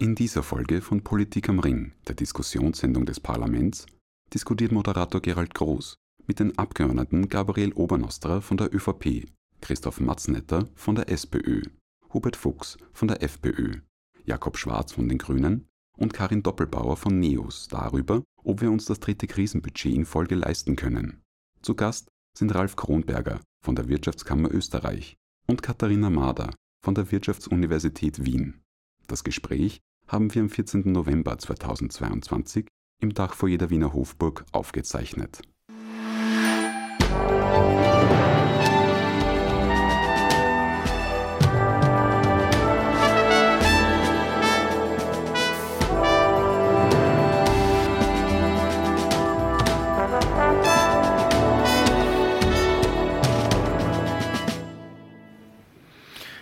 In 0.00 0.14
dieser 0.14 0.44
Folge 0.44 0.80
von 0.80 1.02
Politik 1.02 1.48
am 1.48 1.58
Ring, 1.58 1.90
der 2.06 2.14
Diskussionssendung 2.14 3.04
des 3.04 3.18
Parlaments, 3.18 3.84
diskutiert 4.32 4.70
Moderator 4.70 5.20
Gerald 5.20 5.56
Groß 5.56 5.96
mit 6.24 6.38
den 6.38 6.56
Abgeordneten 6.56 7.28
Gabriel 7.28 7.72
Obernostra 7.72 8.40
von 8.40 8.56
der 8.56 8.72
ÖVP, 8.72 9.26
Christoph 9.60 9.98
Matznetter 9.98 10.68
von 10.76 10.94
der 10.94 11.08
SPÖ, 11.08 11.62
Hubert 12.14 12.36
Fuchs 12.36 12.78
von 12.92 13.08
der 13.08 13.24
FPÖ, 13.24 13.80
Jakob 14.24 14.56
Schwarz 14.56 14.92
von 14.92 15.08
den 15.08 15.18
Grünen 15.18 15.66
und 15.96 16.14
Karin 16.14 16.44
Doppelbauer 16.44 16.96
von 16.96 17.18
NEOS 17.18 17.66
darüber, 17.66 18.22
ob 18.44 18.60
wir 18.60 18.70
uns 18.70 18.84
das 18.84 19.00
dritte 19.00 19.26
Krisenbudget 19.26 19.92
in 19.92 20.04
Folge 20.04 20.36
leisten 20.36 20.76
können. 20.76 21.22
Zu 21.60 21.74
Gast 21.74 22.06
sind 22.38 22.54
Ralf 22.54 22.76
Kronberger 22.76 23.40
von 23.64 23.74
der 23.74 23.88
Wirtschaftskammer 23.88 24.54
Österreich 24.54 25.16
und 25.48 25.64
Katharina 25.64 26.08
Mader 26.08 26.54
von 26.84 26.94
der 26.94 27.10
Wirtschaftsuniversität 27.10 28.24
Wien. 28.24 28.62
Das 29.08 29.24
Gespräch 29.24 29.80
haben 30.08 30.34
wir 30.34 30.42
am 30.42 30.48
14. 30.48 30.90
November 30.90 31.38
2022 31.38 32.66
im 33.00 33.14
Dachfoyer 33.14 33.58
der 33.58 33.70
Wiener 33.70 33.92
Hofburg 33.92 34.44
aufgezeichnet. 34.52 35.42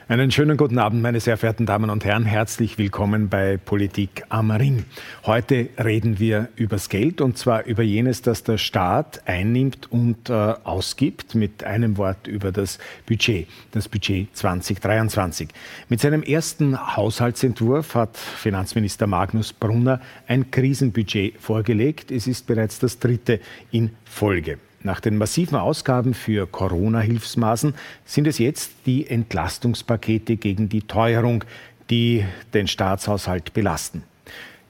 Einen 0.09 0.31
schönen 0.31 0.57
guten 0.57 0.79
Abend, 0.79 1.03
meine 1.03 1.19
sehr 1.19 1.37
verehrten 1.37 1.67
Damen 1.67 1.91
und 1.91 2.05
Herren. 2.05 2.25
Herzlich 2.25 2.79
willkommen 2.79 3.29
bei 3.29 3.57
Politik 3.57 4.23
am 4.29 4.53
Ring. 4.53 4.85
Heute 5.25 5.69
reden 5.83 6.21
wir 6.21 6.49
übers 6.55 6.89
Geld 6.89 7.21
und 7.21 7.37
zwar 7.37 7.65
über 7.65 7.83
jenes, 7.83 8.23
das 8.23 8.45
der 8.45 8.57
Staat 8.57 9.23
einnimmt 9.27 9.91
und 9.91 10.31
äh, 10.31 10.33
ausgibt. 10.33 11.35
Mit 11.35 11.65
einem 11.65 11.97
Wort 11.97 12.29
über 12.29 12.53
das 12.53 12.79
Budget, 13.05 13.49
das 13.73 13.89
Budget 13.89 14.29
2023. 14.37 15.49
Mit 15.89 15.99
seinem 15.99 16.23
ersten 16.23 16.97
Haushaltsentwurf 16.97 17.97
hat 17.97 18.17
Finanzminister 18.17 19.09
Magnus 19.09 19.53
Brunner 19.53 20.01
ein 20.29 20.53
Krisenbudget 20.53 21.35
vorgelegt. 21.41 22.13
Es 22.13 22.29
ist 22.29 22.47
bereits 22.47 22.79
das 22.79 23.01
dritte 23.01 23.41
in 23.73 23.91
Folge. 24.05 24.59
Nach 24.83 25.01
den 25.01 25.17
massiven 25.17 25.59
Ausgaben 25.59 26.15
für 26.15 26.47
Corona-Hilfsmaßen 26.47 27.75
sind 28.05 28.27
es 28.27 28.39
jetzt 28.39 28.73
die 28.87 29.07
Entlastungspakete 29.09 30.37
gegen 30.37 30.69
die 30.69 30.83
Teuerung, 30.83 31.45
die 31.91 32.25
den 32.55 32.69
Staatshaushalt 32.69 33.53
belasten. 33.53 34.03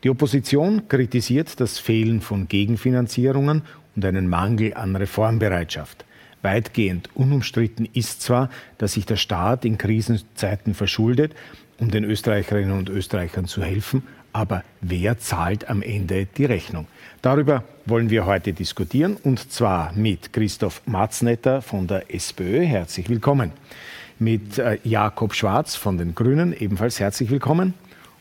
Die 0.04 0.10
Opposition 0.10 0.88
kritisiert 0.88 1.58
das 1.60 1.78
Fehlen 1.78 2.20
von 2.20 2.48
Gegenfinanzierungen 2.48 3.62
und 3.94 4.04
einen 4.04 4.28
Mangel 4.28 4.74
an 4.74 4.94
Reformbereitschaft. 4.94 6.04
Weitgehend 6.42 7.10
unumstritten 7.14 7.88
ist 7.92 8.22
zwar, 8.22 8.50
dass 8.78 8.92
sich 8.92 9.06
der 9.06 9.16
Staat 9.16 9.64
in 9.64 9.78
Krisenzeiten 9.78 10.74
verschuldet, 10.74 11.34
um 11.78 11.90
den 11.90 12.04
Österreicherinnen 12.04 12.78
und 12.78 12.88
Österreichern 12.88 13.46
zu 13.46 13.62
helfen, 13.62 14.02
aber 14.32 14.62
wer 14.80 15.18
zahlt 15.18 15.68
am 15.68 15.82
Ende 15.82 16.26
die 16.26 16.44
Rechnung? 16.44 16.86
Darüber 17.22 17.64
wollen 17.86 18.10
wir 18.10 18.26
heute 18.26 18.52
diskutieren 18.52 19.16
und 19.22 19.50
zwar 19.50 19.92
mit 19.94 20.32
Christoph 20.32 20.82
Matznetter 20.86 21.62
von 21.62 21.86
der 21.86 22.14
SPÖ. 22.14 22.64
Herzlich 22.64 23.08
willkommen. 23.08 23.52
Mit 24.18 24.58
äh, 24.58 24.78
Jakob 24.84 25.34
Schwarz 25.34 25.76
von 25.76 25.98
den 25.98 26.14
Grünen 26.14 26.54
ebenfalls 26.58 27.00
herzlich 27.00 27.30
willkommen. 27.30 27.74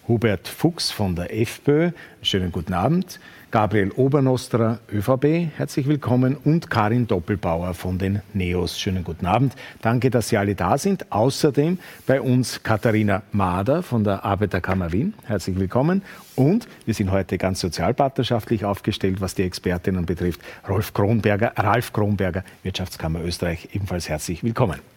Hubert 0.08 0.48
Fuchs 0.48 0.92
von 0.92 1.16
der 1.16 1.34
FPÖ. 1.36 1.92
Schönen 2.22 2.52
guten 2.52 2.74
Abend. 2.74 3.20
Gabriel 3.56 3.92
Obernostra, 3.92 4.80
ÖVP, 4.92 5.50
herzlich 5.56 5.88
willkommen 5.88 6.36
und 6.36 6.70
Karin 6.70 7.08
Doppelbauer 7.08 7.74
von 7.74 7.98
den 7.98 8.22
NEOS. 8.34 8.78
Schönen 8.78 9.06
guten 9.06 9.26
Abend. 9.26 9.56
Danke, 9.82 10.10
dass 10.10 10.28
Sie 10.28 10.36
alle 10.36 10.56
da 10.56 10.78
sind. 10.78 11.10
Außerdem 11.10 11.80
bei 12.06 12.20
uns 12.20 12.64
Katharina 12.64 13.22
Mader 13.32 13.82
von 13.82 14.04
der 14.04 14.26
Arbeiterkammer 14.26 14.92
Wien. 14.92 15.14
Herzlich 15.24 15.58
willkommen. 15.58 16.02
Und 16.36 16.68
wir 16.84 16.94
sind 16.94 17.12
heute 17.12 17.38
ganz 17.38 17.62
sozialpartnerschaftlich 17.62 18.66
aufgestellt, 18.66 19.22
was 19.22 19.36
die 19.36 19.44
Expertinnen 19.44 20.06
betrifft. 20.06 20.42
Rolf 20.68 20.94
Kronberger, 20.94 21.54
Ralf 21.56 21.94
Kronberger, 21.94 22.44
Wirtschaftskammer 22.64 23.24
Österreich, 23.24 23.70
ebenfalls 23.72 24.10
herzlich 24.10 24.44
willkommen. 24.44 24.95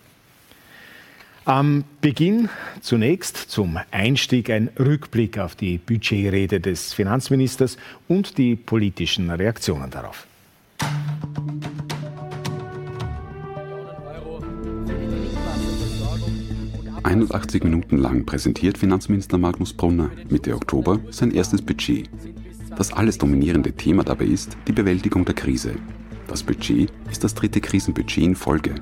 Am 1.48 1.84
Beginn 2.02 2.50
zunächst 2.82 3.38
zum 3.38 3.78
Einstieg 3.90 4.50
ein 4.50 4.68
Rückblick 4.78 5.38
auf 5.38 5.56
die 5.56 5.78
Budgetrede 5.78 6.60
des 6.60 6.92
Finanzministers 6.92 7.78
und 8.06 8.36
die 8.36 8.54
politischen 8.54 9.30
Reaktionen 9.30 9.90
darauf. 9.90 10.26
81 17.02 17.64
Minuten 17.64 17.96
lang 17.96 18.26
präsentiert 18.26 18.76
Finanzminister 18.76 19.38
Magnus 19.38 19.72
Brunner 19.72 20.10
Mitte 20.28 20.54
Oktober 20.54 21.00
sein 21.08 21.30
erstes 21.30 21.62
Budget. 21.62 22.10
Das 22.76 22.92
alles 22.92 23.16
dominierende 23.16 23.72
Thema 23.72 24.04
dabei 24.04 24.26
ist 24.26 24.54
die 24.66 24.72
Bewältigung 24.72 25.24
der 25.24 25.34
Krise. 25.34 25.76
Das 26.26 26.42
Budget 26.42 26.92
ist 27.10 27.24
das 27.24 27.32
dritte 27.34 27.62
Krisenbudget 27.62 28.22
in 28.22 28.36
Folge 28.36 28.74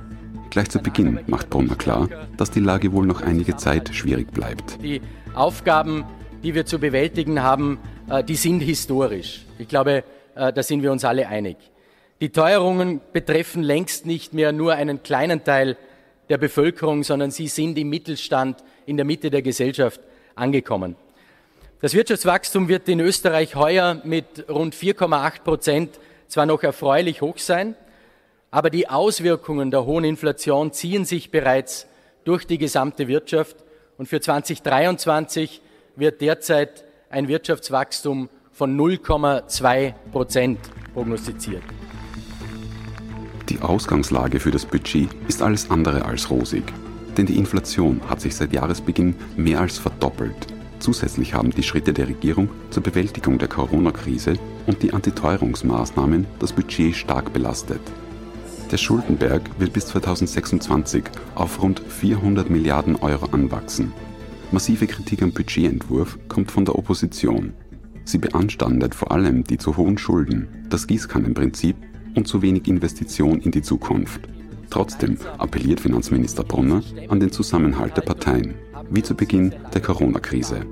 Gleich 0.57 0.71
zu 0.71 0.79
Beginn 0.79 1.21
macht 1.27 1.51
Brunner 1.51 1.75
klar, 1.75 2.09
dass 2.39 2.51
die 2.51 2.61
Lage 2.61 2.91
wohl 2.93 3.05
noch 3.05 3.21
einige 3.21 3.57
Zeit 3.57 3.95
schwierig 3.95 4.33
bleibt. 4.33 4.83
Die 4.83 5.03
Aufgaben, 5.35 6.07
die 6.43 6.55
wir 6.55 6.65
zu 6.65 6.79
bewältigen 6.79 7.43
haben, 7.43 7.79
äh, 8.09 8.25
die 8.25 8.37
sind 8.37 8.61
historisch. 8.61 9.45
Ich 9.59 9.69
glaube, 9.69 10.03
äh, 10.35 10.55
da 10.55 10.63
sind 10.63 10.83
wir 10.83 10.93
uns 10.93 11.05
alle 11.05 11.29
einig. 11.29 11.59
Die 12.23 12.31
Teuerungen 12.31 13.03
betreffen 13.13 13.63
längst 13.63 14.07
nicht 14.07 14.33
mehr 14.33 14.53
nur 14.53 14.73
einen 14.73 15.03
kleinen 15.03 15.45
Teil 15.45 15.77
der 16.31 16.39
Bevölkerung, 16.39 17.05
sondern 17.05 17.31
sie 17.31 17.49
sind 17.49 17.77
im 17.77 17.91
Mittelstand, 17.91 18.65
in 18.87 18.97
der 18.97 19.05
Mitte 19.05 19.29
der 19.29 19.43
Gesellschaft 19.43 20.01
angekommen. 20.37 20.97
Das 21.83 21.93
Wirtschaftswachstum 21.93 22.69
wird 22.69 22.89
in 22.89 23.01
Österreich 23.01 23.57
heuer 23.57 24.01
mit 24.05 24.49
rund 24.49 24.75
4,8 24.75 25.43
Prozent 25.43 26.01
zwar 26.29 26.47
noch 26.47 26.63
erfreulich 26.63 27.21
hoch 27.21 27.37
sein, 27.37 27.75
aber 28.57 28.71
die 28.71 28.89
Auswirkungen 28.89 29.71
der 29.71 29.85
hohen 29.85 30.05
Inflation 30.05 30.73
ziehen 30.73 31.05
sich 31.05 31.31
bereits 31.31 31.87
durch 32.25 32.47
die 32.47 32.57
gesamte 32.57 33.07
Wirtschaft. 33.07 33.55
Und 33.99 34.07
für 34.09 34.19
2023 34.19 35.61
wird 35.95 36.23
derzeit 36.23 36.87
ein 37.11 37.29
Wirtschaftswachstum 37.29 38.31
von 38.53 38.75
0,2 38.75 39.93
Prozent 40.11 40.59
prognostiziert. 40.95 41.63
Die 43.51 43.61
Ausgangslage 43.61 44.41
für 44.41 44.53
das 44.53 44.65
Budget 44.65 45.11
ist 45.29 45.43
alles 45.43 45.71
andere 45.71 46.07
als 46.07 46.31
rosig. 46.31 46.65
Denn 47.19 47.27
die 47.27 47.37
Inflation 47.37 48.01
hat 48.09 48.23
sich 48.23 48.35
seit 48.35 48.55
Jahresbeginn 48.55 49.17
mehr 49.37 49.61
als 49.61 49.77
verdoppelt. 49.77 50.47
Zusätzlich 50.79 51.35
haben 51.35 51.51
die 51.51 51.63
Schritte 51.63 51.93
der 51.93 52.09
Regierung 52.09 52.49
zur 52.71 52.83
Bewältigung 52.83 53.37
der 53.37 53.49
Corona-Krise 53.49 54.39
und 54.67 54.83
die 54.83 54.95
Antiteuerungsmaßnahmen 54.95 56.27
das 56.39 56.55
Budget 56.55 56.97
stark 56.97 57.35
belastet. 57.35 57.83
Der 58.71 58.79
Schuldenberg 58.79 59.43
wird 59.61 59.73
bis 59.73 59.87
2026 59.87 61.05
auf 61.37 61.63
rund 61.63 61.79
400 61.81 62.51
Milliarden 62.51 62.97
Euro 62.97 63.27
anwachsen. 63.27 63.93
Massive 64.51 64.89
Kritik 64.89 65.23
am 65.23 65.31
Budgetentwurf 65.31 66.19
kommt 66.27 66.51
von 66.51 66.65
der 66.65 66.77
Opposition. 66.77 67.55
Sie 68.05 68.19
beanstandet 68.19 68.95
vor 68.95 69.13
allem 69.13 69.45
die 69.45 69.59
zu 69.59 69.77
hohen 69.77 69.99
Schulden, 69.99 70.67
das 70.69 70.89
Gießkannenprinzip 70.89 71.77
und 72.17 72.27
zu 72.27 72.43
wenig 72.43 72.67
Investition 72.67 73.41
in 73.41 73.53
die 73.53 73.63
Zukunft. 73.63 74.23
Trotzdem 74.71 75.17
appelliert 75.39 75.79
Finanzminister 75.79 76.43
Brunner 76.43 76.83
an 77.09 77.21
den 77.21 77.31
Zusammenhalt 77.31 77.97
der 77.97 78.03
Parteien, 78.03 78.57
wie 78.91 79.03
zu 79.03 79.15
Beginn 79.15 79.55
der 79.75 79.81
Corona-Krise. 79.81 80.67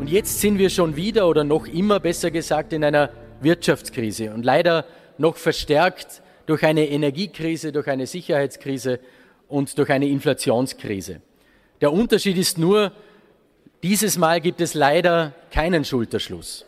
Und 0.00 0.10
jetzt 0.10 0.40
sind 0.40 0.58
wir 0.58 0.70
schon 0.70 0.96
wieder 0.96 1.28
oder 1.28 1.44
noch 1.44 1.68
immer 1.68 2.00
besser 2.00 2.32
gesagt 2.32 2.72
in 2.72 2.82
einer 2.82 3.10
Wirtschaftskrise 3.40 4.34
und 4.34 4.44
leider 4.44 4.84
noch 5.18 5.36
verstärkt 5.36 6.22
durch 6.46 6.64
eine 6.64 6.88
Energiekrise, 6.88 7.72
durch 7.72 7.88
eine 7.88 8.06
Sicherheitskrise 8.06 9.00
und 9.48 9.76
durch 9.78 9.90
eine 9.90 10.08
Inflationskrise. 10.08 11.20
Der 11.80 11.92
Unterschied 11.92 12.38
ist 12.38 12.58
nur, 12.58 12.92
dieses 13.82 14.16
Mal 14.16 14.40
gibt 14.40 14.60
es 14.60 14.74
leider 14.74 15.34
keinen 15.50 15.84
Schulterschluss. 15.84 16.64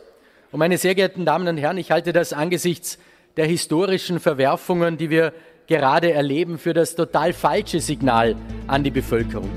Und 0.51 0.59
meine 0.59 0.77
sehr 0.77 0.95
geehrten 0.95 1.25
Damen 1.25 1.47
und 1.47 1.57
Herren, 1.57 1.77
ich 1.77 1.91
halte 1.91 2.13
das 2.13 2.33
angesichts 2.33 2.99
der 3.37 3.45
historischen 3.45 4.19
Verwerfungen, 4.19 4.97
die 4.97 5.09
wir 5.09 5.33
gerade 5.67 6.11
erleben, 6.11 6.57
für 6.57 6.73
das 6.73 6.95
total 6.95 7.33
falsche 7.33 7.79
Signal 7.79 8.35
an 8.67 8.83
die 8.83 8.91
Bevölkerung. 8.91 9.49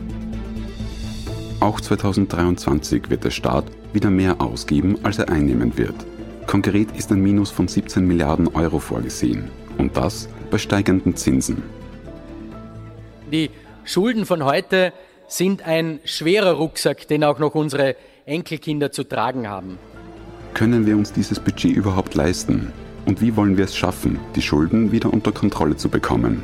Auch 1.60 1.80
2023 1.80 3.08
wird 3.08 3.24
der 3.24 3.30
Staat 3.30 3.64
wieder 3.92 4.10
mehr 4.10 4.40
ausgeben, 4.40 4.98
als 5.04 5.18
er 5.18 5.28
einnehmen 5.28 5.78
wird. 5.78 5.94
Konkret 6.46 6.90
ist 6.96 7.10
ein 7.12 7.22
Minus 7.22 7.50
von 7.50 7.68
17 7.68 8.04
Milliarden 8.04 8.48
Euro 8.48 8.78
vorgesehen. 8.78 9.50
Und 9.78 9.96
das 9.96 10.28
bei 10.50 10.58
steigenden 10.58 11.16
Zinsen. 11.16 11.62
Die 13.30 13.50
Schulden 13.84 14.26
von 14.26 14.44
heute 14.44 14.92
sind 15.26 15.62
ein 15.66 16.00
schwerer 16.04 16.52
Rucksack, 16.52 17.08
den 17.08 17.24
auch 17.24 17.38
noch 17.38 17.54
unsere 17.54 17.96
Enkelkinder 18.26 18.92
zu 18.92 19.04
tragen 19.04 19.48
haben. 19.48 19.78
Können 20.54 20.86
wir 20.86 20.96
uns 20.96 21.12
dieses 21.12 21.40
Budget 21.40 21.74
überhaupt 21.74 22.14
leisten? 22.14 22.72
Und 23.06 23.20
wie 23.20 23.34
wollen 23.36 23.56
wir 23.56 23.64
es 23.64 23.76
schaffen, 23.76 24.20
die 24.36 24.42
Schulden 24.42 24.92
wieder 24.92 25.12
unter 25.12 25.32
Kontrolle 25.32 25.76
zu 25.76 25.88
bekommen? 25.88 26.42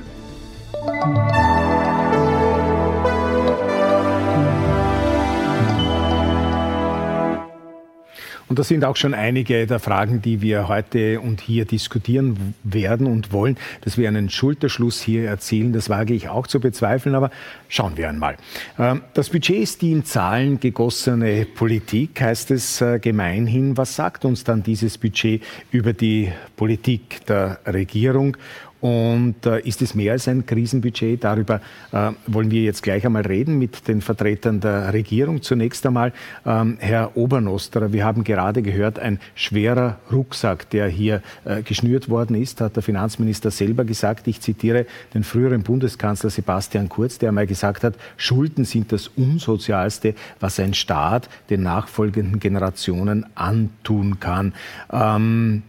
Und 8.49 8.59
das 8.59 8.69
sind 8.69 8.85
auch 8.85 8.97
schon 8.97 9.15
einige 9.15 9.67
der 9.67 9.79
Fragen, 9.79 10.23
die 10.23 10.41
wir 10.41 10.69
heute 10.69 11.21
und 11.21 11.41
hier 11.41 11.67
diskutieren 11.67 12.55
werden 12.65 13.07
und 13.07 13.33
wollen. 13.33 13.59
Dass 13.83 13.99
wir 13.99 14.09
einen 14.09 14.31
Schulterschluss 14.31 15.01
hier 15.03 15.29
erzielen, 15.29 15.73
das 15.73 15.91
wage 15.91 16.15
ich 16.15 16.29
auch 16.29 16.47
zu 16.47 16.59
bezweifeln, 16.59 17.15
aber 17.15 17.31
schauen 17.69 17.97
wir 17.97 18.09
einmal. 18.09 18.37
Ähm, 18.79 19.03
das 19.15 19.29
Budget 19.29 19.57
ist 19.57 19.83
die 19.83 19.93
in 19.93 20.05
Zahlen 20.05 20.61
gegossene 20.61 21.45
Politik, 21.45 22.21
heißt 22.21 22.51
es 22.51 22.81
äh, 22.81 22.99
gemeinhin. 22.99 23.77
Was 23.77 23.97
sagt 23.97 24.25
uns 24.25 24.45
dann 24.45 24.63
dieses 24.63 24.97
Budget 24.97 25.43
über 25.71 25.93
die 25.93 26.33
Politik 26.57 27.27
der 27.27 27.61
Regierung 27.67 28.37
und 28.81 29.45
äh, 29.45 29.61
ist 29.61 29.83
es 29.83 29.95
mehr 29.95 30.13
als 30.13 30.29
ein 30.29 30.47
Krisenbudget? 30.47 31.25
Darüber 31.25 31.61
äh, 31.93 32.13
wollen 32.27 32.51
wir 32.51 32.63
jetzt 32.63 32.83
gleich 32.83 33.05
einmal 33.05 33.27
reden 33.27 33.59
mit 33.59 33.89
den 33.89 34.01
Vertretern 34.01 34.61
der 34.61 34.93
Regierung. 34.93 35.43
Zunächst 35.43 35.85
einmal 35.85 36.13
ähm, 36.47 36.77
Herr 36.79 37.17
Obernosterer. 37.17 37.93
Wir 37.93 38.05
haben 38.05 38.23
gerade 38.23 38.63
gehört, 38.63 38.99
ein 38.99 39.19
schwerer 39.35 39.99
Rucksack, 40.13 40.71
der 40.71 40.89
hier 40.89 41.23
äh, 41.45 41.63
geschnürt 41.63 42.09
worden 42.09 42.37
ist, 42.37 42.61
hat 42.61 42.77
der 42.77 42.83
Finanzminister 42.83 43.51
selber 43.51 43.85
gesagt. 43.85 44.29
Ich 44.29 44.41
zitiere 44.41 44.87
den 45.13 45.25
früheren 45.25 45.63
Bundeskanzler 45.63 46.31
Sebastian 46.31 46.89
Kurz, 46.89 47.19
der 47.19 47.31
einmal 47.31 47.47
gesagt 47.47 47.83
hat, 47.83 47.95
Schulden 48.17 48.65
sind 48.65 48.93
das 48.93 49.09
Unsozialste, 49.09 50.15
was 50.39 50.61
ein 50.61 50.75
Staat 50.75 51.29
den 51.51 51.63
nachfolgenden 51.63 52.39
Generationen 52.39 53.27
antun 53.35 54.21
kann. 54.21 54.55
Ähm, 54.93 55.63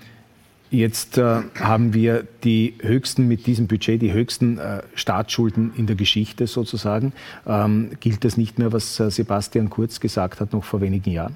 Jetzt 0.71 1.18
äh, 1.18 1.42
haben 1.60 1.95
wir 1.95 2.27
die 2.44 2.75
höchsten 2.80 3.27
mit 3.27 3.48
diesem 3.48 3.68
Budget, 3.68 4.01
die 4.01 4.13
höchsten 4.13 4.60
äh, 4.60 4.83
Staatsschulden 4.94 5.74
in 5.75 5.88
der 5.88 5.95
Geschichte 5.95 6.45
sozusagen. 6.45 7.13
Ähm, 7.48 7.92
gilt 8.00 8.24
das 8.24 8.38
nicht 8.38 8.60
mehr, 8.60 8.71
was 8.71 9.00
äh, 9.00 9.10
Sebastian 9.10 9.71
Kurz 9.71 10.00
gesagt 10.00 10.39
hat, 10.39 10.54
noch 10.54 10.63
vor 10.63 10.80
wenigen 10.81 11.10
Jahren? 11.10 11.36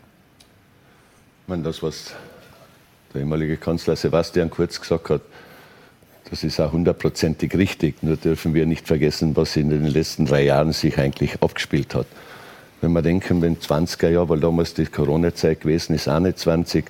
Ich 1.43 1.49
meine, 1.49 1.63
das, 1.63 1.81
was 1.81 2.13
der 3.13 3.21
ehemalige 3.21 3.57
Kanzler 3.57 3.95
Sebastian 3.95 4.51
Kurz 4.51 4.79
gesagt 4.79 5.09
hat, 5.09 5.21
das 6.29 6.43
ist 6.43 6.59
auch 6.59 6.71
hundertprozentig 6.71 7.55
richtig. 7.55 8.03
Nur 8.03 8.17
dürfen 8.17 8.53
wir 8.53 8.67
nicht 8.67 8.87
vergessen, 8.87 9.35
was 9.35 9.55
in 9.55 9.69
den 9.69 9.85
letzten 9.85 10.25
drei 10.25 10.43
Jahren 10.43 10.73
sich 10.73 10.97
eigentlich 10.99 11.41
abgespielt 11.41 11.95
hat. 11.95 12.07
Wenn 12.81 12.91
wir 12.93 13.01
denken, 13.01 13.41
wenn 13.41 13.57
20er 13.57 14.09
Jahre, 14.09 14.29
weil 14.29 14.39
damals 14.39 14.75
die 14.75 14.85
Corona-Zeit 14.85 15.61
gewesen 15.61 15.95
ist, 15.95 16.07
auch 16.07 16.19
nicht 16.19 16.37
20, 16.37 16.85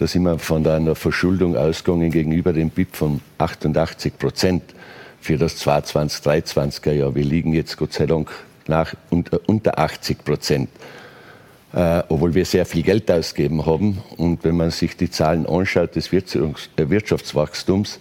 da 0.00 0.06
sind 0.06 0.22
wir 0.22 0.38
von 0.38 0.66
einer 0.66 0.94
Verschuldung 0.94 1.58
ausgegangen 1.58 2.10
gegenüber 2.10 2.54
dem 2.54 2.70
BIP 2.70 2.96
von 2.96 3.20
88 3.36 4.16
Prozent 4.18 4.62
für 5.20 5.36
das 5.36 5.58
2020, 5.58 6.48
2023er 6.54 6.92
Jahr. 6.92 7.14
Wir 7.14 7.24
liegen 7.24 7.52
jetzt 7.52 7.76
Gott 7.76 7.92
sei 7.92 8.06
Dank 8.06 8.30
nach 8.66 8.94
unter, 9.10 9.40
unter 9.46 9.78
80 9.78 10.24
Prozent, 10.24 10.70
äh, 11.74 12.02
obwohl 12.08 12.32
wir 12.32 12.46
sehr 12.46 12.64
viel 12.64 12.82
Geld 12.82 13.10
ausgeben 13.10 13.66
haben. 13.66 13.98
Und 14.16 14.42
wenn 14.42 14.56
man 14.56 14.70
sich 14.70 14.96
die 14.96 15.10
Zahlen 15.10 15.44
anschaut 15.44 15.94
des 15.94 16.10
äh, 16.10 16.54
Wirtschaftswachstums 16.76 18.00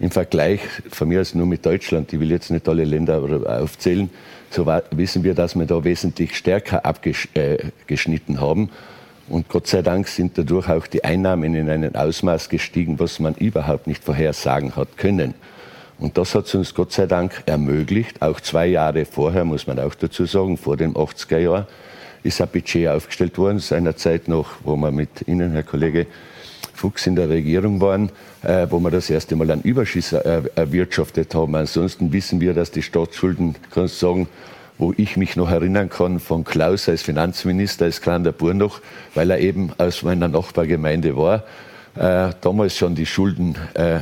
im 0.00 0.10
Vergleich 0.10 0.60
von 0.90 1.06
mir 1.06 1.20
aus 1.20 1.36
nur 1.36 1.46
mit 1.46 1.64
Deutschland, 1.64 2.12
ich 2.12 2.18
will 2.18 2.32
jetzt 2.32 2.50
nicht 2.50 2.68
alle 2.68 2.82
Länder 2.82 3.22
aufzählen, 3.62 4.10
so 4.50 4.66
wissen 4.90 5.22
wir, 5.22 5.34
dass 5.34 5.54
wir 5.54 5.66
da 5.66 5.84
wesentlich 5.84 6.36
stärker 6.36 6.84
abgeschnitten 6.84 8.34
äh, 8.34 8.38
haben. 8.38 8.70
Und 9.28 9.48
Gott 9.48 9.66
sei 9.66 9.82
Dank 9.82 10.08
sind 10.08 10.38
dadurch 10.38 10.68
auch 10.68 10.86
die 10.86 11.04
Einnahmen 11.04 11.54
in 11.54 11.68
ein 11.68 11.94
Ausmaß 11.94 12.48
gestiegen, 12.48 12.98
was 12.98 13.20
man 13.20 13.34
überhaupt 13.34 13.86
nicht 13.86 14.02
vorhersagen 14.02 14.74
hat 14.74 14.96
können. 14.96 15.34
Und 15.98 16.16
das 16.16 16.34
hat 16.34 16.46
es 16.46 16.54
uns 16.54 16.74
Gott 16.74 16.92
sei 16.92 17.06
Dank 17.06 17.42
ermöglicht. 17.46 18.22
Auch 18.22 18.40
zwei 18.40 18.66
Jahre 18.68 19.04
vorher, 19.04 19.44
muss 19.44 19.66
man 19.66 19.78
auch 19.80 19.94
dazu 19.94 20.24
sagen, 20.24 20.56
vor 20.56 20.76
dem 20.76 20.94
80er 20.94 21.38
Jahr, 21.38 21.66
ist 22.22 22.40
ein 22.40 22.48
Budget 22.48 22.88
aufgestellt 22.88 23.36
worden, 23.38 23.58
seinerzeit 23.58 24.28
noch, 24.28 24.50
wo 24.64 24.76
wir 24.76 24.90
mit 24.90 25.26
Ihnen, 25.26 25.52
Herr 25.52 25.62
Kollege 25.62 26.06
Fuchs, 26.72 27.06
in 27.06 27.16
der 27.16 27.28
Regierung 27.28 27.80
waren, 27.80 28.10
äh, 28.42 28.66
wo 28.70 28.78
wir 28.78 28.90
das 28.90 29.10
erste 29.10 29.34
Mal 29.34 29.50
einen 29.50 29.62
Überschuss 29.62 30.12
erwirtschaftet 30.12 31.34
haben. 31.34 31.54
Ansonsten 31.56 32.12
wissen 32.12 32.40
wir, 32.40 32.54
dass 32.54 32.70
die 32.70 32.82
Staatsschulden, 32.82 33.56
kannst 33.72 34.00
du 34.00 34.06
sagen, 34.06 34.28
wo 34.78 34.94
ich 34.96 35.16
mich 35.16 35.36
noch 35.36 35.50
erinnern 35.50 35.90
kann 35.90 36.20
von 36.20 36.44
Klaus 36.44 36.88
als 36.88 37.02
Finanzminister, 37.02 37.84
als 37.84 38.00
kleiner 38.00 38.32
Bur 38.32 38.54
noch, 38.54 38.80
weil 39.14 39.30
er 39.30 39.40
eben 39.40 39.72
aus 39.78 40.02
meiner 40.02 40.28
Nachbargemeinde 40.28 41.16
war, 41.16 41.44
äh, 41.96 42.32
damals 42.40 42.76
schon 42.76 42.94
die 42.94 43.06
Schulden 43.06 43.56
äh, 43.74 43.98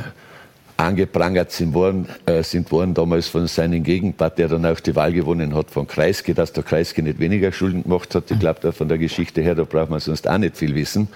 angeprangert 0.77 1.51
sind 1.51 1.73
worden, 1.73 2.07
äh, 2.27 2.43
sind 2.43 2.71
worden 2.71 2.93
damals 2.93 3.27
von 3.27 3.47
seinem 3.47 3.83
Gegenpart, 3.83 4.37
der 4.37 4.47
dann 4.47 4.65
auch 4.65 4.79
die 4.79 4.95
Wahl 4.95 5.11
gewonnen 5.11 5.55
hat, 5.55 5.71
von 5.71 5.87
Kreisky, 5.87 6.35
dass 6.35 6.53
der 6.53 6.63
Kreisky 6.63 7.01
nicht 7.01 7.19
weniger 7.19 7.51
Schulden 7.51 7.83
gemacht 7.83 8.13
hat. 8.13 8.29
Ich 8.29 8.39
glaube, 8.39 8.71
von 8.71 8.87
der 8.87 8.99
Geschichte 8.99 9.41
her, 9.41 9.55
da 9.55 9.63
braucht 9.63 9.89
man 9.89 9.99
sonst 9.99 10.29
auch 10.29 10.37
nicht 10.37 10.55
viel 10.55 10.75
wissen. 10.75 11.07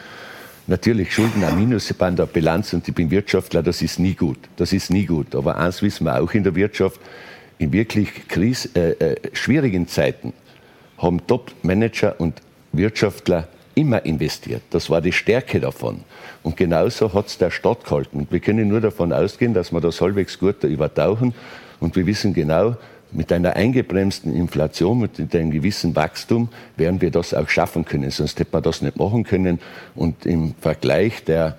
Natürlich 0.67 1.13
Schulden 1.13 1.43
am 1.43 1.59
Minus 1.59 1.93
bei 1.93 2.09
der 2.11 2.25
Bilanz 2.25 2.73
und 2.73 2.87
ich 2.87 2.95
bin 2.95 3.11
Wirtschaftler, 3.11 3.61
das 3.61 3.81
ist 3.81 3.99
nie 3.99 4.13
gut. 4.13 4.37
Das 4.57 4.73
ist 4.73 4.89
nie 4.89 5.05
gut. 5.05 5.35
Aber 5.35 5.57
eins 5.57 5.81
wissen 5.81 6.05
wir 6.05 6.19
auch 6.19 6.33
in 6.33 6.43
der 6.43 6.55
Wirtschaft, 6.55 6.99
in 7.61 7.71
wirklich 7.71 8.27
Krise, 8.27 8.69
äh, 8.75 8.91
äh, 8.91 9.15
schwierigen 9.33 9.87
Zeiten 9.87 10.33
haben 10.97 11.25
Top-Manager 11.27 12.19
und 12.19 12.41
Wirtschaftler 12.71 13.47
immer 13.75 14.03
investiert. 14.03 14.63
Das 14.71 14.89
war 14.89 14.99
die 14.99 15.11
Stärke 15.11 15.59
davon. 15.59 16.01
Und 16.41 16.57
genauso 16.57 17.13
hat 17.13 17.27
es 17.27 17.37
der 17.37 17.51
Staat 17.51 17.85
gehalten. 17.85 18.27
Wir 18.31 18.39
können 18.39 18.67
nur 18.67 18.81
davon 18.81 19.13
ausgehen, 19.13 19.53
dass 19.53 19.71
wir 19.71 19.79
das 19.79 20.01
halbwegs 20.01 20.39
gut 20.39 20.63
übertauchen. 20.63 21.35
Und 21.79 21.95
wir 21.95 22.07
wissen 22.07 22.33
genau, 22.33 22.77
mit 23.11 23.31
einer 23.31 23.55
eingebremsten 23.55 24.35
Inflation, 24.35 24.99
mit 24.99 25.19
einem 25.35 25.51
gewissen 25.51 25.95
Wachstum 25.95 26.49
werden 26.77 26.99
wir 26.99 27.11
das 27.11 27.33
auch 27.33 27.47
schaffen 27.47 27.85
können. 27.85 28.09
Sonst 28.09 28.39
hätte 28.39 28.51
man 28.53 28.63
das 28.63 28.81
nicht 28.81 28.97
machen 28.97 29.23
können. 29.23 29.59
Und 29.93 30.25
im 30.25 30.55
Vergleich 30.59 31.23
der 31.25 31.57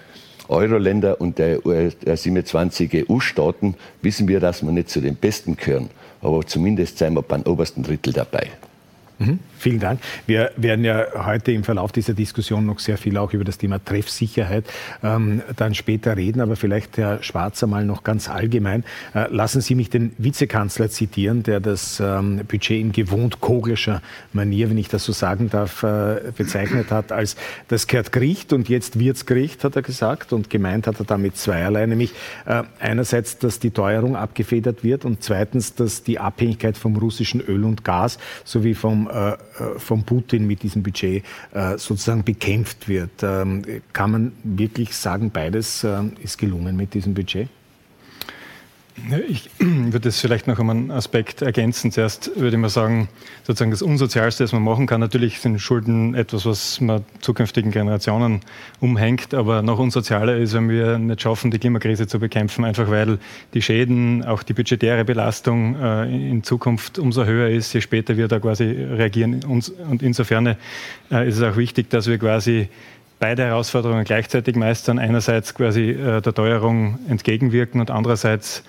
Euro-Länder 0.53 1.21
und 1.21 1.39
der, 1.39 1.59
der 1.59 2.17
27 2.17 3.09
EU-Staaten 3.09 3.75
wissen 4.03 4.29
wir, 4.29 4.41
dass 4.41 4.63
wir 4.63 4.71
nicht 4.73 4.91
zu 4.91 5.01
den 5.01 5.17
Besten 5.17 5.57
gehören. 5.57 5.91
Aber 6.21 6.47
zumindest 6.47 6.99
sind 6.99 7.15
wir 7.15 7.23
beim 7.23 7.43
obersten 7.43 7.83
Drittel 7.83 8.13
dabei. 8.13 8.51
Mhm. 9.19 9.39
Vielen 9.63 9.79
Dank. 9.79 10.01
Wir 10.27 10.51
werden 10.57 10.85
ja 10.85 11.07
heute 11.25 11.53
im 11.53 11.63
Verlauf 11.63 11.93
dieser 11.93 12.15
Diskussion 12.15 12.67
noch 12.67 12.81
sehr 12.81 12.99
viel 12.99 13.17
auch 13.17 13.33
über 13.33 13.45
das 13.45 13.59
Thema 13.59 13.79
Treffsicherheit 13.79 14.65
ähm, 15.05 15.41
dann 15.55 15.77
später 15.77 16.17
reden, 16.17 16.41
aber 16.41 16.57
vielleicht 16.57 16.97
Herr 16.97 17.23
Schwarzer 17.23 17.69
mal 17.69 17.85
noch 17.85 18.03
ganz 18.03 18.29
allgemein. 18.29 18.83
Äh, 19.15 19.29
lassen 19.31 19.61
Sie 19.61 19.77
mich 19.77 19.89
den 19.89 20.15
Vizekanzler 20.19 20.91
zitieren, 20.91 21.45
der 21.45 21.61
das 21.61 22.01
ähm, 22.01 22.41
Budget 22.49 22.81
in 22.81 22.91
gewohnt 22.91 23.41
koglischer 23.41 24.03
Manier, 24.33 24.69
wenn 24.69 24.79
ich 24.79 24.89
das 24.89 25.05
so 25.05 25.13
sagen 25.13 25.49
darf, 25.49 25.85
äh, 25.85 26.33
bezeichnet 26.37 26.91
hat 26.91 27.13
als 27.13 27.37
das 27.69 27.87
kehrt 27.87 28.11
Gericht 28.11 28.53
und 28.53 28.69
jetzt 28.69 28.99
wird's 28.99 29.27
Gericht, 29.27 29.63
hat 29.63 29.77
er 29.77 29.83
gesagt 29.83 30.33
und 30.33 30.51
gemeint 30.51 30.89
hat 30.89 30.99
er 30.99 31.05
damit 31.05 31.37
zweierlei, 31.37 31.87
nämlich 31.87 32.15
äh, 32.47 32.65
einerseits, 32.81 33.39
dass 33.39 33.61
die 33.61 33.71
Teuerung 33.71 34.17
abgefedert 34.17 34.83
wird 34.83 35.05
und 35.05 35.23
zweitens, 35.23 35.77
dass 35.77 36.03
die 36.03 36.19
Abhängigkeit 36.19 36.77
vom 36.77 36.97
russischen 36.97 37.41
Öl 37.41 37.63
und 37.63 37.85
Gas 37.85 38.19
sowie 38.45 38.75
vom 38.75 39.09
äh, 39.09 39.37
von 39.79 40.05
Putin 40.05 40.47
mit 40.47 40.63
diesem 40.63 40.83
Budget 40.83 41.25
äh, 41.53 41.79
sozusagen 41.79 42.25
bekämpft 42.25 42.89
wird. 42.89 43.23
Ähm, 43.23 43.63
kann 43.93 44.11
man 44.11 44.33
wirklich 44.45 44.95
sagen, 44.95 45.31
beides 45.31 45.85
äh, 45.85 46.03
ist 46.23 46.39
gelungen 46.39 46.77
mit 46.77 46.95
diesem 46.95 47.15
Budget? 47.15 47.49
Ich 49.27 49.49
würde 49.59 50.09
es 50.09 50.21
vielleicht 50.21 50.47
noch 50.47 50.59
um 50.59 50.71
einen 50.71 50.91
Aspekt 50.91 51.43
ergänzen. 51.43 51.91
Zuerst 51.91 52.31
würde 52.37 52.57
ich 52.57 52.61
mal 52.61 52.69
sagen, 52.69 53.09
sozusagen 53.43 53.71
das 53.71 53.83
Unsozialste, 53.83 54.45
was 54.45 54.53
man 54.53 54.63
machen 54.63 54.87
kann. 54.87 55.01
Natürlich 55.01 55.41
sind 55.41 55.59
Schulden 55.61 56.15
etwas, 56.15 56.45
was 56.45 56.81
man 56.81 57.05
zukünftigen 57.21 57.71
Generationen 57.71 58.41
umhängt, 58.81 59.35
aber 59.35 59.63
noch 59.63 59.79
unsozialer 59.79 60.37
ist, 60.37 60.53
wenn 60.53 60.69
wir 60.69 60.99
nicht 60.99 61.23
schaffen, 61.23 61.51
die 61.51 61.59
Klimakrise 61.59 62.07
zu 62.07 62.19
bekämpfen, 62.19 62.65
einfach 62.65 62.91
weil 62.91 63.19
die 63.55 63.63
Schäden, 63.63 64.25
auch 64.25 64.43
die 64.43 64.53
budgetäre 64.53 65.05
Belastung 65.05 65.75
äh, 65.81 66.05
in 66.05 66.43
Zukunft 66.43 66.99
umso 66.99 67.25
höher 67.25 67.49
ist, 67.49 67.73
je 67.73 67.81
später 67.81 68.17
wir 68.17 68.29
da 68.29 68.41
quasi 68.41 68.65
reagieren. 68.65 69.43
Und 69.45 69.73
insofern 70.03 70.47
äh, 71.11 71.29
ist 71.29 71.39
es 71.39 71.43
auch 71.43 71.57
wichtig, 71.57 71.89
dass 71.91 72.07
wir 72.07 72.19
quasi 72.19 72.69
beide 73.23 73.45
Herausforderungen 73.45 74.03
gleichzeitig 74.03 74.57
meistern. 74.57 74.99
Einerseits 74.99 75.55
quasi 75.55 75.91
äh, 75.91 76.21
der 76.21 76.35
Teuerung 76.35 76.99
entgegenwirken 77.09 77.81
und 77.81 77.89
andererseits 77.89 78.65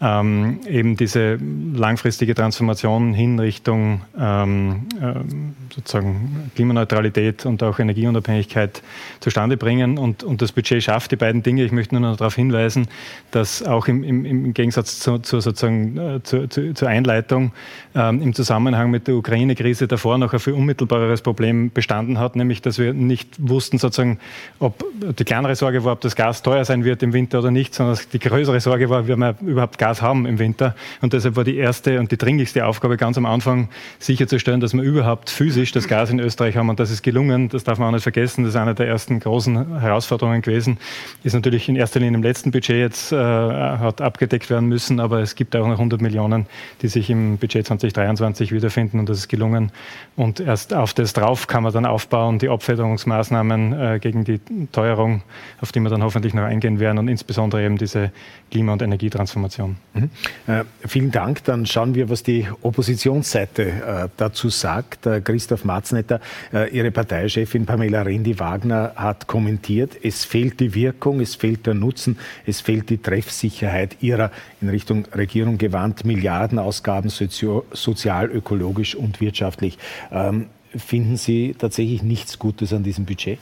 ähm, 0.00 0.60
eben 0.68 0.96
diese 0.96 1.38
langfristige 1.74 2.34
Transformation 2.34 3.14
hin 3.14 3.38
Richtung 3.38 4.02
ähm, 4.18 4.86
ähm, 5.00 5.54
sozusagen 5.74 6.50
Klimaneutralität 6.54 7.46
und 7.46 7.62
auch 7.62 7.78
Energieunabhängigkeit 7.78 8.82
zustande 9.20 9.56
bringen. 9.56 9.98
Und, 9.98 10.22
und 10.22 10.42
das 10.42 10.52
Budget 10.52 10.82
schafft 10.82 11.12
die 11.12 11.16
beiden 11.16 11.42
Dinge. 11.42 11.64
Ich 11.64 11.72
möchte 11.72 11.94
nur 11.94 12.08
noch 12.10 12.16
darauf 12.16 12.34
hinweisen, 12.34 12.88
dass 13.30 13.62
auch 13.62 13.86
im, 13.86 14.02
im, 14.02 14.24
im 14.24 14.54
Gegensatz 14.54 14.98
zu, 15.00 15.18
zu 15.18 15.40
sozusagen, 15.40 15.96
äh, 15.96 16.22
zu, 16.22 16.48
zu, 16.48 16.74
zur 16.74 16.88
Einleitung 16.88 17.52
ähm, 17.94 18.20
im 18.20 18.34
Zusammenhang 18.34 18.90
mit 18.90 19.06
der 19.06 19.14
Ukraine-Krise 19.14 19.86
davor 19.86 20.18
noch 20.18 20.32
ein 20.32 20.40
viel 20.40 20.54
unmittelbareres 20.54 21.22
Problem 21.22 21.70
bestanden 21.70 22.18
hat, 22.18 22.36
nämlich 22.36 22.62
dass 22.62 22.78
wir 22.78 22.92
nicht 22.92 23.36
wussten, 23.38 23.78
sozusagen, 23.78 24.18
ob 24.58 24.84
die 25.00 25.24
kleinere 25.24 25.54
Sorge 25.54 25.84
war, 25.84 25.92
ob 25.92 26.00
das 26.00 26.16
Gas 26.16 26.42
teuer 26.42 26.64
sein 26.64 26.84
wird 26.84 27.02
im 27.02 27.12
Winter 27.12 27.38
oder 27.38 27.50
nicht, 27.50 27.74
sondern 27.74 27.98
die 28.12 28.18
größere 28.18 28.60
Sorge 28.60 28.90
war, 28.90 29.06
wie 29.06 29.16
wir 29.16 29.34
überhaupt 29.40 29.78
Gas 29.84 30.00
haben 30.00 30.24
im 30.24 30.38
Winter. 30.38 30.74
Und 31.02 31.12
deshalb 31.12 31.36
war 31.36 31.44
die 31.44 31.56
erste 31.56 32.00
und 32.00 32.10
die 32.10 32.16
dringlichste 32.16 32.64
Aufgabe 32.64 32.96
ganz 32.96 33.18
am 33.18 33.26
Anfang 33.26 33.68
sicherzustellen, 33.98 34.60
dass 34.60 34.72
wir 34.72 34.82
überhaupt 34.82 35.28
physisch 35.28 35.72
das 35.72 35.88
Gas 35.88 36.08
in 36.08 36.20
Österreich 36.20 36.56
haben. 36.56 36.70
Und 36.70 36.80
das 36.80 36.90
ist 36.90 37.02
gelungen. 37.02 37.50
Das 37.50 37.64
darf 37.64 37.78
man 37.78 37.88
auch 37.88 37.92
nicht 37.92 38.02
vergessen. 38.02 38.44
Das 38.44 38.54
ist 38.54 38.56
eine 38.58 38.74
der 38.74 38.88
ersten 38.88 39.20
großen 39.20 39.80
Herausforderungen 39.80 40.40
gewesen. 40.40 40.78
Ist 41.22 41.34
natürlich 41.34 41.68
in 41.68 41.76
erster 41.76 42.00
Linie 42.00 42.16
im 42.16 42.22
letzten 42.22 42.50
Budget 42.50 42.76
jetzt 42.76 43.12
äh, 43.12 43.16
hat 43.16 44.00
abgedeckt 44.00 44.48
werden 44.48 44.70
müssen. 44.70 45.00
Aber 45.00 45.20
es 45.20 45.34
gibt 45.34 45.54
auch 45.54 45.66
noch 45.66 45.74
100 45.74 46.00
Millionen, 46.00 46.46
die 46.80 46.88
sich 46.88 47.10
im 47.10 47.36
Budget 47.36 47.66
2023 47.66 48.52
wiederfinden. 48.52 48.98
Und 48.98 49.10
das 49.10 49.18
ist 49.18 49.28
gelungen. 49.28 49.70
Und 50.16 50.40
erst 50.40 50.72
auf 50.72 50.94
das 50.94 51.12
drauf 51.12 51.46
kann 51.46 51.62
man 51.62 51.74
dann 51.74 51.84
aufbauen, 51.84 52.38
die 52.38 52.48
Abfederungsmaßnahmen 52.48 53.72
äh, 53.74 53.98
gegen 54.00 54.24
die 54.24 54.40
Teuerung, 54.72 55.22
auf 55.60 55.72
die 55.72 55.80
wir 55.80 55.90
dann 55.90 56.02
hoffentlich 56.02 56.32
noch 56.32 56.44
eingehen 56.44 56.80
werden 56.80 56.96
und 56.96 57.08
insbesondere 57.08 57.62
eben 57.62 57.76
diese 57.76 58.12
Klima- 58.50 58.72
und 58.72 58.80
Energietransformation. 58.80 59.73
Mhm. 59.94 60.10
Äh, 60.46 60.64
vielen 60.86 61.10
Dank. 61.10 61.44
Dann 61.44 61.66
schauen 61.66 61.94
wir, 61.94 62.10
was 62.10 62.22
die 62.22 62.46
Oppositionsseite 62.62 63.62
äh, 63.62 64.08
dazu 64.16 64.48
sagt. 64.48 65.06
Äh, 65.06 65.20
Christoph 65.20 65.64
Marznetter, 65.64 66.20
äh, 66.52 66.70
Ihre 66.70 66.90
Parteichefin 66.90 67.66
Pamela 67.66 68.02
Rendi-Wagner 68.02 68.92
hat 68.96 69.26
kommentiert, 69.26 69.96
es 70.02 70.24
fehlt 70.24 70.60
die 70.60 70.74
Wirkung, 70.74 71.20
es 71.20 71.34
fehlt 71.34 71.66
der 71.66 71.74
Nutzen, 71.74 72.18
es 72.46 72.60
fehlt 72.60 72.90
die 72.90 72.98
Treffsicherheit 72.98 73.96
ihrer 74.00 74.30
in 74.60 74.68
Richtung 74.68 75.06
Regierung 75.14 75.58
gewandt 75.58 76.04
Milliardenausgaben 76.04 77.10
sozio 77.10 77.64
sozial, 77.72 78.30
ökologisch 78.30 78.94
und 78.94 79.20
wirtschaftlich. 79.20 79.78
Ähm, 80.10 80.46
finden 80.76 81.16
Sie 81.16 81.54
tatsächlich 81.56 82.02
nichts 82.02 82.38
Gutes 82.38 82.72
an 82.72 82.82
diesem 82.82 83.04
Budget? 83.04 83.38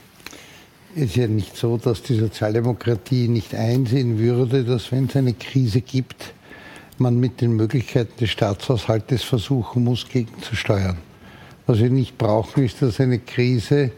Es 0.95 1.01
ist 1.05 1.15
ja 1.15 1.27
nicht 1.27 1.57
so, 1.57 1.77
dass 1.77 2.03
die 2.03 2.13
Sozialdemokratie 2.13 3.27
nicht 3.27 3.55
einsehen 3.55 4.19
würde, 4.19 4.63
dass 4.63 4.91
wenn 4.91 5.05
es 5.05 5.15
eine 5.15 5.33
Krise 5.33 5.81
gibt, 5.81 6.33
man 6.99 7.19
mit 7.19 7.41
den 7.41 7.53
Möglichkeiten 7.53 8.13
des 8.19 8.29
Staatshaushaltes 8.29 9.23
versuchen 9.23 9.83
muss, 9.85 10.07
gegenzusteuern. 10.07 10.97
Was 11.65 11.79
wir 11.79 11.89
nicht 11.89 12.19
brauchen, 12.19 12.63
ist, 12.63 12.83
dass 12.83 12.99
eine 12.99 13.17
Krise 13.17 13.89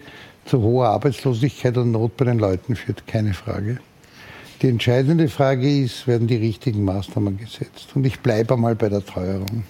zu 0.46 0.62
hoher 0.62 0.88
Arbeitslosigkeit 0.88 1.76
und 1.76 1.92
Not 1.92 2.16
bei 2.16 2.26
den 2.26 2.40
Leuten 2.40 2.78
führt. 2.78 3.06
Keine 3.06 3.34
Frage. 3.34 3.80
Die 4.62 4.70
entscheidende 4.70 5.28
Frage 5.28 5.82
ist, 5.82 6.08
werden 6.08 6.28
die 6.28 6.38
richtigen 6.38 6.86
Maßnahmen 6.86 7.38
gesetzt? 7.38 7.90
Und 7.94 8.06
ich 8.06 8.22
bleibe 8.22 8.54
einmal 8.54 8.76
bei 8.76 8.88
der 8.88 9.06
Teuerung. 9.06 9.66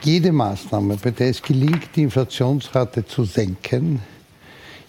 Jede 0.00 0.32
Maßnahme, 0.32 0.96
bei 0.96 1.10
der 1.10 1.28
es 1.28 1.42
gelingt, 1.42 1.94
die 1.94 2.04
Inflationsrate 2.04 3.06
zu 3.06 3.24
senken, 3.24 4.00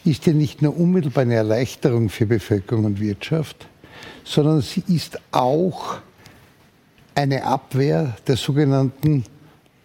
ist 0.05 0.25
ja 0.25 0.33
nicht 0.33 0.61
nur 0.61 0.77
unmittelbar 0.77 1.23
eine 1.23 1.35
Erleichterung 1.35 2.09
für 2.09 2.25
Bevölkerung 2.25 2.85
und 2.85 2.99
Wirtschaft, 2.99 3.67
sondern 4.23 4.61
sie 4.61 4.83
ist 4.87 5.19
auch 5.31 5.97
eine 7.15 7.43
Abwehr 7.43 8.15
der 8.27 8.35
sogenannten 8.35 9.23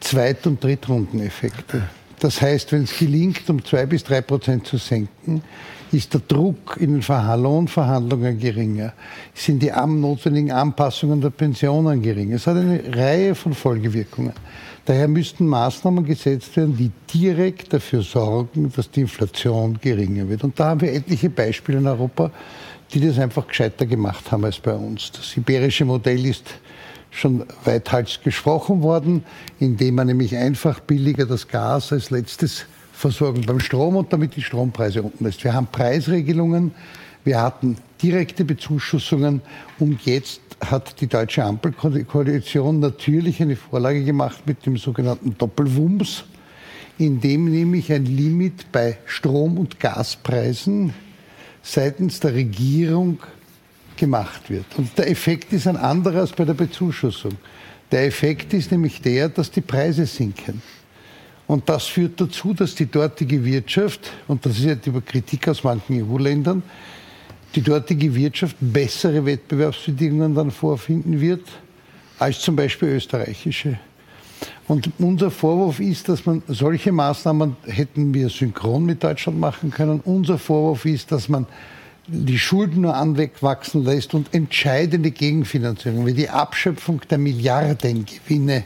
Zweit- 0.00 0.46
und 0.46 0.62
Drittrundeneffekte. 0.62 1.82
Das 2.18 2.42
heißt, 2.42 2.72
wenn 2.72 2.82
es 2.84 2.98
gelingt, 2.98 3.48
um 3.48 3.64
zwei 3.64 3.86
bis 3.86 4.04
drei 4.04 4.20
Prozent 4.20 4.66
zu 4.66 4.76
senken, 4.76 5.42
ist 5.92 6.12
der 6.12 6.20
Druck 6.20 6.76
in 6.78 7.00
den 7.00 7.42
Lohnverhandlungen 7.42 8.38
geringer, 8.38 8.92
sind 9.34 9.62
die 9.62 9.70
notwendigen 9.70 10.52
Anpassungen 10.52 11.20
der 11.20 11.30
Pensionen 11.30 12.02
geringer. 12.02 12.36
Es 12.36 12.46
hat 12.46 12.56
eine 12.56 12.82
Reihe 12.94 13.34
von 13.34 13.54
Folgewirkungen. 13.54 14.32
Daher 14.90 15.06
müssten 15.06 15.46
Maßnahmen 15.46 16.04
gesetzt 16.04 16.56
werden, 16.56 16.76
die 16.76 16.90
direkt 17.16 17.72
dafür 17.72 18.02
sorgen, 18.02 18.72
dass 18.74 18.90
die 18.90 19.02
Inflation 19.02 19.78
geringer 19.80 20.28
wird. 20.28 20.42
Und 20.42 20.58
da 20.58 20.70
haben 20.70 20.80
wir 20.80 20.92
etliche 20.92 21.30
Beispiele 21.30 21.78
in 21.78 21.86
Europa, 21.86 22.32
die 22.92 23.00
das 23.00 23.16
einfach 23.20 23.46
gescheiter 23.46 23.86
gemacht 23.86 24.32
haben 24.32 24.44
als 24.44 24.58
bei 24.58 24.74
uns. 24.74 25.12
Das 25.12 25.36
iberische 25.36 25.84
Modell 25.84 26.26
ist 26.26 26.42
schon 27.12 27.44
weithals 27.62 28.20
gesprochen 28.20 28.82
worden, 28.82 29.22
indem 29.60 29.94
man 29.94 30.08
nämlich 30.08 30.36
einfach 30.36 30.80
billiger 30.80 31.24
das 31.24 31.46
Gas 31.46 31.92
als 31.92 32.10
letztes 32.10 32.66
versorgen 32.92 33.42
beim 33.46 33.60
Strom 33.60 33.94
und 33.94 34.12
damit 34.12 34.34
die 34.34 34.42
Strompreise 34.42 35.04
unten 35.04 35.22
lässt. 35.22 35.44
Wir 35.44 35.54
haben 35.54 35.68
Preisregelungen, 35.68 36.74
wir 37.22 37.40
hatten 37.40 37.76
direkte 38.02 38.44
Bezuschussungen 38.44 39.40
und 39.78 40.04
jetzt 40.04 40.40
hat 40.60 41.00
die 41.00 41.06
deutsche 41.06 41.44
Ampelkoalition 41.44 42.80
natürlich 42.80 43.40
eine 43.40 43.56
Vorlage 43.56 44.04
gemacht 44.04 44.42
mit 44.46 44.64
dem 44.66 44.76
sogenannten 44.76 45.36
Doppelwumms, 45.36 46.24
in 46.98 47.20
dem 47.20 47.50
nämlich 47.50 47.92
ein 47.92 48.04
Limit 48.04 48.70
bei 48.70 48.98
Strom- 49.06 49.58
und 49.58 49.80
Gaspreisen 49.80 50.92
seitens 51.62 52.20
der 52.20 52.34
Regierung 52.34 53.18
gemacht 53.96 54.50
wird. 54.50 54.66
Und 54.76 54.96
der 54.98 55.10
Effekt 55.10 55.52
ist 55.52 55.66
ein 55.66 55.76
anderer 55.76 56.20
als 56.20 56.32
bei 56.32 56.44
der 56.44 56.54
Bezuschussung. 56.54 57.32
Der 57.90 58.06
Effekt 58.06 58.52
ist 58.54 58.70
nämlich 58.70 59.00
der, 59.00 59.28
dass 59.28 59.50
die 59.50 59.60
Preise 59.60 60.06
sinken. 60.06 60.62
Und 61.46 61.68
das 61.68 61.86
führt 61.86 62.20
dazu, 62.20 62.54
dass 62.54 62.76
die 62.76 62.86
dortige 62.86 63.44
Wirtschaft, 63.44 64.12
und 64.28 64.46
das 64.46 64.58
ist 64.58 64.64
ja 64.64 64.74
die 64.76 64.92
Kritik 65.00 65.48
aus 65.48 65.64
manchen 65.64 66.00
EU-Ländern, 66.08 66.62
die 67.54 67.62
dortige 67.62 68.14
Wirtschaft 68.14 68.56
bessere 68.60 69.24
Wettbewerbsbedingungen 69.24 70.34
dann 70.34 70.50
vorfinden 70.50 71.20
wird 71.20 71.42
als 72.18 72.40
zum 72.40 72.54
Beispiel 72.54 72.90
österreichische. 72.90 73.78
Und 74.68 74.90
unser 74.98 75.30
Vorwurf 75.30 75.80
ist, 75.80 76.08
dass 76.08 76.26
man 76.26 76.42
solche 76.46 76.92
Maßnahmen 76.92 77.56
hätten 77.66 78.14
wir 78.14 78.28
synchron 78.28 78.84
mit 78.84 79.02
Deutschland 79.02 79.40
machen 79.40 79.70
können. 79.70 80.00
Unser 80.04 80.38
Vorwurf 80.38 80.84
ist, 80.84 81.10
dass 81.10 81.28
man 81.28 81.46
die 82.06 82.38
Schulden 82.38 82.82
nur 82.82 82.94
anwachsen 82.94 83.84
lässt 83.84 84.14
und 84.14 84.32
entscheidende 84.34 85.10
Gegenfinanzierung, 85.10 86.06
wie 86.06 86.14
die 86.14 86.28
Abschöpfung 86.28 87.00
der 87.10 87.18
Milliardengewinne, 87.18 88.64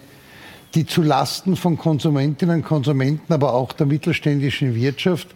die 0.75 0.87
zu 0.87 1.03
Lasten 1.03 1.57
von 1.57 1.79
Konsumentinnen 1.79 2.57
und 2.57 2.65
Konsumenten, 2.65 3.33
aber 3.33 3.55
auch 3.55 3.73
der 3.73 3.87
mittelständischen 3.87 4.75
Wirtschaft 4.75 5.29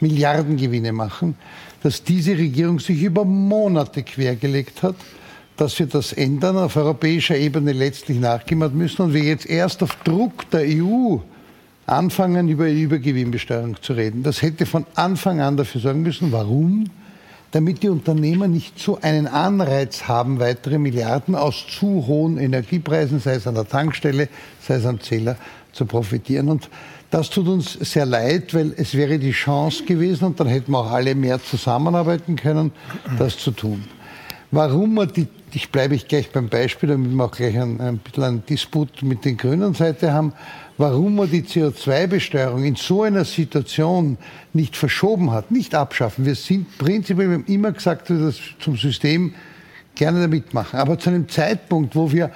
Milliardengewinne 0.00 0.92
machen, 0.92 1.36
dass 1.82 2.04
diese 2.04 2.36
Regierung 2.36 2.78
sich 2.78 3.02
über 3.02 3.24
Monate 3.24 4.02
quergelegt 4.02 4.82
hat, 4.82 4.96
dass 5.56 5.78
wir 5.78 5.86
das 5.86 6.12
ändern, 6.12 6.56
auf 6.56 6.76
europäischer 6.76 7.36
Ebene 7.36 7.72
letztlich 7.72 8.18
nachgeben 8.18 8.76
müssen 8.76 9.02
und 9.02 9.14
wir 9.14 9.22
jetzt 9.22 9.46
erst 9.46 9.82
auf 9.82 9.96
Druck 10.04 10.50
der 10.50 10.62
EU 10.62 11.18
anfangen, 11.86 12.48
über 12.48 12.68
Übergewinnbesteuerung 12.68 13.76
zu 13.82 13.92
reden. 13.92 14.22
Das 14.22 14.42
hätte 14.42 14.66
von 14.66 14.86
Anfang 14.94 15.40
an 15.40 15.56
dafür 15.56 15.80
sorgen 15.80 16.02
müssen. 16.02 16.32
Warum? 16.32 16.84
Damit 17.50 17.82
die 17.82 17.90
Unternehmer 17.90 18.48
nicht 18.48 18.78
so 18.78 18.98
einen 19.02 19.26
Anreiz 19.26 20.08
haben, 20.08 20.40
weitere 20.40 20.78
Milliarden 20.78 21.34
aus 21.34 21.66
zu 21.68 22.06
hohen 22.06 22.38
Energiepreisen, 22.38 23.20
sei 23.20 23.34
es 23.34 23.46
an 23.46 23.56
der 23.56 23.68
Tankstelle, 23.68 24.28
sei 24.66 24.76
es 24.76 24.86
am 24.86 25.00
Zähler, 25.00 25.36
zu 25.72 25.84
profitieren. 25.84 26.48
Und 26.48 26.70
das 27.12 27.28
tut 27.28 27.46
uns 27.46 27.74
sehr 27.74 28.06
leid, 28.06 28.54
weil 28.54 28.72
es 28.78 28.94
wäre 28.94 29.18
die 29.18 29.32
Chance 29.32 29.84
gewesen 29.84 30.24
und 30.24 30.40
dann 30.40 30.46
hätten 30.46 30.72
wir 30.72 30.78
auch 30.78 30.90
alle 30.90 31.14
mehr 31.14 31.42
zusammenarbeiten 31.44 32.36
können, 32.36 32.72
das 33.18 33.36
zu 33.36 33.50
tun. 33.50 33.84
Warum 34.50 34.94
wir 34.94 35.06
die, 35.06 35.28
ich 35.52 35.70
bleibe 35.70 35.94
ich 35.94 36.08
gleich 36.08 36.30
beim 36.32 36.48
Beispiel, 36.48 36.88
damit 36.88 37.12
wir 37.12 37.24
auch 37.24 37.30
gleich 37.30 37.58
ein, 37.58 37.80
ein 37.82 37.98
bisschen 37.98 38.24
einen 38.24 38.46
Disput 38.46 39.02
mit 39.02 39.26
den 39.26 39.36
grünen 39.36 39.74
Seite 39.74 40.10
haben, 40.14 40.32
warum 40.78 41.16
man 41.16 41.30
die 41.30 41.42
CO2-Besteuerung 41.42 42.64
in 42.64 42.76
so 42.76 43.02
einer 43.02 43.26
Situation 43.26 44.16
nicht 44.54 44.74
verschoben 44.74 45.32
hat, 45.32 45.50
nicht 45.50 45.74
abschaffen. 45.74 46.24
Wir 46.24 46.34
sind 46.34 46.78
prinzipiell, 46.78 47.28
wir 47.28 47.34
haben 47.34 47.44
immer 47.46 47.72
gesagt, 47.72 48.08
dass 48.08 48.18
wir 48.18 48.26
das 48.26 48.40
zum 48.58 48.78
System 48.78 49.34
gerne 49.94 50.22
damit 50.22 50.54
machen. 50.54 50.78
Aber 50.78 50.98
zu 50.98 51.10
einem 51.10 51.28
Zeitpunkt, 51.28 51.94
wo 51.94 52.10
wir 52.10 52.30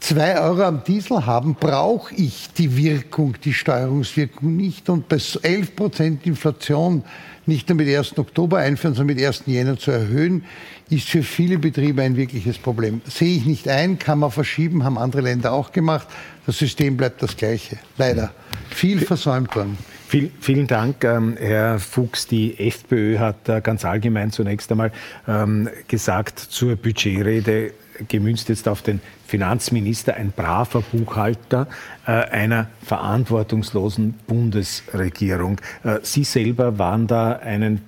zwei 0.00 0.40
Euro 0.40 0.62
am 0.62 0.84
Diesel 0.84 1.26
haben, 1.26 1.54
brauche 1.54 2.14
ich 2.14 2.48
die 2.56 2.76
Wirkung, 2.76 3.36
die 3.44 3.52
Steuerungswirkung 3.52 4.56
nicht. 4.56 4.88
Und 4.88 5.08
bei 5.08 5.18
11 5.42 5.76
Prozent 5.76 6.26
Inflation 6.26 7.02
nicht 7.46 7.68
nur 7.68 7.76
mit 7.76 7.88
1. 7.88 8.18
Oktober 8.18 8.58
einführen, 8.58 8.94
sondern 8.94 9.16
mit 9.16 9.24
1. 9.24 9.44
Jänner 9.46 9.78
zu 9.78 9.90
erhöhen, 9.90 10.44
ist 10.90 11.08
für 11.08 11.22
viele 11.22 11.58
Betriebe 11.58 12.02
ein 12.02 12.16
wirkliches 12.16 12.58
Problem. 12.58 13.00
Sehe 13.08 13.36
ich 13.36 13.46
nicht 13.46 13.68
ein, 13.68 13.98
kann 13.98 14.18
man 14.18 14.30
verschieben, 14.30 14.84
haben 14.84 14.98
andere 14.98 15.22
Länder 15.22 15.52
auch 15.52 15.72
gemacht. 15.72 16.08
Das 16.46 16.58
System 16.58 16.96
bleibt 16.96 17.22
das 17.22 17.36
gleiche. 17.36 17.78
Leider. 17.98 18.32
Viel 18.70 19.00
versäumt 19.00 19.54
worden. 19.54 19.78
Viel, 20.08 20.30
vielen 20.40 20.68
Dank, 20.68 21.02
ähm, 21.02 21.36
Herr 21.36 21.80
Fuchs. 21.80 22.28
Die 22.28 22.56
FPÖ 22.60 23.18
hat 23.18 23.48
äh, 23.48 23.60
ganz 23.60 23.84
allgemein 23.84 24.30
zunächst 24.30 24.70
einmal 24.70 24.92
ähm, 25.26 25.68
gesagt 25.88 26.38
zur 26.38 26.76
Budgetrede, 26.76 27.72
gemünzt 28.08 28.48
jetzt 28.48 28.68
auf 28.68 28.82
den 28.82 29.00
Finanzminister, 29.26 30.14
ein 30.14 30.32
braver 30.34 30.82
Buchhalter 30.82 31.66
äh, 32.06 32.10
einer 32.10 32.68
verantwortungslosen 32.82 34.14
Bundesregierung. 34.26 35.60
Äh, 35.84 35.98
Sie 36.02 36.24
selber 36.24 36.78
waren 36.78 37.06
da 37.06 37.32
einen 37.32 37.82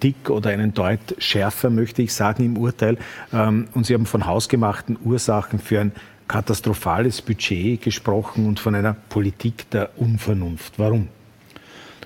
Tick 0.00 0.28
oder 0.30 0.50
einen 0.50 0.74
Deut 0.74 1.16
schärfer, 1.18 1.70
möchte 1.70 2.02
ich 2.02 2.12
sagen, 2.12 2.44
im 2.44 2.58
Urteil. 2.58 2.98
Ähm, 3.32 3.68
und 3.74 3.86
Sie 3.86 3.94
haben 3.94 4.06
von 4.06 4.26
hausgemachten 4.26 4.98
Ursachen 5.04 5.58
für 5.58 5.80
ein 5.80 5.92
katastrophales 6.28 7.22
Budget 7.22 7.82
gesprochen 7.82 8.46
und 8.46 8.60
von 8.60 8.74
einer 8.74 8.94
Politik 8.94 9.68
der 9.70 9.90
Unvernunft. 9.98 10.78
Warum? 10.78 11.08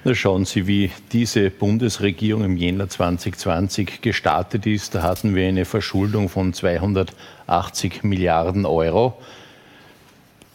Da 0.08 0.14
schauen 0.14 0.46
Sie, 0.46 0.66
wie 0.66 0.90
diese 1.12 1.50
Bundesregierung 1.50 2.42
im 2.42 2.56
Jänner 2.56 2.88
2020 2.88 4.00
gestartet 4.00 4.64
ist. 4.64 4.94
Da 4.94 5.02
hatten 5.02 5.34
wir 5.34 5.46
eine 5.46 5.66
Verschuldung 5.66 6.30
von 6.30 6.54
280 6.54 8.04
Milliarden 8.04 8.64
Euro. 8.64 9.18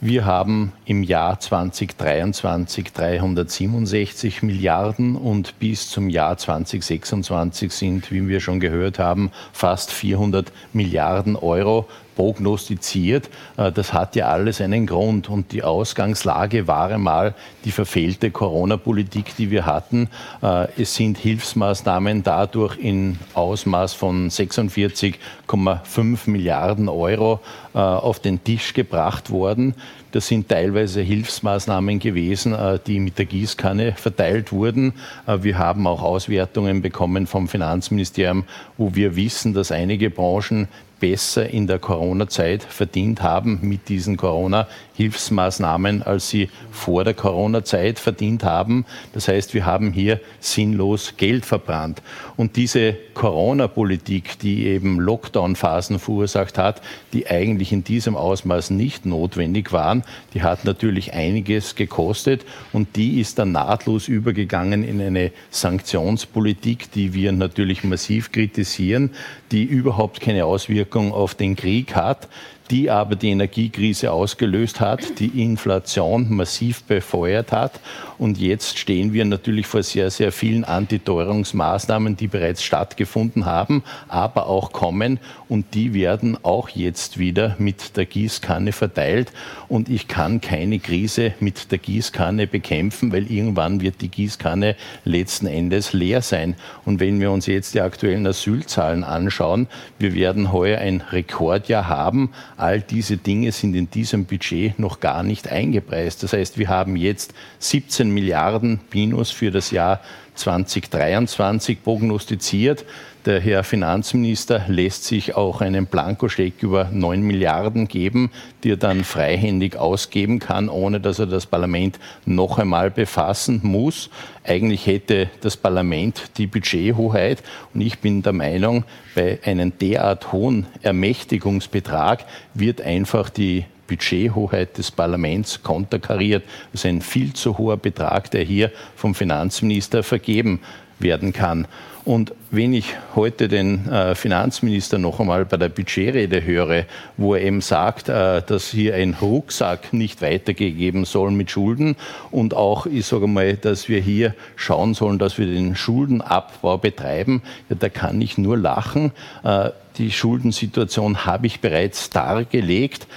Wir 0.02 0.26
haben 0.26 0.74
im 0.86 1.04
Jahr 1.04 1.40
2023 1.40 2.94
367 2.94 4.42
Milliarden 4.42 5.16
und 5.16 5.60
bis 5.60 5.88
zum 5.88 6.10
Jahr 6.10 6.36
2026 6.36 7.72
sind, 7.72 8.12
wie 8.12 8.28
wir 8.28 8.40
schon 8.40 8.60
gehört 8.60 8.98
haben, 8.98 9.32
fast 9.52 9.92
400 9.92 10.52
Milliarden 10.74 11.36
Euro 11.36 11.88
prognostiziert. 12.16 13.30
Äh, 13.58 13.72
das 13.72 13.94
hat 13.94 14.16
ja 14.16 14.28
alles 14.28 14.62
einen 14.62 14.86
Grund. 14.86 15.30
Und 15.30 15.52
die 15.52 15.64
Ausgangslage 15.64 16.68
war 16.68 16.90
einmal 16.90 17.34
die 17.66 17.72
verfehlte 17.72 18.32
Corona-Politik, 18.32 19.36
die 19.38 19.52
wir 19.52 19.66
hatten. 19.66 20.10
Äh, 20.42 20.68
es 20.82 20.96
sind 20.96 21.18
Hilfsmaßnahmen 21.18 22.24
dadurch 22.24 22.78
in 22.78 23.20
Ausmaß 23.34 23.94
von 23.94 24.30
46,5 24.30 26.30
Milliarden 26.30 26.90
Euro 26.90 27.40
äh, 27.74 27.80
auf 27.80 28.20
den 28.20 28.44
Tisch 28.44 28.74
gebracht 28.74 29.30
worden. 29.30 29.76
Das 30.12 30.28
sind 30.28 30.48
teilweise 30.48 31.02
Hilfsmaßnahmen 31.02 31.98
gewesen, 31.98 32.56
die 32.86 33.00
mit 33.00 33.18
der 33.18 33.26
Gießkanne 33.26 33.94
verteilt 33.94 34.52
wurden. 34.52 34.94
Wir 35.26 35.58
haben 35.58 35.88
auch 35.88 36.04
Auswertungen 36.04 36.84
bekommen 36.84 37.26
vom 37.26 37.48
Finanzministerium, 37.48 38.44
wo 38.78 38.94
wir 38.94 39.16
wissen, 39.16 39.56
dass 39.56 39.72
einige 39.72 40.12
Branchen 40.12 40.68
besser 41.04 41.50
in 41.50 41.68
der 41.68 41.80
Corona-Zeit 41.80 42.64
verdient 42.64 43.22
haben 43.22 43.60
mit 43.62 43.90
diesen 43.90 44.16
Corona-Hilfsmaßnahmen, 44.16 46.02
als 46.02 46.30
sie 46.30 46.48
vor 46.72 47.04
der 47.04 47.14
Corona-Zeit 47.14 48.00
verdient 48.00 48.46
haben. 48.46 48.86
Das 49.12 49.28
heißt, 49.28 49.54
wir 49.54 49.66
haben 49.66 49.92
hier 49.92 50.22
sinnlos 50.40 51.16
Geld 51.18 51.46
verbrannt. 51.46 52.02
Und 52.38 52.56
diese 52.56 52.96
Corona-Politik, 53.16 54.40
die 54.40 54.66
eben 54.66 54.98
Lockdown-Phasen 55.02 56.00
verursacht 56.00 56.58
hat, 56.58 56.82
die 57.12 57.28
eigentlich 57.28 57.74
in 57.74 57.84
diesem 57.84 58.16
Ausmaß 58.16 58.70
nicht 58.70 59.06
notwendig 59.06 59.74
waren, 59.74 60.06
die 60.34 60.42
hat 60.42 60.64
natürlich 60.64 61.14
einiges 61.14 61.76
gekostet 61.76 62.46
und 62.72 62.96
die 62.96 63.20
ist 63.20 63.40
dann 63.40 63.52
nahtlos 63.52 64.08
übergegangen 64.08 64.86
in 64.86 65.02
eine 65.02 65.34
Sanktionspolitik, 65.52 66.94
die 66.94 67.14
wir 67.14 67.34
natürlich 67.34 67.84
massiv 67.84 68.32
kritisieren, 68.32 69.10
die 69.52 69.64
überhaupt 69.66 70.22
keine 70.22 70.46
Auswirkung 70.94 71.12
auf 71.12 71.34
den 71.34 71.56
Krieg 71.56 71.96
hat, 71.96 72.28
die 72.74 72.90
aber 72.90 73.16
die 73.16 73.30
Energiekrise 73.30 74.12
ausgelöst 74.12 74.80
hat, 74.80 75.20
die 75.20 75.44
Inflation 75.44 76.34
massiv 76.34 76.82
befeuert 76.86 77.52
hat. 77.52 77.80
Und 78.18 78.40
jetzt 78.40 78.80
stehen 78.80 79.14
wir 79.14 79.26
natürlich 79.26 79.68
vor 79.68 79.84
sehr, 79.84 80.10
sehr 80.10 80.32
vielen 80.32 80.64
Antiteuerungsmaßnahmen, 80.64 82.18
die 82.18 82.28
bereits 82.28 82.64
stattgefunden 82.64 83.46
haben, 83.46 83.84
aber 84.08 84.48
auch 84.48 84.72
kommen. 84.72 85.20
Und 85.50 85.76
die 85.76 85.94
werden 85.94 86.36
auch 86.42 86.70
jetzt 86.70 87.20
wieder 87.20 87.56
mit 87.60 87.96
der 87.96 88.08
Gießkanne 88.08 88.72
verteilt. 88.72 89.32
Und 89.68 89.88
ich 89.88 90.08
kann 90.08 90.42
keine 90.42 90.80
Krise 90.80 91.34
mit 91.40 91.72
der 91.72 91.78
Gießkanne 91.78 92.48
bekämpfen, 92.48 93.12
weil 93.12 93.30
irgendwann 93.30 93.82
wird 93.82 94.02
die 94.02 94.10
Gießkanne 94.10 94.76
letzten 95.06 95.46
Endes 95.46 95.94
leer 95.94 96.24
sein. 96.24 96.56
Und 96.86 97.00
wenn 97.00 97.20
wir 97.20 97.30
uns 97.30 97.46
jetzt 97.46 97.76
die 97.76 97.82
aktuellen 97.82 98.26
Asylzahlen 98.26 99.04
anschauen, 99.04 99.68
wir 100.00 100.16
werden 100.16 100.52
heuer 100.52 100.80
ein 100.80 101.02
Rekordjahr 101.12 101.88
haben. 101.88 102.32
All 102.64 102.80
diese 102.80 103.18
Dinge 103.18 103.52
sind 103.52 103.76
in 103.76 103.90
diesem 103.90 104.24
Budget 104.24 104.80
noch 104.80 105.02
gar 105.02 105.22
nicht 105.22 105.50
eingepreist. 105.50 106.24
Das 106.24 106.32
heißt, 106.32 106.58
wir 106.58 106.70
haben 106.70 106.96
jetzt 106.96 107.34
17 107.60 108.10
Milliarden 108.10 108.80
Minus 108.94 109.32
für 109.32 109.52
das 109.52 109.72
Jahr 109.72 110.00
2023 110.36 111.84
prognostiziert. 111.84 112.86
Der 113.26 113.40
Herr 113.40 113.64
Finanzminister 113.64 114.66
lässt 114.68 115.06
sich 115.06 115.38
auch 115.38 115.62
einen 115.62 115.86
Blankoscheck 115.86 116.62
über 116.62 116.90
9 116.92 117.22
Milliarden 117.22 117.88
geben, 117.88 118.32
die 118.64 118.72
er 118.72 118.78
dann 118.78 119.06
freihändig 119.06 119.78
ausgeben 119.78 120.40
kann, 120.40 120.68
ohne 120.68 121.00
dass 121.00 121.20
er 121.20 121.28
das 121.28 121.46
Parlament 121.46 122.00
noch 122.26 122.60
einmal 122.60 122.92
befassen 122.92 123.62
muss. 123.64 124.10
Eigentlich 124.44 124.88
hätte 124.88 125.30
das 125.40 125.56
Parlament 125.56 126.32
die 126.36 126.48
Budgethoheit 126.48 127.42
und 127.74 127.80
ich 127.80 128.00
bin 128.00 128.24
der 128.24 128.34
Meinung, 128.34 128.84
bei 129.16 129.40
einem 129.46 129.72
derart 129.78 130.34
hohen 130.34 130.66
Ermächtigungsbetrag 130.82 132.26
wird 132.54 132.82
einfach 132.82 133.30
die 133.30 133.64
Budgethoheit 133.88 134.78
des 134.78 134.92
Parlaments 134.92 135.64
konterkariert. 135.64 136.44
Das 136.74 136.82
ist 136.82 136.86
ein 136.88 137.00
viel 137.00 137.32
zu 137.32 137.58
hoher 137.58 137.78
Betrag, 137.78 138.32
der 138.32 138.44
hier 138.44 138.70
vom 138.98 139.16
Finanzminister 139.16 140.04
vergeben 140.04 140.60
werden 141.00 141.32
kann. 141.32 141.68
Und 142.06 142.34
wenn 142.52 142.74
ich 142.74 142.96
heute 143.16 143.48
den 143.48 143.88
äh, 143.88 144.14
Finanzminister 144.14 144.98
noch 144.98 145.22
einmal 145.22 145.46
bei 145.46 145.56
der 145.56 145.70
Budgetrede 145.70 146.44
höre, 146.44 146.84
wo 147.16 147.34
er 147.34 147.42
eben 147.42 147.62
sagt, 147.62 148.10
äh, 148.10 148.42
dass 148.42 148.70
hier 148.70 148.96
ein 148.96 149.16
Rucksack 149.22 149.94
nicht 149.94 150.22
weitergegeben 150.22 151.06
soll 151.06 151.32
mit 151.32 151.50
Schulden 151.50 151.96
und 152.30 152.54
auch, 152.56 152.88
ich 152.88 153.06
sage 153.06 153.28
mal, 153.28 153.56
dass 153.56 153.88
wir 153.88 154.02
hier 154.02 154.36
schauen 154.58 154.94
sollen, 154.94 155.18
dass 155.18 155.38
wir 155.38 155.46
den 155.46 155.78
Schuldenabbau 155.78 156.78
betreiben, 156.78 157.42
ja, 157.70 157.78
da 157.80 157.88
kann 157.88 158.20
ich 158.22 158.38
nur 158.38 158.58
lachen. 158.58 159.14
Äh, 159.44 159.70
die 159.98 160.12
Schuldensituation 160.12 161.26
habe 161.26 161.48
ich 161.48 161.62
bereits 161.62 162.10
dargelegt. 162.10 163.08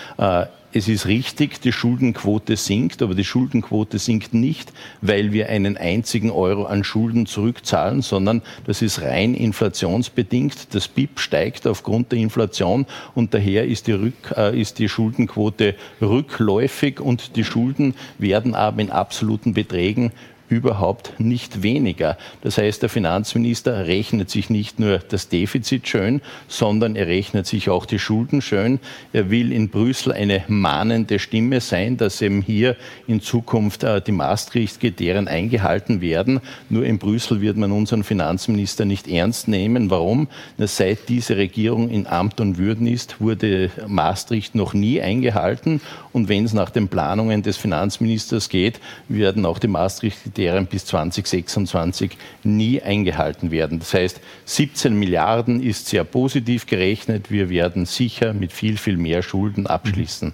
Es 0.77 0.89
ist 0.89 1.07
richtig, 1.07 1.63
die 1.63 1.73
Schuldenquote 1.73 2.55
sinkt, 2.55 3.01
aber 3.01 3.15
die 3.15 3.25
Schuldenquote 3.25 3.99
sinkt 3.99 4.35
nicht, 4.35 4.75
weil 5.01 5.33
wir 5.33 5.49
einen 5.49 5.79
einzigen 5.79 6.31
Euro 6.31 6.65
an 6.65 6.85
Schulden 6.85 7.25
zurückzahlen, 7.25 8.03
sondern 8.03 8.43
das 8.67 8.83
ist 8.83 9.01
rein 9.01 9.33
inflationsbedingt. 9.33 10.75
Das 10.75 10.89
BIP 10.89 11.19
steigt 11.19 11.67
aufgrund 11.67 12.13
der 12.13 12.19
Inflation 12.19 12.85
und 13.15 13.33
daher 13.33 13.65
ist 13.65 13.87
die, 13.87 13.93
Rück, 13.93 14.35
äh, 14.37 14.61
ist 14.61 14.79
die 14.79 14.91
Schuldenquote 14.91 15.77
rückläufig 16.03 17.01
und 17.01 17.37
die 17.37 17.45
Schulden 17.45 17.95
werden 18.19 18.55
aber 18.55 18.83
in 18.83 18.91
absoluten 18.91 19.55
Beträgen 19.55 20.13
überhaupt 20.49 21.19
nicht 21.19 21.63
weniger. 21.63 22.17
Das 22.43 22.59
heißt, 22.59 22.83
der 22.83 22.89
Finanzminister 22.89 23.87
rechnet 23.87 24.31
sich 24.31 24.49
nicht 24.51 24.79
nur 24.79 24.99
das 24.99 25.29
Defizit 25.29 25.89
schön, 25.89 26.21
sondern 26.47 26.95
er 26.95 27.09
rechnet 27.09 27.47
sich 27.47 27.69
auch 27.69 27.85
die 27.87 27.99
Schulden 27.99 28.41
schön. 28.43 28.79
Er 29.13 29.31
will 29.31 29.53
in 29.53 29.69
Brüssel 29.69 30.13
eine 30.13 30.45
mahnende 30.49 31.19
Stimme 31.19 31.61
sein, 31.61 31.97
dass 31.97 32.23
eben 32.23 32.43
hier 32.43 32.77
in 33.07 33.21
Zukunft 33.21 33.83
äh, 33.83 34.01
die 34.01 34.13
Maastricht-Kriterien 34.13 35.29
eingehalten 35.29 36.01
werden. 36.01 36.41
Nur 36.69 36.85
in 36.85 36.99
Brüssel 36.99 37.41
wird 37.41 37.57
man 37.57 37.73
unseren 37.73 38.05
Finanzminister 38.05 38.85
nicht 38.85 39.09
ernst 39.09 39.49
nehmen. 39.49 39.91
Warum? 39.91 40.29
Seit 40.59 41.09
diese 41.09 41.37
Regierung 41.37 41.91
in 41.91 42.07
Amt 42.07 42.41
und 42.41 42.59
Würden 42.59 42.87
ist, 42.87 43.21
wurde 43.21 43.71
Maastricht 43.87 44.55
noch 44.55 44.75
nie 44.75 45.01
eingehalten. 45.01 45.81
Und 46.13 46.29
wenn 46.29 46.45
es 46.45 46.53
nach 46.53 46.71
den 46.71 46.89
Planungen 46.89 47.43
des 47.43 47.57
Finanzministers 47.57 48.49
geht, 48.49 48.81
werden 49.09 49.45
auch 49.45 49.59
die 49.59 49.69
Maastricht-Kriterien 49.69 50.36
deren 50.37 50.67
bis 50.67 50.87
2026 50.87 52.17
nie 52.43 52.83
eingehalten 52.83 53.51
werden. 53.51 53.79
Das 53.79 53.95
heißt, 53.95 54.21
17 54.45 54.99
Milliarden 54.99 55.63
ist 55.63 55.89
sehr 55.89 56.05
positiv 56.05 56.67
gerechnet. 56.67 57.31
Wir 57.31 57.49
werden 57.51 57.87
sicher 57.87 58.33
mit 58.33 58.53
viel, 58.53 58.77
viel 58.77 58.97
mehr 58.97 59.23
Schulden 59.23 59.67
abschließen. 59.67 60.33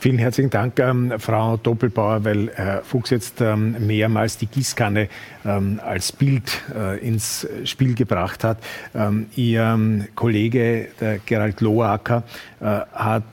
Vielen 0.00 0.16
herzlichen 0.16 0.48
Dank, 0.48 0.80
ähm, 0.80 1.12
Frau 1.18 1.58
Doppelbauer, 1.58 2.24
weil 2.24 2.50
Herr 2.54 2.82
Fuchs 2.82 3.10
jetzt 3.10 3.42
ähm, 3.42 3.86
mehrmals 3.86 4.38
die 4.38 4.46
Gießkanne 4.46 5.10
ähm, 5.44 5.78
als 5.84 6.10
Bild 6.10 6.62
äh, 6.74 6.98
ins 7.06 7.46
Spiel 7.64 7.94
gebracht 7.94 8.42
hat. 8.42 8.56
Ähm, 8.94 9.26
Ihr 9.36 9.60
ähm, 9.60 10.06
Kollege, 10.14 10.88
der 10.98 11.18
Gerald 11.18 11.60
Loacker, 11.60 12.22
äh, 12.60 12.64
hat 12.64 13.24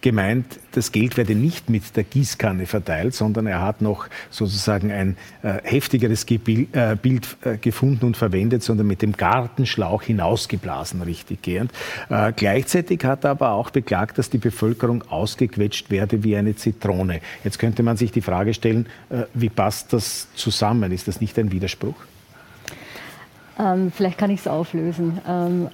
gemeint, 0.00 0.60
das 0.72 0.92
Geld 0.92 1.16
werde 1.16 1.34
nicht 1.34 1.70
mit 1.70 1.96
der 1.96 2.04
Gießkanne 2.04 2.66
verteilt, 2.66 3.14
sondern 3.14 3.46
er 3.46 3.62
hat 3.62 3.82
noch 3.82 4.08
sozusagen 4.30 4.92
ein 4.92 5.16
äh, 5.42 5.54
heftigeres 5.62 6.26
Gebil 6.26 6.68
äh, 6.72 6.96
Bild 6.96 7.36
äh, 7.44 7.56
gefunden 7.56 8.06
und 8.06 8.16
verwendet, 8.16 8.62
sondern 8.62 8.86
mit 8.86 9.02
dem 9.02 9.12
Gartenschlauch 9.12 10.02
hinausgeblasen, 10.02 11.02
richtig 11.02 11.42
gehend. 11.42 11.72
Äh, 12.08 12.32
gleichzeitig 12.34 13.04
hat 13.04 13.24
er 13.24 13.30
aber 13.30 13.52
auch 13.52 13.70
beklagt, 13.70 14.18
dass 14.18 14.30
die 14.30 14.38
Bevölkerung 14.38 15.02
ausgequetscht 15.10 15.90
werde 15.90 16.22
wie 16.24 16.36
eine 16.36 16.54
Zitrone. 16.56 17.20
Jetzt 17.44 17.58
könnte 17.58 17.82
man 17.82 17.96
sich 17.96 18.12
die 18.12 18.22
Frage 18.22 18.54
stellen, 18.54 18.86
äh, 19.10 19.22
wie 19.34 19.48
passt 19.48 19.92
das 19.92 20.28
zusammen? 20.34 20.92
Ist 20.92 21.08
das 21.08 21.20
nicht 21.20 21.38
ein 21.38 21.50
Widerspruch? 21.50 21.96
Ähm, 23.58 23.90
vielleicht 23.94 24.18
kann 24.18 24.30
ich 24.30 24.40
es 24.40 24.46
auflösen. 24.46 25.18
Ähm, 25.26 25.68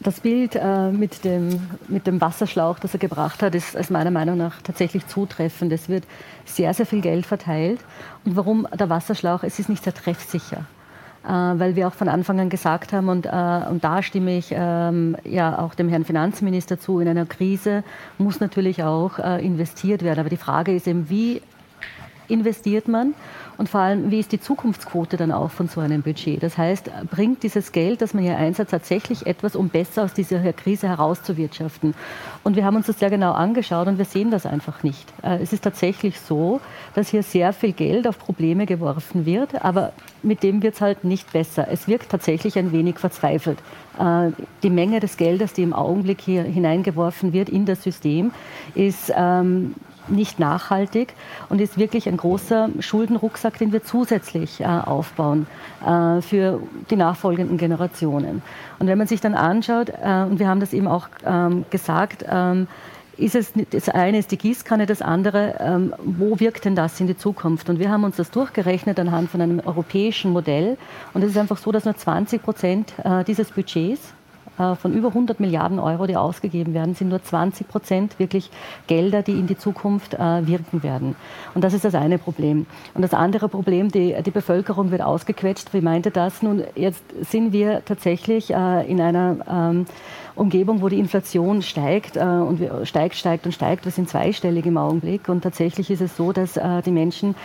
Das 0.00 0.20
Bild 0.20 0.54
äh, 0.56 0.90
mit, 0.90 1.24
dem, 1.24 1.60
mit 1.88 2.06
dem 2.06 2.20
Wasserschlauch, 2.20 2.78
das 2.78 2.92
er 2.94 2.98
gebracht 2.98 3.42
hat, 3.42 3.54
ist, 3.54 3.74
ist 3.74 3.90
meiner 3.90 4.10
Meinung 4.10 4.36
nach 4.36 4.60
tatsächlich 4.62 5.06
zutreffend. 5.06 5.72
Es 5.72 5.88
wird 5.88 6.04
sehr, 6.44 6.74
sehr 6.74 6.84
viel 6.84 7.00
Geld 7.00 7.26
verteilt. 7.26 7.80
Und 8.24 8.36
warum 8.36 8.66
der 8.78 8.90
Wasserschlauch? 8.90 9.44
Es 9.44 9.58
ist 9.58 9.68
nicht 9.68 9.84
sehr 9.84 9.94
treffsicher. 9.94 10.66
Äh, 11.24 11.28
weil 11.28 11.74
wir 11.74 11.88
auch 11.88 11.94
von 11.94 12.08
Anfang 12.08 12.38
an 12.38 12.50
gesagt 12.50 12.92
haben, 12.92 13.08
und, 13.08 13.24
äh, 13.24 13.60
und 13.70 13.82
da 13.82 14.02
stimme 14.02 14.36
ich 14.36 14.48
ähm, 14.50 15.16
ja 15.24 15.58
auch 15.58 15.74
dem 15.74 15.88
Herrn 15.88 16.04
Finanzminister 16.04 16.78
zu, 16.78 17.00
in 17.00 17.08
einer 17.08 17.24
Krise 17.24 17.82
muss 18.18 18.40
natürlich 18.40 18.82
auch 18.82 19.18
äh, 19.18 19.44
investiert 19.44 20.02
werden. 20.02 20.20
Aber 20.20 20.28
die 20.28 20.36
Frage 20.36 20.74
ist 20.74 20.86
eben, 20.86 21.08
wie 21.08 21.40
investiert 22.28 22.88
man? 22.88 23.14
Und 23.56 23.68
vor 23.68 23.80
allem, 23.80 24.10
wie 24.10 24.20
ist 24.20 24.32
die 24.32 24.40
Zukunftsquote 24.40 25.16
dann 25.16 25.32
auch 25.32 25.50
von 25.50 25.68
so 25.68 25.80
einem 25.80 26.02
Budget? 26.02 26.42
Das 26.42 26.58
heißt, 26.58 26.90
bringt 27.10 27.42
dieses 27.42 27.72
Geld, 27.72 28.02
das 28.02 28.14
man 28.14 28.24
hier 28.24 28.36
einsetzt, 28.36 28.70
tatsächlich 28.70 29.26
etwas, 29.26 29.54
um 29.54 29.68
besser 29.68 30.04
aus 30.04 30.12
dieser 30.12 30.52
Krise 30.52 30.88
herauszuwirtschaften? 30.88 31.94
Und 32.42 32.56
wir 32.56 32.64
haben 32.64 32.76
uns 32.76 32.86
das 32.86 32.98
sehr 32.98 33.10
genau 33.10 33.32
angeschaut 33.32 33.86
und 33.86 33.98
wir 33.98 34.04
sehen 34.04 34.30
das 34.30 34.46
einfach 34.46 34.82
nicht. 34.82 35.12
Äh, 35.22 35.38
es 35.42 35.52
ist 35.52 35.62
tatsächlich 35.62 36.20
so, 36.20 36.60
dass 36.94 37.08
hier 37.08 37.22
sehr 37.22 37.52
viel 37.52 37.72
Geld 37.72 38.06
auf 38.06 38.18
Probleme 38.18 38.66
geworfen 38.66 39.26
wird, 39.26 39.64
aber 39.64 39.92
mit 40.22 40.42
dem 40.42 40.62
wird 40.62 40.74
es 40.74 40.80
halt 40.80 41.04
nicht 41.04 41.32
besser. 41.32 41.68
Es 41.70 41.86
wirkt 41.86 42.10
tatsächlich 42.10 42.58
ein 42.58 42.72
wenig 42.72 42.98
verzweifelt. 42.98 43.58
Äh, 43.98 44.30
die 44.62 44.70
Menge 44.70 45.00
des 45.00 45.16
Geldes, 45.16 45.52
die 45.52 45.62
im 45.62 45.72
Augenblick 45.72 46.20
hier 46.20 46.42
hineingeworfen 46.42 47.32
wird 47.32 47.48
in 47.48 47.66
das 47.66 47.82
System, 47.82 48.32
ist 48.74 49.12
ähm, 49.14 49.74
nicht 50.08 50.38
nachhaltig 50.38 51.14
und 51.48 51.60
ist 51.60 51.78
wirklich 51.78 52.08
ein 52.08 52.16
großer 52.16 52.68
Schuldenrucksack, 52.80 53.58
den 53.58 53.72
wir 53.72 53.84
zusätzlich 53.84 54.60
äh, 54.60 54.64
aufbauen 54.64 55.46
äh, 55.84 56.20
für 56.20 56.60
die 56.90 56.96
nachfolgenden 56.96 57.58
Generationen. 57.58 58.42
Und 58.78 58.86
wenn 58.86 58.98
man 58.98 59.06
sich 59.06 59.20
dann 59.20 59.34
anschaut, 59.34 59.90
äh, 59.90 60.24
und 60.24 60.38
wir 60.38 60.48
haben 60.48 60.60
das 60.60 60.72
eben 60.72 60.88
auch 60.88 61.08
ähm, 61.24 61.64
gesagt, 61.70 62.24
ähm, 62.28 62.66
ist 63.16 63.34
es, 63.34 63.52
das 63.70 63.88
eine 63.88 64.18
ist 64.18 64.32
die 64.32 64.38
Gießkanne, 64.38 64.86
das 64.86 65.02
andere, 65.02 65.56
ähm, 65.60 65.94
wo 66.04 66.40
wirkt 66.40 66.64
denn 66.64 66.74
das 66.74 66.98
in 67.00 67.06
die 67.06 67.16
Zukunft? 67.16 67.68
Und 67.68 67.78
wir 67.78 67.90
haben 67.90 68.04
uns 68.04 68.16
das 68.16 68.30
durchgerechnet 68.30 68.98
anhand 68.98 69.30
von 69.30 69.40
einem 69.40 69.60
europäischen 69.60 70.32
Modell. 70.32 70.76
Und 71.12 71.22
es 71.22 71.30
ist 71.30 71.38
einfach 71.38 71.58
so, 71.58 71.70
dass 71.70 71.84
nur 71.84 71.96
20 71.96 72.42
Prozent 72.42 72.92
äh, 73.04 73.22
dieses 73.24 73.52
Budgets 73.52 74.13
von 74.56 74.92
über 74.92 75.08
100 75.08 75.40
Milliarden 75.40 75.78
Euro, 75.78 76.06
die 76.06 76.16
ausgegeben 76.16 76.74
werden, 76.74 76.94
sind 76.94 77.08
nur 77.08 77.22
20 77.22 77.68
Prozent 77.68 78.18
wirklich 78.18 78.50
Gelder, 78.86 79.22
die 79.22 79.32
in 79.32 79.46
die 79.46 79.58
Zukunft 79.58 80.14
äh, 80.14 80.46
wirken 80.46 80.82
werden. 80.82 81.16
Und 81.54 81.64
das 81.64 81.74
ist 81.74 81.84
das 81.84 81.94
eine 81.94 82.18
Problem. 82.18 82.66
Und 82.94 83.02
das 83.02 83.14
andere 83.14 83.48
Problem, 83.48 83.90
die, 83.90 84.14
die 84.24 84.30
Bevölkerung 84.30 84.90
wird 84.90 85.02
ausgequetscht. 85.02 85.74
Wie 85.74 85.80
meinte 85.80 86.10
das? 86.10 86.42
Nun, 86.42 86.62
jetzt 86.74 87.02
sind 87.22 87.52
wir 87.52 87.84
tatsächlich 87.84 88.52
äh, 88.52 88.90
in 88.90 89.00
einer 89.00 89.36
ähm, 89.50 89.86
Umgebung, 90.36 90.82
wo 90.82 90.88
die 90.88 90.98
Inflation 90.98 91.62
steigt 91.62 92.16
und 92.16 92.60
steigt, 92.82 93.14
steigt 93.14 93.46
und 93.46 93.52
steigt. 93.52 93.84
Wir 93.84 93.92
sind 93.92 94.08
zweistellig 94.08 94.66
im 94.66 94.76
Augenblick. 94.76 95.28
Und 95.28 95.42
tatsächlich 95.42 95.92
ist 95.92 96.00
es 96.00 96.16
so, 96.16 96.32
dass 96.32 96.58
die 96.84 96.90
Menschen 96.90 97.36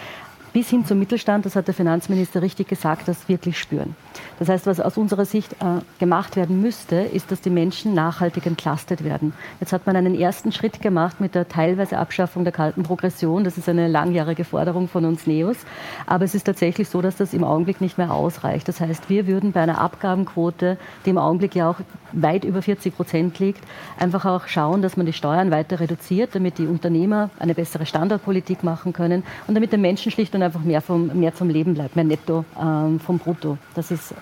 bis 0.53 0.69
hin 0.69 0.85
zum 0.85 0.99
Mittelstand, 0.99 1.45
das 1.45 1.55
hat 1.55 1.67
der 1.67 1.73
Finanzminister 1.73 2.41
richtig 2.41 2.67
gesagt, 2.67 3.07
das 3.07 3.29
wirklich 3.29 3.57
spüren. 3.57 3.95
Das 4.39 4.47
heißt, 4.47 4.65
was 4.67 4.79
aus 4.79 4.97
unserer 4.97 5.25
Sicht 5.25 5.53
äh, 5.53 5.81
gemacht 5.99 6.37
werden 6.37 6.61
müsste, 6.61 6.95
ist, 6.95 7.29
dass 7.29 7.41
die 7.41 7.49
Menschen 7.49 7.93
nachhaltig 7.93 8.45
entlastet 8.45 9.03
werden. 9.03 9.33
Jetzt 9.59 9.73
hat 9.73 9.85
man 9.85 9.97
einen 9.97 10.15
ersten 10.15 10.53
Schritt 10.53 10.81
gemacht 10.81 11.19
mit 11.19 11.35
der 11.35 11.49
teilweise 11.49 11.97
Abschaffung 11.97 12.45
der 12.45 12.53
kalten 12.53 12.83
Progression. 12.83 13.43
Das 13.43 13.57
ist 13.57 13.67
eine 13.67 13.89
langjährige 13.89 14.45
Forderung 14.45 14.87
von 14.87 15.03
uns 15.03 15.27
Neos. 15.27 15.57
Aber 16.05 16.23
es 16.23 16.35
ist 16.35 16.45
tatsächlich 16.45 16.87
so, 16.87 17.01
dass 17.01 17.17
das 17.17 17.33
im 17.33 17.43
Augenblick 17.43 17.81
nicht 17.81 17.97
mehr 17.97 18.13
ausreicht. 18.13 18.67
Das 18.69 18.79
heißt, 18.79 19.09
wir 19.09 19.27
würden 19.27 19.51
bei 19.51 19.61
einer 19.61 19.81
Abgabenquote, 19.81 20.77
die 21.05 21.09
im 21.09 21.17
Augenblick 21.17 21.53
ja 21.55 21.69
auch 21.69 21.81
weit 22.13 22.43
über 22.43 22.61
40 22.61 22.95
Prozent 22.95 23.39
liegt, 23.39 23.63
einfach 23.99 24.25
auch 24.25 24.47
schauen, 24.47 24.81
dass 24.81 24.97
man 24.97 25.05
die 25.05 25.13
Steuern 25.13 25.51
weiter 25.51 25.79
reduziert, 25.79 26.33
damit 26.33 26.57
die 26.57 26.65
Unternehmer 26.65 27.29
eine 27.39 27.53
bessere 27.53 27.85
Standardpolitik 27.85 28.63
machen 28.63 28.93
können 28.93 29.23
und 29.47 29.55
damit 29.55 29.71
der 29.71 29.79
Menschen 29.79 30.11
schlicht 30.11 30.33
und 30.33 30.43
einfach 30.43 30.61
mehr 30.61 30.81
vom, 30.81 31.07
mehr 31.19 31.31
vom 31.31 31.49
Leben 31.49 31.73
bleibt, 31.73 31.95
mehr 31.95 32.05
netto 32.05 32.45
ähm, 32.59 32.99
vom 32.99 33.19
Brutto. 33.19 33.57
Das 33.75 33.91
ist 33.91 34.13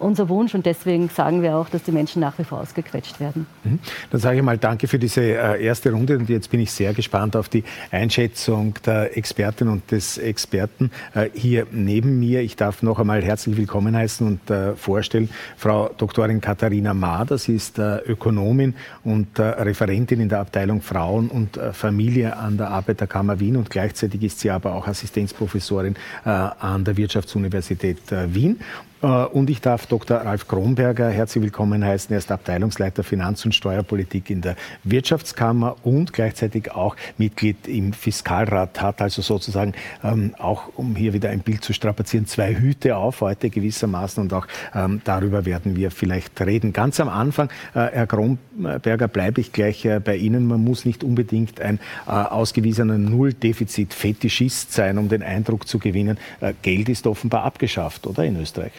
unser 0.00 0.28
Wunsch 0.28 0.54
und 0.54 0.66
deswegen 0.66 1.08
sagen 1.08 1.42
wir 1.42 1.56
auch, 1.56 1.68
dass 1.68 1.82
die 1.82 1.92
Menschen 1.92 2.20
nach 2.20 2.38
wie 2.38 2.44
vor 2.44 2.60
ausgequetscht 2.60 3.20
werden. 3.20 3.46
Mhm. 3.64 3.78
Dann 4.10 4.20
sage 4.20 4.38
ich 4.38 4.42
mal 4.42 4.58
danke 4.58 4.88
für 4.88 4.98
diese 4.98 5.22
äh, 5.22 5.64
erste 5.64 5.92
Runde 5.92 6.18
und 6.18 6.28
jetzt 6.28 6.50
bin 6.50 6.60
ich 6.60 6.72
sehr 6.72 6.94
gespannt 6.94 7.36
auf 7.36 7.48
die 7.48 7.64
Einschätzung 7.90 8.74
der 8.84 9.16
Expertin 9.16 9.68
und 9.68 9.90
des 9.90 10.18
Experten 10.18 10.90
äh, 11.14 11.30
hier 11.34 11.66
neben 11.70 12.18
mir. 12.18 12.40
Ich 12.40 12.56
darf 12.56 12.82
noch 12.82 12.98
einmal 12.98 13.22
herzlich 13.22 13.56
willkommen 13.56 13.96
heißen 13.96 14.26
und 14.26 14.50
äh, 14.50 14.74
vorstellen 14.76 15.28
Frau 15.56 15.90
Doktorin 15.96 16.40
Katharina 16.40 16.94
Mader. 16.94 17.38
Sie 17.38 17.56
ist 17.56 17.78
Ökonomin 17.78 18.74
und 19.04 19.38
Referentin 19.38 20.20
in 20.20 20.28
der 20.28 20.40
Abteilung 20.40 20.82
Frauen 20.82 21.28
und 21.28 21.58
Familie 21.72 22.36
an 22.36 22.56
der 22.56 22.70
Arbeiterkammer 22.70 23.40
Wien 23.40 23.56
und 23.56 23.70
gleichzeitig 23.70 24.22
ist 24.22 24.40
sie 24.40 24.50
aber 24.50 24.74
auch 24.74 24.86
Assistenzprofessorin 24.86 25.94
an 26.24 26.84
der 26.84 26.96
Wirtschaftsuniversität 26.96 27.98
Wien. 28.32 28.60
Äh, 29.02 29.06
und 29.06 29.50
ich 29.50 29.60
darf 29.60 29.86
Dr. 29.86 30.18
Ralf 30.18 30.48
Kronberger 30.48 31.08
herzlich 31.10 31.44
willkommen 31.44 31.84
heißen. 31.84 32.12
Er 32.12 32.18
ist 32.18 32.32
Abteilungsleiter 32.32 33.04
Finanz- 33.04 33.44
und 33.44 33.54
Steuerpolitik 33.54 34.30
in 34.30 34.40
der 34.40 34.56
Wirtschaftskammer 34.84 35.76
und 35.84 36.12
gleichzeitig 36.12 36.72
auch 36.72 36.96
Mitglied 37.16 37.68
im 37.68 37.92
Fiskalrat, 37.92 38.80
hat 38.80 39.00
also 39.00 39.22
sozusagen 39.22 39.74
ähm, 40.02 40.34
auch, 40.38 40.64
um 40.76 40.96
hier 40.96 41.12
wieder 41.12 41.30
ein 41.30 41.40
Bild 41.40 41.64
zu 41.64 41.72
strapazieren, 41.72 42.26
zwei 42.26 42.54
Hüte 42.54 42.96
auf 42.96 43.20
heute 43.20 43.50
gewissermaßen 43.50 44.22
und 44.22 44.32
auch 44.32 44.46
ähm, 44.74 45.00
darüber 45.04 45.44
werden 45.44 45.76
wir 45.76 45.90
vielleicht 45.90 46.40
reden. 46.40 46.72
Ganz 46.72 47.00
am 47.00 47.08
Anfang, 47.08 47.48
äh, 47.74 47.86
Herr 47.92 48.06
Kronberger, 48.06 49.08
bleibe 49.08 49.40
ich 49.40 49.52
gleich 49.52 49.84
äh, 49.84 50.00
bei 50.00 50.16
Ihnen. 50.16 50.46
Man 50.46 50.62
muss 50.64 50.84
nicht 50.84 51.04
unbedingt 51.04 51.60
ein 51.60 51.78
äh, 52.06 52.10
ausgewiesener 52.10 52.98
Nulldefizit-Fetischist 52.98 54.72
sein, 54.72 54.98
um 54.98 55.08
den 55.08 55.22
Eindruck 55.22 55.68
zu 55.68 55.78
gewinnen, 55.78 56.18
äh, 56.40 56.52
Geld 56.62 56.88
ist 56.88 57.06
offenbar 57.06 57.44
abgeschafft, 57.44 58.06
oder 58.06 58.24
in 58.24 58.40
Österreich? 58.40 58.72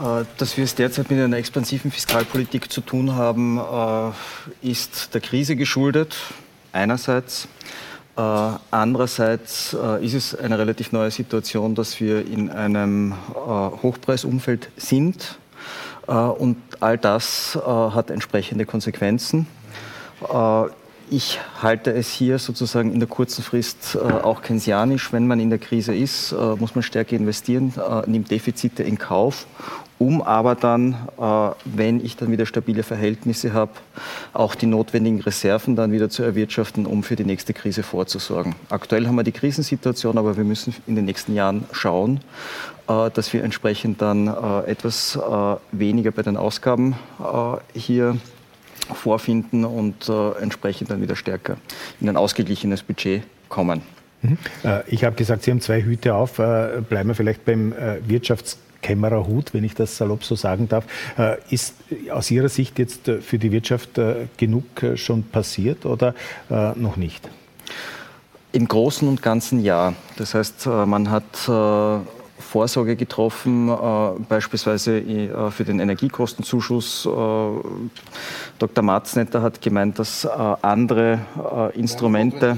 Äh, 0.00 0.24
dass 0.38 0.56
wir 0.56 0.64
es 0.64 0.74
derzeit 0.74 1.10
mit 1.10 1.20
einer 1.20 1.36
expansiven 1.36 1.90
Fiskalpolitik 1.90 2.70
zu 2.70 2.80
tun 2.80 3.14
haben, 3.14 3.58
äh, 3.58 4.68
ist 4.68 5.14
der 5.14 5.20
Krise 5.20 5.56
geschuldet, 5.56 6.16
einerseits. 6.72 7.46
Äh, 8.16 8.20
andererseits 8.70 9.76
ist 10.00 10.14
es 10.14 10.34
eine 10.36 10.58
relativ 10.58 10.92
neue 10.92 11.10
Situation, 11.10 11.74
dass 11.74 12.00
wir 12.00 12.26
in 12.26 12.50
einem 12.50 13.14
Hochpreisumfeld 13.34 14.68
sind. 14.76 15.38
Und 16.06 16.58
all 16.80 16.98
das 16.98 17.58
hat 17.64 18.10
entsprechende 18.10 18.66
Konsequenzen. 18.66 19.46
Ich 21.10 21.40
halte 21.62 21.92
es 21.94 22.10
hier 22.10 22.38
sozusagen 22.38 22.92
in 22.92 23.00
der 23.00 23.08
kurzen 23.08 23.42
Frist 23.42 23.96
auch 23.96 24.42
keynesianisch. 24.42 25.14
Wenn 25.14 25.26
man 25.26 25.40
in 25.40 25.48
der 25.48 25.58
Krise 25.58 25.94
ist, 25.94 26.32
muss 26.58 26.74
man 26.74 26.82
stärker 26.82 27.16
investieren, 27.16 27.72
nimmt 28.06 28.30
Defizite 28.30 28.82
in 28.82 28.98
Kauf 28.98 29.46
um 30.04 30.20
aber 30.20 30.54
dann, 30.54 30.96
äh, 31.18 31.22
wenn 31.64 32.04
ich 32.04 32.16
dann 32.16 32.30
wieder 32.30 32.44
stabile 32.44 32.82
Verhältnisse 32.82 33.54
habe, 33.54 33.72
auch 34.34 34.54
die 34.54 34.66
notwendigen 34.66 35.20
Reserven 35.20 35.76
dann 35.76 35.92
wieder 35.92 36.10
zu 36.10 36.22
erwirtschaften, 36.22 36.84
um 36.84 37.02
für 37.02 37.16
die 37.16 37.24
nächste 37.24 37.54
Krise 37.54 37.82
vorzusorgen. 37.82 38.54
Aktuell 38.68 39.06
haben 39.06 39.16
wir 39.16 39.22
die 39.22 39.32
Krisensituation, 39.32 40.18
aber 40.18 40.36
wir 40.36 40.44
müssen 40.44 40.74
in 40.86 40.94
den 40.94 41.06
nächsten 41.06 41.34
Jahren 41.34 41.64
schauen, 41.72 42.20
äh, 42.86 43.10
dass 43.10 43.32
wir 43.32 43.42
entsprechend 43.44 44.02
dann 44.02 44.26
äh, 44.26 44.70
etwas 44.70 45.18
weniger 45.72 46.10
bei 46.10 46.22
den 46.22 46.36
Ausgaben 46.36 46.96
hier 47.72 48.16
vorfinden 48.92 49.64
und 49.64 50.10
entsprechend 50.40 50.90
dann 50.90 51.00
wieder 51.00 51.16
stärker 51.16 51.56
in 52.00 52.08
ein 52.08 52.16
ausgeglichenes 52.16 52.82
Budget 52.82 53.22
kommen. 53.48 53.82
Mhm. 54.22 54.38
Ich 54.86 55.04
habe 55.04 55.16
gesagt, 55.16 55.44
Sie 55.44 55.50
haben 55.50 55.60
zwei 55.60 55.82
Hüte 55.82 56.14
auf. 56.14 56.34
Bleiben 56.34 57.08
wir 57.08 57.14
vielleicht 57.14 57.44
beim 57.44 57.72
Wirtschafts 58.06 58.58
Kämmererhut, 58.84 59.54
wenn 59.54 59.64
ich 59.64 59.74
das 59.74 59.96
salopp 59.96 60.24
so 60.24 60.34
sagen 60.34 60.68
darf. 60.68 60.84
Äh, 61.16 61.36
ist 61.48 61.74
aus 62.10 62.30
Ihrer 62.30 62.50
Sicht 62.50 62.78
jetzt 62.78 63.08
äh, 63.08 63.22
für 63.22 63.38
die 63.38 63.50
Wirtschaft 63.50 63.96
äh, 63.96 64.26
genug 64.36 64.64
schon 64.96 65.22
passiert 65.22 65.86
oder 65.86 66.14
noch 66.76 66.96
nicht? 66.96 67.28
Im 68.52 68.68
Großen 68.68 69.08
und 69.08 69.22
Ganzen 69.22 69.64
ja. 69.64 69.94
Das 70.16 70.34
heißt, 70.34 70.66
man 70.66 71.10
hat 71.10 71.24
Vorsorge 72.54 72.94
getroffen, 72.94 73.68
äh, 73.68 74.20
beispielsweise 74.28 74.98
äh, 74.98 75.50
für 75.50 75.64
den 75.64 75.80
Energiekostenzuschuss. 75.80 77.04
Äh, 77.04 77.08
Dr. 78.60 78.84
Matznetter 78.84 79.42
hat 79.42 79.60
gemeint, 79.60 79.98
dass 79.98 80.24
andere 80.24 81.18
Instrumente 81.74 82.56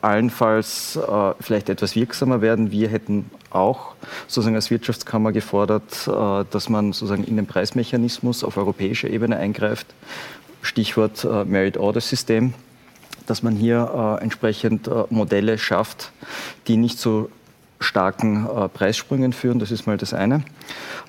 allenfalls 0.00 0.98
vielleicht 1.40 1.68
etwas 1.68 1.94
wirksamer 1.94 2.40
werden. 2.40 2.70
Wir 2.70 2.88
hätten 2.88 3.30
auch 3.50 3.94
sozusagen 4.26 4.56
als 4.56 4.70
Wirtschaftskammer 4.70 5.32
gefordert, 5.32 6.08
dass 6.50 6.70
man 6.70 6.94
sozusagen 6.94 7.24
in 7.24 7.36
den 7.36 7.46
Preismechanismus 7.46 8.42
auf 8.42 8.56
europäischer 8.56 9.10
Ebene 9.10 9.36
eingreift. 9.36 9.86
Stichwort 10.62 11.26
Merit-Order-System 11.46 12.54
dass 13.26 13.42
man 13.44 13.54
hier 13.54 14.18
äh, 14.20 14.22
entsprechend 14.22 14.88
äh, 14.88 15.04
Modelle 15.10 15.56
schafft, 15.56 16.10
die 16.66 16.76
nicht 16.76 16.98
so 16.98 17.30
starken 17.82 18.46
äh, 18.46 18.68
Preissprüngen 18.68 19.32
führen. 19.32 19.58
Das 19.58 19.70
ist 19.70 19.86
mal 19.86 19.96
das 19.96 20.14
eine. 20.14 20.36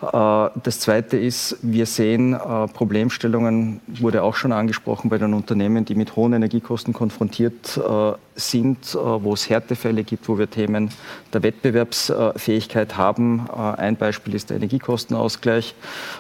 Äh, 0.01 0.49
das 0.63 0.79
zweite 0.79 1.17
ist, 1.17 1.57
wir 1.61 1.85
sehen 1.85 2.33
äh, 2.33 2.67
Problemstellungen, 2.67 3.79
wurde 3.87 4.23
auch 4.23 4.35
schon 4.35 4.51
angesprochen 4.51 5.09
bei 5.09 5.17
den 5.17 5.33
Unternehmen, 5.33 5.85
die 5.85 5.95
mit 5.95 6.15
hohen 6.15 6.33
Energiekosten 6.33 6.93
konfrontiert 6.93 7.77
äh, 7.77 8.32
sind, 8.35 8.95
wo 8.95 9.33
es 9.33 9.49
Härtefälle 9.49 10.03
gibt, 10.03 10.27
wo 10.27 10.37
wir 10.37 10.49
Themen 10.49 10.89
der 11.33 11.43
Wettbewerbsfähigkeit 11.43 12.97
haben. 12.97 13.49
Ein 13.49 13.95
Beispiel 13.95 14.35
ist 14.35 14.49
der 14.49 14.57
Energiekostenausgleich. 14.57 15.75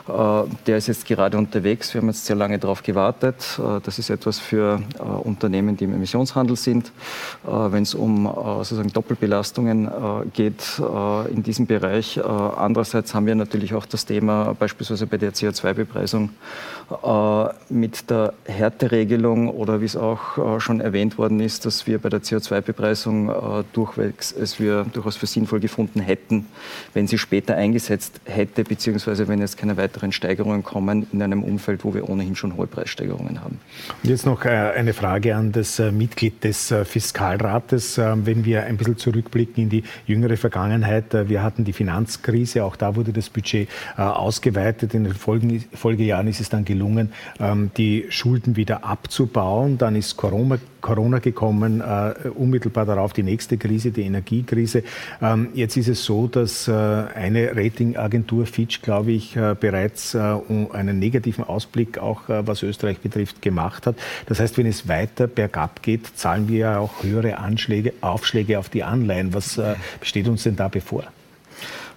Der 0.07 0.77
ist 0.77 0.87
jetzt 0.87 1.05
gerade 1.05 1.37
unterwegs. 1.37 1.93
Wir 1.93 2.01
haben 2.01 2.07
jetzt 2.09 2.25
sehr 2.25 2.35
lange 2.35 2.59
darauf 2.59 2.83
gewartet. 2.83 3.59
Das 3.83 3.99
ist 3.99 4.09
etwas 4.09 4.39
für 4.39 4.81
Unternehmen, 5.23 5.77
die 5.77 5.85
im 5.85 5.93
Emissionshandel 5.93 6.55
sind. 6.55 6.91
Wenn 7.43 7.83
es 7.83 7.93
um 7.95 8.25
sozusagen 8.25 8.91
Doppelbelastungen 8.91 9.89
geht 10.33 10.81
in 11.29 11.43
diesem 11.43 11.65
Bereich. 11.67 12.23
Andererseits 12.23 13.13
haben 13.13 13.25
wir 13.25 13.35
natürlich 13.35 13.73
auch 13.73 13.85
das 13.85 14.05
Thema 14.05 14.55
beispielsweise 14.57 15.07
bei 15.07 15.17
der 15.17 15.33
CO2-Bepreisung 15.33 16.29
äh, 17.03 17.45
mit 17.69 18.09
der 18.09 18.33
Härteregelung 18.45 19.49
oder 19.49 19.81
wie 19.81 19.85
es 19.85 19.95
auch 19.95 20.37
äh, 20.37 20.59
schon 20.59 20.81
erwähnt 20.81 21.17
worden 21.17 21.39
ist, 21.39 21.65
dass 21.65 21.87
wir 21.87 21.99
bei 22.03 22.09
der 22.09 22.21
CO2-Bepreisung 22.21 23.29
äh, 23.29 23.63
durchwegs 23.73 24.31
es 24.31 24.59
wir 24.59 24.85
durchaus 24.93 25.15
für 25.15 25.25
sinnvoll 25.25 25.59
gefunden 25.59 26.01
hätten, 26.01 26.45
wenn 26.93 27.07
sie 27.07 27.17
später 27.17 27.55
eingesetzt 27.55 28.21
hätte, 28.25 28.63
beziehungsweise 28.63 29.27
wenn 29.27 29.39
jetzt 29.39 29.57
keine 29.57 29.77
weiteren 29.77 30.11
Steigerungen 30.11 30.63
kommen 30.63 31.07
in 31.11 31.21
einem 31.21 31.43
Umfeld, 31.43 31.83
wo 31.83 31.93
wir 31.93 32.09
ohnehin 32.09 32.35
schon 32.35 32.55
hohe 32.57 32.67
Preissteigerungen 32.67 33.41
haben. 33.41 33.59
Und 34.03 34.09
jetzt 34.09 34.25
noch 34.25 34.43
eine 34.43 34.93
Frage 34.93 35.35
an 35.35 35.51
das 35.51 35.79
Mitglied 35.79 36.43
des 36.43 36.73
Fiskalrates. 36.83 37.97
Wenn 37.97 38.45
wir 38.45 38.63
ein 38.63 38.77
bisschen 38.77 38.97
zurückblicken 38.97 39.63
in 39.63 39.69
die 39.69 39.83
jüngere 40.05 40.37
Vergangenheit, 40.37 41.13
wir 41.29 41.41
hatten 41.41 41.63
die 41.63 41.73
Finanzkrise, 41.73 42.63
auch 42.63 42.75
da 42.75 42.95
wurde 42.95 43.13
das 43.13 43.29
Budget 43.29 43.69
ausgeweitet. 43.95 44.93
In 44.93 45.05
den 45.05 45.13
Folgejahren 45.13 46.27
ist 46.27 46.41
es 46.41 46.49
dann 46.49 46.65
gelungen, 46.65 47.11
ähm, 47.39 47.71
die 47.77 48.05
Schulden 48.09 48.55
wieder 48.55 48.83
abzubauen. 48.83 49.77
Dann 49.77 49.95
ist 49.95 50.17
Corona, 50.17 50.57
Corona 50.83 51.19
gekommen, 51.19 51.81
äh, 51.81 52.27
unmittelbar 52.27 52.85
darauf 52.85 53.13
die 53.13 53.23
nächste 53.23 53.57
Krise, 53.57 53.91
die 53.91 54.03
Energiekrise. 54.03 54.83
Ähm, 55.21 55.47
jetzt 55.53 55.77
ist 55.77 55.87
es 55.87 56.03
so, 56.03 56.27
dass 56.27 56.67
äh, 56.67 56.73
eine 56.73 57.55
Ratingagentur, 57.55 58.45
Fitch, 58.45 58.81
glaube 58.81 59.13
ich, 59.13 59.35
äh, 59.35 59.55
bereits 59.59 60.15
einen 60.15 60.99
negativen 60.99 61.45
Ausblick 61.45 61.97
auch 61.97 62.23
was 62.27 62.63
Österreich 62.63 62.99
betrifft 62.99 63.41
gemacht 63.41 63.87
hat. 63.87 63.95
Das 64.25 64.41
heißt, 64.41 64.57
wenn 64.57 64.65
es 64.65 64.87
weiter 64.89 65.27
bergab 65.27 65.81
geht, 65.81 66.17
zahlen 66.17 66.49
wir 66.49 66.57
ja 66.57 66.79
auch 66.79 67.01
höhere 67.01 67.37
Anschläge, 67.37 67.93
Aufschläge 68.01 68.59
auf 68.59 68.67
die 68.67 68.83
Anleihen. 68.83 69.33
Was 69.33 69.59
steht 70.01 70.27
uns 70.27 70.43
denn 70.43 70.57
da 70.57 70.67
bevor? 70.67 71.05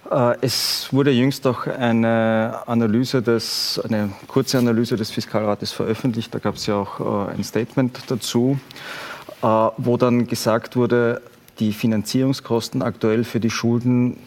Äh, 0.09 0.35
es 0.41 0.89
wurde 0.91 1.11
jüngst 1.11 1.45
auch 1.47 1.67
eine 1.67 2.59
Analyse 2.65 3.21
des, 3.21 3.81
eine 3.83 4.09
kurze 4.27 4.57
Analyse 4.57 4.95
des 4.95 5.11
Fiskalrates 5.11 5.71
veröffentlicht. 5.71 6.33
Da 6.33 6.39
gab 6.39 6.55
es 6.55 6.65
ja 6.65 6.75
auch 6.75 7.27
äh, 7.29 7.31
ein 7.33 7.43
Statement 7.43 7.99
dazu, 8.07 8.59
äh, 9.41 9.45
wo 9.45 9.97
dann 9.97 10.27
gesagt 10.27 10.75
wurde, 10.75 11.21
die 11.59 11.73
Finanzierungskosten 11.73 12.81
aktuell 12.81 13.23
für 13.23 13.39
die 13.39 13.49
Schulden 13.49 14.17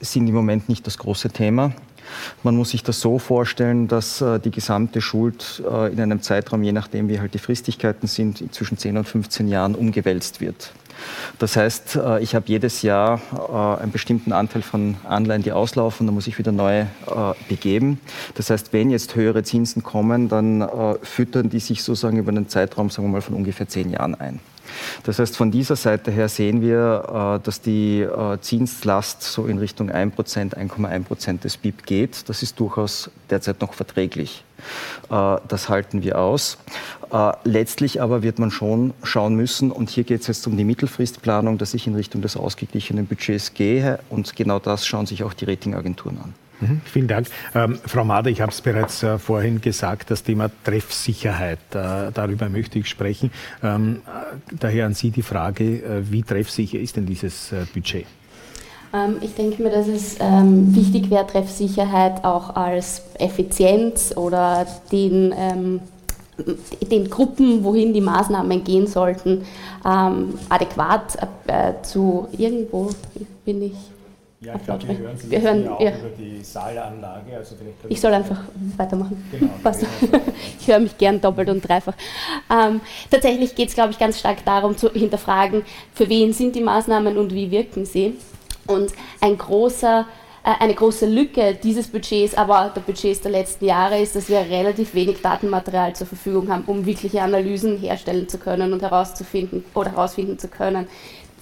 sind 0.00 0.28
im 0.28 0.34
Moment 0.34 0.68
nicht 0.68 0.86
das 0.86 0.98
große 0.98 1.30
Thema. 1.30 1.72
Man 2.44 2.56
muss 2.56 2.70
sich 2.70 2.84
das 2.84 3.00
so 3.00 3.18
vorstellen, 3.18 3.88
dass 3.88 4.22
die 4.44 4.50
gesamte 4.52 5.00
Schuld 5.00 5.60
in 5.92 6.00
einem 6.00 6.22
Zeitraum, 6.22 6.62
je 6.62 6.70
nachdem 6.70 7.08
wie 7.08 7.18
halt 7.18 7.34
die 7.34 7.38
Fristigkeiten 7.38 8.06
sind, 8.06 8.54
zwischen 8.54 8.78
10 8.78 8.98
und 8.98 9.08
15 9.08 9.48
Jahren 9.48 9.74
umgewälzt 9.74 10.40
wird. 10.40 10.72
Das 11.38 11.56
heißt, 11.56 11.96
äh, 11.96 12.22
ich 12.22 12.34
habe 12.34 12.46
jedes 12.48 12.82
Jahr 12.82 13.20
äh, 13.32 13.82
einen 13.82 13.92
bestimmten 13.92 14.32
Anteil 14.32 14.62
von 14.62 14.96
Anleihen, 15.04 15.42
die 15.42 15.52
auslaufen, 15.52 16.06
da 16.06 16.12
muss 16.12 16.26
ich 16.26 16.38
wieder 16.38 16.52
neue 16.52 16.82
äh, 16.82 16.86
begeben. 17.48 18.00
Das 18.34 18.50
heißt, 18.50 18.72
wenn 18.72 18.90
jetzt 18.90 19.16
höhere 19.16 19.42
Zinsen 19.42 19.82
kommen, 19.82 20.28
dann 20.28 20.68
füttern 21.02 21.50
die 21.50 21.60
sich 21.60 21.82
sozusagen 21.82 22.18
über 22.18 22.30
einen 22.30 22.48
Zeitraum, 22.48 22.90
sagen 22.90 23.08
wir 23.08 23.12
mal, 23.12 23.20
von 23.20 23.34
ungefähr 23.34 23.68
zehn 23.68 23.90
Jahren 23.90 24.14
ein. 24.14 24.40
Das 25.04 25.18
heißt, 25.18 25.36
von 25.36 25.50
dieser 25.50 25.76
Seite 25.76 26.10
her 26.10 26.28
sehen 26.28 26.60
wir, 26.60 27.40
dass 27.42 27.60
die 27.60 28.06
Zinslast 28.40 29.22
so 29.22 29.46
in 29.46 29.58
Richtung 29.58 29.90
1%, 29.90 30.54
1,1% 30.54 31.40
des 31.40 31.56
BIP 31.56 31.84
geht. 31.84 32.28
Das 32.28 32.42
ist 32.42 32.58
durchaus 32.60 33.10
derzeit 33.30 33.60
noch 33.60 33.74
verträglich. 33.74 34.44
Das 35.08 35.68
halten 35.68 36.02
wir 36.02 36.18
aus. 36.18 36.58
Äh, 37.12 37.32
letztlich 37.44 38.00
aber 38.00 38.22
wird 38.22 38.38
man 38.38 38.50
schon 38.50 38.94
schauen 39.02 39.34
müssen, 39.34 39.70
und 39.70 39.90
hier 39.90 40.04
geht 40.04 40.22
es 40.22 40.28
jetzt 40.28 40.46
um 40.46 40.56
die 40.56 40.64
Mittelfristplanung, 40.64 41.58
dass 41.58 41.74
ich 41.74 41.86
in 41.86 41.94
Richtung 41.94 42.22
des 42.22 42.36
ausgeglichenen 42.36 43.06
Budgets 43.06 43.52
gehe. 43.52 43.98
Und 44.08 44.34
genau 44.34 44.58
das 44.58 44.86
schauen 44.86 45.06
sich 45.06 45.22
auch 45.22 45.34
die 45.34 45.44
Ratingagenturen 45.44 46.18
an. 46.18 46.34
Mhm, 46.62 46.80
vielen 46.84 47.08
Dank. 47.08 47.26
Ähm, 47.54 47.78
Frau 47.84 48.04
Mader, 48.04 48.30
ich 48.30 48.40
habe 48.40 48.52
es 48.52 48.60
bereits 48.60 49.02
äh, 49.02 49.18
vorhin 49.18 49.60
gesagt, 49.60 50.10
das 50.10 50.22
Thema 50.22 50.48
Treffsicherheit, 50.64 51.58
äh, 51.74 52.12
darüber 52.14 52.48
möchte 52.48 52.78
ich 52.78 52.88
sprechen. 52.88 53.32
Ähm, 53.64 54.02
äh, 54.06 54.54
daher 54.58 54.86
an 54.86 54.94
Sie 54.94 55.10
die 55.10 55.22
Frage, 55.22 55.64
äh, 55.64 56.10
wie 56.10 56.22
treffsicher 56.22 56.78
ist 56.78 56.96
denn 56.96 57.06
dieses 57.06 57.50
äh, 57.50 57.66
Budget? 57.74 58.06
Ähm, 58.94 59.16
ich 59.20 59.34
denke 59.34 59.60
mir, 59.60 59.70
dass 59.70 59.88
es 59.88 60.16
ähm, 60.20 60.74
wichtig 60.74 61.10
wäre, 61.10 61.26
Treffsicherheit 61.26 62.24
auch 62.24 62.54
als 62.54 63.02
Effizienz 63.18 64.14
oder 64.16 64.64
den 64.92 65.34
ähm, 65.36 65.80
den 66.90 67.10
Gruppen, 67.10 67.62
wohin 67.62 67.92
die 67.92 68.00
Maßnahmen 68.00 68.64
gehen 68.64 68.86
sollten, 68.86 69.44
ähm, 69.84 70.34
adäquat 70.48 71.16
äh, 71.46 71.74
zu 71.82 72.26
irgendwo 72.36 72.90
bin 73.44 73.62
ich. 73.62 73.91
Ja, 74.44 74.56
ich 74.56 74.64
glaube, 74.64 74.88
wir 74.88 74.98
hören 74.98 75.16
Sie 75.16 75.30
wir 75.30 75.40
hören, 75.40 75.64
ja 75.64 75.72
auch 75.72 75.80
ja. 75.80 75.90
über 75.90 76.08
die 76.18 76.42
Saalanlage. 76.42 77.36
Also 77.36 77.54
ich 77.88 78.00
soll 78.00 78.12
einfach 78.12 78.40
weitermachen. 78.76 79.24
Genau, 79.30 79.52
ich 80.60 80.66
höre 80.66 80.80
mich 80.80 80.98
gern 80.98 81.20
doppelt 81.20 81.48
und 81.48 81.60
dreifach. 81.66 81.94
Ähm, 82.50 82.80
tatsächlich 83.08 83.54
geht 83.54 83.68
es, 83.68 83.74
glaube 83.74 83.92
ich, 83.92 83.98
ganz 83.98 84.18
stark 84.18 84.44
darum 84.44 84.76
zu 84.76 84.90
hinterfragen, 84.90 85.62
für 85.94 86.08
wen 86.08 86.32
sind 86.32 86.56
die 86.56 86.60
Maßnahmen 86.60 87.18
und 87.18 87.32
wie 87.32 87.52
wirken 87.52 87.84
sie. 87.84 88.16
Und 88.66 88.92
ein 89.20 89.38
großer 89.38 90.06
äh, 90.44 90.54
eine 90.58 90.74
große 90.74 91.06
Lücke 91.06 91.56
dieses 91.62 91.86
Budgets, 91.86 92.34
aber 92.34 92.72
der 92.74 92.80
Budgets 92.80 93.20
der 93.20 93.30
letzten 93.30 93.64
Jahre 93.64 94.00
ist, 94.00 94.16
dass 94.16 94.28
wir 94.28 94.40
relativ 94.40 94.92
wenig 94.94 95.22
Datenmaterial 95.22 95.94
zur 95.94 96.08
Verfügung 96.08 96.50
haben, 96.50 96.64
um 96.66 96.84
wirkliche 96.84 97.22
Analysen 97.22 97.78
herstellen 97.78 98.28
zu 98.28 98.38
können 98.38 98.72
und 98.72 98.82
herauszufinden 98.82 99.64
oder 99.72 99.92
herausfinden 99.92 100.40
zu 100.40 100.48
können, 100.48 100.88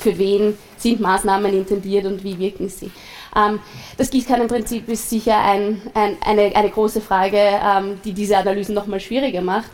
für 0.00 0.18
wen 0.18 0.56
sind 0.76 1.00
Maßnahmen 1.00 1.52
intendiert 1.52 2.06
und 2.06 2.24
wie 2.24 2.38
wirken 2.38 2.68
sie. 2.68 2.90
Ähm, 3.36 3.60
das 3.96 4.10
Gießkannenprinzip 4.10 4.88
ist 4.88 5.08
sicher 5.08 5.38
ein, 5.38 5.80
ein, 5.94 6.16
eine, 6.24 6.54
eine 6.54 6.70
große 6.70 7.00
Frage, 7.00 7.38
ähm, 7.38 8.00
die 8.04 8.12
diese 8.12 8.36
Analysen 8.36 8.74
nochmal 8.74 9.00
schwieriger 9.00 9.42
macht. 9.42 9.70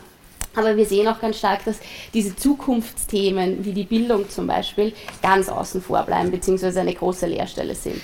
Aber 0.55 0.75
wir 0.75 0.85
sehen 0.85 1.07
auch 1.07 1.19
ganz 1.19 1.37
stark, 1.37 1.63
dass 1.65 1.79
diese 2.13 2.35
Zukunftsthemen 2.35 3.63
wie 3.63 3.73
die 3.73 3.83
Bildung 3.83 4.27
zum 4.27 4.47
Beispiel 4.47 4.91
ganz 5.21 5.49
außen 5.49 5.81
vor 5.81 6.01
bleiben, 6.03 6.31
beziehungsweise 6.31 6.81
eine 6.81 6.95
große 6.95 7.27
Leerstelle 7.27 7.75
sind. 7.75 8.01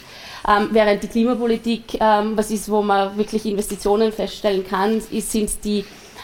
Ähm, 0.48 0.70
während 0.72 1.02
die 1.02 1.08
Klimapolitik, 1.08 2.00
ähm, 2.00 2.34
was 2.36 2.52
ist, 2.52 2.70
wo 2.70 2.82
man 2.84 3.18
wirklich 3.18 3.46
Investitionen 3.46 4.12
feststellen 4.12 4.68
kann, 4.68 5.02
ist, 5.10 5.32
sind 5.32 5.50
die 5.64 5.84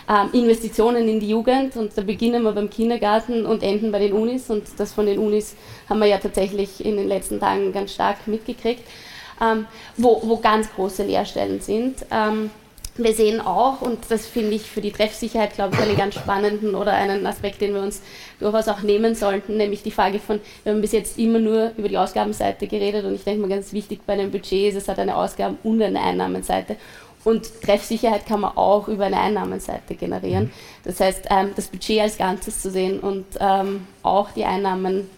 ähm, 0.10 0.30
Investitionen 0.34 1.08
in 1.08 1.20
die 1.20 1.30
Jugend 1.30 1.78
und 1.78 1.96
da 1.96 2.02
beginnen 2.02 2.42
wir 2.42 2.52
beim 2.52 2.70
Kindergarten 2.70 3.46
und 3.46 3.62
enden 3.62 3.92
bei 3.92 4.00
den 4.00 4.14
Unis 4.14 4.50
und 4.50 4.64
das 4.78 4.92
von 4.92 5.06
den 5.06 5.20
Unis 5.20 5.56
haben 5.88 6.00
wir 6.00 6.08
ja 6.08 6.18
tatsächlich 6.18 6.84
in 6.84 6.98
den 6.98 7.08
letzten 7.08 7.40
Tagen 7.40 7.72
ganz 7.72 7.94
stark 7.94 8.28
mitgekriegt, 8.28 8.84
ähm, 9.40 9.68
wo, 9.98 10.20
wo 10.26 10.38
ganz 10.38 10.74
große 10.74 11.04
Leerstellen 11.04 11.62
sind. 11.62 12.06
Ähm, 12.12 12.50
wir 12.96 13.14
sehen 13.14 13.40
auch, 13.40 13.82
und 13.82 14.00
das 14.10 14.26
finde 14.26 14.56
ich 14.56 14.64
für 14.64 14.82
die 14.82 14.92
Treffsicherheit, 14.92 15.54
glaube 15.54 15.76
ich, 15.76 15.82
einen 15.82 15.96
ganz 15.96 16.16
spannenden 16.16 16.76
oder 16.76 16.94
einen 16.94 17.26
Aspekt, 17.26 17.62
den 17.62 17.74
wir 17.74 17.82
uns 17.82 18.02
durchaus 18.40 18.68
auch 18.68 18.82
nehmen 18.82 19.16
sollten, 19.16 19.58
nämlich 19.58 19.84
die 19.84 19.92
Frage 19.92 20.20
von, 20.20 20.42
wir 20.64 20.74
haben 20.74 20.82
bis 20.82 20.92
jetzt 20.92 21.18
immer 21.18 21.40
nur 21.40 21.72
über 21.78 21.88
die 21.88 21.98
Ausgabenseite 21.98 22.68
geredet 22.68 23.06
und 23.06 23.16
ich 23.16 23.24
denke 23.24 23.42
mal 23.42 23.50
ganz 23.50 23.72
wichtig 23.72 24.02
bei 24.06 24.14
einem 24.14 24.32
Budget 24.32 24.70
ist, 24.70 24.76
es 24.76 24.88
hat 24.90 25.00
eine 25.00 25.16
Ausgaben- 25.16 25.60
und 25.64 25.82
eine 25.82 26.02
Einnahmenseite. 26.02 26.76
Und 27.24 27.62
Treffsicherheit 27.62 28.26
kann 28.26 28.42
man 28.42 28.56
auch 28.56 28.88
über 28.88 29.06
eine 29.06 29.20
Einnahmenseite 29.20 29.96
generieren. 29.96 30.46
Mhm. 30.46 30.52
Das 30.86 31.00
heißt, 31.00 31.28
ähm, 31.30 31.50
das 31.56 31.68
Budget 31.68 32.02
als 32.02 32.18
Ganzes 32.18 32.62
zu 32.62 32.72
sehen 32.72 33.00
und 33.00 33.26
ähm, 33.40 33.88
auch 34.04 34.32
die 34.32 34.46
Einnahmen 34.46 35.10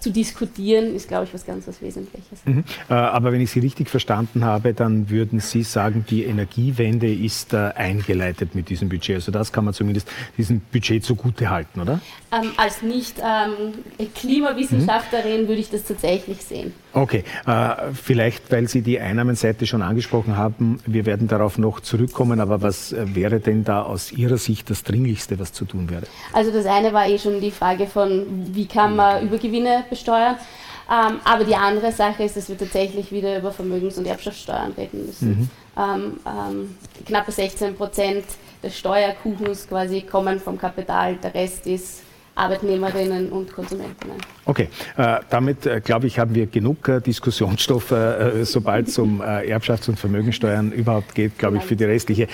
zu 0.00 0.10
diskutieren, 0.10 0.96
ist, 0.96 1.06
glaube 1.08 1.26
ich, 1.26 1.34
was 1.34 1.44
ganz 1.44 1.68
was 1.68 1.82
Wesentliches. 1.82 2.40
Mhm. 2.44 2.64
Äh, 2.88 2.94
aber 2.94 3.32
wenn 3.32 3.42
ich 3.42 3.50
Sie 3.50 3.58
richtig 3.60 3.90
verstanden 3.90 4.44
habe, 4.44 4.74
dann 4.74 5.10
würden 5.10 5.40
Sie 5.40 5.62
sagen, 5.62 6.06
die 6.08 6.24
Energiewende 6.24 7.12
ist 7.12 7.52
äh, 7.52 7.72
eingeleitet 7.74 8.54
mit 8.54 8.70
diesem 8.70 8.88
Budget. 8.88 9.16
Also 9.16 9.30
das 9.30 9.52
kann 9.52 9.66
man 9.66 9.74
zumindest 9.74 10.08
diesem 10.38 10.60
Budget 10.60 11.04
zugute 11.04 11.50
halten, 11.50 11.80
oder? 11.80 12.00
Ähm, 12.32 12.52
als 12.56 12.80
Nicht-Klimawissenschaftlerin 12.82 15.42
ähm, 15.42 15.48
würde 15.48 15.60
ich 15.60 15.68
das 15.70 15.84
tatsächlich 15.84 16.44
sehen. 16.44 16.72
Okay, 16.92 17.24
äh, 17.46 17.92
vielleicht, 17.94 18.50
weil 18.50 18.68
Sie 18.68 18.82
die 18.82 18.98
Einnahmenseite 18.98 19.66
schon 19.66 19.82
angesprochen 19.82 20.36
haben, 20.36 20.80
wir 20.86 21.06
werden 21.06 21.28
darauf 21.28 21.56
noch 21.56 21.80
zurückkommen, 21.80 22.40
aber 22.40 22.62
was 22.62 22.92
äh, 22.92 23.14
wäre 23.14 23.40
denn 23.40 23.64
da 23.64 23.82
aus 23.82 24.10
Ihrer 24.12 24.38
Sicht 24.38 24.70
das 24.70 24.82
Dringlichste, 24.82 25.38
was 25.38 25.52
zu 25.52 25.64
tun 25.64 25.88
wäre? 25.88 26.02
Also 26.32 26.50
das 26.50 26.66
eine 26.66 26.92
war 26.92 27.06
eh 27.06 27.18
schon 27.18 27.40
die 27.40 27.52
Frage 27.52 27.86
von, 27.86 28.26
wie 28.52 28.66
kann 28.66 28.96
man 28.96 29.22
Übergewinne 29.22 29.84
besteuern. 29.88 30.36
Ähm, 30.90 31.20
aber 31.22 31.44
die 31.44 31.54
andere 31.54 31.92
Sache 31.92 32.24
ist, 32.24 32.36
dass 32.36 32.48
wir 32.48 32.58
tatsächlich 32.58 33.12
wieder 33.12 33.38
über 33.38 33.52
Vermögens- 33.52 33.96
und 33.96 34.06
Erbschaftssteuern 34.06 34.72
reden 34.76 35.06
müssen. 35.06 35.28
Mhm. 35.28 35.50
Ähm, 35.78 36.16
ähm, 36.26 36.76
knappe 37.06 37.30
16 37.30 37.76
Prozent 37.76 38.24
des 38.60 38.76
Steuerkuchens 38.76 39.68
quasi 39.68 40.00
kommen 40.00 40.40
vom 40.40 40.58
Kapital, 40.58 41.14
der 41.16 41.32
Rest 41.32 41.66
ist 41.68 42.02
Arbeitnehmerinnen 42.40 43.30
und 43.30 43.52
Konsumentinnen. 43.52 44.16
Okay, 44.46 44.68
äh, 44.96 45.18
damit 45.28 45.66
äh, 45.66 45.80
glaube 45.80 46.06
ich, 46.06 46.18
haben 46.18 46.34
wir 46.34 46.46
genug 46.46 46.88
äh, 46.88 47.00
Diskussionsstoff, 47.00 47.94
sobald 48.42 48.88
es 48.88 48.98
um 48.98 49.20
Erbschafts- 49.20 49.88
und 49.88 49.98
Vermögensteuern 49.98 50.72
überhaupt 50.72 51.14
geht, 51.14 51.38
glaube 51.38 51.58
ich, 51.58 51.62
für 51.64 51.76
die 51.76 51.84
restliche 51.84 52.28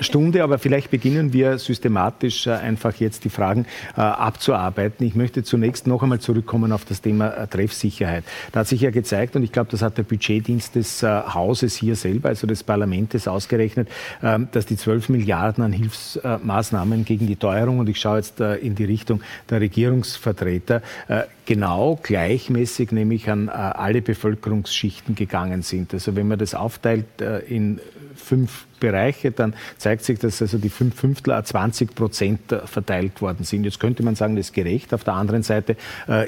Stunde. 0.00 0.42
Aber 0.42 0.58
vielleicht 0.58 0.90
beginnen 0.90 1.32
wir 1.32 1.58
systematisch 1.58 2.46
einfach 2.46 2.94
jetzt 2.96 3.24
die 3.24 3.30
Fragen 3.30 3.66
abzuarbeiten. 3.94 5.06
Ich 5.06 5.14
möchte 5.14 5.42
zunächst 5.42 5.86
noch 5.86 6.02
einmal 6.02 6.20
zurückkommen 6.20 6.72
auf 6.72 6.84
das 6.84 7.00
Thema 7.00 7.46
Treffsicherheit. 7.48 8.24
Da 8.52 8.60
hat 8.60 8.68
sich 8.68 8.80
ja 8.80 8.90
gezeigt, 8.90 9.36
und 9.36 9.42
ich 9.42 9.52
glaube, 9.52 9.70
das 9.70 9.82
hat 9.82 9.98
der 9.98 10.04
Budgetdienst 10.04 10.74
des 10.74 11.02
Hauses 11.02 11.76
hier 11.76 11.96
selber, 11.96 12.30
also 12.30 12.46
des 12.46 12.62
Parlaments, 12.62 13.28
ausgerechnet, 13.28 13.88
ähm, 14.22 14.48
dass 14.52 14.66
die 14.66 14.76
12 14.76 15.08
Milliarden 15.08 15.64
an 15.64 15.72
Hilfsmaßnahmen 15.72 17.04
gegen 17.04 17.26
die 17.26 17.36
Teuerung, 17.36 17.78
und 17.78 17.88
ich 17.88 18.00
schaue 18.00 18.18
jetzt 18.18 18.40
in 18.40 18.74
die 18.74 18.84
Richtung 18.84 19.20
der 19.50 19.60
Regierungsvertreter 19.60 20.82
äh, 21.08 21.22
genau 21.46 21.98
gleichmäßig 22.02 22.92
nämlich 22.92 23.28
an 23.28 23.48
äh, 23.48 23.50
alle 23.50 24.02
Bevölkerungsschichten 24.02 25.14
gegangen 25.14 25.62
sind. 25.62 25.92
Also 25.92 26.16
wenn 26.16 26.28
man 26.28 26.38
das 26.38 26.54
aufteilt 26.54 27.20
äh, 27.20 27.40
in 27.40 27.80
fünf 28.14 28.66
Bereiche, 28.80 29.30
dann 29.30 29.54
zeigt 29.76 30.04
sich, 30.04 30.18
dass 30.18 30.40
also 30.40 30.58
die 30.58 30.68
fünf 30.68 30.94
Fünftel 30.94 31.42
20 31.42 31.94
Prozent 31.94 32.40
verteilt 32.64 33.20
worden 33.20 33.44
sind. 33.44 33.64
Jetzt 33.64 33.78
könnte 33.78 34.02
man 34.02 34.14
sagen, 34.14 34.36
das 34.36 34.46
ist 34.46 34.52
gerecht. 34.54 34.94
Auf 34.94 35.04
der 35.04 35.14
anderen 35.14 35.42
Seite 35.42 35.76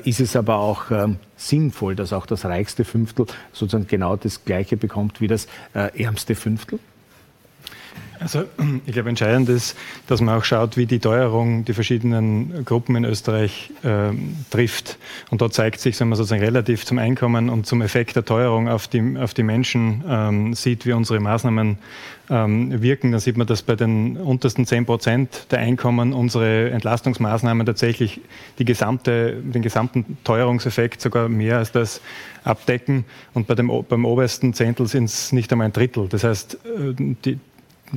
ist 0.04 0.20
es 0.20 0.36
aber 0.36 0.56
auch 0.56 0.90
ähm, 0.90 1.16
sinnvoll, 1.36 1.96
dass 1.96 2.12
auch 2.12 2.26
das 2.26 2.44
reichste 2.44 2.84
Fünftel 2.84 3.26
sozusagen 3.52 3.86
genau 3.86 4.16
das 4.16 4.44
Gleiche 4.44 4.76
bekommt 4.76 5.20
wie 5.20 5.28
das 5.28 5.48
ärmste 5.72 6.34
Fünftel. 6.34 6.78
Also 8.22 8.44
ich 8.86 8.92
glaube, 8.92 9.08
entscheidend 9.08 9.48
ist, 9.48 9.76
dass 10.06 10.20
man 10.20 10.38
auch 10.38 10.44
schaut, 10.44 10.76
wie 10.76 10.86
die 10.86 10.98
Teuerung 10.98 11.64
die 11.64 11.74
verschiedenen 11.74 12.64
Gruppen 12.64 12.96
in 12.96 13.04
Österreich 13.04 13.70
äh, 13.82 14.10
trifft. 14.50 14.98
Und 15.30 15.42
da 15.42 15.50
zeigt 15.50 15.80
sich, 15.80 15.98
wenn 16.00 16.08
man 16.08 16.16
sozusagen 16.16 16.42
relativ 16.42 16.84
zum 16.84 16.98
Einkommen 16.98 17.48
und 17.50 17.66
zum 17.66 17.82
Effekt 17.82 18.16
der 18.16 18.24
Teuerung 18.24 18.68
auf 18.68 18.88
die, 18.88 19.16
auf 19.18 19.34
die 19.34 19.42
Menschen 19.42 20.04
ähm, 20.08 20.54
sieht, 20.54 20.86
wie 20.86 20.92
unsere 20.92 21.20
Maßnahmen 21.20 21.78
ähm, 22.30 22.82
wirken, 22.82 23.12
dann 23.12 23.20
sieht 23.20 23.36
man, 23.36 23.46
dass 23.46 23.62
bei 23.62 23.76
den 23.76 24.16
untersten 24.16 24.64
10 24.64 24.86
Prozent 24.86 25.46
der 25.50 25.58
Einkommen 25.58 26.12
unsere 26.12 26.70
Entlastungsmaßnahmen 26.70 27.66
tatsächlich 27.66 28.20
die 28.58 28.64
gesamte, 28.64 29.34
den 29.42 29.62
gesamten 29.62 30.18
Teuerungseffekt 30.24 31.00
sogar 31.00 31.28
mehr 31.28 31.58
als 31.58 31.72
das 31.72 32.00
abdecken. 32.44 33.04
Und 33.34 33.46
bei 33.46 33.54
dem, 33.54 33.70
beim 33.88 34.04
obersten 34.04 34.54
Zehntel 34.54 34.86
sind 34.86 35.04
es 35.04 35.32
nicht 35.32 35.52
einmal 35.52 35.66
ein 35.66 35.72
Drittel. 35.72 36.08
Das 36.08 36.24
heißt, 36.24 36.54
äh, 36.54 36.94
die, 37.24 37.38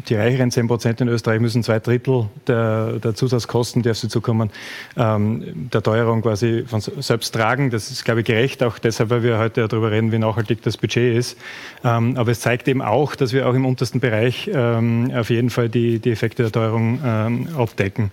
die 0.07 0.15
reicheren 0.15 0.51
10 0.51 0.67
Prozent 0.67 1.01
in 1.01 1.07
Österreich 1.07 1.39
müssen 1.39 1.63
zwei 1.63 1.79
Drittel 1.79 2.27
der, 2.47 2.93
der 2.93 3.15
Zusatzkosten, 3.15 3.81
die 3.81 3.89
auf 3.89 3.97
sie 3.97 4.09
zukommen, 4.09 4.49
ähm, 4.97 5.69
der 5.71 5.81
Teuerung 5.81 6.21
quasi 6.21 6.65
von 6.67 6.81
selbst 6.81 7.33
tragen. 7.33 7.69
Das 7.69 7.91
ist, 7.91 8.03
glaube 8.03 8.21
ich, 8.21 8.25
gerecht, 8.25 8.63
auch 8.63 8.77
deshalb, 8.77 9.09
weil 9.09 9.23
wir 9.23 9.37
heute 9.37 9.67
darüber 9.67 9.91
reden, 9.91 10.11
wie 10.11 10.19
nachhaltig 10.19 10.61
das 10.63 10.77
Budget 10.77 11.15
ist. 11.15 11.37
Ähm, 11.83 12.17
aber 12.17 12.31
es 12.31 12.41
zeigt 12.41 12.67
eben 12.67 12.81
auch, 12.81 13.15
dass 13.15 13.33
wir 13.33 13.47
auch 13.47 13.53
im 13.53 13.65
untersten 13.65 13.99
Bereich 13.99 14.49
ähm, 14.53 15.11
auf 15.15 15.29
jeden 15.29 15.49
Fall 15.49 15.69
die, 15.69 15.99
die 15.99 16.11
Effekte 16.11 16.43
der 16.43 16.51
Teuerung 16.51 16.99
ähm, 17.03 17.47
abdecken. 17.57 18.11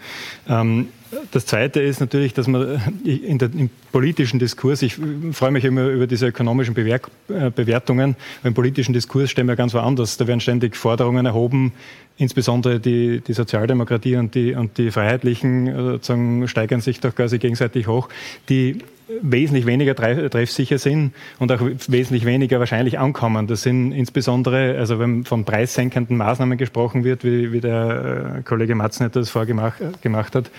Das 1.31 1.45
Zweite 1.45 1.81
ist 1.81 2.01
natürlich, 2.01 2.33
dass 2.33 2.47
man 2.47 2.81
in 3.05 3.39
der, 3.39 3.51
im 3.53 3.69
politischen 3.93 4.39
Diskurs, 4.39 4.81
ich 4.81 4.99
freue 5.33 5.51
mich 5.51 5.65
immer 5.65 5.89
über 5.89 6.07
diese 6.07 6.29
ökonomischen 6.29 6.73
Bewerk, 6.73 7.11
äh, 7.29 7.51
Bewertungen, 7.51 8.17
im 8.43 8.55
politischen 8.55 8.95
Diskurs 8.95 9.31
stehen 9.31 9.47
wir 9.47 9.57
ganz 9.57 9.75
woanders. 9.75 10.17
Da 10.17 10.27
werden 10.27 10.41
ständig 10.41 10.75
Forderungen 10.75 11.27
erhoben, 11.27 11.73
insbesondere 12.17 12.81
die, 12.81 13.21
die 13.21 13.33
Sozialdemokratie 13.35 14.17
und 14.17 14.35
die, 14.35 14.55
und 14.55 14.79
die 14.79 14.91
Freiheitlichen 14.91 15.99
äh, 16.01 16.49
steigern 16.49 16.81
sich 16.81 17.01
doch 17.01 17.15
quasi 17.15 17.39
gegenseitig 17.39 17.87
hoch, 17.89 18.09
die 18.49 18.79
wesentlich 19.21 19.67
weniger 19.67 19.95
treffsicher 19.95 20.79
sind 20.79 21.13
und 21.39 21.53
auch 21.53 21.61
wesentlich 21.89 22.25
weniger 22.25 22.59
wahrscheinlich 22.59 22.99
ankommen. 22.99 23.47
Das 23.47 23.63
sind 23.63 23.93
insbesondere, 23.93 24.79
also 24.79 24.99
wenn 24.99 25.25
von 25.25 25.45
preissenkenden 25.45 26.17
Maßnahmen 26.17 26.59
gesprochen 26.59 27.05
wird, 27.05 27.25
wie, 27.25 27.53
wie 27.53 27.61
der 27.61 28.37
äh, 28.39 28.43
Kollege 28.43 28.75
Matznetter 28.75 29.21
das 29.21 29.31
vorgemacht 29.31 30.03
gemacht 30.03 30.35
hat, 30.35 30.51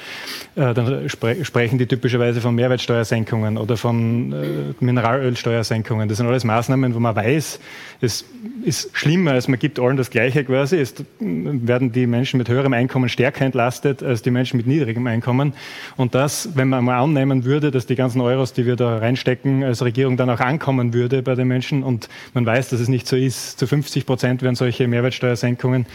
äh, 0.56 0.74
dann 0.74 1.10
spre 1.10 1.44
sprechen 1.44 1.78
die 1.78 1.88
typischerweise 1.88 2.42
von 2.42 2.56
Mehrwertsteuersenkungen 2.56 3.58
oder 3.58 3.78
von 3.78 4.34
äh, 4.34 4.46
Mineralölsteuersenkungen. 4.80 6.10
Das 6.10 6.18
sind 6.18 6.28
alles 6.28 6.44
Maßnahmen, 6.44 6.94
wo 6.94 7.00
man 7.00 7.16
weiß, 7.16 7.60
es 8.02 8.26
ist 8.64 8.90
schlimmer, 8.94 9.32
als 9.32 9.48
man 9.48 9.60
gibt 9.60 9.80
allen 9.80 9.98
das 9.98 10.10
Gleiche 10.10 10.44
quasi. 10.44 10.78
Es 10.78 10.96
werden 11.20 11.92
die 11.92 12.08
Menschen 12.08 12.38
mit 12.38 12.50
höherem 12.50 12.74
Einkommen 12.74 13.10
stärker 13.10 13.46
entlastet 13.46 14.04
als 14.04 14.22
die 14.22 14.32
Menschen 14.32 14.58
mit 14.58 14.68
niedrigem 14.68 15.08
Einkommen. 15.08 15.54
Und 15.98 16.16
das, 16.16 16.50
wenn 16.56 16.70
man 16.70 16.84
mal 16.84 17.00
annehmen 17.00 17.46
würde, 17.46 17.72
dass 17.72 17.86
die 17.86 17.96
ganzen 17.96 18.22
Euro 18.22 18.43
Euros, 18.44 18.52
die 18.52 18.66
wir 18.66 18.76
da 18.76 18.98
reinstecken, 18.98 19.64
als 19.64 19.82
Regierung 19.84 20.18
dann 20.18 20.30
auch 20.30 20.42
ankommen 20.42 20.94
würde 20.94 21.24
bei 21.24 21.34
den 21.36 21.48
Menschen. 21.48 21.82
Und 21.82 22.10
man 22.34 22.46
weiß, 22.46 22.70
dass 22.70 22.82
es 22.82 22.90
nicht 22.90 23.08
so 23.08 23.16
ist. 23.16 23.58
Zu 23.58 23.68
50 23.68 24.06
Prozent 24.06 24.42
werden 24.42 24.56
solche 24.56 24.86
Mehrwertsteuersenkungen 24.86 25.86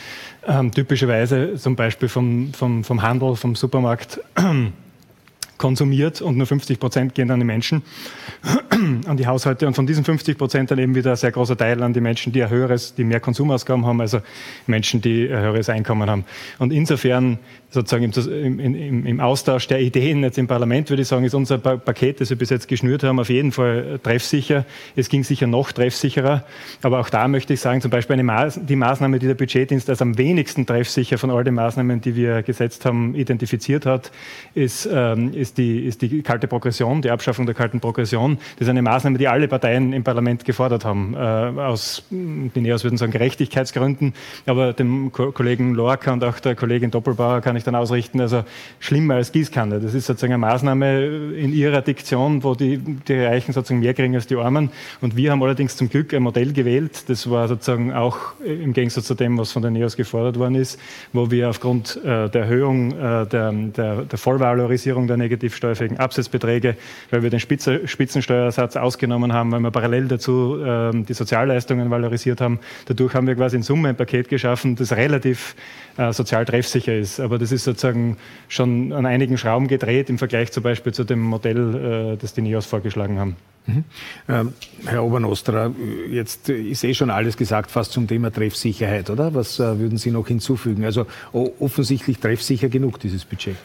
ähm, 0.46 0.72
typischerweise 0.72 1.56
zum 1.56 1.76
Beispiel 1.76 2.08
vom, 2.08 2.54
vom, 2.54 2.84
vom 2.84 3.02
Handel, 3.02 3.36
vom 3.36 3.54
Supermarkt 3.54 4.20
konsumiert 5.58 6.22
und 6.22 6.36
nur 6.36 6.46
50 6.46 6.80
Prozent 6.80 7.14
gehen 7.14 7.30
an 7.30 7.40
die 7.40 7.44
Menschen, 7.44 7.82
an 9.06 9.16
die 9.16 9.26
Haushalte 9.26 9.66
und 9.66 9.74
von 9.74 9.86
diesen 9.86 10.04
50 10.04 10.38
Prozent 10.38 10.70
dann 10.70 10.78
eben 10.78 10.94
wieder 10.94 11.10
ein 11.10 11.16
sehr 11.16 11.32
großer 11.32 11.56
Teil 11.56 11.82
an 11.82 11.92
die 11.92 12.00
Menschen, 12.00 12.32
die 12.32 12.42
ein 12.42 12.50
höheres, 12.50 12.94
die 12.94 13.04
mehr 13.04 13.20
Konsumausgaben 13.20 13.84
haben, 13.84 14.00
also 14.00 14.20
Menschen, 14.66 15.00
die 15.00 15.28
ein 15.28 15.40
höheres 15.40 15.68
Einkommen 15.68 16.08
haben. 16.08 16.24
Und 16.58 16.72
insofern 16.72 17.38
sozusagen 17.70 18.10
im, 18.30 18.58
im, 18.58 19.06
im, 19.06 19.20
Austausch 19.20 19.66
der 19.66 19.80
Ideen 19.80 20.22
jetzt 20.22 20.38
im 20.38 20.46
Parlament, 20.46 20.88
würde 20.88 21.02
ich 21.02 21.08
sagen, 21.08 21.24
ist 21.24 21.34
unser 21.34 21.58
Paket, 21.58 22.20
das 22.20 22.30
wir 22.30 22.38
bis 22.38 22.48
jetzt 22.48 22.66
geschnürt 22.66 23.02
haben, 23.02 23.18
auf 23.20 23.28
jeden 23.28 23.52
Fall 23.52 24.00
treffsicher. 24.02 24.64
Es 24.96 25.10
ging 25.10 25.22
sicher 25.22 25.46
noch 25.46 25.72
treffsicherer. 25.72 26.44
Aber 26.82 27.00
auch 27.00 27.10
da 27.10 27.28
möchte 27.28 27.52
ich 27.52 27.60
sagen, 27.60 27.82
zum 27.82 27.90
Beispiel 27.90 28.14
eine 28.14 28.22
Maß, 28.22 28.60
die 28.62 28.76
Maßnahme, 28.76 29.18
die 29.18 29.26
der 29.26 29.34
Budgetdienst 29.34 29.90
als 29.90 30.00
am 30.00 30.16
wenigsten 30.16 30.64
treffsicher 30.64 31.18
von 31.18 31.30
all 31.30 31.44
den 31.44 31.54
Maßnahmen, 31.54 32.00
die 32.00 32.16
wir 32.16 32.42
gesetzt 32.42 32.86
haben, 32.86 33.14
identifiziert 33.14 33.84
hat, 33.84 34.12
ist, 34.54 34.88
ähm, 34.90 35.34
ist, 35.34 35.47
die, 35.56 35.86
ist 35.86 36.02
die 36.02 36.22
kalte 36.22 36.48
Progression, 36.48 37.00
die 37.00 37.10
Abschaffung 37.10 37.46
der 37.46 37.54
kalten 37.54 37.80
Progression. 37.80 38.38
Das 38.56 38.66
ist 38.66 38.68
eine 38.68 38.82
Maßnahme, 38.82 39.18
die 39.18 39.28
alle 39.28 39.48
Parteien 39.48 39.92
im 39.92 40.04
Parlament 40.04 40.44
gefordert 40.44 40.84
haben, 40.84 41.14
äh, 41.14 41.18
aus, 41.18 42.02
die 42.10 42.60
Neos 42.60 42.84
würden 42.84 42.98
sagen, 42.98 43.12
Gerechtigkeitsgründen. 43.12 44.14
Aber 44.46 44.72
dem 44.72 45.12
Ko 45.12 45.32
Kollegen 45.32 45.74
Lorca 45.74 46.12
und 46.12 46.24
auch 46.24 46.38
der 46.40 46.54
Kollegin 46.54 46.90
Doppelbauer 46.90 47.40
kann 47.40 47.56
ich 47.56 47.64
dann 47.64 47.74
ausrichten, 47.74 48.20
also 48.20 48.44
schlimmer 48.80 49.14
als 49.14 49.32
Gießkanne. 49.32 49.80
Das 49.80 49.94
ist 49.94 50.06
sozusagen 50.06 50.32
eine 50.32 50.40
Maßnahme 50.40 51.06
in 51.36 51.52
ihrer 51.52 51.82
Diktion, 51.82 52.42
wo 52.42 52.54
die, 52.54 52.78
die 52.78 53.14
Reichen 53.14 53.52
sozusagen 53.52 53.80
mehr 53.80 53.94
kriegen 53.94 54.14
als 54.14 54.26
die 54.26 54.36
Armen. 54.36 54.70
Und 55.00 55.16
wir 55.16 55.30
haben 55.30 55.42
allerdings 55.42 55.76
zum 55.76 55.88
Glück 55.88 56.12
ein 56.12 56.22
Modell 56.22 56.52
gewählt, 56.52 57.08
das 57.08 57.30
war 57.30 57.48
sozusagen 57.48 57.92
auch 57.92 58.18
im 58.44 58.72
Gegensatz 58.72 59.06
zu 59.06 59.14
dem, 59.14 59.38
was 59.38 59.52
von 59.52 59.62
den 59.62 59.74
NEOS 59.74 59.96
gefordert 59.96 60.38
worden 60.38 60.54
ist, 60.54 60.78
wo 61.12 61.30
wir 61.30 61.48
aufgrund 61.50 61.96
äh, 62.04 62.28
der 62.28 62.42
Erhöhung 62.42 62.92
äh, 62.92 63.26
der, 63.26 63.52
der, 63.52 64.02
der 64.02 64.18
Vollvalorisierung 64.18 65.06
der 65.06 65.16
negativ 65.16 65.37
steuerfähigen 65.48 65.98
Absatzbeträge, 65.98 66.76
weil 67.10 67.22
wir 67.22 67.30
den 67.30 67.40
Spitze, 67.40 67.86
Spitzensteuersatz 67.86 68.76
ausgenommen 68.76 69.32
haben, 69.32 69.52
weil 69.52 69.60
wir 69.60 69.70
parallel 69.70 70.08
dazu 70.08 70.58
äh, 70.62 70.90
die 71.02 71.14
Sozialleistungen 71.14 71.90
valorisiert 71.90 72.40
haben. 72.40 72.58
Dadurch 72.86 73.14
haben 73.14 73.26
wir 73.26 73.34
quasi 73.34 73.56
in 73.56 73.62
Summe 73.62 73.90
ein 73.90 73.96
Paket 73.96 74.28
geschaffen, 74.28 74.76
das 74.76 74.92
relativ 74.92 75.54
äh, 75.96 76.12
sozial 76.12 76.44
treffsicher 76.44 76.94
ist. 76.96 77.20
Aber 77.20 77.38
das 77.38 77.52
ist 77.52 77.64
sozusagen 77.64 78.16
schon 78.48 78.92
an 78.92 79.06
einigen 79.06 79.38
Schrauben 79.38 79.68
gedreht 79.68 80.10
im 80.10 80.18
Vergleich 80.18 80.52
zum 80.52 80.62
Beispiel 80.62 80.92
zu 80.92 81.04
dem 81.04 81.20
Modell, 81.20 82.14
äh, 82.14 82.16
das 82.16 82.34
die 82.34 82.42
NEOS 82.42 82.66
vorgeschlagen 82.66 83.18
haben. 83.18 83.36
Mhm. 83.68 83.84
Ähm, 84.28 84.52
Herr 84.86 85.04
Obernostra, 85.04 85.72
jetzt 86.10 86.48
ist 86.48 86.84
eh 86.84 86.94
schon 86.94 87.10
alles 87.10 87.36
gesagt, 87.36 87.70
fast 87.70 87.92
zum 87.92 88.06
Thema 88.06 88.32
Treffsicherheit, 88.32 89.10
oder? 89.10 89.34
Was 89.34 89.60
äh, 89.60 89.78
würden 89.78 89.98
Sie 89.98 90.10
noch 90.10 90.26
hinzufügen? 90.26 90.84
Also 90.84 91.06
offensichtlich 91.32 92.18
treffsicher 92.18 92.68
genug, 92.68 92.98
dieses 92.98 93.24
Budget. 93.24 93.56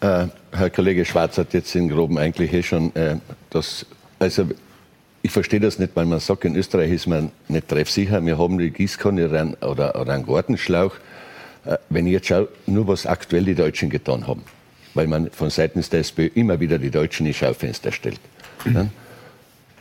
Äh, 0.00 0.28
Herr 0.52 0.70
Kollege 0.70 1.04
Schwarz 1.04 1.36
hat 1.38 1.52
jetzt 1.52 1.74
in 1.74 1.88
Groben 1.88 2.18
eigentlich 2.18 2.52
eh 2.52 2.62
schon 2.62 2.94
äh, 2.96 3.16
das, 3.50 3.84
also 4.18 4.48
ich 5.22 5.30
verstehe 5.30 5.60
das 5.60 5.78
nicht, 5.78 5.94
weil 5.94 6.06
man 6.06 6.20
sagt, 6.20 6.44
in 6.46 6.56
Österreich 6.56 6.90
ist 6.90 7.06
man 7.06 7.30
nicht 7.48 7.68
treffsicher. 7.68 8.24
Wir 8.24 8.38
haben 8.38 8.58
die 8.58 8.70
Gießkanne 8.70 9.56
oder, 9.60 10.00
oder 10.00 10.12
einen 10.12 10.26
Gartenschlauch. 10.26 10.94
Äh, 11.66 11.76
wenn 11.90 12.06
ich 12.06 12.14
jetzt 12.14 12.28
schaue, 12.28 12.48
nur 12.66 12.88
was 12.88 13.04
aktuell 13.04 13.44
die 13.44 13.54
Deutschen 13.54 13.90
getan 13.90 14.26
haben, 14.26 14.42
weil 14.94 15.06
man 15.06 15.30
von 15.30 15.50
Seiten 15.50 15.84
der 15.92 16.00
SPÖ 16.00 16.30
immer 16.34 16.58
wieder 16.60 16.78
die 16.78 16.90
Deutschen 16.90 17.26
in 17.26 17.34
Schaufenster 17.34 17.92
stellt. 17.92 18.20
Mhm. 18.64 18.90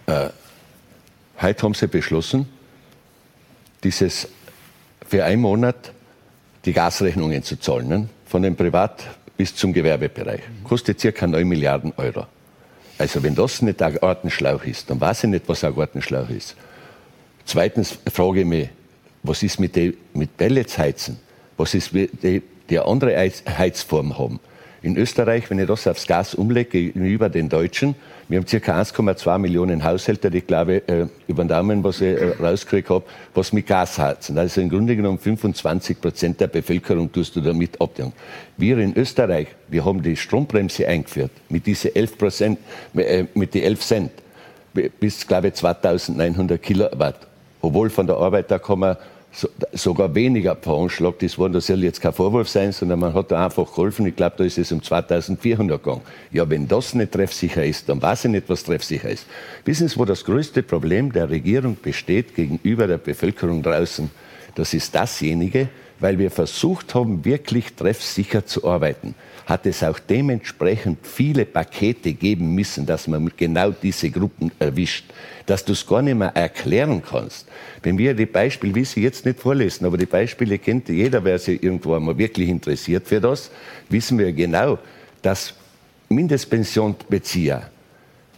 Äh, 0.08 0.30
heute 1.42 1.64
haben 1.64 1.74
sie 1.74 1.88
beschlossen, 1.88 2.48
dieses 3.84 4.28
für 5.08 5.24
einen 5.24 5.42
Monat 5.42 5.94
die 6.66 6.74
Gasrechnungen 6.74 7.42
zu 7.44 7.58
zahlen, 7.58 7.88
ne? 7.88 8.10
von 8.26 8.42
dem 8.42 8.58
Privat- 8.58 9.06
bis 9.40 9.56
zum 9.56 9.72
Gewerbebereich. 9.72 10.42
Kostet 10.66 11.00
circa 11.00 11.26
9 11.26 11.48
Milliarden 11.48 11.94
Euro. 11.96 12.26
Also 12.98 13.24
wenn 13.24 13.36
das 13.36 13.62
nicht 13.62 13.82
ein 13.82 13.94
Gartenschlauch 13.96 14.66
ist, 14.66 14.90
dann 14.90 15.00
weiß 15.00 15.24
ich 15.24 15.30
nicht, 15.30 15.48
was 15.48 15.64
ein 15.64 15.74
Gartenschlauch 15.74 16.30
ist. 16.30 16.58
Zweitens 17.46 17.98
frage 18.12 18.42
ich 18.42 18.46
mich, 18.46 18.68
was 19.24 19.42
ist 19.42 19.58
mit, 19.58 19.78
mit 20.14 20.36
Pellets 20.36 20.78
Was 21.56 21.74
ist 21.74 21.94
mit 21.94 22.22
die, 22.22 22.42
die 22.70 22.80
andere 22.80 23.16
Heizform 23.18 24.20
haben? 24.20 24.42
In 24.82 24.96
Österreich, 24.96 25.50
wenn 25.50 25.60
ich 25.60 25.68
das 25.68 25.88
aufs 25.88 26.08
Gas 26.08 26.36
umlege 26.36 26.70
gegenüber 26.70 27.28
den 27.28 27.50
Deutschen, 27.50 27.96
wir 28.30 28.40
haben 28.40 28.46
ca. 28.46 28.82
1,2 28.82 29.38
Millionen 29.38 29.84
Haushalte, 29.84 30.30
ich 30.32 30.48
glaube, 30.48 30.88
äh, 30.88 31.08
über 31.28 31.44
den 31.44 31.50
Daumen, 31.50 31.84
was 31.84 32.00
ich 32.00 32.18
äh, 32.18 32.32
rausgekriegt 32.40 32.90
habe, 32.90 33.04
was 33.34 33.52
mit 33.52 33.68
Gas 33.68 34.00
heizen. 34.00 34.38
Also 34.38 34.62
im 34.62 34.70
Grunde 34.70 34.96
genommen 34.96 35.20
25 35.20 36.00
Prozent 36.00 36.40
der 36.40 36.48
Bevölkerung 36.48 37.12
tust 37.12 37.36
du 37.36 37.42
damit 37.42 37.82
abdecken. 37.82 38.14
Wir 38.56 38.78
in 38.78 38.96
Österreich, 38.96 39.48
wir 39.68 39.84
haben 39.84 40.02
die 40.02 40.16
Strombremse 40.16 40.88
eingeführt 40.88 41.32
mit 41.50 41.66
diese 41.66 41.94
11 41.94 42.18
Prozent, 42.18 42.60
äh, 42.96 43.26
mit 43.34 43.54
die 43.54 43.64
11 43.64 43.80
Cent 43.82 44.12
bis, 45.00 45.28
glaube 45.28 45.50
ich, 45.50 45.56
2900 45.56 46.62
Kilowatt. 46.62 47.28
Obwohl 47.62 47.90
von 47.90 48.08
der 48.08 48.16
Arbeiterkammer 48.16 48.98
so, 49.32 49.48
sogar 49.74 50.14
weniger 50.16 50.56
veranschlagt 50.56 51.24
ist 51.24 51.38
worden. 51.38 51.54
Das 51.54 51.68
soll 51.68 51.84
jetzt 51.84 52.02
kein 52.02 52.14
Vorwurf 52.14 52.50
sein, 52.50 52.72
sondern 52.72 53.00
man 53.00 53.14
hat 53.14 53.32
da 53.32 53.46
einfach 53.46 53.68
geholfen. 53.68 54.06
Ich 54.08 54.16
glaube, 54.16 54.36
da 54.38 54.44
ist 54.44 54.58
es 54.58 54.72
um 54.72 54.82
2400 54.82 55.82
gegangen. 55.82 56.02
Ja, 56.32 56.50
wenn 56.50 56.68
das 56.68 56.94
nicht 56.94 57.12
treffsicher 57.12 57.64
ist, 57.64 57.88
dann 57.90 58.02
weiß 58.02 58.26
ich 58.26 58.32
nicht, 58.32 58.50
was 58.50 58.64
treffsicher 58.64 59.10
ist. 59.10 59.26
Wissen 59.66 59.88
Sie, 59.88 59.98
wo 59.98 60.06
das 60.06 60.24
größte 60.24 60.64
Problem 60.64 61.12
der 61.12 61.30
Regierung 61.30 61.78
besteht 61.82 62.36
gegenüber 62.36 62.88
der 62.88 62.98
Bevölkerung 62.98 63.62
draußen? 63.62 64.10
Das 64.56 64.74
ist 64.74 64.94
dasjenige, 64.96 65.70
weil 66.00 66.18
wir 66.18 66.32
versucht 66.32 66.96
haben, 66.96 67.24
wirklich 67.24 67.74
treffsicher 67.76 68.46
zu 68.46 68.66
arbeiten 68.66 69.16
hat 69.50 69.66
es 69.66 69.84
auch 69.84 69.98
dementsprechend 69.98 71.00
viele 71.08 71.44
Pakete 71.44 72.14
geben 72.14 72.54
müssen, 72.54 72.86
dass 72.86 73.08
man 73.08 73.32
genau 73.36 73.72
diese 73.72 74.12
Gruppen 74.12 74.52
erwischt, 74.60 75.06
dass 75.50 75.66
du 75.66 75.74
es 75.74 75.88
gar 75.88 76.04
nicht 76.04 76.16
mehr 76.16 76.36
erklären 76.36 77.02
kannst. 77.02 77.48
Wenn 77.82 77.98
wir 77.98 78.14
die 78.14 78.28
Beispiele, 78.28 78.76
wie 78.76 78.86
Sie 78.86 79.02
jetzt 79.02 79.26
nicht 79.26 79.40
vorlesen, 79.40 79.86
aber 79.86 79.98
die 79.98 80.06
Beispiele 80.06 80.60
kennt 80.60 80.90
jeder, 80.90 81.24
wer 81.24 81.40
sich 81.40 81.64
irgendwo 81.64 81.96
einmal 81.96 82.18
wirklich 82.20 82.50
interessiert 82.50 83.08
für 83.08 83.20
das, 83.20 83.50
wissen 83.90 84.20
wir 84.20 84.32
genau, 84.32 84.78
dass 85.24 85.56
Mindestpensionbezieher 86.10 87.70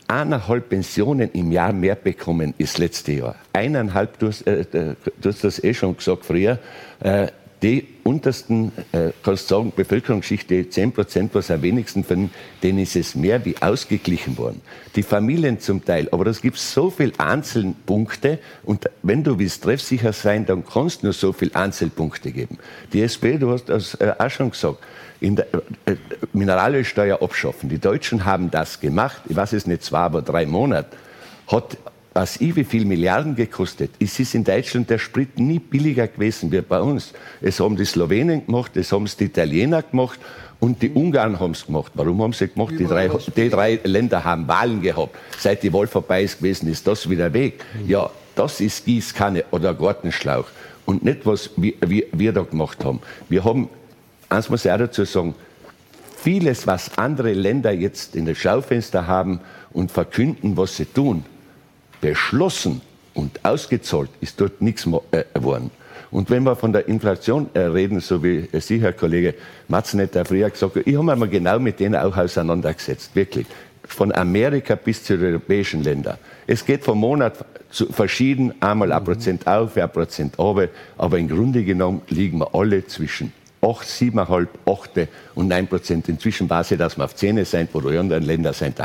eineinhalb 0.07 0.70
Pensionen 0.70 1.30
im 1.34 1.51
Jahr 1.51 1.74
mehr 1.74 1.95
bekommen 1.95 2.53
ist 2.57 2.78
letzte 2.78 3.12
Jahr. 3.14 3.36
Eineinhalb, 3.51 4.18
du 4.18 4.28
hast, 4.28 4.47
äh, 4.47 4.66
du 4.72 5.30
hast 5.30 5.43
das 5.43 5.62
eh 5.64 5.74
schon 5.74 5.97
gesagt 5.97 6.26
früher, 6.26 6.59
äh, 7.01 7.28
die 7.62 7.88
untersten, 8.03 8.72
äh, 8.91 9.12
kannst 9.24 9.47
sagen, 9.47 9.72
Bevölkerungsschicht, 9.76 10.49
die 10.49 10.68
10 10.68 10.91
Prozent, 10.91 11.36
was 11.36 11.51
am 11.51 11.62
wenigsten 11.62 12.03
verdienen, 12.03 12.32
denen 12.64 12.80
ist 12.80 12.95
es 12.95 13.14
mehr 13.14 13.45
wie 13.45 13.55
ausgeglichen 13.62 14.38
worden. 14.38 14.62
Die 14.95 15.03
Familien 15.03 15.59
zum 15.59 15.86
Teil, 15.86 16.09
aber 16.12 16.26
das 16.26 16.41
gibt 16.41 16.57
so 16.57 16.89
viele 16.89 17.14
Einzelpunkte 17.20 18.39
und 18.64 18.89
wenn 19.03 19.24
du 19.24 19.38
willst 19.38 19.64
treffsicher 19.64 20.14
sein, 20.14 20.45
dann 20.45 20.66
kannst 20.66 21.01
du 21.01 21.07
nur 21.07 21.14
so 21.14 21.34
viele 21.34 21.55
Einzelpunkte 21.55 22.32
geben. 22.32 22.57
Die 22.93 23.01
SP, 23.05 23.38
du 23.38 23.51
hast 23.51 23.66
das 23.66 23.93
äh, 23.95 24.14
auch 24.18 24.30
schon 24.30 24.49
gesagt, 24.49 24.80
in 25.20 25.36
der 25.36 25.45
äh, 25.86 25.95
Mineralölsteuer 26.34 27.22
abschaffen. 27.22 27.70
Die 27.70 27.80
Deutschen 27.80 28.26
haben 28.26 28.49
das 28.49 28.80
gemacht, 28.80 29.22
ich 29.30 29.36
weiß 29.36 29.53
es 29.53 29.68
nicht, 29.68 29.84
zwei, 29.84 29.99
aber 29.99 30.24
drei 30.24 30.47
Monate, 30.47 30.97
hat 31.47 31.78
was 32.14 32.41
ich, 32.41 32.55
wie 32.55 32.64
viel 32.64 32.86
Milliarden 32.86 33.36
gekostet. 33.36 33.91
Es 33.99 34.20
ist 34.20 34.36
in 34.36 34.43
Deutschland 34.43 34.89
der 34.89 34.97
Sprit 34.97 35.39
nie 35.39 35.59
billiger 35.59 36.07
gewesen 36.07 36.51
wie 36.51 36.62
bei 36.62 36.82
uns. 36.82 37.14
Es 37.41 37.59
haben 37.59 37.78
die 37.78 37.86
Slowenen 37.86 38.45
gemacht, 38.45 38.76
es 38.76 38.91
haben 38.91 39.05
es 39.05 39.16
die 39.16 39.26
Italiener 39.26 39.82
gemacht 39.82 40.20
und 40.59 40.82
die 40.82 40.89
Ungarn 40.89 41.39
haben 41.39 41.51
es 41.51 41.66
gemacht. 41.66 41.93
Warum 41.95 42.22
haben 42.22 42.34
sie 42.34 42.49
gemacht? 42.49 42.74
Die 42.78 42.86
drei, 42.86 43.09
die 43.36 43.49
drei, 43.49 43.80
Länder 43.84 44.24
haben 44.24 44.47
Wahlen 44.47 44.82
gehabt. 44.82 45.16
Seit 45.39 45.64
die 45.64 45.72
Wahl 45.72 45.88
vorbei 45.88 46.24
ist 46.24 46.39
gewesen, 46.39 46.70
ist 46.70 46.86
das 46.86 47.09
wieder 47.09 47.32
weg. 47.34 47.64
Ja, 47.88 48.09
das 48.36 48.59
ist 48.59 48.86
Gießkanne 48.86 49.45
oder 49.51 49.74
Gartenschlauch. 49.74 50.47
Und 50.86 51.05
nicht, 51.05 51.26
was 51.26 51.51
wir, 51.55 51.74
wir, 51.86 52.03
wir 52.12 52.34
da 52.34 52.41
gemacht 52.41 52.84
haben. 52.84 52.99
Wir 53.30 53.45
haben, 53.45 53.70
eins 54.28 54.49
muss 54.49 54.66
ich 54.66 54.72
auch 54.72 54.78
dazu 54.78 55.05
sagen, 55.05 55.34
vieles, 56.18 56.68
was 56.68 56.97
andere 56.97 57.32
Länder 57.32 57.72
jetzt 57.72 58.16
in 58.16 58.26
das 58.26 58.38
Schaufenster 58.38 59.07
haben 59.07 59.39
und 59.72 59.91
verkünden, 59.91 60.57
was 60.57 60.76
sie 60.76 60.86
tun, 60.86 61.24
beschlossen 62.02 62.82
und 63.14 63.39
ausgezahlt 63.43 64.10
ist 64.20 64.41
dort 64.41 64.62
nichts 64.62 64.88
äh, 65.12 65.24
geworden. 65.34 65.72
Und 66.10 66.30
wenn 66.30 66.43
wir 66.43 66.58
von 66.58 66.74
der 66.74 66.88
Inflation 66.88 67.49
äh, 67.54 67.60
reden, 67.60 68.02
so 68.02 68.22
wie 68.22 68.49
Sie, 68.60 68.82
Herr 68.82 68.91
Kollege 68.91 69.34
Matzenetter, 69.70 70.26
früher 70.26 70.49
gesagt 70.49 70.76
hat, 70.76 70.86
ich 70.86 70.97
habe 70.97 71.16
mich 71.16 71.32
genau 71.32 71.58
mit 71.60 71.80
denen 71.80 71.95
auch 71.95 72.16
auseinandergesetzt, 72.16 73.16
wirklich. 73.16 73.47
Von 73.84 74.14
Amerika 74.14 74.76
bis 74.76 75.04
zu 75.04 75.18
den 75.18 75.32
europäischen 75.32 75.84
Ländern. 75.84 76.18
Es 76.47 76.66
geht 76.66 76.84
vom 76.84 76.99
Monat 76.99 77.43
zu 77.72 77.88
verschieden, 77.88 78.54
einmal 78.60 78.91
ein 78.91 79.04
Prozent 79.04 79.47
auf, 79.47 79.76
ein 79.76 79.91
Prozent 79.91 80.38
runter, 80.38 80.70
aber 80.97 81.18
im 81.18 81.28
Grunde 81.28 81.64
genommen 81.64 82.02
liegen 82.10 82.39
wir 82.39 82.54
alle 82.54 82.86
zwischen 82.88 83.34
8, 83.62 83.88
7,5, 83.88 84.47
8 84.66 85.08
und 85.36 85.47
9 85.47 85.68
Prozent. 85.68 86.10
Inzwischen 86.10 86.49
weiß 86.49 86.72
ich, 86.72 86.78
dass 86.78 86.97
wir 86.97 87.06
auf 87.06 87.16
10 87.16 87.43
sind, 87.45 87.74
wo 87.74 87.82
die 87.82 87.97
anderen 87.97 88.24
Länder 88.24 88.54
sind. 88.54 88.78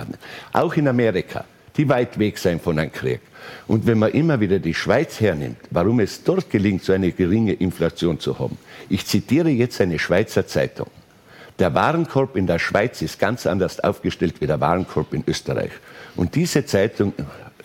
Auch 0.53 0.75
in 0.75 0.89
Amerika 0.89 1.45
die 1.77 1.89
weit 1.89 2.18
weg 2.18 2.39
sein 2.39 2.61
von 2.61 2.79
einem 2.79 2.93
Krieg. 2.93 3.20
Und 3.66 3.87
wenn 3.87 3.99
man 3.99 4.12
immer 4.12 4.41
wieder 4.41 4.59
die 4.59 4.74
Schweiz 4.74 5.20
hernimmt, 5.20 5.59
warum 5.70 6.01
es 6.01 6.22
dort 6.24 6.51
gelingt, 6.51 6.85
so 6.85 6.93
eine 6.93 7.12
geringe 7.12 7.53
Inflation 7.53 8.18
zu 8.18 8.39
haben. 8.39 8.59
Ich 8.89 9.07
zitiere 9.07 9.51
jetzt 9.51 9.81
eine 9.81 9.99
Schweizer 9.99 10.47
Zeitung. 10.47 10.89
Der 11.59 11.72
Warenkorb 11.74 12.37
in 12.37 12.47
der 12.47 12.59
Schweiz 12.59 13.01
ist 13.03 13.18
ganz 13.18 13.47
anders 13.47 13.81
aufgestellt 13.81 14.41
wie 14.41 14.47
der 14.47 14.61
Warenkorb 14.61 15.14
in 15.14 15.24
Österreich. 15.27 15.70
Und 16.14 16.35
diese 16.35 16.66
Zeitung 16.66 17.14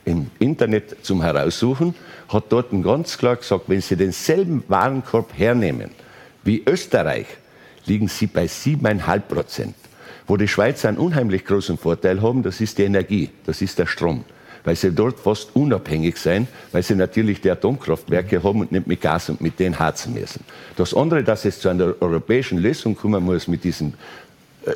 im 0.05 0.32
Internet 0.39 1.03
zum 1.05 1.22
Heraussuchen 1.22 1.95
hat 2.30 2.45
dort 2.49 2.70
ganz 2.84 3.18
klar 3.18 3.36
gesagt, 3.36 3.66
wenn 3.68 3.82
Sie 3.82 3.95
denselben 3.95 4.64
Warenkorb 4.68 5.38
hernehmen 5.38 5.91
wie 6.43 6.64
Österreich, 6.66 7.28
liegen 7.86 8.07
Sie 8.07 8.28
bei 8.28 8.45
7,5 8.45 9.20
Prozent. 9.20 9.76
Wo 10.32 10.38
die 10.38 10.47
Schweizer 10.47 10.88
einen 10.88 10.97
unheimlich 10.97 11.43
großen 11.43 11.77
Vorteil 11.77 12.21
haben, 12.21 12.41
das 12.41 12.61
ist 12.61 12.77
die 12.77 12.84
Energie, 12.84 13.32
das 13.45 13.61
ist 13.61 13.77
der 13.77 13.86
Strom. 13.86 14.23
Weil 14.63 14.77
sie 14.77 14.93
dort 14.93 15.19
fast 15.19 15.53
unabhängig 15.57 16.15
sein, 16.15 16.47
weil 16.71 16.84
sie 16.84 16.95
natürlich 16.95 17.41
die 17.41 17.51
Atomkraftwerke 17.51 18.41
haben 18.41 18.61
und 18.61 18.71
nicht 18.71 18.88
mit 18.88 19.01
Gas 19.01 19.27
und 19.29 19.41
mit 19.41 19.59
denen 19.59 19.77
heizen 19.77 20.13
müssen. 20.13 20.45
Das 20.77 20.93
andere, 20.93 21.21
dass 21.25 21.43
es 21.43 21.59
zu 21.59 21.67
einer 21.67 21.95
europäischen 21.99 22.59
Lösung 22.59 22.95
kommen 22.95 23.25
muss 23.25 23.49
mit 23.49 23.65
diesem 23.65 23.91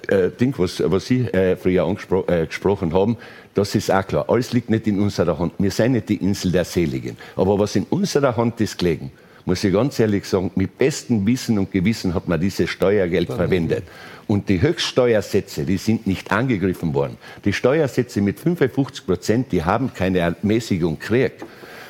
äh, 0.10 0.26
äh 0.26 0.30
Ding, 0.30 0.54
was, 0.58 0.84
was 0.86 1.06
Sie 1.06 1.22
äh, 1.22 1.56
früher 1.56 1.86
angespro 1.86 2.26
äh, 2.28 2.48
gesprochen 2.48 2.94
haben, 2.94 3.16
das 3.54 3.76
ist 3.76 3.90
auch 3.90 4.06
klar. 4.06 4.26
Alles 4.28 4.52
liegt 4.52 4.70
nicht 4.70 4.88
in 4.88 5.00
unserer 5.00 5.40
Hand. 5.40 5.54
Wir 5.58 5.72
sind 5.72 5.94
nicht 5.94 6.10
die 6.10 6.18
Insel 6.18 6.52
der 6.52 6.66
Seligen. 6.66 7.16
Aber 7.38 7.58
was 7.58 7.78
in 7.78 7.86
unserer 7.86 8.36
Hand 8.36 8.60
ist 8.60 8.78
gelegen, 8.78 9.10
muss 9.46 9.64
ich 9.64 9.72
ganz 9.72 10.00
ehrlich 10.00 10.26
sagen, 10.26 10.52
mit 10.56 10.78
bestem 10.78 11.26
Wissen 11.26 11.60
und 11.60 11.72
Gewissen 11.72 12.14
hat 12.14 12.28
man 12.28 12.42
dieses 12.42 12.70
Steuergeld 12.70 13.28
verwendet. 13.28 13.84
Und 14.28 14.50
die 14.50 14.62
Höchststeuersätze, 14.62 15.66
die 15.66 15.78
sind 15.78 16.08
nicht 16.08 16.32
angegriffen 16.32 16.94
worden. 16.94 17.18
Die 17.44 17.54
Steuersätze 17.54 18.22
mit 18.22 18.40
55 18.40 19.06
Prozent, 19.06 19.52
die 19.52 19.64
haben 19.64 19.94
keine 19.94 20.20
Ermäßigung 20.20 21.00
gekriegt. 21.00 21.46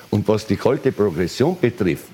Und 0.10 0.28
was 0.28 0.46
die 0.46 0.58
kalte 0.58 0.92
Progression 0.92 1.58
betrifft, 1.60 2.06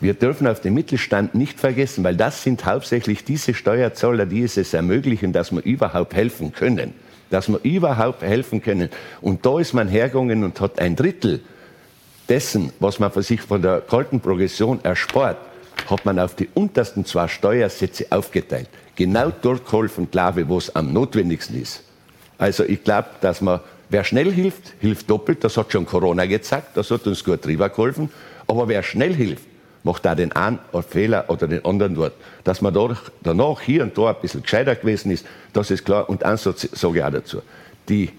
wir 0.00 0.14
dürfen 0.14 0.46
auf 0.46 0.60
den 0.60 0.74
Mittelstand 0.74 1.34
nicht 1.34 1.58
vergessen, 1.58 2.04
weil 2.04 2.16
das 2.16 2.42
sind 2.42 2.64
hauptsächlich 2.66 3.24
diese 3.24 3.54
Steuerzahler, 3.54 4.26
die 4.26 4.42
es 4.42 4.74
ermöglichen, 4.74 5.32
dass 5.32 5.52
wir 5.52 5.62
überhaupt 5.64 6.14
helfen 6.14 6.52
können. 6.52 6.92
Dass 7.30 7.48
wir 7.48 7.58
überhaupt 7.62 8.22
helfen 8.22 8.62
können. 8.62 8.90
Und 9.20 9.44
da 9.46 9.58
ist 9.58 9.72
man 9.72 9.88
hergegangen 9.88 10.44
und 10.44 10.60
hat 10.60 10.78
ein 10.78 10.96
Drittel 10.96 11.40
dessen, 12.28 12.72
was 12.78 12.98
man 12.98 13.10
für 13.10 13.22
sich 13.22 13.40
von 13.40 13.62
der 13.62 13.80
kalten 13.80 14.20
Progression 14.20 14.80
erspart, 14.84 15.38
hat 15.88 16.04
man 16.04 16.18
auf 16.18 16.34
die 16.34 16.48
untersten 16.54 17.04
zwei 17.04 17.28
Steuersätze 17.28 18.06
aufgeteilt. 18.10 18.68
Genau 18.96 19.30
dort 19.42 19.64
geholfen, 19.66 20.10
glaube 20.10 20.42
ich, 20.42 20.48
wo 20.48 20.58
es 20.58 20.74
am 20.74 20.92
notwendigsten 20.92 21.60
ist. 21.60 21.82
Also 22.38 22.64
ich 22.64 22.82
glaube, 22.82 23.08
dass 23.20 23.40
man, 23.40 23.60
wer 23.90 24.04
schnell 24.04 24.32
hilft, 24.32 24.72
hilft 24.80 25.08
doppelt. 25.08 25.44
Das 25.44 25.56
hat 25.56 25.70
schon 25.70 25.86
Corona 25.86 26.26
gezeigt, 26.26 26.76
das 26.76 26.90
hat 26.90 27.06
uns 27.06 27.22
gut 27.22 27.44
drüber 27.44 27.68
geholfen. 27.68 28.10
Aber 28.46 28.68
wer 28.68 28.82
schnell 28.82 29.14
hilft, 29.14 29.44
macht 29.82 30.04
da 30.04 30.14
den 30.14 30.32
einen 30.32 30.58
Fehler 30.88 31.26
oder 31.28 31.46
den 31.46 31.64
anderen 31.64 31.94
dort. 31.94 32.14
Dass 32.44 32.60
man 32.60 32.74
danach 33.22 33.60
hier 33.60 33.82
und 33.82 33.96
da 33.96 34.08
ein 34.08 34.16
bisschen 34.20 34.42
gescheiter 34.42 34.74
gewesen 34.74 35.10
ist, 35.10 35.26
das 35.52 35.70
ist 35.70 35.84
klar. 35.84 36.08
Und 36.08 36.24
eins 36.24 36.42
sage 36.42 36.98
ich 36.98 37.04
auch 37.04 37.10
dazu. 37.10 37.42
Die 37.88 38.10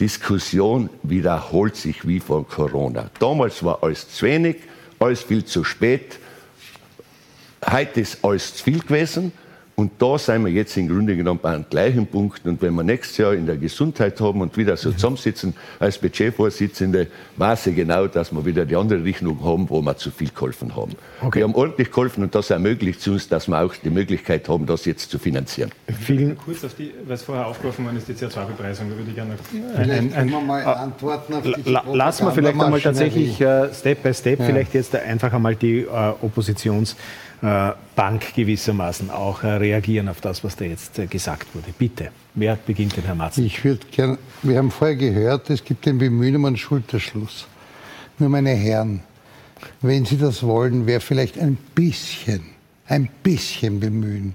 Diskussion 0.00 0.90
wiederholt 1.02 1.76
sich 1.76 2.06
wie 2.06 2.20
vor 2.20 2.46
Corona. 2.46 3.10
Damals 3.18 3.62
war 3.64 3.82
alles 3.82 4.08
zu 4.10 4.26
wenig, 4.26 4.56
alles 4.98 5.22
viel 5.22 5.44
zu 5.44 5.64
spät. 5.64 6.18
Heute 7.70 8.00
ist 8.00 8.24
alles 8.24 8.56
zu 8.56 8.64
viel 8.64 8.80
gewesen. 8.80 9.32
Und 9.78 9.92
da 9.98 10.16
sind 10.16 10.42
wir 10.42 10.50
jetzt 10.50 10.74
im 10.78 10.88
Grunde 10.88 11.14
genommen 11.14 11.38
bei 11.42 11.50
einem 11.50 11.66
gleichen 11.68 12.06
Punkt. 12.06 12.46
Und 12.46 12.62
wenn 12.62 12.72
wir 12.72 12.82
nächstes 12.82 13.18
Jahr 13.18 13.34
in 13.34 13.44
der 13.44 13.58
Gesundheit 13.58 14.18
haben 14.22 14.40
und 14.40 14.56
wieder 14.56 14.74
so 14.78 14.90
zusammensitzen 14.90 15.52
als 15.78 15.98
Budgetvorsitzende, 15.98 17.08
weiß 17.36 17.66
ich 17.66 17.76
genau, 17.76 18.06
dass 18.06 18.32
wir 18.32 18.42
wieder 18.46 18.64
die 18.64 18.74
andere 18.74 19.04
Richtung 19.04 19.44
haben, 19.44 19.68
wo 19.68 19.82
wir 19.82 19.94
zu 19.98 20.10
viel 20.10 20.30
geholfen 20.30 20.74
haben. 20.74 20.92
Okay. 21.20 21.40
Wir 21.40 21.44
haben 21.44 21.54
ordentlich 21.54 21.90
geholfen 21.90 22.24
und 22.24 22.34
das 22.34 22.48
ermöglicht 22.48 23.00
es 23.00 23.08
uns, 23.08 23.28
dass 23.28 23.48
wir 23.48 23.60
auch 23.60 23.74
die 23.74 23.90
Möglichkeit 23.90 24.48
haben, 24.48 24.64
das 24.64 24.86
jetzt 24.86 25.10
zu 25.10 25.18
finanzieren. 25.18 25.70
Vielen 26.00 26.38
kurz 26.38 26.64
auf 26.64 26.72
die, 26.72 26.94
was 27.06 27.22
vorher 27.22 27.46
aufgeworfen 27.46 27.84
worden 27.84 27.98
ist, 27.98 28.08
die 28.08 28.14
CO2-Bepreisung, 28.14 28.88
da 28.88 28.96
würde 28.96 29.10
ich 29.10 29.14
gerne 29.14 29.34
noch 29.34 29.78
ein, 29.78 29.90
ein, 29.90 30.14
ein, 30.14 30.32
ein 30.34 30.46
mal 30.46 30.64
antworten 30.64 31.34
auf 31.34 31.42
die 31.42 31.70
la, 31.70 31.84
Lassen 31.92 32.24
wir 32.24 32.32
vielleicht 32.32 32.58
einmal 32.58 32.80
tatsächlich 32.80 33.42
uh, 33.42 33.66
Step 33.74 34.02
by 34.02 34.14
Step 34.14 34.38
ja. 34.38 34.46
vielleicht 34.46 34.72
jetzt 34.72 34.96
einfach 34.96 35.34
einmal 35.34 35.54
die 35.54 35.84
uh, 35.84 36.14
Oppositions- 36.24 36.94
äh, 36.94 37.35
Bank 37.94 38.34
gewissermaßen 38.34 39.10
auch 39.10 39.42
äh, 39.42 39.48
reagieren 39.48 40.08
auf 40.08 40.20
das, 40.20 40.42
was 40.42 40.56
da 40.56 40.64
jetzt 40.64 40.98
äh, 40.98 41.06
gesagt 41.06 41.54
wurde. 41.54 41.68
Bitte, 41.78 42.10
wer 42.34 42.56
beginnt 42.56 42.96
denn, 42.96 43.04
Herr 43.04 43.14
Matzen? 43.14 43.44
Ich 43.44 43.64
würde 43.64 43.86
gerne, 43.90 44.18
wir 44.42 44.58
haben 44.58 44.70
vorher 44.70 44.96
gehört, 44.96 45.48
es 45.50 45.62
gibt 45.62 45.86
den 45.86 45.98
Bemühen 45.98 46.36
um 46.36 46.44
einen 46.44 46.56
Schulterschluss. 46.56 47.46
Nur 48.18 48.30
meine 48.30 48.50
Herren, 48.50 49.00
wenn 49.80 50.04
Sie 50.04 50.18
das 50.18 50.42
wollen, 50.42 50.86
wäre 50.86 51.00
vielleicht 51.00 51.38
ein 51.38 51.56
bisschen, 51.74 52.42
ein 52.88 53.08
bisschen 53.22 53.80
Bemühen 53.80 54.34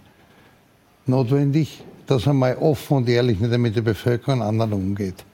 notwendig, 1.05 1.83
dass 2.07 2.25
man 2.27 2.37
mal 2.37 2.55
offen 2.57 2.97
und 2.97 3.09
ehrlich 3.09 3.39
mit 3.39 3.75
der 3.75 3.81
Bevölkerung 3.81 4.41
und 4.41 4.47
anderen 4.47 4.73
umgeht 4.73 5.25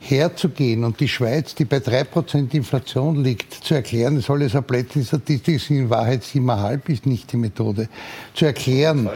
herzugehen 0.00 0.84
und 0.84 1.00
die 1.00 1.08
Schweiz, 1.08 1.54
die 1.54 1.64
bei 1.64 1.78
3% 1.78 2.54
Inflation 2.54 3.24
liegt, 3.24 3.52
zu 3.52 3.74
erklären, 3.74 4.16
es 4.16 4.26
soll 4.26 4.42
es 4.42 4.54
eine 4.54 4.64
Statistik 5.04 5.60
sind, 5.60 5.76
in 5.78 5.90
Wahrheit 5.90 6.22
7,5 6.22 6.88
ist 6.88 7.06
nicht 7.06 7.32
die 7.32 7.36
Methode. 7.36 7.88
Zu 8.34 8.46
erklären, 8.46 9.08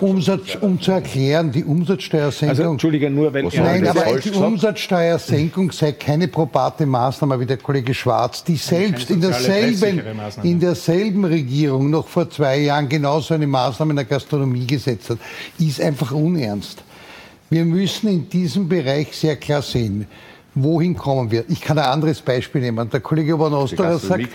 Umsatz, 0.00 0.56
um 0.60 0.80
zu 0.80 0.92
erklären, 0.92 1.52
die 1.52 1.64
Umsatzsteuersenkung. 1.64 2.48
Also, 2.48 2.70
Entschuldige, 2.70 3.10
nur 3.10 3.32
weil 3.34 3.44
Nein, 3.44 3.86
aber 3.86 4.18
die 4.18 4.30
Umsatzsteuersenkung 4.30 5.72
sei 5.72 5.92
keine 5.92 6.28
probate 6.28 6.86
Maßnahme, 6.86 7.40
wie 7.40 7.46
der 7.46 7.58
Kollege 7.58 7.92
Schwarz, 7.92 8.44
die 8.44 8.56
selbst 8.56 9.10
in 9.10 9.20
derselben, 9.20 10.02
in 10.42 10.60
derselben 10.60 11.24
Regierung 11.24 11.90
noch 11.90 12.08
vor 12.08 12.30
zwei 12.30 12.60
Jahren 12.60 12.88
genauso 12.88 13.34
eine 13.34 13.46
Maßnahme 13.46 13.92
in 13.92 13.96
der 13.96 14.04
Gastronomie 14.04 14.66
gesetzt 14.66 15.10
hat, 15.10 15.18
ist 15.58 15.80
einfach 15.80 16.12
unernst. 16.12 16.82
Wir 17.50 17.64
müssen 17.64 18.08
in 18.08 18.28
diesem 18.28 18.68
Bereich 18.68 19.16
sehr 19.16 19.36
klar 19.36 19.62
sehen, 19.62 20.06
wohin 20.62 20.96
kommen 20.96 21.30
wir? 21.30 21.44
Ich 21.48 21.60
kann 21.60 21.78
ein 21.78 21.84
anderes 21.84 22.20
Beispiel 22.20 22.60
nehmen. 22.60 22.88
Der 22.90 23.00
Kollege 23.00 23.34
Obernostra 23.34 23.98
sagt, 23.98 24.28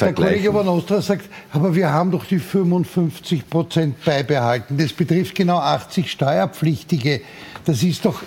der 0.00 0.12
Kollege 0.12 0.50
Obernostra 0.50 1.00
sagt, 1.00 1.28
aber 1.52 1.74
wir 1.74 1.90
haben 1.90 2.10
doch 2.10 2.24
die 2.24 2.38
55 2.38 3.48
Prozent 3.48 4.04
beibehalten. 4.04 4.76
Das 4.76 4.92
betrifft 4.92 5.34
genau 5.34 5.58
80 5.58 6.10
Steuerpflichtige. 6.10 7.20
Das 7.64 7.82
ist 7.82 8.04
doch 8.04 8.22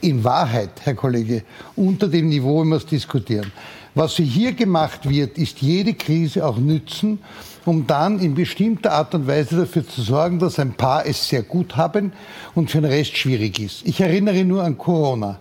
in 0.00 0.22
Wahrheit, 0.22 0.70
Herr 0.84 0.94
Kollege, 0.94 1.42
unter 1.76 2.08
dem 2.08 2.28
Niveau, 2.28 2.60
wenn 2.60 2.68
wir 2.68 2.76
es 2.76 2.86
diskutieren. 2.86 3.52
Was 3.94 4.16
hier 4.16 4.52
gemacht 4.52 5.08
wird, 5.08 5.38
ist 5.38 5.60
jede 5.60 5.94
Krise 5.94 6.44
auch 6.44 6.58
nützen, 6.58 7.20
um 7.64 7.86
dann 7.86 8.18
in 8.18 8.34
bestimmter 8.34 8.92
Art 8.92 9.14
und 9.14 9.26
Weise 9.26 9.56
dafür 9.56 9.86
zu 9.86 10.02
sorgen, 10.02 10.38
dass 10.38 10.58
ein 10.58 10.74
paar 10.74 11.06
es 11.06 11.28
sehr 11.28 11.42
gut 11.42 11.76
haben 11.76 12.12
und 12.54 12.70
für 12.70 12.80
den 12.80 12.90
Rest 12.90 13.16
schwierig 13.16 13.60
ist. 13.60 13.86
Ich 13.86 14.00
erinnere 14.00 14.44
nur 14.44 14.64
an 14.64 14.76
Corona 14.76 15.38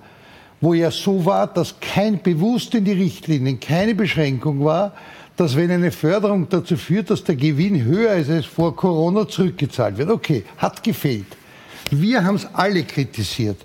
wo 0.63 0.73
ja 0.73 0.91
so 0.91 1.25
war, 1.25 1.47
dass 1.47 1.75
kein 1.81 2.21
bewusst 2.21 2.73
in 2.73 2.85
die 2.85 2.93
Richtlinien 2.93 3.59
keine 3.59 3.93
Beschränkung 3.93 4.63
war, 4.63 4.93
dass 5.35 5.57
wenn 5.57 5.69
eine 5.69 5.91
Förderung 5.91 6.47
dazu 6.47 6.77
führt, 6.77 7.09
dass 7.09 7.25
der 7.25 7.35
Gewinn 7.35 7.83
höher 7.83 8.13
ist 8.13 8.29
als 8.29 8.45
vor 8.45 8.73
Corona, 8.73 9.27
zurückgezahlt 9.27 9.97
wird. 9.97 10.09
Okay, 10.09 10.45
hat 10.57 10.81
gefehlt. 10.81 11.25
Wir 11.91 12.23
haben 12.23 12.35
es 12.35 12.47
alle 12.53 12.83
kritisiert. 12.83 13.57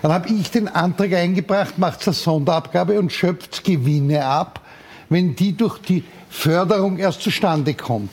Dann 0.00 0.12
habe 0.12 0.28
ich 0.28 0.48
den 0.52 0.68
Antrag 0.68 1.12
eingebracht, 1.12 1.76
macht 1.76 2.06
eine 2.06 2.14
Sonderabgabe 2.14 3.00
und 3.00 3.12
schöpft 3.12 3.64
Gewinne 3.64 4.24
ab, 4.24 4.60
wenn 5.08 5.34
die 5.34 5.56
durch 5.56 5.78
die 5.78 6.04
Förderung 6.30 6.98
erst 6.98 7.20
zustande 7.22 7.74
kommt. 7.74 8.12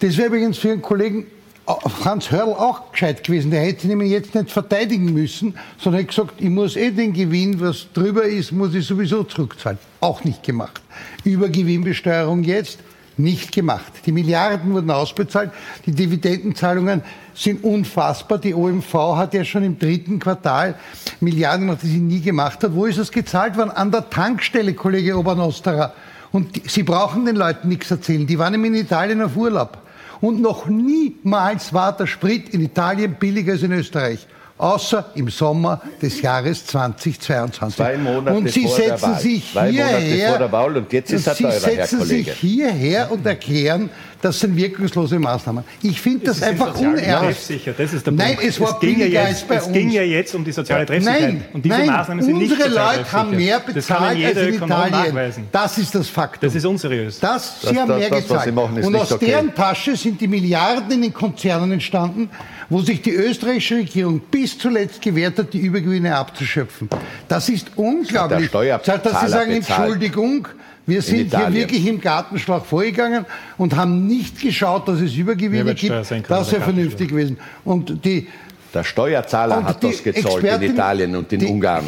Das 0.00 0.16
wäre 0.16 0.28
übrigens 0.28 0.56
für 0.56 0.72
einen 0.72 0.80
Kollegen 0.80 1.26
Franz 1.66 2.30
Hörl 2.30 2.54
auch 2.54 2.90
gescheit 2.90 3.22
gewesen. 3.22 3.50
Der 3.50 3.60
hätte 3.60 3.86
nämlich 3.86 4.10
jetzt 4.10 4.34
nicht 4.34 4.50
verteidigen 4.50 5.12
müssen, 5.12 5.54
sondern 5.78 6.00
hätte 6.00 6.08
gesagt, 6.08 6.34
ich 6.38 6.50
muss 6.50 6.76
eh 6.76 6.90
den 6.90 7.12
Gewinn, 7.12 7.60
was 7.60 7.86
drüber 7.92 8.24
ist, 8.24 8.52
muss 8.52 8.74
ich 8.74 8.86
sowieso 8.86 9.22
zurückzahlen. 9.22 9.78
Auch 10.00 10.24
nicht 10.24 10.42
gemacht. 10.42 10.80
Über 11.24 11.48
Gewinnbesteuerung 11.48 12.42
jetzt 12.42 12.78
nicht 13.16 13.52
gemacht. 13.52 13.92
Die 14.06 14.12
Milliarden 14.12 14.72
wurden 14.72 14.90
ausbezahlt. 14.90 15.50
Die 15.86 15.92
Dividendenzahlungen 15.92 17.02
sind 17.34 17.62
unfassbar. 17.62 18.38
Die 18.38 18.54
OMV 18.54 18.94
hat 19.16 19.34
ja 19.34 19.44
schon 19.44 19.62
im 19.62 19.78
dritten 19.78 20.18
Quartal 20.18 20.74
Milliarden 21.20 21.66
gemacht, 21.66 21.82
die 21.82 21.88
sie 21.88 21.98
nie 21.98 22.20
gemacht 22.20 22.62
hat. 22.64 22.74
Wo 22.74 22.86
ist 22.86 22.98
das 22.98 23.12
gezahlt 23.12 23.56
worden? 23.56 23.70
An 23.70 23.90
der 23.90 24.08
Tankstelle, 24.10 24.74
Kollege 24.74 25.16
Obernosterer. 25.16 25.92
Und 26.32 26.56
die, 26.56 26.62
Sie 26.66 26.82
brauchen 26.82 27.26
den 27.26 27.36
Leuten 27.36 27.68
nichts 27.68 27.90
erzählen. 27.90 28.26
Die 28.26 28.38
waren 28.38 28.54
in 28.54 28.74
Italien 28.74 29.22
auf 29.22 29.36
Urlaub. 29.36 29.78
Und 30.22 30.40
noch 30.40 30.66
niemals 30.66 31.74
war 31.74 31.94
der 31.96 32.06
Sprit 32.06 32.48
in 32.50 32.60
Italien 32.60 33.16
billiger 33.18 33.52
als 33.52 33.64
in 33.64 33.72
Österreich 33.72 34.28
außer 34.62 35.06
im 35.16 35.28
Sommer 35.28 35.80
des 36.00 36.22
Jahres 36.22 36.64
2022. 36.66 37.76
Zwei 37.76 37.96
Monate 37.98 38.36
und 38.36 38.48
Sie 38.50 38.62
vor 38.66 38.76
setzen 38.76 38.88
der 38.88 39.02
Wahl. 39.02 39.20
sich 39.20 39.52
Zwei 39.52 39.70
hierher, 39.70 40.00
Monate 40.00 40.28
vor 40.28 40.38
der 40.38 40.52
Wahl 40.52 40.76
und 40.76 40.92
jetzt 40.92 41.12
ist 41.12 41.26
er 41.26 41.34
Sie 41.34 41.42
teurer, 41.44 41.60
setzen 41.60 42.02
sich 42.04 42.32
hierher 42.32 43.10
und 43.10 43.26
erklären, 43.26 43.90
das 44.20 44.38
sind 44.38 44.54
wirkungslose 44.54 45.18
Maßnahmen. 45.18 45.64
Ich 45.82 46.00
finde 46.00 46.26
das 46.26 46.40
einfach 46.44 46.78
unernst. 46.78 47.50
Das 47.76 47.92
ist 47.92 48.06
der 48.06 48.12
Nein, 48.12 48.36
Punkt. 48.36 48.44
es 48.44 48.60
war 48.60 48.68
es 48.74 48.78
ging 48.78 48.94
billiger 48.98 49.12
ja 49.20 49.20
als 49.24 49.40
jetzt, 49.40 49.48
bei 49.48 49.54
es 49.56 49.64
uns. 49.66 49.72
ging 49.72 49.90
ja 49.90 50.02
jetzt 50.02 50.34
um 50.36 50.44
die 50.44 50.52
soziale 50.52 50.86
Treffsicherheit. 50.86 51.22
Nein, 51.22 51.44
und 51.52 51.64
diese 51.64 51.76
nein, 51.76 51.86
Maßnahmen 51.88 52.24
sind 52.24 52.38
nicht 52.38 52.52
unsere 52.52 52.68
sozial 52.70 52.96
Leute 52.98 53.12
haben 53.12 53.30
mehr 53.36 53.58
bezahlt 53.58 54.24
als 54.24 54.36
in 54.38 54.54
Italien. 54.54 54.90
nachweisen. 54.92 55.48
Das 55.50 55.76
ist 55.78 55.92
das 55.92 56.08
Faktum. 56.08 56.46
Das 56.48 56.54
ist 56.54 56.64
unseriös. 56.64 57.18
Das, 57.18 57.62
Sie 57.62 57.66
Das- 57.66 57.76
haben 57.76 57.88
das- 57.88 57.98
mehr 57.98 58.10
gezahlt. 58.10 58.56
Und 58.56 58.74
nicht 58.92 58.94
aus 59.02 59.10
okay. 59.12 59.26
deren 59.26 59.52
Tasche 59.56 59.96
sind 59.96 60.20
die 60.20 60.28
Milliarden 60.28 60.92
in 60.92 61.02
den 61.02 61.12
Konzernen 61.12 61.72
entstanden, 61.72 62.30
wo 62.72 62.80
sich 62.80 63.02
die 63.02 63.12
österreichische 63.12 63.76
Regierung 63.76 64.20
bis 64.30 64.58
zuletzt 64.58 65.02
gewehrt 65.02 65.38
hat, 65.38 65.52
die 65.52 65.58
Übergewinne 65.60 66.16
abzuschöpfen. 66.16 66.88
Das 67.28 67.48
ist 67.48 67.68
unglaublich. 67.76 68.46
Steuerzahler 68.46 68.98
dass 68.98 69.20
Sie 69.20 69.28
sagen, 69.28 69.50
bezahlt. 69.54 69.80
Entschuldigung, 69.92 70.48
wir 70.86 71.02
sind 71.02 71.36
hier 71.36 71.52
wirklich 71.52 71.86
im 71.86 72.00
Gartenschlag 72.00 72.64
vorgegangen 72.64 73.26
und 73.58 73.76
haben 73.76 74.06
nicht 74.06 74.40
geschaut, 74.40 74.88
dass 74.88 75.00
es 75.00 75.14
Übergewinne 75.14 75.74
gibt. 75.74 75.92
Das 76.28 76.50
wäre 76.50 76.62
vernünftig 76.62 77.08
gewesen. 77.10 77.38
Und 77.64 78.04
die, 78.04 78.26
Der 78.74 78.84
Steuerzahler 78.84 79.58
Und 79.58 79.64
hat 79.66 79.82
die 79.82 79.90
das 79.90 80.02
gezahlt 80.02 80.42
Expertin- 80.44 80.62
in 80.62 80.72
Italien 80.72 81.16
und 81.16 81.32
in 81.32 81.40
die- 81.40 81.46
Ungarn. 81.46 81.84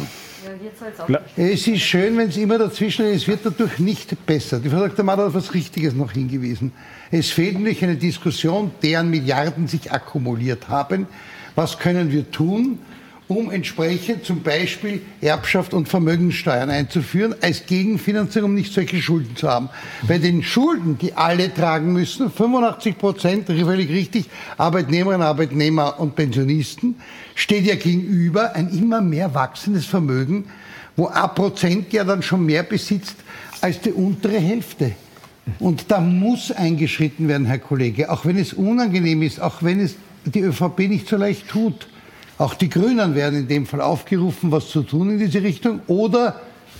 Es 1.35 1.67
ist 1.67 1.81
schön, 1.81 2.17
wenn 2.17 2.29
es 2.29 2.37
immer 2.37 2.57
dazwischen 2.57 3.05
ist. 3.05 3.23
Es 3.23 3.27
wird 3.27 3.45
dadurch 3.45 3.79
nicht 3.79 4.25
besser. 4.25 4.59
Die 4.59 4.69
Frau 4.69 4.79
Dr. 4.87 5.03
Mader 5.05 5.23
hat 5.23 5.29
auf 5.29 5.35
etwas 5.35 5.53
Richtiges 5.53 5.93
noch 5.93 6.11
hingewiesen. 6.11 6.71
Es 7.11 7.29
fehlt 7.31 7.55
nämlich 7.55 7.83
eine 7.83 7.95
Diskussion, 7.95 8.71
deren 8.81 9.09
Milliarden 9.09 9.67
sich 9.67 9.91
akkumuliert 9.91 10.67
haben. 10.69 11.07
Was 11.55 11.79
können 11.79 12.11
wir 12.11 12.29
tun, 12.31 12.79
um 13.27 13.49
entsprechend 13.49 14.23
zum 14.23 14.43
Beispiel 14.43 15.01
Erbschaft 15.21 15.73
und 15.73 15.89
Vermögenssteuern 15.89 16.69
einzuführen, 16.69 17.35
als 17.41 17.65
Gegenfinanzierung, 17.65 18.51
um 18.51 18.55
nicht 18.55 18.71
solche 18.71 19.01
Schulden 19.01 19.35
zu 19.35 19.49
haben. 19.49 19.69
Bei 20.07 20.19
den 20.19 20.43
Schulden, 20.43 20.97
die 20.99 21.13
alle 21.13 21.51
tragen 21.51 21.91
müssen, 21.93 22.31
85 22.31 22.97
Prozent, 22.97 23.47
völlig 23.47 23.89
richtig, 23.89 24.25
Arbeitnehmerinnen, 24.57 25.25
Arbeitnehmer 25.25 25.99
und 25.99 26.15
Pensionisten, 26.15 26.95
steht 27.33 27.65
ja 27.65 27.75
gegenüber 27.75 28.53
ein 28.53 28.69
immer 28.69 29.01
mehr 29.01 29.33
wachsendes 29.33 29.85
Vermögen, 29.85 30.45
wo 30.95 31.07
ein 31.07 31.33
Prozent 31.33 31.91
ja 31.93 32.03
dann 32.03 32.21
schon 32.21 32.45
mehr 32.45 32.63
besitzt 32.63 33.15
als 33.61 33.81
die 33.81 33.91
untere 33.91 34.39
Hälfte. 34.39 34.91
Und 35.59 35.85
da 35.89 35.99
muss 35.99 36.51
eingeschritten 36.51 37.27
werden, 37.27 37.45
Herr 37.45 37.59
Kollege, 37.59 38.11
auch 38.11 38.25
wenn 38.25 38.37
es 38.37 38.53
unangenehm 38.53 39.21
ist, 39.21 39.39
auch 39.39 39.61
wenn 39.63 39.79
es 39.79 39.95
die 40.25 40.41
ÖVP 40.41 40.79
nicht 40.87 41.07
so 41.07 41.17
leicht 41.17 41.47
tut. 41.47 41.87
Auch 42.37 42.53
die 42.53 42.69
Grünen 42.69 43.15
werden 43.15 43.39
in 43.39 43.47
dem 43.47 43.65
Fall 43.65 43.81
aufgerufen, 43.81 44.51
was 44.51 44.67
zu 44.69 44.83
tun 44.83 45.11
in 45.11 45.19
diese 45.19 45.41
Richtung 45.41 45.79
oder 45.87 46.35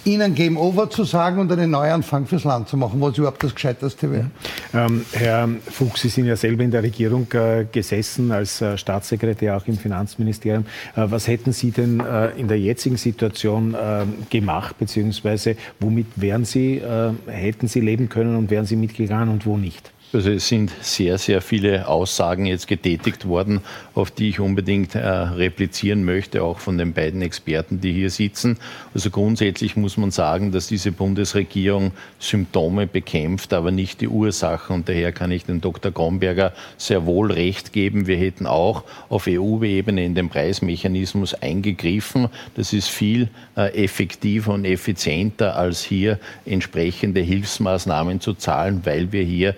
ihnen 0.05 0.35
Game 0.35 0.57
Over 0.57 0.89
zu 0.89 1.03
sagen 1.03 1.39
und 1.39 1.51
einen 1.51 1.71
Neuanfang 1.71 2.25
fürs 2.27 2.43
Land 2.43 2.69
zu 2.69 2.77
machen, 2.77 3.01
was 3.01 3.17
überhaupt 3.17 3.43
das 3.43 3.55
Gescheiteste 3.55 4.11
wäre. 4.11 4.29
Ähm, 4.73 5.05
Herr 5.13 5.49
Fuchs, 5.71 6.01
Sie 6.01 6.09
sind 6.09 6.25
ja 6.25 6.35
selber 6.35 6.63
in 6.63 6.71
der 6.71 6.83
Regierung 6.83 7.27
äh, 7.33 7.65
gesessen, 7.71 8.31
als 8.31 8.61
äh, 8.61 8.77
Staatssekretär 8.77 9.57
auch 9.57 9.65
im 9.67 9.77
Finanzministerium. 9.77 10.65
Äh, 10.95 11.05
was 11.09 11.27
hätten 11.27 11.53
Sie 11.53 11.71
denn 11.71 11.99
äh, 12.01 12.29
in 12.31 12.47
der 12.47 12.59
jetzigen 12.59 12.97
Situation 12.97 13.73
äh, 13.73 14.05
gemacht, 14.29 14.77
beziehungsweise 14.77 15.55
womit 15.79 16.07
wären 16.15 16.45
Sie, 16.45 16.77
äh, 16.77 17.11
hätten 17.27 17.67
Sie 17.67 17.81
leben 17.81 18.09
können 18.09 18.35
und 18.35 18.51
wären 18.51 18.65
Sie 18.65 18.75
mitgegangen 18.75 19.29
und 19.29 19.45
wo 19.45 19.57
nicht? 19.57 19.91
Also 20.15 20.29
es 20.29 20.47
sind 20.47 20.71
sehr, 20.79 21.17
sehr 21.17 21.41
viele 21.41 21.89
Aussagen 21.89 22.45
jetzt 22.45 22.69
getätigt 22.69 23.27
worden, 23.27 23.59
auf 23.95 24.11
die 24.11 24.29
ich 24.29 24.39
unbedingt 24.39 24.95
äh, 24.95 24.99
replizieren 24.99 26.05
möchte, 26.05 26.41
auch 26.41 26.59
von 26.59 26.77
den 26.77 26.93
beiden 26.93 27.21
Experten, 27.21 27.81
die 27.81 27.91
hier 27.91 28.09
sitzen. 28.09 28.57
Also 28.93 29.09
grundsätzlich 29.09 29.75
muss 29.75 29.97
man 29.97 30.11
sagen, 30.11 30.53
dass 30.53 30.67
diese 30.67 30.93
Bundesregierung 30.93 31.91
Symptome 32.17 32.87
bekämpft, 32.87 33.51
aber 33.51 33.71
nicht 33.71 33.99
die 33.99 34.07
Ursachen. 34.07 34.77
Und 34.77 34.87
daher 34.87 35.11
kann 35.11 35.31
ich 35.31 35.43
dem 35.43 35.59
Dr. 35.59 35.91
Gromberger 35.91 36.53
sehr 36.77 37.05
wohl 37.05 37.33
recht 37.33 37.73
geben. 37.73 38.07
Wir 38.07 38.15
hätten 38.15 38.47
auch 38.47 38.85
auf 39.09 39.27
EU-Ebene 39.27 40.05
in 40.05 40.15
den 40.15 40.29
Preismechanismus 40.29 41.33
eingegriffen. 41.33 42.29
Das 42.55 42.71
ist 42.71 42.87
viel 42.87 43.27
äh, 43.57 43.83
effektiver 43.83 44.53
und 44.53 44.63
effizienter, 44.63 45.57
als 45.57 45.83
hier 45.83 46.19
entsprechende 46.45 47.19
Hilfsmaßnahmen 47.19 48.21
zu 48.21 48.33
zahlen, 48.33 48.79
weil 48.85 49.11
wir 49.11 49.23
hier 49.23 49.55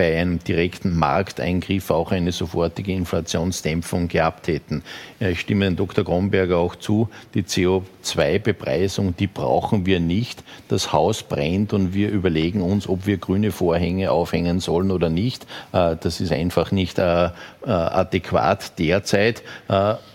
bei 0.00 0.18
einem 0.18 0.38
direkten 0.38 0.98
Markteingriff 0.98 1.90
auch 1.90 2.10
eine 2.10 2.32
sofortige 2.32 2.90
Inflationsdämpfung 2.90 4.08
gehabt 4.08 4.48
hätten. 4.48 4.82
Ich 5.18 5.40
stimme 5.40 5.66
Herrn 5.66 5.76
Dr. 5.76 6.04
Gromberger 6.04 6.56
auch 6.56 6.74
zu, 6.74 7.10
die 7.34 7.42
CO2-Bepreisung, 7.42 9.14
die 9.14 9.26
brauchen 9.26 9.84
wir 9.84 10.00
nicht. 10.00 10.42
Das 10.68 10.94
Haus 10.94 11.22
brennt 11.22 11.74
und 11.74 11.92
wir 11.92 12.08
überlegen 12.08 12.62
uns, 12.62 12.88
ob 12.88 13.04
wir 13.04 13.18
grüne 13.18 13.52
Vorhänge 13.52 14.10
aufhängen 14.10 14.60
sollen 14.60 14.90
oder 14.90 15.10
nicht. 15.10 15.44
Äh, 15.74 15.96
das 16.00 16.22
ist 16.22 16.32
einfach 16.32 16.72
nicht 16.72 16.98
äh, 16.98 17.26
äh, 17.26 17.30
adäquat 17.66 18.78
derzeit 18.78 19.42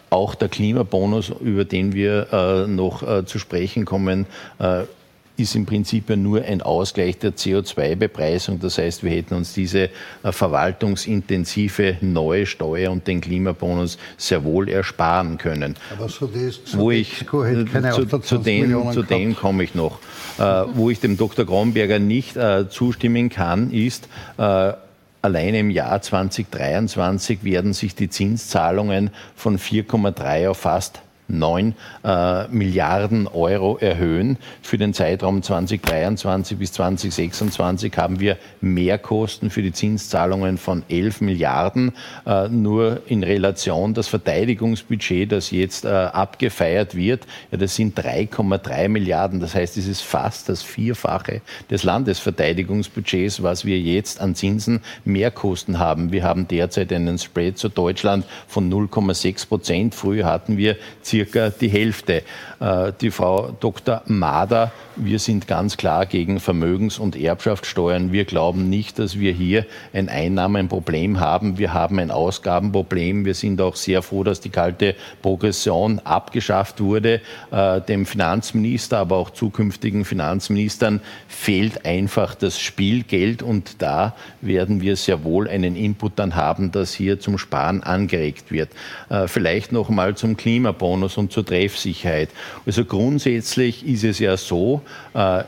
auch 0.10 0.34
der 0.34 0.50
Klimabonus, 0.50 1.30
über 1.42 1.66
den 1.66 1.94
wir 1.94 2.66
noch 2.68 3.26
zu 3.26 3.38
sprechen 3.38 3.86
kommen, 3.86 4.26
ist 5.38 5.56
im 5.56 5.66
Prinzip 5.66 6.10
ja 6.10 6.16
nur 6.16 6.44
ein 6.44 6.62
Ausgleich 6.62 7.18
der 7.18 7.34
CO2-Bepreisung. 7.34 8.60
Das 8.60 8.78
heißt, 8.78 9.04
wir 9.04 9.12
hätten 9.12 9.36
uns 9.36 9.54
diese 9.54 9.90
äh, 10.24 10.32
verwaltungsintensive 10.32 11.98
neue 12.02 12.46
Steuer 12.46 12.92
und 12.92 13.08
den 13.08 13.22
Klimabonus 13.22 13.98
sehr 14.18 14.44
wohl 14.44 14.70
ersparen 14.70 15.38
können. 15.38 15.76
Aber 15.92 16.10
so 16.10 16.28
das, 16.28 16.60
so 16.66 16.78
wo 16.78 16.92
ich, 16.92 17.22
äh, 17.22 17.92
zu, 17.92 18.20
zu, 18.20 18.38
dem, 18.38 18.92
zu 18.92 19.04
dem 19.04 19.36
komme 19.36 19.64
ich 19.64 19.76
noch. 19.76 20.00
Äh, 20.38 20.64
wo 20.74 20.90
ich 20.90 21.00
dem 21.00 21.18
Dr. 21.18 21.46
Gromberger 21.46 22.00
nicht 22.00 22.36
äh, 22.36 22.70
zustimmen 22.70 23.30
kann, 23.30 23.72
ist, 23.72 24.08
äh, 24.38 24.74
Alleine 25.26 25.58
im 25.58 25.72
Jahr 25.72 26.00
2023 26.04 27.44
werden 27.44 27.74
sich 27.74 27.96
die 27.96 28.12
Zinszahlungen 28.12 29.10
von 29.36 29.58
4,3 29.58 30.50
auf 30.50 30.60
fast 30.60 31.02
9 31.28 31.74
äh, 32.04 32.48
Milliarden 32.48 33.28
Euro 33.28 33.78
erhöhen. 33.78 34.38
Für 34.62 34.78
den 34.78 34.94
Zeitraum 34.94 35.42
2023 35.42 36.58
bis 36.58 36.72
2026 36.74 37.96
haben 37.98 38.20
wir 38.20 38.38
Mehrkosten 38.62 39.50
für 39.50 39.62
die 39.62 39.72
Zinszahlungen 39.72 40.58
von 40.58 40.84
11 40.90 41.22
Milliarden. 41.22 41.94
Äh, 42.26 42.50
nur 42.50 43.02
in 43.08 43.24
Relation 43.24 43.94
das 43.94 44.08
Verteidigungsbudget, 44.08 45.32
das 45.32 45.52
jetzt 45.52 45.86
äh, 45.86 45.90
abgefeiert 45.90 46.96
wird, 46.96 47.26
ja, 47.52 47.58
das 47.58 47.76
sind 47.76 47.98
3,3 48.00 48.88
Milliarden. 48.90 49.40
Das 49.40 49.56
heißt, 49.56 49.78
es 49.78 49.88
ist 49.88 50.02
fast 50.02 50.50
das 50.50 50.62
Vierfache 50.62 51.42
des 51.70 51.84
Landesverteidigungsbudgets, 51.84 53.44
was 53.44 53.66
wir 53.66 53.80
jetzt 53.80 54.22
an 54.22 54.36
Zinsen 54.36 54.82
Mehrkosten 55.04 55.80
haben. 55.80 56.12
Wir 56.12 56.24
haben 56.24 56.48
derzeit 56.48 56.92
einen 56.94 57.18
Spread 57.18 57.58
zu 57.58 57.70
Deutschland 57.70 58.26
von 58.48 58.72
0,6 58.72 59.48
Prozent. 59.48 59.96
Früher 59.96 60.26
hatten 60.26 60.58
wir 60.58 60.78
circa 61.16 61.50
die 61.50 61.70
Hälfte. 61.70 62.24
Äh, 62.60 62.92
die 63.00 63.12
Frau 63.12 63.56
Dr. 63.60 64.02
Mader, 64.08 64.72
wir 64.96 65.20
sind 65.20 65.48
ganz 65.48 65.78
klar 65.78 66.06
gegen 66.06 66.40
Vermögens- 66.40 67.00
und 67.00 67.16
Erbschaftssteuern. 67.16 68.12
Wir 68.12 68.26
glauben 68.26 68.70
nicht, 68.70 69.00
dass 69.00 69.20
wir 69.20 69.34
hier 69.34 69.66
ein 69.94 70.10
Einnahmenproblem 70.10 71.20
haben. 71.20 71.58
Wir 71.58 71.74
haben 71.74 72.00
ein 72.00 72.12
Ausgabenproblem. 72.12 73.26
Wir 73.26 73.34
sind 73.34 73.60
auch 73.62 73.76
sehr 73.76 74.02
froh, 74.02 74.24
dass 74.24 74.40
die 74.40 74.50
kalte 74.50 74.96
Progression 75.22 76.00
abgeschafft 76.00 76.80
wurde. 76.80 77.22
Äh, 77.52 77.82
dem 77.82 78.06
Finanzminister, 78.06 79.00
aber 79.00 79.18
auch 79.18 79.30
zukünftigen 79.32 80.06
Finanzministern 80.06 81.02
fehlt 81.28 81.86
einfach 81.86 82.36
das 82.36 82.60
Spielgeld 82.60 83.44
und 83.44 83.82
da 83.82 84.16
werden 84.42 84.82
wir 84.82 84.96
sehr 84.96 85.24
wohl 85.24 85.48
einen 85.48 85.76
Input 85.76 86.14
dann 86.16 86.36
haben, 86.36 86.72
dass 86.72 86.94
hier 86.94 87.20
zum 87.20 87.38
Sparen 87.38 87.84
angeregt 87.84 88.52
wird. 88.52 88.70
Äh, 89.10 89.28
vielleicht 89.28 89.72
noch 89.72 89.90
mal 89.90 90.16
zum 90.16 90.38
Klimabonus 90.38 91.18
und 91.18 91.32
zur 91.32 91.46
Treffsicherheit. 91.46 92.30
Also 92.66 92.86
grundsätzlich 92.86 93.86
ist 93.86 94.04
es 94.04 94.20
ja 94.20 94.38
so, 94.38 94.82
äh, 95.14 95.44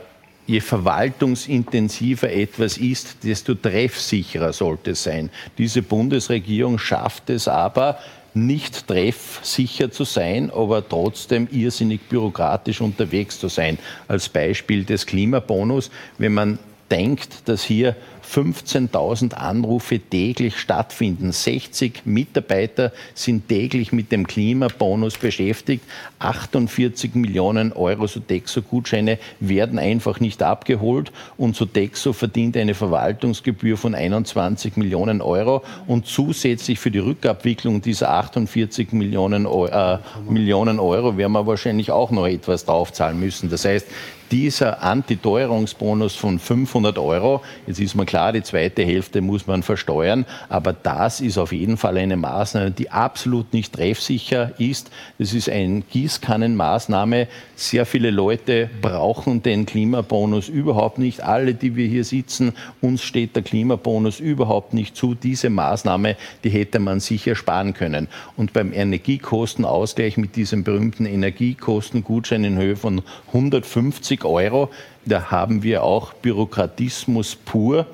je 0.46 0.60
verwaltungsintensiver 0.60 2.32
etwas 2.32 2.78
ist, 2.78 3.18
desto 3.22 3.54
treffsicherer 3.54 4.52
sollte 4.52 4.92
es 4.92 5.02
sein. 5.02 5.30
Diese 5.58 5.82
Bundesregierung 5.82 6.78
schafft 6.78 7.28
es 7.28 7.48
aber, 7.48 7.98
nicht 8.34 8.86
treffsicher 8.86 9.90
zu 9.90 10.04
sein, 10.04 10.50
aber 10.50 10.86
trotzdem 10.86 11.48
irrsinnig 11.50 12.02
bürokratisch 12.08 12.80
unterwegs 12.80 13.38
zu 13.38 13.48
sein. 13.48 13.78
Als 14.06 14.28
Beispiel 14.28 14.84
des 14.84 15.06
Klimabonus, 15.06 15.90
wenn 16.18 16.34
man 16.34 16.58
denkt, 16.90 17.48
dass 17.48 17.62
hier 17.62 17.96
15.000 18.28 19.34
Anrufe 19.34 19.98
täglich 19.98 20.58
stattfinden. 20.58 21.32
60 21.32 22.02
Mitarbeiter 22.04 22.92
sind 23.14 23.48
täglich 23.48 23.92
mit 23.92 24.12
dem 24.12 24.26
Klimabonus 24.26 25.16
beschäftigt. 25.16 25.82
48 26.18 27.14
Millionen 27.14 27.72
Euro 27.72 28.06
Sodexo-Gutscheine 28.06 29.18
werden 29.40 29.78
einfach 29.78 30.20
nicht 30.20 30.42
abgeholt 30.42 31.10
und 31.38 31.56
Sodexo 31.56 32.12
verdient 32.12 32.56
eine 32.56 32.74
Verwaltungsgebühr 32.74 33.78
von 33.78 33.94
21 33.94 34.76
Millionen 34.76 35.22
Euro 35.22 35.62
und 35.86 36.06
zusätzlich 36.06 36.78
für 36.78 36.90
die 36.90 36.98
Rückabwicklung 36.98 37.80
dieser 37.80 38.10
48 38.10 38.92
Millionen, 38.92 39.46
äh, 39.46 39.98
Millionen 40.28 40.80
Euro 40.80 41.16
werden 41.16 41.32
wir 41.32 41.46
wahrscheinlich 41.46 41.90
auch 41.92 42.10
noch 42.10 42.26
etwas 42.26 42.66
draufzahlen 42.66 43.18
müssen. 43.18 43.48
Das 43.48 43.64
heißt, 43.64 43.86
dieser 44.30 44.82
Antiteuerungsbonus 44.82 46.14
von 46.14 46.38
500 46.38 46.98
Euro, 46.98 47.42
jetzt 47.66 47.80
ist 47.80 47.94
man 47.94 48.06
klar, 48.06 48.32
die 48.32 48.42
zweite 48.42 48.84
Hälfte 48.84 49.20
muss 49.20 49.46
man 49.46 49.62
versteuern, 49.62 50.26
aber 50.48 50.72
das 50.72 51.20
ist 51.20 51.38
auf 51.38 51.52
jeden 51.52 51.76
Fall 51.76 51.96
eine 51.96 52.16
Maßnahme, 52.16 52.70
die 52.70 52.90
absolut 52.90 53.52
nicht 53.52 53.74
treffsicher 53.74 54.52
ist. 54.58 54.90
Das 55.18 55.32
ist 55.32 55.48
eine 55.48 55.82
Gießkannenmaßnahme. 55.82 57.28
Sehr 57.56 57.86
viele 57.86 58.10
Leute 58.10 58.68
brauchen 58.80 59.42
den 59.42 59.66
Klimabonus 59.66 60.48
überhaupt 60.48 60.98
nicht. 60.98 61.22
Alle, 61.22 61.54
die 61.54 61.76
wir 61.76 61.86
hier 61.86 62.04
sitzen, 62.04 62.52
uns 62.80 63.02
steht 63.02 63.34
der 63.36 63.42
Klimabonus 63.42 64.20
überhaupt 64.20 64.74
nicht 64.74 64.96
zu. 64.96 65.14
Diese 65.14 65.50
Maßnahme, 65.50 66.16
die 66.44 66.50
hätte 66.50 66.78
man 66.78 67.00
sicher 67.00 67.34
sparen 67.34 67.74
können. 67.74 68.08
Und 68.36 68.52
beim 68.52 68.72
Energiekostenausgleich 68.72 70.16
mit 70.16 70.36
diesem 70.36 70.64
berühmten 70.64 71.06
Energiekostengutschein 71.06 72.44
in 72.44 72.58
Höhe 72.58 72.76
von 72.76 73.02
150 73.28 74.17
50 74.18 74.24
Euro. 74.24 74.70
Da 75.04 75.30
haben 75.30 75.62
wir 75.62 75.82
auch 75.82 76.12
Bürokratismus 76.14 77.36
pur. 77.36 77.86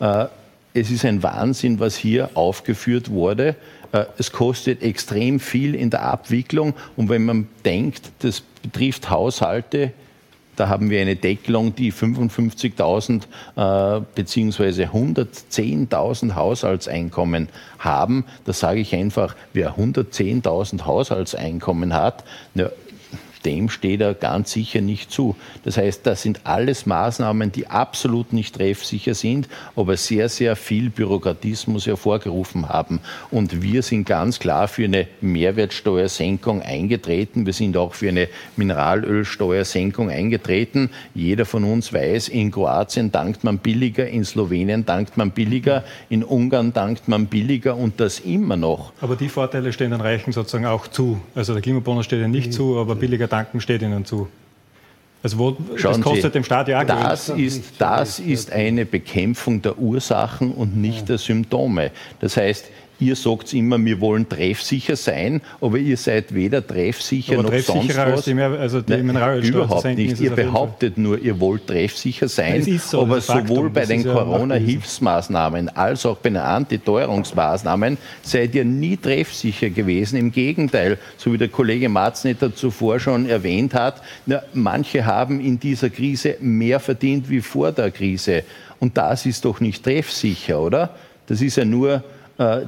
Äh, 0.00 0.26
es 0.74 0.90
ist 0.90 1.04
ein 1.04 1.22
Wahnsinn, 1.22 1.80
was 1.80 1.96
hier 1.96 2.30
aufgeführt 2.34 3.10
wurde. 3.10 3.56
Äh, 3.92 4.04
es 4.18 4.32
kostet 4.32 4.82
extrem 4.82 5.40
viel 5.40 5.74
in 5.74 5.90
der 5.90 6.02
Abwicklung. 6.02 6.74
Und 6.96 7.08
wenn 7.08 7.24
man 7.24 7.48
denkt, 7.64 8.10
das 8.20 8.42
betrifft 8.62 9.10
Haushalte, 9.10 9.92
da 10.56 10.68
haben 10.68 10.90
wir 10.90 11.00
eine 11.00 11.16
Deckelung, 11.16 11.74
die 11.74 11.92
55.000 11.92 13.22
äh, 13.56 14.02
bzw. 14.14 14.84
110.000 14.84 16.34
Haushaltseinkommen 16.34 17.48
haben. 17.78 18.26
Da 18.44 18.52
sage 18.52 18.80
ich 18.80 18.94
einfach, 18.94 19.34
wer 19.54 19.78
110.000 19.78 20.84
Haushaltseinkommen 20.84 21.94
hat, 21.94 22.24
na, 22.54 22.70
dem 23.44 23.68
steht 23.68 24.00
er 24.00 24.14
ganz 24.14 24.52
sicher 24.52 24.80
nicht 24.80 25.10
zu. 25.10 25.36
Das 25.64 25.76
heißt, 25.76 26.06
das 26.06 26.22
sind 26.22 26.40
alles 26.44 26.86
Maßnahmen, 26.86 27.52
die 27.52 27.66
absolut 27.66 28.32
nicht 28.32 28.56
treffsicher 28.56 29.14
sind, 29.14 29.48
aber 29.76 29.96
sehr, 29.96 30.28
sehr 30.28 30.56
viel 30.56 30.90
Bürokratismus 30.90 31.86
hervorgerufen 31.86 32.68
haben. 32.68 33.00
Und 33.30 33.62
wir 33.62 33.82
sind 33.82 34.06
ganz 34.06 34.38
klar 34.38 34.68
für 34.68 34.84
eine 34.84 35.06
Mehrwertsteuersenkung 35.20 36.62
eingetreten. 36.62 37.46
Wir 37.46 37.52
sind 37.52 37.76
auch 37.76 37.94
für 37.94 38.08
eine 38.08 38.28
Mineralölsteuersenkung 38.56 40.10
eingetreten. 40.10 40.90
Jeder 41.14 41.44
von 41.44 41.64
uns 41.64 41.92
weiß, 41.92 42.28
in 42.28 42.50
Kroatien 42.50 43.12
dankt 43.12 43.44
man 43.44 43.58
billiger, 43.58 44.06
in 44.06 44.24
Slowenien 44.24 44.84
dankt 44.84 45.16
man 45.16 45.30
billiger, 45.30 45.84
in 46.08 46.24
Ungarn 46.24 46.72
dankt 46.72 47.08
man 47.08 47.26
billiger 47.26 47.76
und 47.76 48.00
das 48.00 48.20
immer 48.20 48.56
noch. 48.56 48.92
Aber 49.00 49.16
die 49.16 49.28
Vorteile 49.28 49.72
stehen 49.72 49.90
den 49.90 50.00
Reichen 50.00 50.32
sozusagen 50.32 50.66
auch 50.66 50.86
zu. 50.86 51.20
Also 51.34 51.52
der 51.52 51.62
Klimabonus 51.62 52.04
steht 52.04 52.20
ja 52.20 52.28
nicht 52.28 52.48
mhm. 52.48 52.52
zu, 52.52 52.78
aber 52.78 52.94
billiger 52.94 53.28
Gedanken 53.32 53.62
steht 53.62 53.80
Ihnen 53.80 54.04
zu. 54.04 54.28
Also 55.22 55.38
wo, 55.38 55.56
Schauen 55.76 55.94
das 55.94 56.00
kostet 56.02 56.24
Sie, 56.24 56.30
dem 56.32 56.44
Staat 56.44 56.68
ja 56.68 56.84
das 56.84 57.30
ist, 57.30 57.64
das 57.78 58.18
ist 58.18 58.52
eine 58.52 58.84
Bekämpfung 58.84 59.62
der 59.62 59.78
Ursachen 59.78 60.52
und 60.52 60.76
nicht 60.76 61.08
der 61.08 61.16
Symptome. 61.16 61.92
Das 62.20 62.36
heißt, 62.36 62.66
Ihr 63.02 63.16
sagt 63.16 63.52
immer, 63.52 63.84
wir 63.84 64.00
wollen 64.00 64.28
treffsicher 64.28 64.94
sein, 64.94 65.40
aber 65.60 65.78
ihr 65.78 65.96
seid 65.96 66.32
weder 66.32 66.64
treffsicher 66.64 67.40
aber 67.40 67.50
noch 67.50 67.58
sonst 67.58 67.96
was. 67.96 68.24
Die, 68.24 68.40
also 68.40 68.80
die 68.80 69.02
Nein, 69.02 69.42
überhaupt 69.42 69.84
nicht. 69.84 70.20
Ihr 70.20 70.30
behauptet 70.30 70.98
nur, 70.98 71.18
ihr 71.18 71.40
wollt 71.40 71.66
treffsicher 71.66 72.28
sein, 72.28 72.62
so, 72.78 73.02
aber 73.02 73.20
sowohl 73.20 73.70
bei 73.70 73.86
den 73.86 74.04
Corona-Hilfsmaßnahmen 74.04 75.68
als 75.70 76.06
auch 76.06 76.18
bei 76.18 76.30
den 76.30 76.36
Antiteuerungsmaßnahmen 76.36 77.98
seid 78.22 78.54
ihr 78.54 78.64
nie 78.64 78.96
treffsicher 78.96 79.70
gewesen. 79.70 80.16
Im 80.16 80.30
Gegenteil, 80.30 80.96
so 81.16 81.32
wie 81.32 81.38
der 81.38 81.48
Kollege 81.48 81.88
Marznetter 81.88 82.54
zuvor 82.54 83.00
schon 83.00 83.28
erwähnt 83.28 83.74
hat, 83.74 84.00
na, 84.26 84.42
manche 84.52 85.04
haben 85.04 85.40
in 85.40 85.58
dieser 85.58 85.90
Krise 85.90 86.36
mehr 86.38 86.78
verdient 86.78 87.28
wie 87.28 87.40
vor 87.40 87.72
der 87.72 87.90
Krise. 87.90 88.44
Und 88.78 88.96
das 88.96 89.26
ist 89.26 89.44
doch 89.44 89.58
nicht 89.58 89.82
treffsicher, 89.82 90.60
oder? 90.60 90.94
Das 91.26 91.40
ist 91.40 91.56
ja 91.56 91.64
nur 91.64 92.04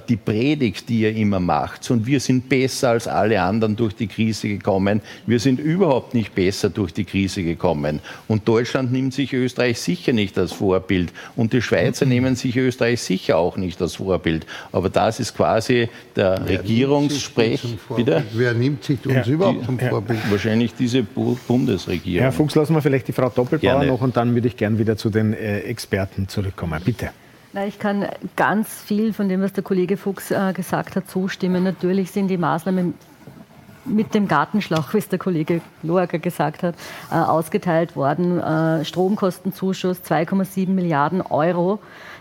die 0.09 0.17
Predigt, 0.17 0.89
die 0.89 1.01
ihr 1.01 1.15
immer 1.15 1.41
macht. 1.41 1.91
Und 1.91 2.07
wir 2.07 2.21
sind 2.21 2.49
besser 2.49 2.91
als 2.91 3.09
alle 3.09 3.41
anderen 3.41 3.77
durch 3.77 3.95
die 3.95 4.07
Krise 4.07 4.49
gekommen. 4.49 5.01
Wir 5.27 5.41
sind 5.41 5.59
überhaupt 5.59 6.15
nicht 6.15 6.35
besser 6.35 6.71
durch 6.71 6.93
die 6.93 7.05
Krise 7.05 7.43
gekommen. 7.43 8.01
Und 8.29 8.47
Deutschland 8.47 8.93
nimmt 8.93 9.15
sich 9.15 9.33
Österreich 9.33 9.81
sicher 9.81 10.13
nicht 10.13 10.39
als 10.39 10.53
Vorbild. 10.53 11.13
Und 11.37 11.53
die 11.53 11.63
Schweizer 11.63 12.07
nehmen 12.15 12.37
sich 12.37 12.57
Österreich 12.57 13.01
sicher 13.01 13.37
auch 13.39 13.57
nicht 13.57 13.81
als 13.81 13.97
Vorbild. 13.97 14.47
Aber 14.73 14.91
das 14.91 15.21
ist 15.21 15.37
quasi 15.37 15.89
der 16.15 16.41
Wer 16.45 16.61
Regierungssprech. 16.61 17.63
Bitte? 17.97 18.25
Wer 18.33 18.55
nimmt 18.55 18.85
sich 18.85 19.05
uns 19.07 19.27
ja, 19.27 19.33
überhaupt 19.33 19.65
zum 19.65 19.79
Vorbild? 19.79 20.21
Wahrscheinlich 20.31 20.75
diese 20.75 21.03
Bundesregierung. 21.03 22.23
Herr 22.23 22.33
Fuchs, 22.33 22.55
lassen 22.55 22.75
wir 22.75 22.83
vielleicht 22.83 23.09
die 23.09 23.13
Frau 23.13 23.29
Doppelbauer 23.29 23.81
Gerne. 23.81 23.87
noch 23.87 24.01
und 24.01 24.17
dann 24.17 24.35
würde 24.35 24.49
ich 24.49 24.57
gern 24.57 24.79
wieder 24.79 24.97
zu 24.97 25.11
den 25.11 25.33
äh, 25.33 25.61
Experten 25.61 26.29
zurückkommen. 26.29 26.81
Bitte. 26.85 27.11
Na, 27.55 27.67
ich 27.67 27.79
kann 27.79 28.09
ganz 28.35 28.83
viel 28.83 29.13
von 29.13 29.29
dem, 29.29 29.41
was 29.41 29.53
der 29.53 29.63
Kollege 29.63 29.97
Fuchs 29.97 30.33
äh, 30.33 30.53
gesagt 30.53 30.97
hat, 30.97 31.09
zustimmen. 31.09 31.63
Natürlich 31.63 32.11
sind 32.11 32.27
die 32.27 32.37
Maßnahmen 32.37 32.95
mit 33.85 34.13
dem 34.13 34.27
Gartenschlauch, 34.27 34.89
wie 34.93 34.99
es 34.99 35.09
der 35.09 35.21
Kollege 35.21 35.61
Loacker 35.85 36.19
gesagt 36.19 36.65
hat, 36.65 36.75
äh, 37.13 37.15
ausgeteilt 37.15 37.95
worden. 37.95 38.41
Äh, 38.41 38.85
Stromkostenzuschuss 38.85 40.01
2,7 40.01 40.69
Milliarden 40.71 41.23
Euro 41.23 41.79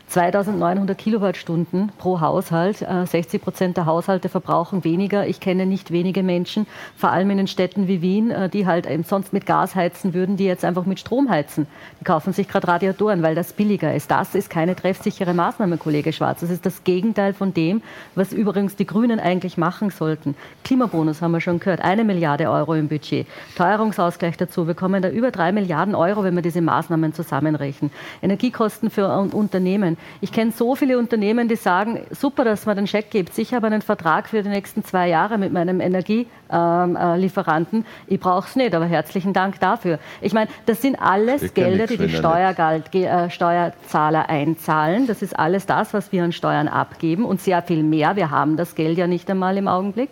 2900 0.08 0.98
Kilowattstunden 0.98 1.92
pro 1.98 2.22
Haushalt. 2.22 2.78
60 2.78 3.34
äh, 3.34 3.44
Prozent 3.44 3.78
der 3.78 3.86
Haushalte 3.86 4.30
verbrauchen 4.30 4.84
weniger. 4.84 5.26
Ich 5.28 5.40
kenne 5.40 5.66
nicht 5.66 5.92
wenige 5.92 6.22
Menschen, 6.22 6.68
vor 6.96 7.10
allem 7.10 7.32
in 7.32 7.38
den 7.38 7.48
Städten 7.48 7.88
wie 7.88 8.02
Wien, 8.02 8.30
äh, 8.30 8.50
die 8.50 8.68
halt 8.68 8.88
sonst 9.08 9.34
mit 9.34 9.46
Gas 9.46 9.76
heizen 9.76 10.14
würden, 10.14 10.38
die 10.38 10.46
jetzt 10.46 10.66
einfach 10.66 10.86
mit 10.86 11.00
Strom 11.00 11.30
heizen. 11.30 11.66
Die 12.00 12.04
kaufen 12.04 12.32
sich 12.32 12.48
gerade 12.48 12.68
Radiatoren, 12.68 13.24
weil 13.24 13.34
das 13.34 13.54
billiger 13.54 13.96
ist. 13.96 14.12
Das 14.12 14.36
ist 14.36 14.50
keine 14.50 14.76
treffsichere 14.76 15.34
Maßnahme, 15.34 15.78
Kollege 15.78 16.14
Schwarz. 16.14 16.42
Das 16.42 16.50
ist 16.50 16.66
das 16.66 16.84
Gegenteil 16.84 17.34
von 17.34 17.54
dem, 17.54 17.82
was 18.14 18.34
übrigens 18.34 18.76
die 18.76 18.86
Grünen 18.86 19.20
eigentlich 19.20 19.58
machen 19.58 19.90
sollten. 19.90 20.36
Klimabonus 20.64 21.22
haben 21.22 21.32
wir 21.32 21.42
schon 21.42 21.60
gehört, 21.60 21.82
eine 21.82 22.04
Milliarde 22.04 22.50
Euro 22.50 22.76
im 22.76 22.88
Budget. 22.88 23.26
Teuerungsausgleich 23.56 24.38
dazu. 24.38 24.68
Wir 24.68 24.76
kommen 24.76 25.02
da 25.02 25.10
über 25.10 25.32
drei 25.32 25.52
Milliarden 25.52 25.96
Euro, 25.96 26.24
wenn 26.24 26.36
wir 26.36 26.42
diese 26.42 26.62
Maßnahmen 26.62 27.14
zusammenrechnen. 27.14 27.92
Energiekosten 28.22 28.90
für 28.90 29.08
Unternehmen. 29.08 29.93
Ich 30.22 30.32
kenne 30.32 30.52
so 30.52 30.76
viele 30.76 30.98
Unternehmen, 30.98 31.48
die 31.48 31.56
sagen, 31.56 32.02
super, 32.12 32.44
dass 32.44 32.66
man 32.66 32.76
den 32.76 32.88
Scheck 32.88 33.12
gibt. 33.12 33.38
Ich 33.38 33.54
habe 33.54 33.68
einen 33.68 33.82
Vertrag 33.82 34.30
für 34.30 34.44
die 34.44 34.50
nächsten 34.50 34.84
zwei 34.84 35.10
Jahre 35.10 35.38
mit 35.38 35.54
meinem 35.54 35.80
Energielieferanten. 35.80 37.82
Äh, 37.82 38.14
ich 38.14 38.20
brauche 38.20 38.48
es 38.48 38.56
nicht, 38.56 38.76
aber 38.76 38.86
herzlichen 38.86 39.34
Dank 39.34 39.60
dafür. 39.60 40.00
Ich 40.22 40.34
meine, 40.34 40.50
das 40.66 40.82
sind 40.82 41.02
alles 41.02 41.54
Gelder, 41.54 41.88
die 41.88 41.98
die 41.98 42.10
Steuergeld, 42.10 42.94
äh, 42.96 43.30
Steuerzahler 43.30 44.30
einzahlen. 44.30 45.08
Das 45.08 45.22
ist 45.22 45.38
alles 45.38 45.66
das, 45.66 45.94
was 45.94 46.12
wir 46.12 46.24
an 46.24 46.32
Steuern 46.32 46.68
abgeben 46.68 47.26
und 47.26 47.42
sehr 47.42 47.62
viel 47.62 47.84
mehr. 47.84 48.16
Wir 48.16 48.32
haben 48.32 48.58
das 48.58 48.76
Geld 48.76 48.98
ja 48.98 49.08
nicht 49.08 49.30
einmal 49.30 49.58
im 49.58 49.68
Augenblick. 49.68 50.10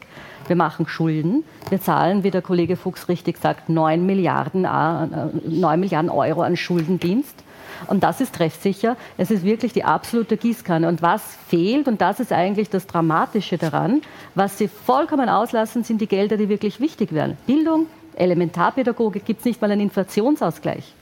Wir 0.48 0.56
machen 0.56 0.88
Schulden. 0.88 1.44
Wir 1.70 1.80
zahlen, 1.80 2.24
wie 2.24 2.32
der 2.32 2.42
Kollege 2.42 2.76
Fuchs 2.76 3.08
richtig 3.08 3.38
sagt, 3.38 3.70
9 3.70 4.06
Milliarden, 4.06 4.64
9 4.64 5.34
äh, 5.48 5.78
Milliarden 5.78 6.10
Euro 6.10 6.42
an 6.42 6.58
Schuldendienst. 6.58 7.41
Und 7.88 8.04
das 8.04 8.22
ist 8.22 8.36
treffsicher. 8.36 8.98
Es 9.18 9.32
ist 9.32 9.44
wirklich 9.44 9.74
die 9.74 9.84
absolute 9.84 10.38
Gießkanne. 10.38 10.88
Und 10.88 11.02
was 11.02 11.22
fehlt, 11.48 11.88
und 11.88 12.02
das 12.02 12.20
ist 12.20 12.32
eigentlich 12.32 12.70
das 12.70 12.88
Dramatische 12.88 13.58
daran, 13.58 14.02
was 14.36 14.58
sie 14.58 14.68
vollkommen 14.68 15.30
auslassen, 15.30 15.84
sind 15.84 16.02
die 16.02 16.08
Gelder, 16.08 16.38
die 16.38 16.50
wirklich 16.50 16.80
wichtig 16.80 17.14
wären. 17.14 17.38
Bildung, 17.46 17.88
Elementarpädagogik, 18.16 19.26
gibt 19.26 19.40
es 19.40 19.46
nicht 19.46 19.62
mal 19.62 19.72
einen 19.72 19.82
Inflationsausgleich. 19.82 20.94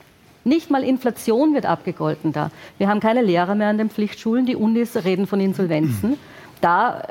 Nicht 0.45 0.71
mal 0.71 0.83
Inflation 0.83 1.53
wird 1.53 1.65
abgegolten 1.65 2.31
da. 2.31 2.49
Wir 2.77 2.87
haben 2.87 3.01
keine 3.01 3.21
Lehrer 3.21 3.55
mehr 3.55 3.67
an 3.67 3.77
den 3.77 3.89
Pflichtschulen. 3.89 4.45
Die 4.45 4.55
Unis 4.55 4.95
reden 5.03 5.27
von 5.27 5.39
Insolvenzen 5.39 6.17
da 6.61 7.01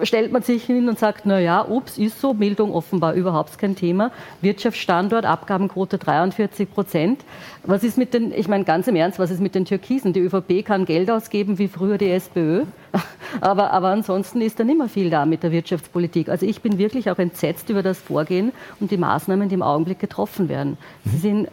äh, 0.00 0.06
stellt 0.06 0.32
man 0.32 0.42
sich 0.42 0.64
hin 0.64 0.88
und 0.88 0.98
sagt, 0.98 1.26
na 1.26 1.38
ja, 1.38 1.64
ups, 1.66 1.98
ist 1.98 2.20
so, 2.20 2.34
Bildung 2.34 2.72
offenbar 2.72 3.14
überhaupt 3.14 3.58
kein 3.58 3.76
Thema. 3.76 4.10
Wirtschaftsstandort, 4.40 5.24
Abgabenquote 5.24 5.98
43 5.98 6.70
Prozent. 6.70 7.24
Was 7.64 7.84
ist 7.84 7.98
mit 7.98 8.14
den, 8.14 8.32
ich 8.32 8.48
meine 8.48 8.64
ganz 8.64 8.88
im 8.88 8.96
Ernst, 8.96 9.18
was 9.18 9.30
ist 9.30 9.40
mit 9.40 9.54
den 9.54 9.64
Türkisen? 9.64 10.12
Die 10.12 10.20
ÖVP 10.20 10.64
kann 10.64 10.84
Geld 10.84 11.10
ausgeben 11.10 11.58
wie 11.58 11.68
früher 11.68 11.98
die 11.98 12.10
SPÖ, 12.10 12.64
aber, 13.40 13.72
aber 13.72 13.88
ansonsten 13.88 14.40
ist 14.40 14.58
da 14.58 14.64
nicht 14.64 14.78
mehr 14.78 14.88
viel 14.88 15.10
da 15.10 15.26
mit 15.26 15.42
der 15.42 15.52
Wirtschaftspolitik. 15.52 16.28
Also 16.28 16.46
ich 16.46 16.60
bin 16.60 16.78
wirklich 16.78 17.10
auch 17.10 17.18
entsetzt 17.18 17.70
über 17.70 17.82
das 17.82 17.98
Vorgehen 17.98 18.52
und 18.80 18.90
die 18.90 18.96
Maßnahmen, 18.96 19.48
die 19.48 19.54
im 19.54 19.62
Augenblick 19.62 19.98
getroffen 19.98 20.48
werden. 20.48 20.78
Sie 21.04 21.18
sind 21.18 21.48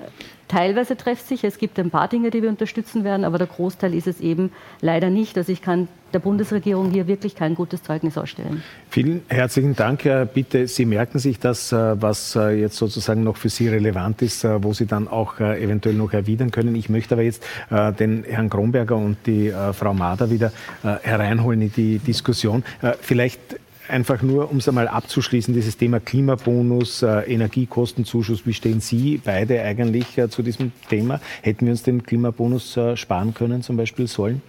teilweise 0.47 0.95
treffsicher. 0.95 1.47
Es 1.47 1.58
gibt 1.58 1.80
ein 1.80 1.89
paar 1.89 2.08
Dinge, 2.08 2.30
die 2.30 2.41
wir 2.41 2.49
unterstützen 2.49 3.04
werden, 3.04 3.24
aber 3.24 3.38
der 3.38 3.47
Großteil 3.47 3.93
ist 3.93 4.08
es 4.08 4.20
eben 4.22 4.51
leider 4.82 5.10
nicht. 5.10 5.38
Also 5.38 5.51
ich 5.51 5.62
kann 5.62 5.88
der 6.14 6.20
Bundesregierung 6.20 6.91
hier 6.91 7.07
wirklich 7.07 7.36
kein 7.36 7.55
gutes 7.55 7.84
Zeugnis 7.84 8.18
ausstellen. 8.18 8.64
Vielen 8.89 9.24
herzlichen 9.28 9.76
Dank. 9.76 10.03
Bitte, 10.34 10.68
Sie 10.68 10.86
merken 10.86 11.20
sich 11.20 11.39
das, 11.39 11.72
äh, 11.72 12.01
was 12.01 12.36
äh, 12.36 12.59
jetzt 12.59 12.78
sozusagen 12.78 13.24
noch 13.24 13.38
für 13.38 13.49
Sie 13.49 13.68
relevant 13.68 14.22
ist, 14.22 14.43
äh, 14.43 14.64
wo 14.64 14.74
Sie 14.74 14.86
dann 14.86 15.07
auch 15.07 15.39
eventuell 15.39 15.95
noch 15.95 16.14
erwidern 16.14 16.51
können. 16.51 16.76
Ich 16.76 16.89
möchte 16.89 17.16
aber 17.16 17.24
jetzt 17.24 17.43
den 17.72 18.24
Herrn 18.24 18.49
Kronberger 18.49 18.95
und 18.95 19.18
die 19.26 19.51
Frau 19.74 19.93
Mader 19.93 20.30
wieder 20.30 20.51
hereinholen 20.82 21.61
in 21.61 21.72
die 21.72 21.99
Diskussion. 21.99 22.64
Vielleicht 23.01 23.39
einfach 23.88 24.22
nur, 24.22 24.51
um 24.51 24.57
es 24.57 24.68
einmal 24.68 24.88
abzuschließen, 24.88 25.53
dieses 25.53 25.78
Thema 25.78 25.99
Klimabonus, 25.99 27.03
Energiekostenzuschuss, 27.03 28.45
wie 28.45 28.53
stehen 28.53 28.80
Sie 28.80 29.20
beide 29.24 29.61
eigentlich 29.61 30.20
zu 30.30 30.41
diesem 30.43 30.72
Thema? 30.89 31.20
Hätten 31.41 31.66
wir 31.66 31.72
uns 31.72 31.84
den 31.84 32.03
Klimabonus 32.03 32.78
sparen 32.95 33.34
können, 33.34 33.64
zum 33.64 33.78
Beispiel 33.78 34.07
sollen? 34.07 34.41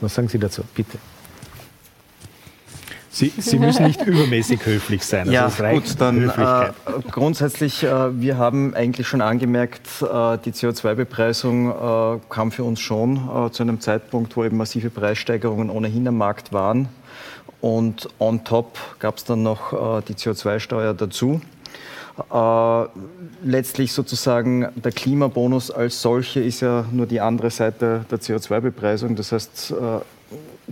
Was 0.00 0.14
sagen 0.14 0.28
Sie 0.28 0.38
dazu? 0.38 0.62
Bitte. 0.74 0.98
Sie, 3.10 3.32
Sie, 3.36 3.58
müssen 3.58 3.84
nicht 3.86 4.00
übermäßig 4.06 4.64
höflich 4.64 5.02
sein. 5.02 5.28
Also 5.28 5.64
ja, 5.64 5.72
gut, 5.72 5.94
dann 5.98 6.28
äh, 6.28 6.72
grundsätzlich, 7.10 7.82
äh, 7.82 8.20
wir 8.20 8.38
haben 8.38 8.74
eigentlich 8.74 9.08
schon 9.08 9.22
angemerkt, 9.22 9.88
äh, 10.02 10.38
die 10.44 10.52
CO2-Bepreisung 10.52 11.70
äh, 11.70 12.20
kam 12.28 12.52
für 12.52 12.62
uns 12.62 12.78
schon 12.78 13.50
zu 13.50 13.62
einem 13.64 13.80
Zeitpunkt, 13.80 14.36
wo 14.36 14.44
eben 14.44 14.56
massive 14.56 14.90
Preissteigerungen 14.90 15.68
ohnehin 15.68 16.06
am 16.06 16.18
Markt 16.18 16.52
waren. 16.52 16.88
Und 17.60 18.08
on 18.20 18.44
top 18.44 18.78
gab 19.00 19.16
es 19.16 19.24
dann 19.24 19.42
noch 19.42 19.72
äh, 19.72 20.02
die 20.06 20.14
CO2-Steuer 20.14 20.94
dazu. 20.94 21.40
Äh, 22.18 22.86
letztlich 23.44 23.92
sozusagen 23.92 24.68
der 24.74 24.92
Klimabonus 24.92 25.70
als 25.70 26.02
solche 26.02 26.40
ist 26.40 26.60
ja 26.60 26.84
nur 26.90 27.06
die 27.06 27.20
andere 27.20 27.50
Seite 27.50 28.04
der 28.10 28.18
CO2-Bepreisung. 28.18 29.14
Das 29.14 29.32
heißt, 29.32 29.70
äh, 29.72 30.00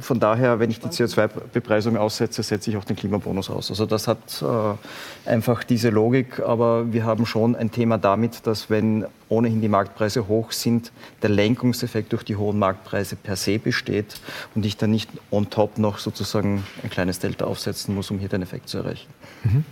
von 0.01 0.20
daher, 0.20 0.59
wenn 0.59 0.70
ich 0.70 0.80
die 0.80 0.88
CO2-Bepreisung 0.88 1.97
aussetze, 1.97 2.42
setze 2.42 2.70
ich 2.70 2.76
auch 2.76 2.84
den 2.84 2.97
Klimabonus 2.97 3.49
aus. 3.49 3.70
Also 3.70 3.86
das 3.86 4.09
hat 4.09 4.42
äh, 4.42 5.28
einfach 5.30 5.64
diese 5.64 5.88
Logik, 5.88 6.40
aber 6.40 6.92
wir 6.92 7.05
haben 7.05 7.24
schon 7.24 7.57
ein 7.57 7.70
Thema 7.70 7.97
damit, 7.97 8.47
dass 8.47 8.68
wenn 8.68 9.07
ohnehin 9.28 9.62
die 9.62 9.68
Marktpreise 9.68 10.28
hoch 10.28 10.53
sind, 10.53 10.92
der 11.22 11.30
Lenkungseffekt 11.30 12.12
durch 12.12 12.24
die 12.24 12.36
hohen 12.36 12.59
Marktpreise 12.59 13.16
per 13.16 13.36
se 13.36 13.59
besteht 13.59 14.20
und 14.55 14.66
ich 14.66 14.76
dann 14.76 14.90
nicht 14.90 15.09
on 15.30 15.49
top 15.49 15.78
noch 15.78 15.99
sozusagen 15.99 16.64
ein 16.82 16.90
kleines 16.90 17.18
Delta 17.18 17.47
aufsetzen 17.47 17.94
muss, 17.94 18.11
um 18.11 18.18
hier 18.18 18.28
den 18.28 18.42
Effekt 18.42 18.68
zu 18.68 18.78
erreichen. 18.78 19.09
Mhm. 19.44 19.64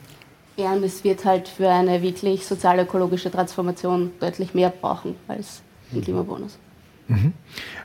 Ja, 0.56 0.72
und 0.72 0.84
es 0.84 1.02
wird 1.02 1.24
halt 1.24 1.48
für 1.48 1.68
eine 1.68 2.00
wirklich 2.02 2.46
sozial-ökologische 2.46 3.30
Transformation 3.30 4.12
deutlich 4.20 4.54
mehr 4.54 4.70
brauchen 4.70 5.16
als 5.26 5.62
ein 5.92 6.02
Klimabonus. 6.02 6.58
Mhm. 7.08 7.32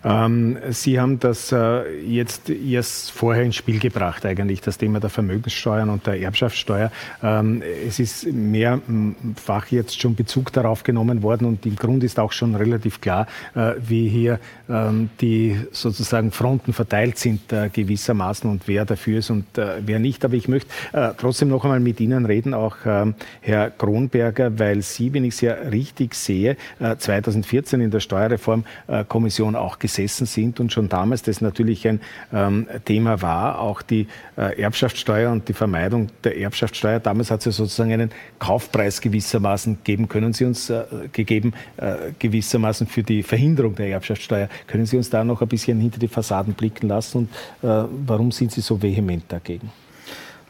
Ähm, 0.03 0.57
Sie 0.69 0.99
haben 0.99 1.19
das 1.19 1.51
äh, 1.51 1.99
jetzt 2.01 2.49
erst 2.49 3.11
vorher 3.11 3.43
ins 3.43 3.55
Spiel 3.55 3.79
gebracht, 3.79 4.25
eigentlich, 4.25 4.61
das 4.61 4.77
Thema 4.77 4.99
der 4.99 5.09
Vermögenssteuern 5.09 5.89
und 5.89 6.07
der 6.07 6.19
Erbschaftssteuer. 6.21 6.91
Ähm, 7.21 7.61
es 7.87 7.99
ist 7.99 8.31
mehrfach 8.31 9.67
jetzt 9.67 9.99
schon 9.99 10.15
Bezug 10.15 10.53
darauf 10.53 10.83
genommen 10.83 11.23
worden 11.23 11.45
und 11.45 11.65
im 11.65 11.75
Grund 11.75 12.03
ist 12.03 12.19
auch 12.19 12.31
schon 12.31 12.55
relativ 12.55 13.01
klar, 13.01 13.27
äh, 13.55 13.73
wie 13.79 14.07
hier 14.07 14.39
ähm, 14.69 15.09
die 15.21 15.57
sozusagen 15.71 16.31
Fronten 16.31 16.73
verteilt 16.73 17.17
sind 17.17 17.51
äh, 17.51 17.69
gewissermaßen 17.69 18.49
und 18.49 18.67
wer 18.67 18.85
dafür 18.85 19.19
ist 19.19 19.29
und 19.29 19.57
äh, 19.57 19.81
wer 19.85 19.99
nicht. 19.99 20.23
Aber 20.23 20.35
ich 20.35 20.47
möchte 20.47 20.69
äh, 20.93 21.09
trotzdem 21.17 21.49
noch 21.49 21.63
einmal 21.63 21.79
mit 21.79 21.99
Ihnen 21.99 22.25
reden, 22.25 22.53
auch 22.53 22.77
ähm, 22.85 23.15
Herr 23.41 23.69
Kronberger, 23.71 24.57
weil 24.59 24.81
Sie, 24.81 25.13
wenn 25.13 25.25
ich 25.25 25.35
es 25.35 25.41
ja 25.41 25.53
richtig 25.53 26.15
sehe, 26.15 26.57
2014 26.79 27.79
äh, 27.79 27.83
in 27.83 27.91
der 27.91 27.99
Steuerreform 27.99 28.63
Kommission 29.07 29.55
auch 29.55 29.79
gesessen 29.89 30.25
sind 30.25 30.59
und 30.59 30.71
schon 30.71 30.87
damals 30.87 31.23
das 31.23 31.41
natürlich 31.41 31.87
ein 31.87 31.99
ähm, 32.31 32.67
Thema 32.85 33.21
war, 33.21 33.59
auch 33.59 33.81
die 33.81 34.07
äh, 34.37 34.61
Erbschaftssteuer 34.61 35.31
und 35.31 35.49
die 35.49 35.53
Vermeidung 35.53 36.09
der 36.23 36.37
Erbschaftssteuer. 36.37 36.99
Damals 36.99 37.31
hat 37.31 37.39
es 37.39 37.45
ja 37.45 37.51
sozusagen 37.51 37.91
einen 37.91 38.11
Kaufpreis 38.37 39.01
gewissermaßen 39.01 39.79
geben. 39.83 40.07
Können 40.07 40.33
Sie 40.33 40.45
uns 40.45 40.69
äh, 40.69 40.83
gegeben 41.11 41.53
äh, 41.77 42.11
gewissermaßen 42.19 42.87
für 42.87 43.03
die 43.03 43.23
Verhinderung 43.23 43.75
der 43.75 43.89
Erbschaftssteuer? 43.89 44.47
Können 44.67 44.85
Sie 44.85 44.97
uns 44.97 45.09
da 45.09 45.23
noch 45.23 45.41
ein 45.41 45.47
bisschen 45.47 45.79
hinter 45.79 45.99
die 45.99 46.07
Fassaden 46.07 46.53
blicken 46.53 46.87
lassen 46.87 47.17
und 47.17 47.29
äh, 47.67 47.85
warum 48.05 48.31
sind 48.31 48.51
Sie 48.51 48.61
so 48.61 48.81
vehement 48.81 49.23
dagegen? 49.27 49.71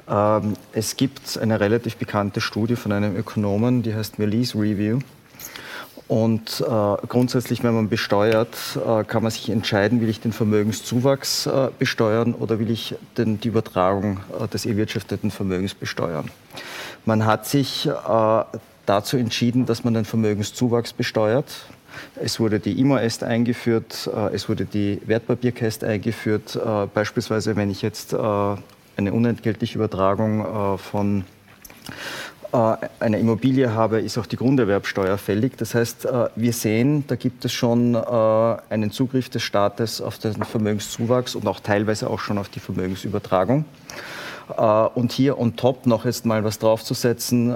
Ähm, 0.10 0.54
es 0.74 0.96
gibt 0.98 1.38
eine 1.38 1.60
relativ 1.60 1.96
bekannte 1.96 2.42
Studie 2.42 2.76
von 2.76 2.92
einem 2.92 3.16
Ökonomen, 3.16 3.84
die 3.84 3.94
heißt 3.94 4.20
Melis 4.20 4.56
Review. 4.56 5.00
Und 6.10 6.62
äh, 6.62 7.08
grundsätzlich, 7.08 7.64
wenn 7.64 7.76
man 7.76 7.88
besteuert, 7.88 8.58
äh, 8.76 9.04
kann 9.04 9.22
man 9.22 9.32
sich 9.32 9.48
entscheiden, 9.52 10.02
will 10.02 10.10
ich 10.10 10.20
den 10.20 10.34
Vermögenszuwachs 10.34 11.46
äh, 11.46 11.70
besteuern 11.78 12.34
oder 12.34 12.58
will 12.58 12.72
ich 12.72 12.96
den, 13.16 13.40
die 13.40 13.50
Übertragung 13.50 14.20
äh, 14.40 14.48
des 14.48 14.66
erwirtschafteten 14.66 15.30
Vermögens 15.30 15.76
besteuern. 15.76 16.32
Man 17.06 17.28
hat 17.28 17.46
sich 17.46 17.86
äh, 17.86 18.44
dazu 18.88 19.18
entschieden, 19.18 19.68
dass 19.68 19.84
man 19.84 19.94
den 19.94 20.04
Vermögenszuwachs 20.04 20.94
besteuert. 20.94 21.46
Es 22.16 22.40
wurde 22.40 22.60
die 22.60 22.80
IMO-Est 22.80 23.24
eingeführt, 23.24 24.10
äh, 24.12 24.34
es 24.34 24.50
wurde 24.50 24.66
die 24.66 25.00
Wertpapierkäst 25.06 25.84
eingeführt. 25.84 26.60
Beispielsweise, 26.96 27.56
wenn 27.56 27.70
ich 27.70 27.84
jetzt 27.84 28.16
eine 28.16 29.14
unentgeltliche 29.14 29.78
Übertragung 29.78 30.80
von 30.80 31.24
äh, 32.52 32.76
eine 33.00 33.20
Immobilie 33.20 33.74
habe, 33.74 34.00
ist 34.00 34.18
auch 34.18 34.26
die 34.26 34.36
Grunderwerbsteuer 34.36 35.18
fällig. 35.18 35.58
Das 35.58 35.76
heißt, 35.76 36.06
äh, 36.06 36.30
wir 36.36 36.54
sehen, 36.54 37.04
da 37.08 37.16
gibt 37.16 37.46
es 37.46 37.52
schon 37.52 37.96
äh, 37.96 37.98
einen 38.70 38.92
Zugriff 38.92 39.30
des 39.30 39.44
Staates 39.44 40.02
auf 40.02 40.18
den 40.18 40.44
Vermögenszuwachs 40.44 41.36
und 41.36 41.48
auch 41.48 41.60
teilweise 41.60 42.10
auch 42.10 42.20
schon 42.20 42.38
auf 42.38 42.50
die 42.50 42.60
Vermögensübertragung. 42.60 43.66
Und 44.96 45.12
hier 45.12 45.38
on 45.38 45.56
top 45.58 45.86
noch 45.86 46.06
jetzt 46.06 46.26
mal 46.26 46.44
was 46.44 46.58
draufzusetzen, 46.58 47.56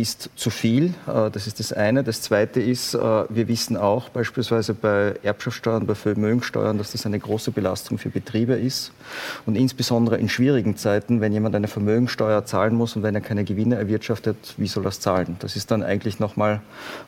ist 0.00 0.30
zu 0.36 0.50
viel. 0.50 0.94
Äh, 1.06 1.30
das 1.30 1.46
ist 1.46 1.60
das 1.60 1.72
eine. 1.72 2.02
Das 2.02 2.22
zweite 2.22 2.60
ist, 2.60 2.94
äh, 2.94 2.98
wir 2.98 3.48
wissen 3.48 3.76
auch 3.76 4.08
beispielsweise 4.08 4.74
bei 4.74 5.14
Erbschaftssteuern, 5.22 5.86
bei 5.86 5.94
Vermögensteuern, 5.94 6.78
dass 6.78 6.92
das 6.92 7.06
eine 7.06 7.18
große 7.18 7.50
Belastung 7.50 7.98
für 7.98 8.08
Betriebe 8.08 8.54
ist. 8.54 8.92
Und 9.46 9.56
insbesondere 9.56 10.16
in 10.16 10.28
schwierigen 10.28 10.76
Zeiten, 10.76 11.20
wenn 11.20 11.32
jemand 11.32 11.54
eine 11.54 11.68
Vermögensteuer 11.68 12.44
zahlen 12.44 12.74
muss 12.74 12.96
und 12.96 13.02
wenn 13.02 13.14
er 13.14 13.20
keine 13.20 13.44
Gewinne 13.44 13.76
erwirtschaftet, 13.76 14.54
wie 14.56 14.66
soll 14.66 14.82
er 14.82 14.90
das 14.90 15.00
zahlen? 15.00 15.36
Das 15.40 15.56
ist 15.56 15.70
dann 15.70 15.82
eigentlich 15.82 16.18
nochmal 16.18 16.60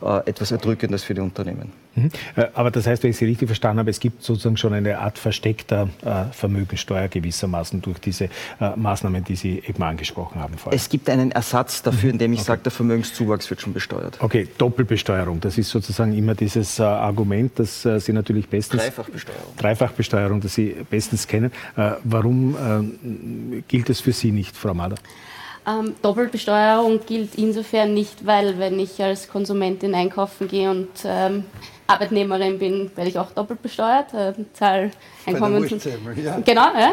äh, 0.02 0.28
etwas 0.28 0.52
Erdrückendes 0.52 1.02
für 1.02 1.14
die 1.14 1.20
Unternehmen. 1.20 1.72
Mhm. 1.94 2.10
Aber 2.54 2.70
das 2.70 2.86
heißt, 2.86 3.02
wenn 3.02 3.10
ich 3.10 3.16
Sie 3.16 3.26
richtig 3.26 3.48
verstanden 3.48 3.80
habe, 3.80 3.90
es 3.90 4.00
gibt 4.00 4.22
sozusagen 4.22 4.56
schon 4.56 4.72
eine 4.72 4.98
Art 4.98 5.18
versteckter 5.18 5.88
Vermögensteuer 6.32 7.08
gewissermaßen 7.08 7.82
durch 7.82 7.98
diese 7.98 8.28
Maßnahmen, 8.76 9.24
die 9.24 9.36
Sie 9.36 9.62
eben 9.66 9.82
angesprochen 9.82 10.40
haben. 10.40 10.56
Vorher. 10.56 10.76
Es 10.76 10.88
gibt 10.88 11.08
einen 11.10 11.30
Ersatz 11.32 11.82
dafür, 11.82 12.08
mhm. 12.08 12.14
indem 12.14 12.32
ich 12.32 12.40
okay. 12.40 12.46
sage, 12.46 12.62
der 12.62 12.72
Vermögenszuwachs 12.72 13.50
wird 13.50 13.60
schon 13.60 13.72
besteuert. 13.72 14.18
Okay, 14.20 14.48
Doppelbesteuerung, 14.58 15.40
das 15.40 15.58
ist 15.58 15.70
sozusagen 15.70 16.16
immer 16.16 16.34
dieses 16.34 16.78
äh, 16.78 16.82
Argument, 16.82 17.52
das 17.56 17.84
äh, 17.84 18.00
Sie 18.00 18.12
natürlich 18.12 18.48
bestens... 18.48 18.82
Dreifachbesteuerung. 18.82 19.56
Dreifachbesteuerung, 19.56 20.40
das 20.40 20.54
Sie 20.54 20.76
bestens 20.88 21.26
kennen. 21.26 21.52
Äh, 21.76 21.92
warum 22.04 22.54
äh, 22.54 23.62
gilt 23.68 23.88
das 23.88 24.00
für 24.00 24.12
Sie 24.12 24.32
nicht, 24.32 24.56
Frau 24.56 24.74
Mahler? 24.74 24.96
Ähm, 25.66 25.94
Doppelbesteuerung 26.02 27.00
gilt 27.06 27.36
insofern 27.36 27.94
nicht, 27.94 28.26
weil 28.26 28.58
wenn 28.58 28.80
ich 28.80 29.00
als 29.02 29.28
Konsumentin 29.28 29.94
einkaufen 29.94 30.48
gehe 30.48 30.70
und 30.70 30.88
ähm, 31.04 31.44
Arbeitnehmerin 31.86 32.58
bin, 32.58 32.90
werde 32.96 33.10
ich 33.10 33.18
auch 33.18 33.30
doppelt 33.30 33.62
besteuert, 33.62 34.12
äh, 34.14 34.32
zahle 34.54 34.90
Einkommens... 35.26 35.84
Ja. 36.16 36.40
Genau, 36.44 36.66
ja. 36.74 36.92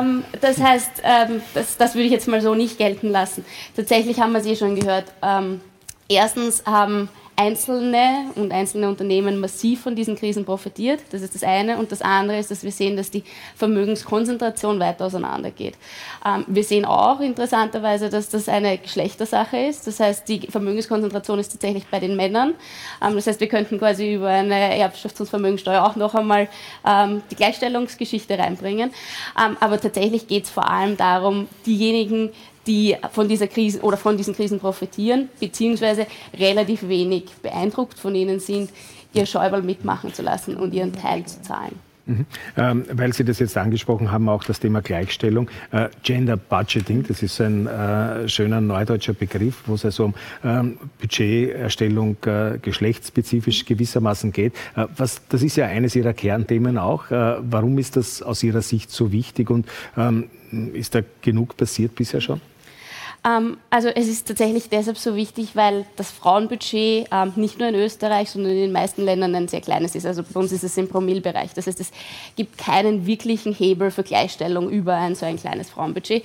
Ähm, 0.00 0.24
das 0.40 0.60
heißt, 0.60 0.90
ähm, 1.02 1.40
das, 1.54 1.76
das 1.76 1.94
würde 1.94 2.06
ich 2.06 2.12
jetzt 2.12 2.28
mal 2.28 2.40
so 2.40 2.54
nicht 2.54 2.76
gelten 2.78 3.10
lassen. 3.10 3.44
Tatsächlich 3.74 4.20
haben 4.20 4.32
wir 4.32 4.40
es 4.40 4.46
eh 4.46 4.56
schon 4.56 4.78
gehört. 4.78 5.06
Ähm, 5.22 5.60
erstens 6.08 6.64
haben 6.66 7.08
Einzelne 7.38 8.32
und 8.34 8.50
einzelne 8.50 8.88
Unternehmen 8.88 9.38
massiv 9.38 9.82
von 9.82 9.94
diesen 9.94 10.16
Krisen 10.16 10.44
profitiert. 10.44 11.00
Das 11.12 11.22
ist 11.22 11.36
das 11.36 11.44
eine. 11.44 11.78
Und 11.78 11.92
das 11.92 12.02
andere 12.02 12.36
ist, 12.36 12.50
dass 12.50 12.64
wir 12.64 12.72
sehen, 12.72 12.96
dass 12.96 13.12
die 13.12 13.22
Vermögenskonzentration 13.54 14.80
weiter 14.80 15.06
auseinandergeht. 15.06 15.74
Ähm, 16.26 16.44
wir 16.48 16.64
sehen 16.64 16.84
auch 16.84 17.20
interessanterweise, 17.20 18.10
dass 18.10 18.28
das 18.28 18.48
eine 18.48 18.78
Geschlechtersache 18.78 19.56
ist. 19.56 19.86
Das 19.86 20.00
heißt, 20.00 20.28
die 20.28 20.48
Vermögenskonzentration 20.48 21.38
ist 21.38 21.52
tatsächlich 21.52 21.86
bei 21.86 22.00
den 22.00 22.16
Männern. 22.16 22.54
Ähm, 23.00 23.14
das 23.14 23.28
heißt, 23.28 23.38
wir 23.38 23.48
könnten 23.48 23.78
quasi 23.78 24.14
über 24.14 24.30
eine 24.30 24.76
Erbschafts- 24.76 25.20
und 25.20 25.28
Vermögensteuer 25.28 25.84
auch 25.84 25.94
noch 25.94 26.16
einmal 26.16 26.48
ähm, 26.84 27.22
die 27.30 27.36
Gleichstellungsgeschichte 27.36 28.36
reinbringen. 28.36 28.90
Ähm, 29.40 29.56
aber 29.60 29.80
tatsächlich 29.80 30.26
geht 30.26 30.44
es 30.44 30.50
vor 30.50 30.68
allem 30.68 30.96
darum, 30.96 31.46
diejenigen, 31.64 32.30
die 32.68 32.96
von 33.10 33.26
dieser 33.26 33.48
Krise 33.48 33.80
oder 33.80 33.96
von 33.96 34.16
diesen 34.16 34.36
Krisen 34.36 34.60
profitieren, 34.60 35.28
beziehungsweise 35.40 36.06
relativ 36.38 36.86
wenig 36.88 37.24
beeindruckt 37.42 37.98
von 37.98 38.14
ihnen 38.14 38.38
sind, 38.38 38.70
ihr 39.14 39.26
Schäuberl 39.26 39.62
mitmachen 39.62 40.14
zu 40.14 40.22
lassen 40.22 40.54
und 40.56 40.74
ihren 40.74 40.92
Teil 40.92 41.24
zu 41.24 41.42
zahlen. 41.42 41.74
Mhm. 42.08 42.26
Ähm, 42.56 42.84
weil 42.92 43.12
Sie 43.12 43.22
das 43.22 43.38
jetzt 43.38 43.56
angesprochen 43.58 44.10
haben, 44.10 44.30
auch 44.30 44.42
das 44.42 44.60
Thema 44.60 44.80
Gleichstellung. 44.80 45.50
Äh, 45.72 45.88
Gender 46.02 46.38
Budgeting, 46.38 47.04
das 47.06 47.22
ist 47.22 47.38
ein 47.40 47.66
äh, 47.66 48.26
schöner 48.28 48.62
neudeutscher 48.62 49.12
Begriff, 49.12 49.62
wo 49.66 49.74
es 49.74 49.84
also 49.84 50.06
um 50.06 50.14
ähm, 50.42 50.78
Budgeterstellung 51.00 52.16
äh, 52.24 52.58
geschlechtsspezifisch 52.62 53.66
gewissermaßen 53.66 54.32
geht. 54.32 54.54
Äh, 54.74 54.86
was, 54.96 55.20
das 55.28 55.42
ist 55.42 55.56
ja 55.56 55.66
eines 55.66 55.94
Ihrer 55.96 56.14
Kernthemen 56.14 56.78
auch. 56.78 57.10
Äh, 57.10 57.36
warum 57.42 57.76
ist 57.76 57.96
das 57.96 58.22
aus 58.22 58.42
Ihrer 58.42 58.62
Sicht 58.62 58.90
so 58.90 59.12
wichtig 59.12 59.50
und 59.50 59.66
ähm, 59.98 60.30
ist 60.72 60.94
da 60.94 61.00
genug 61.20 61.58
passiert 61.58 61.94
bisher 61.94 62.22
schon? 62.22 62.40
Ähm, 63.28 63.58
also 63.70 63.88
es 63.88 64.08
ist 64.08 64.28
tatsächlich 64.28 64.68
deshalb 64.68 64.96
so 64.96 65.14
wichtig, 65.14 65.54
weil 65.54 65.84
das 65.96 66.10
Frauenbudget 66.10 67.08
ähm, 67.10 67.32
nicht 67.36 67.58
nur 67.58 67.68
in 67.68 67.74
Österreich, 67.74 68.30
sondern 68.30 68.52
in 68.52 68.58
den 68.58 68.72
meisten 68.72 69.02
Ländern 69.04 69.34
ein 69.34 69.48
sehr 69.48 69.60
kleines 69.60 69.94
ist. 69.94 70.06
Also 70.06 70.22
bei 70.22 70.40
uns 70.40 70.52
ist 70.52 70.64
es 70.64 70.76
im 70.76 70.88
Promillbereich. 70.88 71.52
Das 71.54 71.66
heißt, 71.66 71.80
es 71.80 71.90
gibt 72.36 72.58
keinen 72.58 73.06
wirklichen 73.06 73.52
Hebel 73.52 73.90
für 73.90 74.02
Gleichstellung 74.02 74.70
über 74.70 74.94
ein 74.94 75.14
so 75.14 75.26
ein 75.26 75.36
kleines 75.36 75.70
Frauenbudget. 75.70 76.24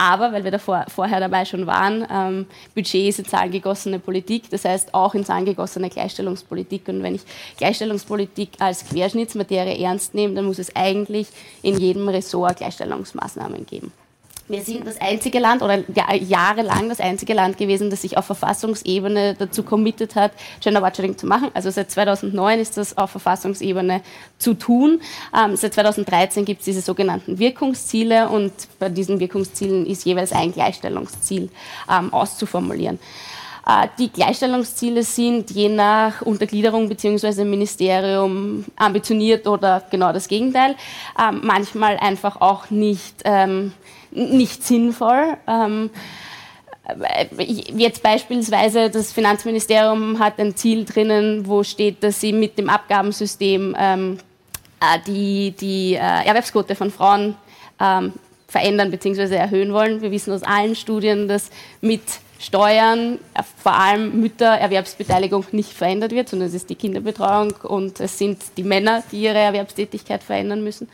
Aber, 0.00 0.32
weil 0.32 0.44
wir 0.44 0.52
davor, 0.52 0.84
vorher 0.94 1.18
dabei 1.18 1.44
schon 1.44 1.66
waren, 1.66 2.06
ähm, 2.08 2.46
Budget 2.72 3.08
ist 3.08 3.18
in 3.18 3.24
Zahlen 3.24 3.50
gegossene 3.50 3.98
Politik, 3.98 4.48
das 4.48 4.64
heißt 4.64 4.94
auch 4.94 5.12
in 5.14 5.24
Zahlen 5.24 5.44
gegossene 5.44 5.90
Gleichstellungspolitik. 5.90 6.86
Und 6.86 7.02
wenn 7.02 7.16
ich 7.16 7.22
Gleichstellungspolitik 7.56 8.50
als 8.60 8.84
Querschnittsmaterie 8.84 9.82
ernst 9.82 10.14
nehme, 10.14 10.34
dann 10.34 10.44
muss 10.44 10.60
es 10.60 10.76
eigentlich 10.76 11.26
in 11.62 11.78
jedem 11.78 12.08
Ressort 12.08 12.58
Gleichstellungsmaßnahmen 12.58 13.66
geben. 13.66 13.90
Wir 14.48 14.62
sind 14.62 14.86
das 14.86 14.98
einzige 14.98 15.40
Land 15.40 15.60
oder 15.60 15.84
jahrelang 16.16 16.88
das 16.88 17.00
einzige 17.00 17.34
Land 17.34 17.58
gewesen, 17.58 17.90
das 17.90 18.00
sich 18.00 18.16
auf 18.16 18.24
Verfassungsebene 18.24 19.34
dazu 19.38 19.62
committed 19.62 20.14
hat, 20.14 20.32
Gender 20.60 20.80
Watching 20.80 21.18
zu 21.18 21.26
machen. 21.26 21.50
Also 21.52 21.70
seit 21.70 21.90
2009 21.90 22.58
ist 22.58 22.78
das 22.78 22.96
auf 22.96 23.10
Verfassungsebene 23.10 24.00
zu 24.38 24.54
tun. 24.54 25.02
Ähm, 25.36 25.54
seit 25.56 25.74
2013 25.74 26.46
gibt 26.46 26.60
es 26.60 26.64
diese 26.64 26.80
sogenannten 26.80 27.38
Wirkungsziele 27.38 28.30
und 28.30 28.52
bei 28.78 28.88
diesen 28.88 29.20
Wirkungszielen 29.20 29.84
ist 29.84 30.06
jeweils 30.06 30.32
ein 30.32 30.52
Gleichstellungsziel 30.52 31.50
ähm, 31.90 32.12
auszuformulieren. 32.14 32.98
Äh, 33.68 33.88
die 33.98 34.10
Gleichstellungsziele 34.10 35.02
sind 35.02 35.50
je 35.50 35.68
nach 35.68 36.22
Untergliederung 36.22 36.88
bzw. 36.88 37.44
Ministerium 37.44 38.64
ambitioniert 38.76 39.46
oder 39.46 39.82
genau 39.90 40.12
das 40.12 40.26
Gegenteil. 40.26 40.74
Ähm, 41.20 41.42
manchmal 41.44 41.98
einfach 41.98 42.40
auch 42.40 42.70
nicht 42.70 43.22
ähm, 43.24 43.72
nicht 44.10 44.64
sinnvoll. 44.64 45.36
Ähm, 45.46 45.90
jetzt 47.76 48.02
beispielsweise 48.02 48.88
das 48.88 49.12
Finanzministerium 49.12 50.18
hat 50.18 50.38
ein 50.38 50.56
Ziel 50.56 50.86
drinnen, 50.86 51.46
wo 51.46 51.62
steht, 51.62 52.02
dass 52.02 52.22
sie 52.22 52.32
mit 52.32 52.56
dem 52.56 52.70
Abgabensystem 52.70 53.74
äh, 53.74 54.16
die, 55.06 55.50
die 55.50 55.94
äh, 55.94 55.98
Erwerbsquote 55.98 56.74
von 56.74 56.90
Frauen 56.90 57.36
verändern 58.48 58.90
bzw. 58.90 59.36
erhöhen 59.36 59.72
wollen. 59.72 60.02
Wir 60.02 60.10
wissen 60.10 60.32
aus 60.32 60.42
allen 60.42 60.74
Studien, 60.74 61.28
dass 61.28 61.48
mit 61.80 62.02
Steuern 62.38 63.18
äh, 63.34 63.42
vor 63.62 63.74
allem 63.74 64.20
Müttererwerbsbeteiligung 64.20 65.46
nicht 65.52 65.72
verändert 65.72 66.12
wird, 66.12 66.28
sondern 66.28 66.48
es 66.48 66.54
ist 66.54 66.70
die 66.70 66.76
Kinderbetreuung 66.76 67.52
und 67.62 68.00
es 68.00 68.16
sind 68.16 68.38
die 68.56 68.62
Männer, 68.62 69.02
die 69.10 69.22
ihre 69.22 69.38
Erwerbstätigkeit 69.38 70.22
verändern 70.22 70.62
müssen. 70.62 70.88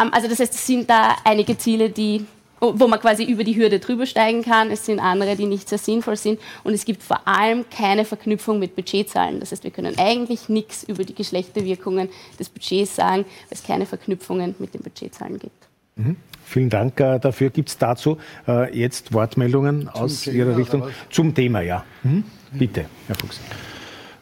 Ähm, 0.00 0.12
also 0.12 0.28
das 0.28 0.38
heißt, 0.38 0.54
es 0.54 0.66
sind 0.66 0.88
da 0.88 1.16
einige 1.24 1.58
Ziele, 1.58 1.90
die 1.90 2.24
wo 2.60 2.88
man 2.88 2.98
quasi 2.98 3.24
über 3.24 3.44
die 3.44 3.56
Hürde 3.56 3.78
drüber 3.78 4.06
steigen 4.06 4.42
kann. 4.42 4.70
Es 4.70 4.84
sind 4.84 4.98
andere, 4.98 5.36
die 5.36 5.46
nicht 5.46 5.68
sehr 5.68 5.78
sinnvoll 5.78 6.16
sind. 6.16 6.40
Und 6.64 6.74
es 6.74 6.84
gibt 6.84 7.02
vor 7.02 7.26
allem 7.26 7.64
keine 7.70 8.04
Verknüpfung 8.04 8.58
mit 8.58 8.74
Budgetzahlen. 8.74 9.40
Das 9.40 9.52
heißt, 9.52 9.64
wir 9.64 9.70
können 9.70 9.96
eigentlich 9.98 10.48
nichts 10.48 10.82
über 10.82 11.04
die 11.04 11.14
Geschlechterwirkungen 11.14 12.08
des 12.38 12.48
Budgets 12.48 12.96
sagen, 12.96 13.24
weil 13.24 13.50
es 13.50 13.62
keine 13.62 13.86
Verknüpfungen 13.86 14.56
mit 14.58 14.74
den 14.74 14.82
Budgetzahlen 14.82 15.38
gibt. 15.38 15.68
Mhm. 15.96 16.16
Vielen 16.48 16.70
Dank 16.70 16.98
äh, 16.98 17.18
dafür. 17.18 17.50
Gibt 17.50 17.68
es 17.68 17.76
dazu 17.76 18.16
äh, 18.46 18.74
jetzt 18.74 19.12
Wortmeldungen 19.12 19.86
aus 19.88 20.26
Ihrer 20.26 20.56
Richtung? 20.56 20.84
Zum 21.10 21.34
Thema, 21.34 21.60
ja. 21.60 21.84
Mhm. 22.02 22.24
Bitte, 22.52 22.86
Herr 23.06 23.16
Fuchs. 23.16 23.38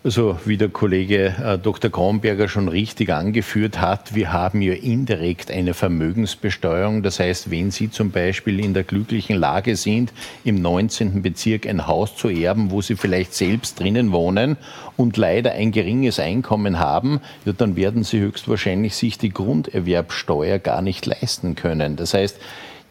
Also 0.07 0.39
wie 0.45 0.57
der 0.57 0.69
Kollege 0.69 1.35
äh, 1.43 1.59
Dr. 1.59 1.91
Kronberger 1.91 2.47
schon 2.47 2.69
richtig 2.69 3.13
angeführt 3.13 3.81
hat, 3.81 4.15
wir 4.15 4.33
haben 4.33 4.63
ja 4.63 4.73
indirekt 4.73 5.51
eine 5.51 5.75
Vermögensbesteuerung. 5.75 7.03
Das 7.03 7.19
heißt, 7.19 7.51
wenn 7.51 7.73
Sie 7.73 7.91
zum 7.91 8.13
Beispiel 8.13 8.65
in 8.65 8.73
der 8.73 8.85
glücklichen 8.85 9.37
Lage 9.37 9.75
sind, 9.75 10.13
im 10.45 10.63
19. 10.63 11.23
Bezirk 11.23 11.67
ein 11.67 11.89
Haus 11.89 12.15
zu 12.15 12.29
erben, 12.29 12.71
wo 12.71 12.83
Sie 12.83 12.95
vielleicht 12.95 13.35
selbst 13.35 13.81
drinnen 13.81 14.13
wohnen 14.13 14.57
und 14.97 15.17
leider 15.17 15.51
ein 15.55 15.73
geringes 15.73 16.21
Einkommen 16.21 16.79
haben, 16.79 17.21
ja, 17.45 17.53
dann 17.53 17.75
werden 17.75 18.05
Sie 18.05 18.21
höchstwahrscheinlich 18.21 18.95
sich 18.95 19.19
die 19.19 19.31
Grunderwerbsteuer 19.31 20.61
gar 20.61 20.83
nicht 20.83 21.05
leisten 21.05 21.57
können. 21.57 21.97
Das 21.97 22.15
heißt, 22.15 22.39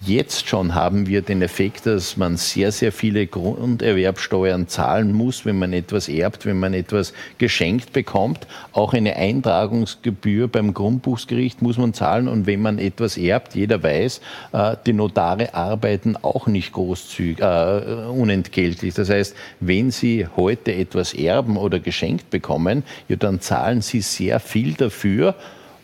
Jetzt 0.02 0.48
schon 0.48 0.76
haben 0.76 1.08
wir 1.08 1.22
den 1.22 1.41
Effekt, 1.41 1.86
dass 1.88 2.16
man 2.16 2.38
sehr, 2.38 2.72
sehr 2.72 2.91
viele 2.91 3.26
Grunderwerbsteuern 3.26 4.68
zahlen 4.68 5.14
muss, 5.14 5.46
wenn 5.46 5.58
man 5.58 5.74
etwas 5.74 6.10
erbt, 6.10 6.46
wenn 6.46 6.60
man 6.60 6.74
etwas 6.74 7.14
geschenkt 7.38 7.91
bekommt. 7.93 8.46
Auch 8.72 8.93
eine 8.93 9.16
Eintragungsgebühr 9.16 10.48
beim 10.48 10.74
Grundbuchsgericht 10.74 11.62
muss 11.62 11.78
man 11.78 11.93
zahlen. 11.93 12.28
Und 12.28 12.46
wenn 12.46 12.62
man 12.62 12.78
etwas 12.78 13.18
erbt, 13.18 13.56
jeder 13.56 13.82
weiß, 13.82 14.22
äh, 14.52 14.76
die 14.86 14.93
Notare 14.93 15.56
arbeiten 15.56 16.18
auch 16.18 16.46
nicht 16.46 16.74
großzügig, 16.74 17.39
äh, 17.39 18.06
unentgeltlich. 18.08 18.93
Das 18.93 19.10
heißt, 19.10 19.36
wenn 19.60 19.89
Sie 19.91 20.28
heute 20.36 20.76
etwas 20.76 21.14
erben 21.14 21.58
oder 21.58 21.80
geschenkt 21.80 22.30
bekommen, 22.30 22.84
ja, 23.08 23.16
dann 23.16 23.39
zahlen 23.41 23.82
Sie 23.82 24.02
sehr 24.02 24.39
viel 24.39 24.74
dafür. 24.74 25.36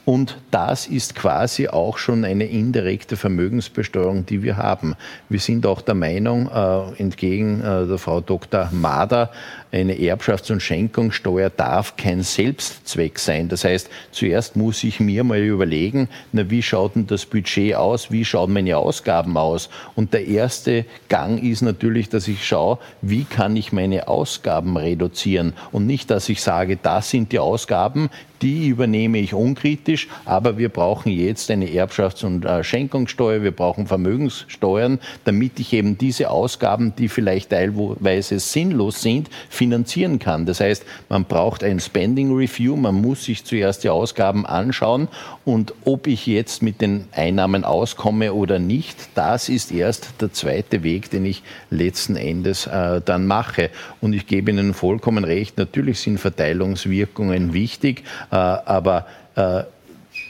Und 0.03 0.37
das 0.49 0.87
ist 0.87 1.15
quasi 1.15 1.67
auch 1.67 1.97
schon 1.99 2.25
eine 2.25 2.45
indirekte 2.45 3.17
Vermögensbesteuerung, 3.17 4.25
die 4.25 4.41
wir 4.41 4.57
haben. 4.57 4.95
Wir 5.29 5.39
sind 5.39 5.65
auch 5.65 5.81
der 5.81 5.93
Meinung, 5.93 6.49
äh, 6.49 7.01
entgegen 7.01 7.61
äh, 7.61 7.85
der 7.85 7.97
Frau 7.99 8.19
Dr. 8.19 8.69
Mader, 8.71 9.29
eine 9.72 9.93
Erbschafts- 9.93 10.51
und 10.51 10.61
Schenkungssteuer 10.61 11.49
darf 11.49 11.95
kein 11.95 12.24
Selbstzweck 12.24 13.19
sein. 13.19 13.47
Das 13.47 13.63
heißt, 13.63 13.89
zuerst 14.11 14.55
muss 14.55 14.84
ich 14.84 14.99
mir 14.99 15.24
mal 15.24 15.39
überlegen, 15.39 16.09
na, 16.32 16.49
wie 16.49 16.61
schaut 16.61 16.95
denn 16.95 17.07
das 17.07 17.26
Budget 17.26 17.76
aus? 17.76 18.11
Wie 18.11 18.26
schauen 18.26 18.53
meine 18.53 18.78
Ausgaben 18.78 19.38
aus? 19.38 19.69
Und 19.95 20.13
der 20.13 20.28
erste 20.28 20.86
Gang 21.07 21.41
ist 21.41 21.61
natürlich, 21.61 22.09
dass 22.09 22.28
ich 22.28 22.45
schaue, 22.45 22.80
wie 23.01 23.24
kann 23.24 23.55
ich 23.55 23.72
meine 23.72 24.07
Ausgaben 24.07 24.76
reduzieren? 24.78 25.53
Und 25.72 25.88
nicht, 25.88 26.11
dass 26.11 26.30
ich 26.30 26.41
sage, 26.41 26.78
das 26.82 27.09
sind 27.09 27.32
die 27.32 27.39
Ausgaben, 27.39 28.09
die 28.41 28.67
übernehme 28.67 29.19
ich 29.19 29.34
unkritisch, 29.34 30.07
aber 30.26 30.57
wir 30.57 30.69
brauchen 30.69 31.11
jetzt 31.11 31.51
eine 31.51 31.67
Erbschafts- 31.67 32.26
und 32.26 32.43
äh, 32.45 32.63
Schenkungssteuer, 32.63 33.43
wir 33.43 33.51
brauchen 33.51 33.88
Vermögenssteuern, 33.88 34.99
damit 35.26 35.59
ich 35.59 35.74
eben 35.74 35.97
diese 35.97 36.30
Ausgaben, 36.30 36.93
die 36.95 37.07
vielleicht 37.07 37.51
teilweise 37.51 38.39
sinnlos 38.39 39.01
sind, 39.01 39.30
finanzieren 39.62 40.18
kann. 40.18 40.47
Das 40.47 40.59
heißt, 40.59 40.84
man 41.07 41.24
braucht 41.26 41.64
ein 41.64 41.80
Spending 41.80 42.36
Review, 42.36 42.76
man 42.76 42.95
muss 42.95 43.26
sich 43.26 43.45
zuerst 43.45 43.84
die 43.84 43.89
Ausgaben 43.89 44.47
anschauen 44.47 45.07
und 45.45 45.76
ob 45.86 46.07
ich 46.07 46.26
jetzt 46.26 46.64
mit 46.64 46.82
den 46.82 47.05
Einnahmen 47.12 47.64
auskomme 47.64 48.34
oder 48.34 48.57
nicht, 48.57 48.97
das 49.14 49.49
ist 49.49 49.72
erst 49.72 50.14
der 50.20 50.34
zweite 50.34 50.82
Weg, 50.82 51.12
den 51.12 51.28
ich 51.28 51.43
letzten 51.70 52.16
Endes 52.16 52.66
äh, 52.66 53.01
dann 53.05 53.28
mache. 53.28 53.70
Und 54.01 54.14
ich 54.14 54.26
gebe 54.26 54.49
Ihnen 54.49 54.74
vollkommen 54.74 55.26
recht, 55.26 55.59
natürlich 55.59 55.99
sind 55.99 56.20
Verteilungswirkungen 56.20 57.53
wichtig, 57.53 58.03
äh, 58.32 58.36
aber 58.38 59.05
äh, 59.36 59.62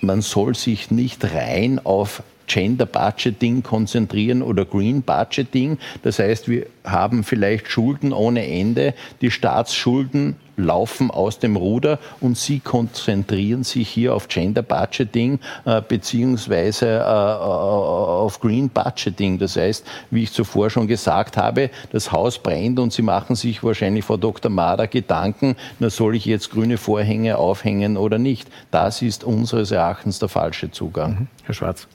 man 0.02 0.22
soll 0.22 0.56
sich 0.56 0.92
nicht 0.92 1.24
rein 1.34 1.80
auf 1.82 2.22
Gender 2.52 2.86
Budgeting 2.86 3.64
konzentrieren 3.64 4.42
oder 4.42 4.66
Green 4.66 5.04
Budgeting. 5.04 5.78
Das 6.04 6.20
heißt, 6.20 6.50
wir 6.50 6.66
haben 6.84 7.24
vielleicht 7.24 7.70
Schulden 7.70 8.12
ohne 8.12 8.46
Ende. 8.46 8.94
Die 9.22 9.32
Staatsschulden 9.32 10.36
laufen 10.58 11.12
aus 11.12 11.40
dem 11.40 11.56
Ruder 11.56 11.98
und 12.20 12.38
Sie 12.38 12.60
konzentrieren 12.60 13.64
sich 13.64 13.88
hier 13.88 14.14
auf 14.14 14.28
Gender 14.28 14.64
Budgeting 14.64 15.40
äh, 15.64 15.82
beziehungsweise 15.82 16.88
äh, 16.88 17.02
auf 17.02 18.42
Green 18.42 18.70
Budgeting. 18.70 19.40
Das 19.40 19.56
heißt, 19.56 19.86
wie 20.10 20.24
ich 20.24 20.34
zuvor 20.34 20.70
schon 20.70 20.88
gesagt 20.88 21.38
habe, 21.38 21.70
das 21.94 22.12
Haus 22.12 22.38
brennt 22.38 22.80
und 22.80 22.92
Sie 22.92 23.02
machen 23.02 23.38
sich 23.38 23.64
wahrscheinlich, 23.64 24.04
Frau 24.04 24.18
Dr. 24.18 24.52
Mader, 24.52 24.88
Gedanken, 24.88 25.56
na 25.80 25.90
soll 25.90 26.18
ich 26.18 26.26
jetzt 26.26 26.52
grüne 26.52 26.78
Vorhänge 26.78 27.38
aufhängen 27.38 27.96
oder 27.96 28.18
nicht. 28.18 28.50
Das 28.72 29.02
ist 29.02 29.24
unseres 29.24 29.72
Erachtens 29.72 30.20
der 30.20 30.28
falsche 30.28 30.70
Zugang. 30.70 31.12
Mhm. 31.12 31.28
Herr 31.46 31.56
Schwarz. 31.56 31.88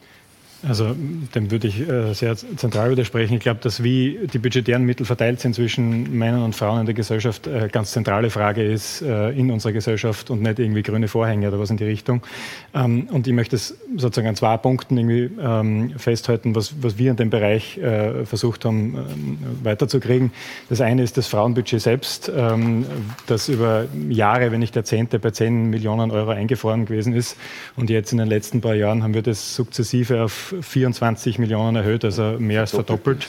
Also 0.63 0.97
dem 1.35 1.51
würde 1.51 1.69
ich 1.69 1.87
äh, 1.87 2.15
sehr 2.15 2.35
zentral 2.35 2.91
widersprechen. 2.91 3.35
Ich 3.35 3.41
glaube, 3.41 3.61
dass 3.63 3.83
wie 3.83 4.19
die 4.33 4.39
budgetären 4.39 4.85
Mittel 4.85 5.05
verteilt 5.05 5.41
sind 5.41 5.55
zwischen 5.55 6.17
Männern 6.17 6.43
und 6.43 6.57
Frauen 6.57 6.81
in 6.81 6.87
der 6.87 6.95
Gesellschaft 6.95 7.47
eine 7.47 7.69
ganz 7.69 7.93
zentrale 7.93 8.31
Frage 8.31 8.65
ist 8.65 9.03
äh, 9.03 9.31
in 9.31 9.51
unserer 9.51 9.73
Gesellschaft 9.73 10.31
und 10.31 10.41
nicht 10.41 10.59
irgendwie 10.59 10.83
grüne 10.83 11.09
Vorhänge 11.09 11.49
oder 11.49 11.59
was 11.59 11.71
in 11.71 11.77
die 11.77 11.85
Richtung. 11.85 12.23
Ähm, 12.75 13.09
und 13.13 13.27
ich 13.27 13.35
möchte 13.35 13.55
es 13.55 13.77
sozusagen 13.97 14.29
an 14.29 14.37
zwei 14.37 14.57
Punkten 14.57 14.97
irgendwie 14.97 15.31
ähm, 15.41 15.93
festhalten, 15.99 16.55
was, 16.55 16.75
was 16.81 16.97
wir 16.97 17.11
in 17.11 17.17
dem 17.17 17.29
Bereich 17.29 17.77
äh, 17.77 18.25
versucht 18.25 18.65
haben 18.65 18.95
ähm, 18.97 19.39
weiterzukriegen. 19.63 20.33
Das 20.71 20.81
eine 20.81 21.03
ist 21.03 21.19
das 21.19 21.27
Frauenbudget 21.27 21.81
selbst, 21.81 22.31
das 23.27 23.49
über 23.49 23.87
Jahre, 24.09 24.53
wenn 24.53 24.61
nicht 24.61 24.75
Jahrzehnte, 24.75 25.19
bei 25.19 25.31
10 25.31 25.71
Millionen 25.71 26.11
Euro 26.11 26.31
eingefroren 26.31 26.87
gewesen 26.87 27.15
ist. 27.15 27.37
Und 27.77 27.91
jetzt 27.91 28.13
in 28.13 28.19
den 28.19 28.29
letzten 28.29 28.61
paar 28.61 28.75
Jahren 28.75 29.03
haben 29.03 29.15
wir 29.15 29.23
das 29.23 29.55
sukzessive 29.55 30.23
auf 30.23 30.46
24 30.61 31.39
Millionen 31.39 31.77
erhöht, 31.77 32.05
also 32.05 32.37
mehr 32.39 32.61
als 32.61 32.71
verdoppelt. 32.71 33.27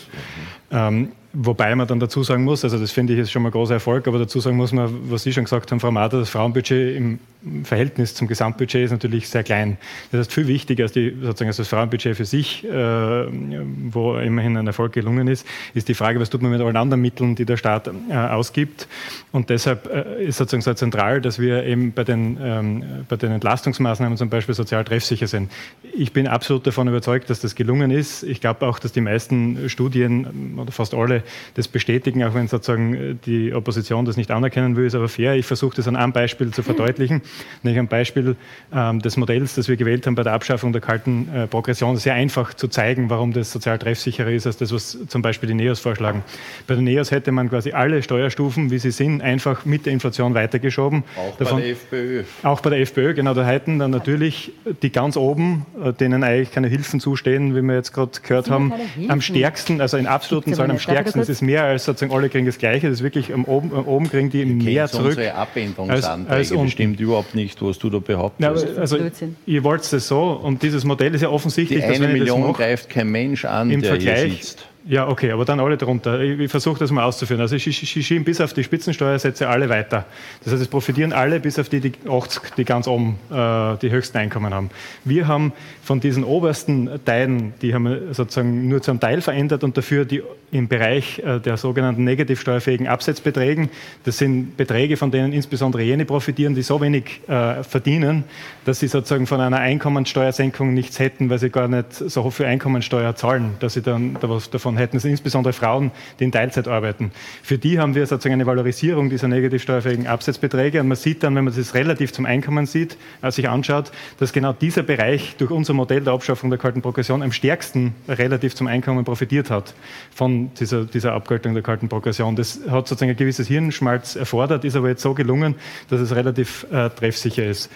Ähm, 0.71 1.11
Wobei 1.39 1.75
man 1.75 1.85
dann 1.85 1.99
dazu 1.99 2.23
sagen 2.23 2.43
muss, 2.45 2.63
also 2.63 2.79
das 2.79 2.91
finde 2.91 3.13
ich 3.13 3.19
ist 3.19 3.29
schon 3.29 3.43
mal 3.43 3.49
ein 3.49 3.51
großer 3.51 3.75
Erfolg, 3.75 4.07
aber 4.07 4.17
dazu 4.17 4.39
sagen 4.39 4.57
muss 4.57 4.71
man, 4.71 4.91
was 5.11 5.21
Sie 5.21 5.31
schon 5.31 5.43
gesagt 5.43 5.71
haben, 5.71 5.79
Frau 5.79 5.91
Mader, 5.91 6.17
das 6.17 6.29
Frauenbudget 6.29 6.97
im 6.97 7.19
Verhältnis 7.63 8.15
zum 8.15 8.27
Gesamtbudget 8.27 8.85
ist 8.85 8.91
natürlich 8.91 9.29
sehr 9.29 9.43
klein. 9.43 9.77
Das 10.11 10.21
heißt, 10.21 10.33
viel 10.33 10.47
wichtiger 10.47 10.85
als, 10.85 10.93
die, 10.93 11.15
sozusagen 11.21 11.49
als 11.49 11.57
das 11.57 11.67
Frauenbudget 11.67 12.17
für 12.17 12.25
sich, 12.25 12.65
äh, 12.65 12.69
wo 12.71 14.17
immerhin 14.17 14.57
ein 14.57 14.65
Erfolg 14.65 14.93
gelungen 14.93 15.27
ist, 15.27 15.45
ist 15.75 15.87
die 15.87 15.93
Frage, 15.93 16.19
was 16.19 16.31
tut 16.31 16.41
man 16.41 16.49
mit 16.49 16.59
allen 16.59 16.75
anderen 16.75 17.01
Mitteln, 17.01 17.35
die 17.35 17.45
der 17.45 17.57
Staat 17.57 17.87
äh, 17.87 18.15
ausgibt. 18.15 18.87
Und 19.31 19.51
deshalb 19.51 19.87
äh, 19.93 20.25
ist 20.25 20.37
sozusagen 20.37 20.63
so 20.63 20.73
zentral, 20.73 21.21
dass 21.21 21.37
wir 21.37 21.65
eben 21.65 21.91
bei 21.91 22.03
den, 22.03 22.39
ähm, 22.41 22.83
bei 23.07 23.15
den 23.15 23.31
Entlastungsmaßnahmen 23.31 24.17
zum 24.17 24.29
Beispiel 24.29 24.55
sozial 24.55 24.83
treffsicher 24.83 25.27
sind. 25.27 25.51
Ich 25.95 26.13
bin 26.13 26.27
absolut 26.27 26.65
davon 26.65 26.87
überzeugt, 26.87 27.29
dass 27.29 27.41
das 27.41 27.53
gelungen 27.53 27.91
ist. 27.91 28.23
Ich 28.23 28.41
glaube 28.41 28.65
auch, 28.65 28.79
dass 28.79 28.91
die 28.91 29.01
meisten 29.01 29.69
Studien 29.69 30.55
oder 30.57 30.71
fast 30.71 30.95
alle 30.95 31.21
das 31.55 31.67
bestätigen, 31.67 32.23
auch 32.23 32.33
wenn 32.33 32.47
sozusagen 32.47 33.19
die 33.25 33.53
Opposition 33.53 34.05
das 34.05 34.17
nicht 34.17 34.31
anerkennen 34.31 34.75
will, 34.75 34.85
ist 34.85 34.95
aber 34.95 35.09
fair. 35.09 35.35
Ich 35.35 35.45
versuche 35.45 35.75
das 35.75 35.87
an 35.87 35.95
einem 35.95 36.13
Beispiel 36.13 36.51
zu 36.51 36.63
verdeutlichen, 36.63 37.21
nämlich 37.63 37.79
am 37.79 37.87
Beispiel 37.87 38.35
ähm, 38.73 39.01
des 39.01 39.17
Modells, 39.17 39.55
das 39.55 39.67
wir 39.67 39.77
gewählt 39.77 40.05
haben 40.07 40.15
bei 40.15 40.23
der 40.23 40.33
Abschaffung 40.33 40.71
der 40.73 40.81
kalten 40.81 41.29
äh, 41.33 41.47
Progression, 41.47 41.97
sehr 41.97 42.13
einfach 42.13 42.53
zu 42.53 42.67
zeigen, 42.67 43.09
warum 43.09 43.33
das 43.33 43.51
sozial 43.51 43.77
treffsicherer 43.77 44.31
ist 44.31 44.47
als 44.47 44.57
das, 44.57 44.73
was 44.73 44.97
zum 45.07 45.21
Beispiel 45.21 45.47
die 45.47 45.55
NEOS 45.55 45.79
vorschlagen. 45.79 46.23
Bei 46.67 46.75
den 46.75 46.83
NEOS 46.83 47.11
hätte 47.11 47.31
man 47.31 47.49
quasi 47.49 47.71
alle 47.71 48.01
Steuerstufen, 48.03 48.71
wie 48.71 48.79
sie 48.79 48.91
sind, 48.91 49.21
einfach 49.21 49.65
mit 49.65 49.85
der 49.85 49.93
Inflation 49.93 50.33
weitergeschoben. 50.33 51.03
Auch 51.15 51.37
Davon, 51.37 51.59
bei 51.59 51.63
der 51.63 51.71
FPÖ. 51.71 52.23
Auch 52.43 52.61
bei 52.61 52.69
der 52.69 52.79
FPÖ, 52.81 53.13
genau. 53.13 53.33
Da 53.33 53.45
hätten 53.45 53.79
dann 53.79 53.91
natürlich 53.91 54.51
die 54.81 54.91
ganz 54.91 55.17
oben, 55.17 55.65
äh, 55.83 55.93
denen 55.93 56.23
eigentlich 56.23 56.51
keine 56.51 56.67
Hilfen 56.67 56.99
zustehen, 56.99 57.55
wie 57.55 57.61
wir 57.61 57.75
jetzt 57.75 57.93
gerade 57.93 58.11
gehört 58.21 58.49
haben, 58.49 58.73
am 59.07 59.21
stärksten, 59.21 59.81
also 59.81 59.97
in 59.97 60.07
absoluten 60.07 60.53
Zahlen 60.53 60.71
am 60.71 60.79
stärksten 60.79 61.06
das 61.11 61.29
ist 61.29 61.41
mehr 61.41 61.63
als 61.63 61.85
sozusagen 61.85 62.13
alle 62.13 62.29
kriegen 62.29 62.45
das 62.45 62.57
Gleiche. 62.57 62.87
Das 62.87 62.99
ist 62.99 63.03
wirklich 63.03 63.33
am 63.33 63.45
oben, 63.45 63.73
am 63.73 63.87
oben 63.87 64.09
kriegen 64.09 64.29
die 64.29 64.45
mehr 64.45 64.87
zurück. 64.87 65.09
Unsere 65.09 65.33
Abänderungsanträge 65.33 66.31
als, 66.31 66.51
als 66.51 66.61
bestimmt 66.61 66.99
überhaupt 66.99 67.35
nicht, 67.35 67.61
was 67.61 67.79
du 67.79 67.89
da 67.89 67.99
behauptest. 67.99 68.41
Ja, 68.41 68.79
also, 68.79 68.97
ihr 69.45 69.63
wollt 69.63 69.81
es 69.91 70.07
so 70.07 70.31
und 70.31 70.63
dieses 70.63 70.83
Modell 70.83 71.13
ist 71.15 71.21
ja 71.21 71.29
offensichtlich, 71.29 71.79
die 71.79 71.85
eine 71.85 72.07
Million 72.07 72.53
greift 72.53 72.89
kein 72.89 73.09
Mensch 73.09 73.45
an, 73.45 73.71
im 73.71 73.81
der 73.81 73.91
Vergleich, 73.91 74.23
hier 74.23 74.31
sitzt. 74.31 74.67
Ja, 74.89 75.09
okay, 75.09 75.31
aber 75.31 75.43
dann 75.43 75.59
alle 75.59 75.75
drunter. 75.75 76.21
Ich, 76.21 76.39
ich 76.39 76.49
versuche 76.49 76.79
das 76.79 76.91
mal 76.91 77.03
auszuführen. 77.03 77.41
Also 77.41 77.57
sie 77.57 77.73
schieben 77.73 78.23
bis 78.23 78.39
auf 78.39 78.53
die 78.53 78.63
Spitzensteuersätze 78.63 79.49
alle 79.49 79.67
weiter. 79.67 80.05
Das 80.43 80.53
heißt, 80.53 80.61
es 80.61 80.69
profitieren 80.69 81.11
alle 81.11 81.41
bis 81.41 81.59
auf 81.59 81.67
die, 81.67 81.81
die 81.81 81.91
80, 82.09 82.55
die 82.55 82.63
ganz 82.63 82.87
oben 82.87 83.19
äh, 83.29 83.77
die 83.81 83.91
höchsten 83.91 84.17
Einkommen 84.17 84.53
haben. 84.53 84.69
Wir 85.03 85.27
haben 85.27 85.51
von 85.87 86.01
diesen 86.01 86.25
obersten 86.25 86.89
Teilen, 87.05 87.53
die 87.61 87.73
haben 87.73 87.85
wir 87.85 88.13
sozusagen 88.13 88.67
nur 88.67 88.81
zum 88.81 88.99
Teil 88.99 89.21
verändert 89.21 89.63
und 89.63 89.77
dafür 89.77 90.03
die 90.03 90.21
im 90.51 90.67
Bereich 90.67 91.19
äh, 91.19 91.39
der 91.39 91.55
sogenannten 91.55 92.03
negativ 92.03 92.41
steuerfähigen 92.41 92.87
Absetzbeträgen. 92.87 93.69
Das 94.03 94.17
sind 94.17 94.57
Beträge, 94.57 94.97
von 94.97 95.11
denen 95.11 95.31
insbesondere 95.31 95.83
jene 95.83 96.03
profitieren, 96.03 96.55
die 96.55 96.61
so 96.61 96.81
wenig 96.81 97.21
äh, 97.27 97.63
verdienen, 97.63 98.25
dass 98.65 98.81
sie 98.81 98.89
sozusagen 98.89 99.27
von 99.27 99.39
einer 99.39 99.59
Einkommensteuersenkung 99.59 100.73
nichts 100.73 100.99
hätten, 100.99 101.29
weil 101.29 101.39
sie 101.39 101.49
gar 101.49 101.69
nicht 101.69 101.93
so 101.93 102.29
viel 102.31 102.47
Einkommensteuer 102.47 103.15
zahlen, 103.15 103.55
dass 103.61 103.73
sie 103.75 103.81
dann 103.81 104.15
davon 104.15 104.41
davon 104.51 104.75
hätten, 104.75 104.99
sind 104.99 105.11
insbesondere 105.11 105.53
Frauen, 105.53 105.91
die 106.19 106.25
in 106.25 106.33
Teilzeit 106.33 106.67
arbeiten. 106.67 107.11
Für 107.43 107.57
die 107.57 107.79
haben 107.79 107.95
wir 107.95 108.05
sozusagen 108.05 108.33
eine 108.33 108.45
Valorisierung 108.45 109.09
dieser 109.09 109.29
negativ 109.29 109.61
steuerfähigen 109.63 110.07
Absetzbeträge 110.07 110.81
und 110.81 110.89
man 110.89 110.97
sieht 110.97 111.23
dann, 111.23 111.33
wenn 111.35 111.45
man 111.45 111.55
das 111.55 111.73
relativ 111.73 112.11
zum 112.11 112.25
Einkommen 112.25 112.65
sieht, 112.65 112.97
äh, 113.21 113.31
sich 113.31 113.47
anschaut, 113.47 113.91
dass 114.19 114.33
genau 114.33 114.51
dieser 114.51 114.83
Bereich 114.83 115.35
durch 115.37 115.51
unser 115.51 115.76
Modell 115.77 116.01
der 116.01 116.13
Abschaffung 116.13 116.49
der 116.49 116.59
kalten 116.59 116.81
Progression 116.81 117.23
am 117.23 117.31
stärksten 117.31 117.95
relativ 118.07 118.55
zum 118.55 118.67
Einkommen 118.67 119.05
profitiert 119.05 119.49
hat 119.49 119.73
von 120.13 120.51
dieser, 120.55 120.83
dieser 120.83 121.13
Abgeltung 121.13 121.53
der 121.53 121.63
kalten 121.63 121.87
Progression. 121.87 122.35
Das 122.35 122.59
hat 122.69 122.87
sozusagen 122.87 123.11
ein 123.11 123.17
gewisses 123.17 123.47
Hirnschmalz 123.47 124.15
erfordert, 124.15 124.65
ist 124.65 124.75
aber 124.75 124.89
jetzt 124.89 125.01
so 125.01 125.13
gelungen, 125.13 125.55
dass 125.89 126.01
es 126.01 126.13
relativ 126.13 126.65
äh, 126.71 126.89
treffsicher 126.89 127.45
ist. 127.45 127.71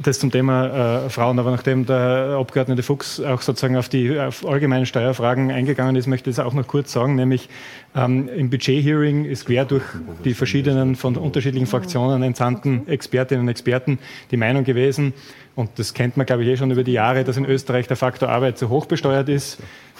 Das 0.00 0.18
zum 0.18 0.30
Thema 0.30 1.06
äh, 1.06 1.10
Frauen. 1.10 1.38
Aber 1.38 1.50
nachdem 1.50 1.86
der 1.86 2.36
Abgeordnete 2.38 2.82
Fuchs 2.82 3.20
auch 3.20 3.42
sozusagen 3.42 3.76
auf 3.76 3.88
die 3.88 4.18
auf 4.18 4.46
allgemeinen 4.46 4.86
Steuerfragen 4.86 5.50
eingegangen 5.50 5.96
ist, 5.96 6.06
möchte 6.06 6.30
ich 6.30 6.36
es 6.36 6.40
auch 6.40 6.54
noch 6.54 6.66
kurz 6.66 6.92
sagen, 6.92 7.16
nämlich 7.16 7.48
ähm, 7.96 8.28
im 8.28 8.50
Budget-Hearing 8.50 9.24
ist 9.24 9.46
quer 9.46 9.64
durch 9.64 9.84
die 10.24 10.34
verschiedenen 10.34 10.94
von 10.94 11.16
unterschiedlichen 11.16 11.66
Fraktionen 11.66 12.22
entsandten 12.22 12.86
Expertinnen 12.86 13.42
und 13.42 13.48
Experten 13.48 13.98
die 14.30 14.36
Meinung 14.36 14.64
gewesen, 14.64 15.14
und 15.58 15.76
das 15.76 15.92
kennt 15.92 16.16
man, 16.16 16.24
glaube 16.24 16.44
ich, 16.44 16.50
eh 16.50 16.56
schon 16.56 16.70
über 16.70 16.84
die 16.84 16.92
Jahre, 16.92 17.24
dass 17.24 17.36
in 17.36 17.44
Österreich 17.44 17.88
der 17.88 17.96
Faktor 17.96 18.28
Arbeit 18.28 18.58
zu 18.58 18.68
hoch 18.68 18.86
besteuert 18.86 19.28
ist 19.28 19.58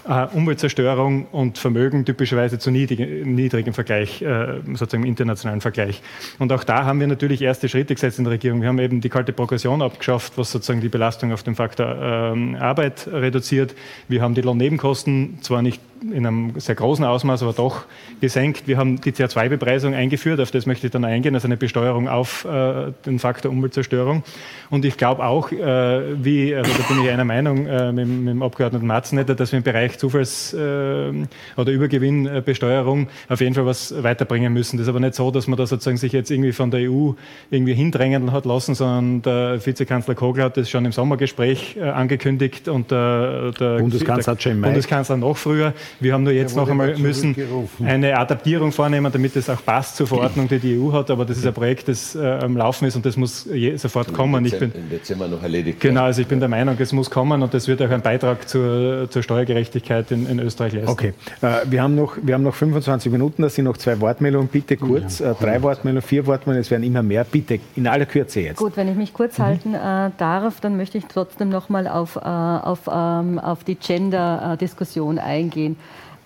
äh, 0.09 0.27
Umweltzerstörung 0.33 1.27
und 1.27 1.59
Vermögen 1.59 2.05
typischerweise 2.05 2.59
zu 2.59 2.71
niedrig, 2.71 3.27
niedrig 3.27 3.67
im 3.67 3.75
Vergleich, 3.75 4.23
äh, 4.23 4.61
sozusagen 4.67 5.03
im 5.03 5.09
internationalen 5.09 5.61
Vergleich. 5.61 6.01
Und 6.39 6.53
auch 6.53 6.65
da 6.65 6.85
haben 6.85 7.01
wir 7.01 7.07
natürlich 7.07 7.43
erste 7.43 7.69
Schritte 7.69 7.95
gesetzt 7.95 8.19
in 8.19 8.25
der 8.25 8.33
Regierung. 8.33 8.61
Wir 8.61 8.69
haben 8.69 8.79
eben 8.79 9.01
die 9.01 9.09
kalte 9.09 9.33
Progression 9.33 9.83
abgeschafft, 9.83 10.35
was 10.37 10.51
sozusagen 10.53 10.81
die 10.81 10.89
Belastung 10.89 11.33
auf 11.33 11.43
den 11.43 11.55
Faktor 11.55 11.87
äh, 11.87 12.57
Arbeit 12.57 13.09
reduziert. 13.09 13.75
Wir 14.09 14.23
haben 14.23 14.35
die 14.35 14.43
Lohnnebenkosten 14.43 15.39
zwar 15.43 15.63
nicht 15.63 15.81
in 16.03 16.27
einem 16.27 16.59
sehr 16.59 16.75
großen 16.75 17.05
Ausmaß, 17.05 17.43
aber 17.43 17.53
doch 17.53 17.85
gesenkt. 18.21 18.67
Wir 18.67 18.77
haben 18.77 19.01
die 19.01 19.13
CO2-Bepreisung 19.13 19.95
eingeführt, 19.95 20.41
auf 20.41 20.51
das 20.51 20.67
möchte 20.67 20.87
ich 20.87 20.93
dann 20.93 21.05
eingehen, 21.05 21.35
also 21.35 21.49
eine 21.49 21.57
Besteuerung 21.57 22.09
auf 22.09 22.45
äh, 22.45 22.93
den 23.07 23.19
Faktor 23.19 23.51
Umweltzerstörung. 23.51 24.23
Und 24.71 24.85
ich 24.85 24.97
glaube 24.97 25.25
auch, 25.25 25.51
äh, 25.51 26.25
wie, 26.25 26.55
also 26.55 26.71
da 26.73 26.83
bin 26.89 27.05
ich 27.05 27.11
einer 27.11 27.25
Meinung 27.25 27.67
äh, 27.67 27.93
mit, 27.93 28.09
mit, 28.09 28.29
dem 28.29 28.43
Abgeordneten 28.43 28.87
Matzenetter, 28.87 29.35
dass 29.35 29.53
wir 29.53 29.59
im 29.59 29.63
Bereich 29.63 29.99
Zufalls- 29.99 30.55
äh, 30.55 31.13
oder 31.57 31.73
Übergewinnbesteuerung 31.73 33.09
auf 33.29 33.41
jeden 33.41 33.55
Fall 33.55 33.67
was 33.67 34.03
weiterbringen 34.03 34.53
müssen. 34.53 34.77
Das 34.77 34.85
ist 34.85 34.89
aber 34.89 35.01
nicht 35.01 35.15
so, 35.15 35.31
dass 35.31 35.47
man 35.47 35.57
da 35.57 35.67
sozusagen 35.67 35.97
sich 35.97 36.13
jetzt 36.13 36.31
irgendwie 36.31 36.53
von 36.53 36.71
der 36.71 36.91
EU 36.91 37.13
irgendwie 37.51 37.75
hindrängen 37.75 38.33
hat 38.33 38.45
lassen, 38.45 38.75
sondern 38.75 39.23
der 39.23 39.65
Vizekanzler 39.65 40.15
Kogler 40.15 40.45
hat 40.45 40.57
das 40.57 40.71
schon 40.71 40.85
im 40.85 40.93
Sommergespräch 40.93 41.77
äh, 41.77 41.83
angekündigt 41.83 42.69
und 42.69 42.91
der, 42.91 43.53
der 43.53 43.79
Bundeskanzler, 43.79 44.35
der 44.35 44.55
Bundeskanzler 44.55 45.17
noch 45.17 45.37
früher. 45.37 45.73
Wir 46.01 46.13
haben 46.15 46.23
nur 46.23 46.33
jetzt 46.33 46.57
noch 46.57 46.69
einmal 46.69 46.97
müssen 46.99 47.37
eine 47.85 48.17
Adaptierung 48.17 48.73
vornehmen, 48.73 49.11
damit 49.13 49.37
es 49.37 49.49
auch 49.51 49.65
passt 49.65 49.97
zur 49.97 50.07
Verordnung, 50.07 50.49
die 50.49 50.59
die 50.59 50.79
EU 50.79 50.93
hat. 50.93 51.11
Aber 51.11 51.25
das 51.25 51.39
ist 51.39 51.47
ein 51.47 51.55
Projekt, 51.55 51.89
das 51.89 52.15
äh, 52.15 52.27
am 52.27 52.57
Laufen 52.57 52.87
ist 52.87 52.97
und 52.97 53.05
das 53.05 53.17
muss 53.17 53.47
je, 53.53 53.77
sofort 53.77 54.13
kommen. 54.13 54.45
Ich 54.45 54.59
bin, 54.59 54.73
Dezember 54.91 55.29
noch 55.29 55.43
erledigt. 55.43 55.81
Genau, 55.81 56.05
also 56.05 56.21
ich 56.23 56.29
bin 56.29 56.41
der 56.41 56.49
Meinung, 56.49 56.77
es 56.79 56.93
muss 56.93 57.11
kommen 57.11 57.43
und 57.43 57.53
das 57.55 57.69
wird 57.69 57.83
auch 57.83 57.91
einen 57.91 58.03
Beitrag 58.03 58.49
zur, 58.49 59.09
zur 59.11 59.23
Steuergerechtigkeit 59.23 60.11
in, 60.11 60.27
in, 60.27 60.39
Österreich 60.41 60.73
leisten. 60.73 60.91
Okay, 60.91 61.15
äh, 61.43 61.61
wir, 61.67 61.83
haben 61.83 61.95
noch, 61.95 62.17
wir 62.23 62.35
haben 62.35 62.43
noch 62.43 62.55
25 62.55 63.11
Minuten, 63.11 63.43
da 63.43 63.49
sind 63.49 63.65
noch 63.65 63.77
zwei 63.77 64.01
Wortmeldungen. 64.01 64.49
Bitte 64.49 64.77
kurz, 64.77 65.21
ja. 65.21 65.33
äh, 65.33 65.35
drei 65.35 65.63
Wortmeldungen, 65.63 66.03
vier 66.03 66.27
Wortmeldungen, 66.27 66.63
es 66.63 66.71
werden 66.71 66.83
immer 66.83 67.03
mehr. 67.03 67.25
Bitte 67.25 67.61
in 67.77 67.87
aller 67.87 68.07
Kürze 68.07 68.41
jetzt. 68.41 68.59
Gut, 68.59 68.77
wenn 68.77 68.89
ich 68.89 68.97
mich 68.97 69.13
kurz 69.13 69.39
mhm. 69.39 69.43
halten 69.43 69.75
äh, 69.75 70.11
darf, 70.19 70.61
dann 70.61 70.77
möchte 70.77 70.99
ich 70.99 71.05
trotzdem 71.07 71.49
noch 71.49 71.69
mal 71.69 71.87
auf, 71.87 72.17
äh, 72.17 72.21
auf, 72.21 72.81
ähm, 72.93 73.39
auf 73.39 73.65
die 73.65 73.75
Gender-Diskussion 73.75 75.19
eingehen. 75.19 75.77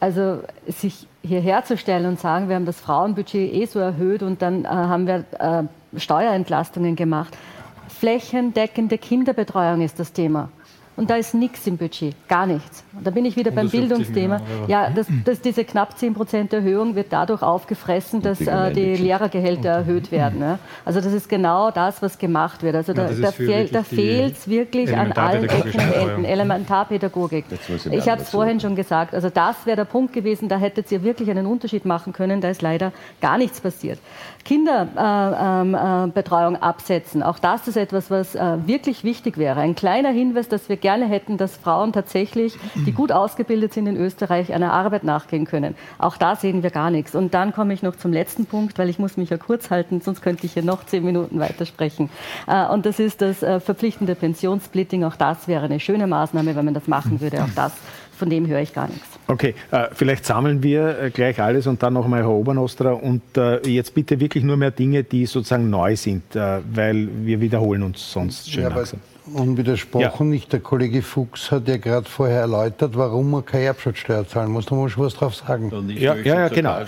Also 0.03 0.41
sich 0.67 1.07
hierher 1.23 1.63
zu 1.63 1.79
stellen 1.79 2.07
und 2.07 2.19
sagen, 2.19 2.49
wir 2.49 2.57
haben 2.57 2.67
das 2.67 2.81
Frauenbudget 2.81 3.55
eh 3.55 3.67
so 3.67 3.79
erhöht 3.79 4.25
und 4.25 4.43
dann 4.43 4.65
äh, 4.65 4.69
haben 4.69 5.07
wir 5.07 5.25
äh, 5.39 5.63
Steuerentlastungen 5.97 6.97
gemacht. 6.97 7.39
Flächendeckende 7.87 8.99
Kinderbetreuung 8.99 9.81
ist 9.81 10.01
das 10.01 10.13
Thema. 10.13 10.49
Und 10.95 11.09
da 11.09 11.17
ist 11.17 11.33
nichts 11.33 11.67
im 11.67 11.79
Budget, 11.79 12.15
gar 12.29 12.45
nichts. 12.45 12.85
Und 12.93 13.07
da 13.07 13.11
bin 13.11 13.25
ich 13.25 13.37
wieder 13.37 13.51
beim 13.51 13.71
Bildungsthema. 13.71 14.43
Ja, 14.69 14.91
das, 14.91 15.07
das, 15.25 15.41
diese 15.41 15.65
knapp 15.65 15.99
10 15.99 16.13
Prozent 16.13 16.53
Erhöhung 16.53 16.95
wird 16.95 17.07
dadurch 17.11 17.43
aufgefressen, 17.43 18.21
dass 18.21 18.41
äh, 18.43 18.73
die 18.73 18.97
Lehrergehälter 18.97 19.71
erhöht 19.71 20.13
werden. 20.13 20.41
Ja. 20.43 20.59
Also 20.85 21.01
das 21.01 21.15
ist 21.15 21.31
genau 21.31 21.71
das, 21.71 22.03
was 22.03 22.19
gemacht 22.19 22.63
wird. 22.63 22.77
Also 22.77 22.93
da, 22.93 23.11
ja, 23.11 23.21
da, 23.21 23.33
fehl, 23.33 23.69
da 23.69 23.83
fehlt 23.83 24.37
es 24.37 24.49
wirklich 24.49 24.95
an 24.95 25.13
allen 25.13 25.45
Ecken 25.45 25.81
und 25.81 25.93
Enden. 25.93 26.25
Elementarpädagogik. 26.27 27.47
Ich 27.91 28.09
habe 28.09 28.21
es 28.21 28.29
vorhin 28.29 28.61
schon 28.61 28.77
gesagt. 28.77 29.15
Also 29.15 29.31
das 29.31 29.65
wäre 29.65 29.77
der 29.77 29.85
Punkt 29.87 30.13
gewesen, 30.13 30.49
da 30.49 30.59
hättet 30.59 30.93
ihr 30.93 31.03
wirklich 31.03 31.31
einen 31.31 31.47
Unterschied 31.47 31.87
machen 31.87 32.13
können. 32.13 32.43
Da 32.43 32.51
ist 32.51 32.61
leider 32.61 32.93
gar 33.23 33.39
nichts 33.39 33.61
passiert. 33.61 33.99
Kinderbetreuung 34.45 36.57
absetzen, 36.57 37.23
auch 37.23 37.39
das 37.39 37.69
ist 37.69 37.77
etwas, 37.77 38.11
was 38.11 38.35
äh, 38.35 38.59
wirklich 38.67 39.05
wichtig 39.05 39.39
wäre. 39.39 39.61
Ein 39.61 39.75
kleiner 39.75 40.11
Hinweis, 40.11 40.49
dass 40.49 40.69
wir 40.69 40.77
gerne 40.77 41.07
hätten, 41.07 41.37
dass 41.37 41.57
Frauen 41.57 41.93
tatsächlich, 41.93 42.55
die 42.75 42.93
gut 42.93 43.13
ausgebildet 43.13 43.73
sind 43.73 43.87
in 43.87 43.97
Österreich, 43.97 44.53
einer 44.53 44.73
Arbeit 44.73 45.05
nachgehen 45.05 45.45
können. 45.45 45.75
Auch 45.99 46.17
da 46.17 46.37
sehen 46.37 46.63
wir 46.63 46.71
gar 46.71 46.91
nichts. 46.91 47.15
Und 47.15 47.35
dann 47.35 47.53
komme 47.53 47.75
ich 47.75 47.83
noch 47.83 47.97
zum 47.97 48.13
letzten 48.13 48.47
Punkt, 48.47 48.79
weil 48.79 48.89
ich 48.89 48.99
muss 48.99 49.17
mich 49.17 49.31
ja 49.31 49.37
kurz 49.37 49.71
halten, 49.71 50.01
sonst 50.01 50.23
könnte 50.23 50.47
ich 50.47 50.55
hier 50.55 50.65
noch 50.65 50.85
zehn 50.85 51.05
Minuten 51.05 51.39
weitersprechen. 51.39 52.11
Äh, 52.47 52.67
und 52.67 52.87
das 52.87 52.99
ist 52.99 53.23
das 53.23 53.43
äh, 53.43 53.61
verpflichtende 53.61 54.15
Pensionssplitting. 54.15 55.05
Auch 55.05 55.17
das 55.17 55.49
wäre 55.49 55.65
eine 55.65 55.81
schöne 55.81 56.07
Maßnahme, 56.07 56.57
wenn 56.57 56.65
man 56.65 56.75
das 56.75 56.89
machen 56.89 57.21
würde. 57.21 57.43
Auch 57.43 57.55
das, 57.55 57.73
von 58.17 58.31
dem 58.31 58.47
höre 58.47 58.61
ich 58.61 58.75
gar 58.75 58.89
nichts. 58.89 59.12
Okay, 59.33 59.55
äh, 59.71 59.87
vielleicht 59.93 60.27
sammeln 60.27 60.63
wir 60.63 60.99
äh, 60.99 61.11
gleich 61.11 61.41
alles 61.41 61.67
und 61.67 61.83
dann 61.83 61.95
nochmal 61.95 62.21
Herr 62.21 62.31
Obernostra. 62.31 62.93
Und 62.93 63.23
äh, 63.39 63.67
jetzt 63.67 63.95
bitte 63.95 64.21
wirklich 64.21 64.45
nur 64.45 64.59
mehr 64.59 64.71
Dinge, 64.71 65.05
die 65.05 65.25
sozusagen 65.25 65.71
neu 65.71 65.97
sind, 65.97 66.37
äh, 66.37 66.59
weil 66.71 67.09
wir 67.25 67.41
wiederholen 67.41 67.83
uns 67.83 68.13
sonst 68.13 68.51
schön 68.51 68.65
ja, 68.65 68.69
langsam. 68.69 69.01
Unwidersprochen 69.33 70.27
ja. 70.27 70.33
nicht. 70.33 70.53
Der 70.53 70.61
Kollege 70.61 71.01
Fuchs 71.01 71.51
hat 71.51 71.67
ja 71.67 71.79
gerade 71.79 72.07
vorher 72.07 72.41
erläutert, 72.41 72.95
warum 72.95 73.31
man 73.31 73.45
keine 73.45 73.65
Erbschaftssteuer 73.65 74.29
zahlen 74.29 74.51
muss. 74.51 74.67
Da 74.67 74.75
muss 74.75 74.93
ich 74.93 74.99
was 74.99 75.15
drauf 75.15 75.35
sagen. 75.35 75.73
Ja, 75.97 76.15
ja, 76.17 76.41
ja 76.41 76.49
genau. 76.49 76.81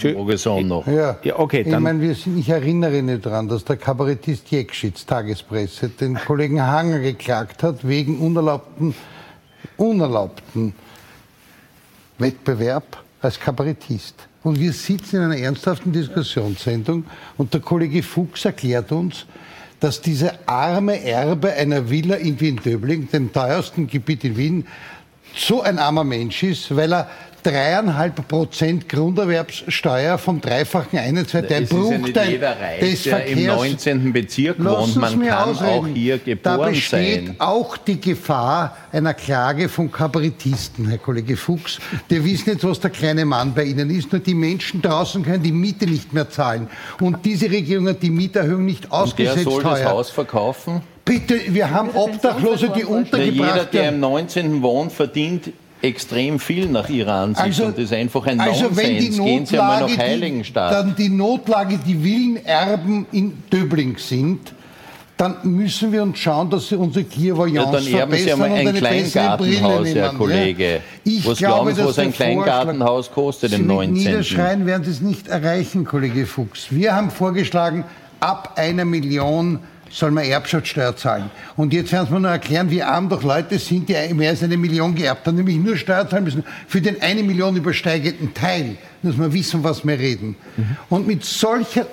Noch. 0.62 0.86
Ja. 0.86 1.16
ja, 1.22 1.38
okay. 1.38 1.64
Ich 1.66 1.78
meine, 1.78 1.98
wir 2.00 2.14
sind, 2.14 2.38
ich 2.38 2.50
erinnere 2.50 3.02
nicht 3.02 3.24
daran, 3.24 3.48
dass 3.48 3.64
der 3.64 3.76
Kabarettist 3.76 4.50
Jekschitz, 4.50 5.06
Tagespresse, 5.06 5.88
den 5.88 6.16
Kollegen 6.16 6.60
Hanger 6.60 6.98
geklagt 6.98 7.62
hat 7.62 7.88
wegen 7.88 8.18
unerlaubten, 8.18 8.94
unerlaubten 9.78 10.74
Wettbewerb 12.18 13.02
als 13.20 13.38
Kabarettist. 13.38 14.14
Und 14.42 14.60
wir 14.60 14.72
sitzen 14.72 15.16
in 15.16 15.22
einer 15.22 15.38
ernsthaften 15.38 15.92
Diskussionssendung 15.92 17.04
und 17.38 17.54
der 17.54 17.60
Kollege 17.60 18.02
Fuchs 18.02 18.44
erklärt 18.44 18.92
uns, 18.92 19.26
dass 19.80 20.00
dieser 20.00 20.38
arme 20.46 21.02
Erbe 21.02 21.52
einer 21.52 21.88
Villa 21.90 22.16
in 22.16 22.38
Wien-Döbling, 22.38 23.08
dem 23.10 23.32
teuersten 23.32 23.86
Gebiet 23.86 24.24
in 24.24 24.36
Wien, 24.36 24.66
so 25.34 25.62
ein 25.62 25.78
armer 25.78 26.04
Mensch 26.04 26.42
ist, 26.42 26.74
weil 26.74 26.92
er 26.92 27.08
dreieinhalb 27.44 28.26
Prozent 28.26 28.88
Grunderwerbssteuer 28.88 30.18
vom 30.18 30.40
dreifachen 30.40 30.98
Einheitswert, 30.98 31.50
der 31.50 31.60
Bruchteil 31.60 32.40
des 32.80 33.02
der 33.04 33.26
im 33.26 33.46
19. 33.46 34.12
Bezirk 34.12 34.64
wohnt. 34.64 34.96
Man 34.96 35.26
kann 35.26 35.50
ausreden. 35.50 35.68
auch 35.68 35.86
hier 35.86 36.18
geboren 36.18 36.38
da 36.42 36.56
besteht 36.68 37.26
sein. 37.26 37.36
auch 37.38 37.76
die 37.76 38.00
Gefahr 38.00 38.76
einer 38.90 39.14
Klage 39.14 39.68
von 39.68 39.92
Kabarettisten, 39.92 40.88
Herr 40.88 40.98
Kollege 40.98 41.36
Fuchs. 41.36 41.78
Die 42.10 42.24
wissen 42.24 42.50
jetzt, 42.50 42.64
was 42.64 42.80
der 42.80 42.90
kleine 42.90 43.24
Mann 43.24 43.54
bei 43.54 43.64
Ihnen 43.64 43.90
ist. 43.90 44.10
Nur 44.10 44.20
die 44.20 44.34
Menschen 44.34 44.80
draußen 44.82 45.22
können 45.22 45.42
die 45.42 45.52
Miete 45.52 45.86
nicht 45.86 46.12
mehr 46.12 46.28
zahlen. 46.30 46.68
Und 47.00 47.24
diese 47.24 47.50
Regierung 47.50 47.88
hat 47.88 48.02
die 48.02 48.10
Mieterhöhung 48.10 48.64
nicht 48.64 48.90
ausgesetzt. 48.90 49.46
Und 49.46 49.62
der 49.62 49.62
soll 49.62 49.62
das 49.62 49.84
Haus 49.84 50.10
verkaufen? 50.10 50.82
Bitte, 51.04 51.38
wir 51.48 51.70
haben 51.70 51.90
Obdachlose, 51.90 52.70
die 52.70 52.84
untergebracht 52.84 53.20
werden. 53.20 53.34
Jeder, 53.36 53.64
der 53.66 53.88
im 53.90 54.00
19. 54.00 54.62
wohnt, 54.62 54.90
verdient 54.90 55.52
extrem 55.84 56.38
viel 56.38 56.68
nach 56.68 56.88
Ihrer 56.88 57.12
Ansicht 57.14 57.44
also, 57.44 57.64
und 57.66 57.76
das 57.76 57.84
ist 57.84 57.92
einfach 57.92 58.26
ein 58.26 58.40
also 58.40 58.64
Nonsens. 58.64 58.76
Wenn 58.76 58.98
die 58.98 59.10
Notlage, 59.10 59.24
Gehen 59.30 59.46
Sie 59.46 59.58
einmal 59.58 59.80
nach 59.82 59.98
Heiligenstadt. 59.98 60.70
Die, 60.70 60.74
dann 60.74 60.96
die 60.96 61.08
Notlage, 61.10 61.78
die 61.78 62.04
Villenerben 62.04 63.06
in 63.12 63.42
Döbling 63.52 63.96
sind, 63.98 64.52
dann 65.16 65.36
müssen 65.44 65.92
wir 65.92 66.02
uns 66.02 66.18
schauen, 66.18 66.50
dass 66.50 66.68
sie 66.68 66.76
unsere 66.76 67.04
Clairvoyance 67.04 67.90
ja, 67.90 68.00
dann 68.00 68.00
erben 68.00 68.16
Sie 68.16 68.32
einmal 68.32 68.50
ein 68.50 68.74
Kleingartenhaus, 68.74 69.88
Herr 69.94 70.08
Kollege. 70.14 70.80
Ich 71.04 71.24
was 71.24 71.38
glaube, 71.38 71.72
glauben 71.72 71.74
Sie, 71.76 71.84
was 71.84 71.98
ein 72.00 72.12
Kleingartenhaus 72.12 73.12
kostet 73.12 73.52
im 73.52 73.66
19. 73.66 73.94
Mit 73.94 74.04
Niederschreien 74.04 74.66
werden 74.66 74.82
Sie 74.82 74.90
es 74.90 75.00
nicht 75.00 75.28
erreichen, 75.28 75.84
Kollege 75.84 76.26
Fuchs. 76.26 76.66
Wir 76.70 76.96
haben 76.96 77.10
vorgeschlagen, 77.10 77.84
ab 78.18 78.54
einer 78.56 78.84
Million 78.84 79.60
soll 79.94 80.10
man 80.10 80.24
Erbschaftssteuer 80.24 80.96
zahlen. 80.96 81.30
Und 81.56 81.72
jetzt 81.72 81.92
werden 81.92 82.06
Sie 82.08 82.12
mir 82.12 82.20
noch 82.20 82.30
erklären, 82.30 82.68
wie 82.68 82.82
arm 82.82 83.08
doch 83.08 83.22
Leute 83.22 83.60
sind, 83.60 83.88
die 83.88 84.12
mehr 84.12 84.30
als 84.30 84.42
eine 84.42 84.56
Million 84.56 84.92
geerbt 84.92 85.24
haben, 85.26 85.36
nämlich 85.36 85.56
nur 85.56 85.76
Steuer 85.76 86.08
zahlen 86.08 86.24
müssen 86.24 86.44
für 86.66 86.80
den 86.80 87.00
eine 87.00 87.22
Million 87.22 87.54
übersteigenden 87.54 88.34
Teil. 88.34 88.76
Muss 89.02 89.16
man 89.16 89.32
wissen, 89.32 89.62
was 89.62 89.86
wir 89.86 89.96
reden. 89.96 90.34
Mhm. 90.56 90.76
Und 90.90 91.06
mit 91.06 91.24
solcher, 91.24 91.86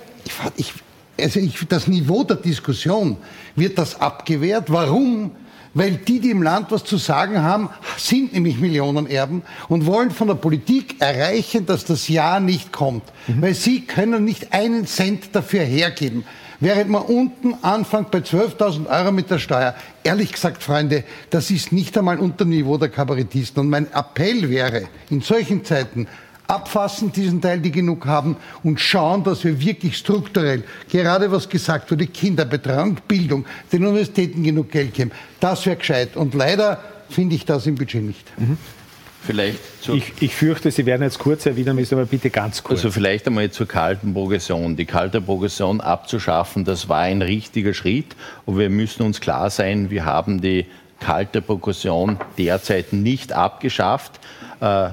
ich, 0.55 0.73
also 1.19 1.39
ich, 1.39 1.67
das 1.69 1.87
Niveau 1.87 2.23
der 2.23 2.37
Diskussion 2.37 3.17
wird 3.55 3.77
das 3.77 4.01
abgewehrt. 4.01 4.65
Warum? 4.71 5.31
weil 5.73 5.91
die, 5.91 6.19
die 6.19 6.31
im 6.31 6.43
Land 6.43 6.69
was 6.69 6.83
zu 6.83 6.97
sagen 6.97 7.41
haben, 7.41 7.69
sind 7.97 8.33
nämlich 8.33 8.59
Millionenerben 8.59 9.41
und 9.69 9.85
wollen 9.85 10.11
von 10.11 10.27
der 10.27 10.35
Politik 10.35 10.95
erreichen, 10.99 11.65
dass 11.65 11.85
das 11.85 12.09
Ja 12.09 12.41
nicht 12.41 12.73
kommt. 12.73 13.03
Mhm. 13.27 13.41
Weil 13.41 13.53
sie 13.53 13.81
können 13.85 14.25
nicht 14.25 14.51
einen 14.51 14.85
Cent 14.85 15.29
dafür 15.33 15.61
hergeben. 15.61 16.25
Während 16.61 16.91
man 16.91 17.01
unten 17.01 17.55
anfängt 17.63 18.11
bei 18.11 18.19
12.000 18.19 18.87
Euro 18.87 19.11
mit 19.11 19.31
der 19.31 19.39
Steuer, 19.39 19.73
ehrlich 20.03 20.31
gesagt, 20.31 20.61
Freunde, 20.61 21.03
das 21.31 21.49
ist 21.49 21.71
nicht 21.71 21.97
einmal 21.97 22.19
unter 22.19 22.45
Niveau 22.45 22.77
der 22.77 22.89
Kabarettisten. 22.89 23.61
Und 23.61 23.69
mein 23.69 23.91
Appell 23.91 24.47
wäre, 24.47 24.83
in 25.09 25.21
solchen 25.21 25.65
Zeiten, 25.65 26.07
abfassen, 26.45 27.11
diesen 27.11 27.41
Teil, 27.41 27.61
die 27.61 27.71
genug 27.71 28.05
haben, 28.05 28.35
und 28.63 28.79
schauen, 28.79 29.23
dass 29.23 29.43
wir 29.43 29.59
wirklich 29.59 29.97
strukturell, 29.97 30.63
gerade 30.89 31.31
was 31.31 31.49
gesagt 31.49 31.89
wurde, 31.89 32.05
Kinderbetreuung, 32.05 32.97
Bildung, 33.07 33.45
den 33.71 33.83
Universitäten 33.83 34.43
genug 34.43 34.69
Geld 34.69 34.93
geben. 34.93 35.11
Das 35.39 35.65
wäre 35.65 35.77
gescheit. 35.77 36.15
Und 36.15 36.35
leider 36.35 36.79
finde 37.09 37.35
ich 37.35 37.45
das 37.45 37.65
im 37.65 37.75
Budget 37.75 38.03
nicht. 38.03 38.39
Mhm. 38.39 38.57
Vielleicht 39.23 39.59
ich, 39.87 40.13
ich, 40.19 40.35
fürchte, 40.35 40.71
Sie 40.71 40.85
werden 40.85 41.03
jetzt 41.03 41.19
kurz 41.19 41.45
erwidern 41.45 41.75
müssen, 41.75 41.95
aber 41.95 42.05
bitte 42.05 42.31
ganz 42.31 42.63
kurz. 42.63 42.79
Also 42.79 42.91
vielleicht 42.91 43.27
einmal 43.27 43.51
zur 43.51 43.67
kalten 43.67 44.13
Progression. 44.13 44.75
Die 44.75 44.85
kalte 44.85 45.21
Progression 45.21 45.79
abzuschaffen, 45.79 46.65
das 46.65 46.89
war 46.89 47.01
ein 47.01 47.21
richtiger 47.21 47.73
Schritt. 47.73 48.15
Und 48.45 48.57
wir 48.57 48.69
müssen 48.69 49.03
uns 49.03 49.21
klar 49.21 49.51
sein, 49.51 49.91
wir 49.91 50.05
haben 50.05 50.41
die 50.41 50.65
kalte 50.99 51.41
Progression 51.41 52.17
derzeit 52.37 52.93
nicht 52.93 53.31
abgeschafft. 53.31 54.19
Äh, 54.59 54.89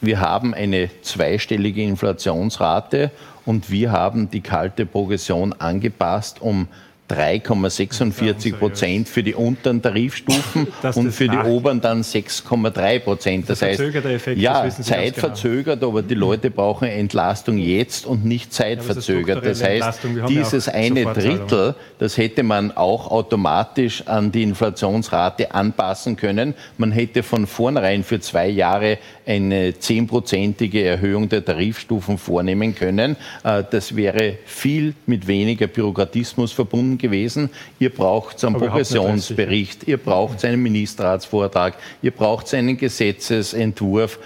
wir 0.00 0.20
haben 0.20 0.54
eine 0.54 0.90
zweistellige 1.02 1.82
Inflationsrate 1.82 3.10
und 3.44 3.70
wir 3.70 3.92
haben 3.92 4.30
die 4.30 4.40
kalte 4.40 4.86
Progression 4.86 5.52
angepasst, 5.52 6.40
um 6.40 6.68
3,46 7.12 8.54
Prozent 8.54 9.08
für 9.08 9.22
die 9.22 9.34
unteren 9.34 9.82
Tarifstufen 9.82 10.68
und 10.94 11.12
für 11.12 11.28
die 11.28 11.36
oberen 11.36 11.80
dann 11.80 12.02
6,3 12.02 12.98
Prozent. 13.00 13.50
Das, 13.50 13.62
heißt, 13.62 13.80
Effekt, 13.80 14.38
ja, 14.38 14.64
das 14.64 14.80
zeitverzögert, 14.82 15.80
genau. 15.80 15.92
aber 15.92 16.02
die 16.02 16.14
Leute 16.14 16.50
brauchen 16.50 16.88
Entlastung 16.88 17.58
jetzt 17.58 18.06
und 18.06 18.24
nicht 18.24 18.52
zeitverzögert. 18.52 19.44
Das 19.44 19.62
heißt, 19.62 20.00
dieses 20.28 20.68
eine 20.68 21.04
Drittel, 21.04 21.74
das 21.98 22.16
hätte 22.16 22.42
man 22.42 22.72
auch 22.72 23.10
automatisch 23.10 24.06
an 24.06 24.32
die 24.32 24.42
Inflationsrate 24.42 25.54
anpassen 25.54 26.16
können. 26.16 26.54
Man 26.78 26.92
hätte 26.92 27.22
von 27.22 27.46
vornherein 27.46 28.04
für 28.04 28.20
zwei 28.20 28.48
Jahre 28.48 28.98
eine 29.26 29.78
zehnprozentige 29.78 30.84
Erhöhung 30.84 31.28
der 31.28 31.44
Tarifstufen 31.44 32.18
vornehmen 32.18 32.74
können. 32.74 33.16
Äh, 33.44 33.64
das 33.70 33.94
wäre 33.96 34.38
viel 34.44 34.94
mit 35.06 35.26
weniger 35.26 35.66
Bürokratismus 35.66 36.52
verbunden 36.52 36.98
gewesen. 37.02 37.50
Ihr 37.78 37.90
braucht 37.90 38.42
einen 38.42 38.54
Progressionsbericht, 38.54 39.86
ihr 39.86 39.98
braucht 39.98 40.42
einen 40.46 40.62
Ministerratsvortrag, 40.62 41.74
ihr 42.00 42.12
braucht 42.12 42.54
einen 42.54 42.78
Gesetzesentwurf. 42.78 44.18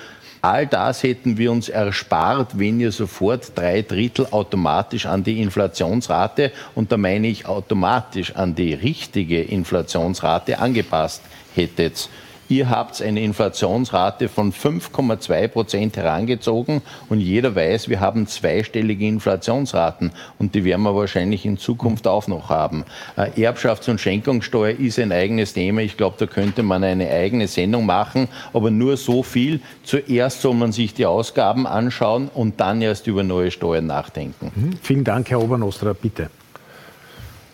All 0.42 0.64
das 0.68 1.02
hätten 1.02 1.38
wir 1.38 1.50
uns 1.50 1.68
erspart, 1.68 2.56
wenn 2.56 2.78
ihr 2.78 2.92
sofort 2.92 3.50
drei 3.56 3.82
Drittel 3.82 4.28
automatisch 4.30 5.06
an 5.06 5.24
die 5.24 5.42
Inflationsrate, 5.42 6.52
und 6.76 6.92
da 6.92 6.96
meine 6.96 7.26
ich 7.26 7.46
automatisch 7.46 8.36
an 8.36 8.54
die 8.54 8.74
richtige 8.74 9.42
Inflationsrate 9.42 10.60
angepasst 10.60 11.22
hättet. 11.56 12.08
Ihr 12.48 12.70
habt 12.70 13.02
eine 13.02 13.22
Inflationsrate 13.22 14.28
von 14.28 14.52
5,2 14.52 15.48
Prozent 15.48 15.96
herangezogen 15.96 16.82
und 17.08 17.20
jeder 17.20 17.54
weiß, 17.54 17.88
wir 17.88 18.00
haben 18.00 18.26
zweistellige 18.26 19.06
Inflationsraten 19.06 20.12
und 20.38 20.54
die 20.54 20.64
werden 20.64 20.82
wir 20.82 20.94
wahrscheinlich 20.94 21.44
in 21.44 21.58
Zukunft 21.58 22.06
auch 22.06 22.28
noch 22.28 22.48
haben. 22.48 22.84
Äh, 23.16 23.46
Erbschafts- 23.46 23.90
und 23.90 24.00
Schenkungssteuer 24.00 24.78
ist 24.78 24.98
ein 24.98 25.10
eigenes 25.10 25.54
Thema. 25.54 25.80
Ich 25.80 25.96
glaube, 25.96 26.16
da 26.18 26.26
könnte 26.26 26.62
man 26.62 26.84
eine 26.84 27.10
eigene 27.10 27.48
Sendung 27.48 27.86
machen, 27.86 28.28
aber 28.52 28.70
nur 28.70 28.96
so 28.96 29.22
viel. 29.22 29.60
Zuerst 29.82 30.42
soll 30.42 30.54
man 30.54 30.72
sich 30.72 30.94
die 30.94 31.06
Ausgaben 31.06 31.66
anschauen 31.66 32.28
und 32.32 32.60
dann 32.60 32.80
erst 32.80 33.06
über 33.06 33.24
neue 33.24 33.50
Steuern 33.50 33.86
nachdenken. 33.86 34.52
Mhm. 34.54 34.70
Vielen 34.82 35.04
Dank, 35.04 35.30
Herr 35.30 35.42
Obernostra. 35.42 35.92
Bitte. 35.92 36.30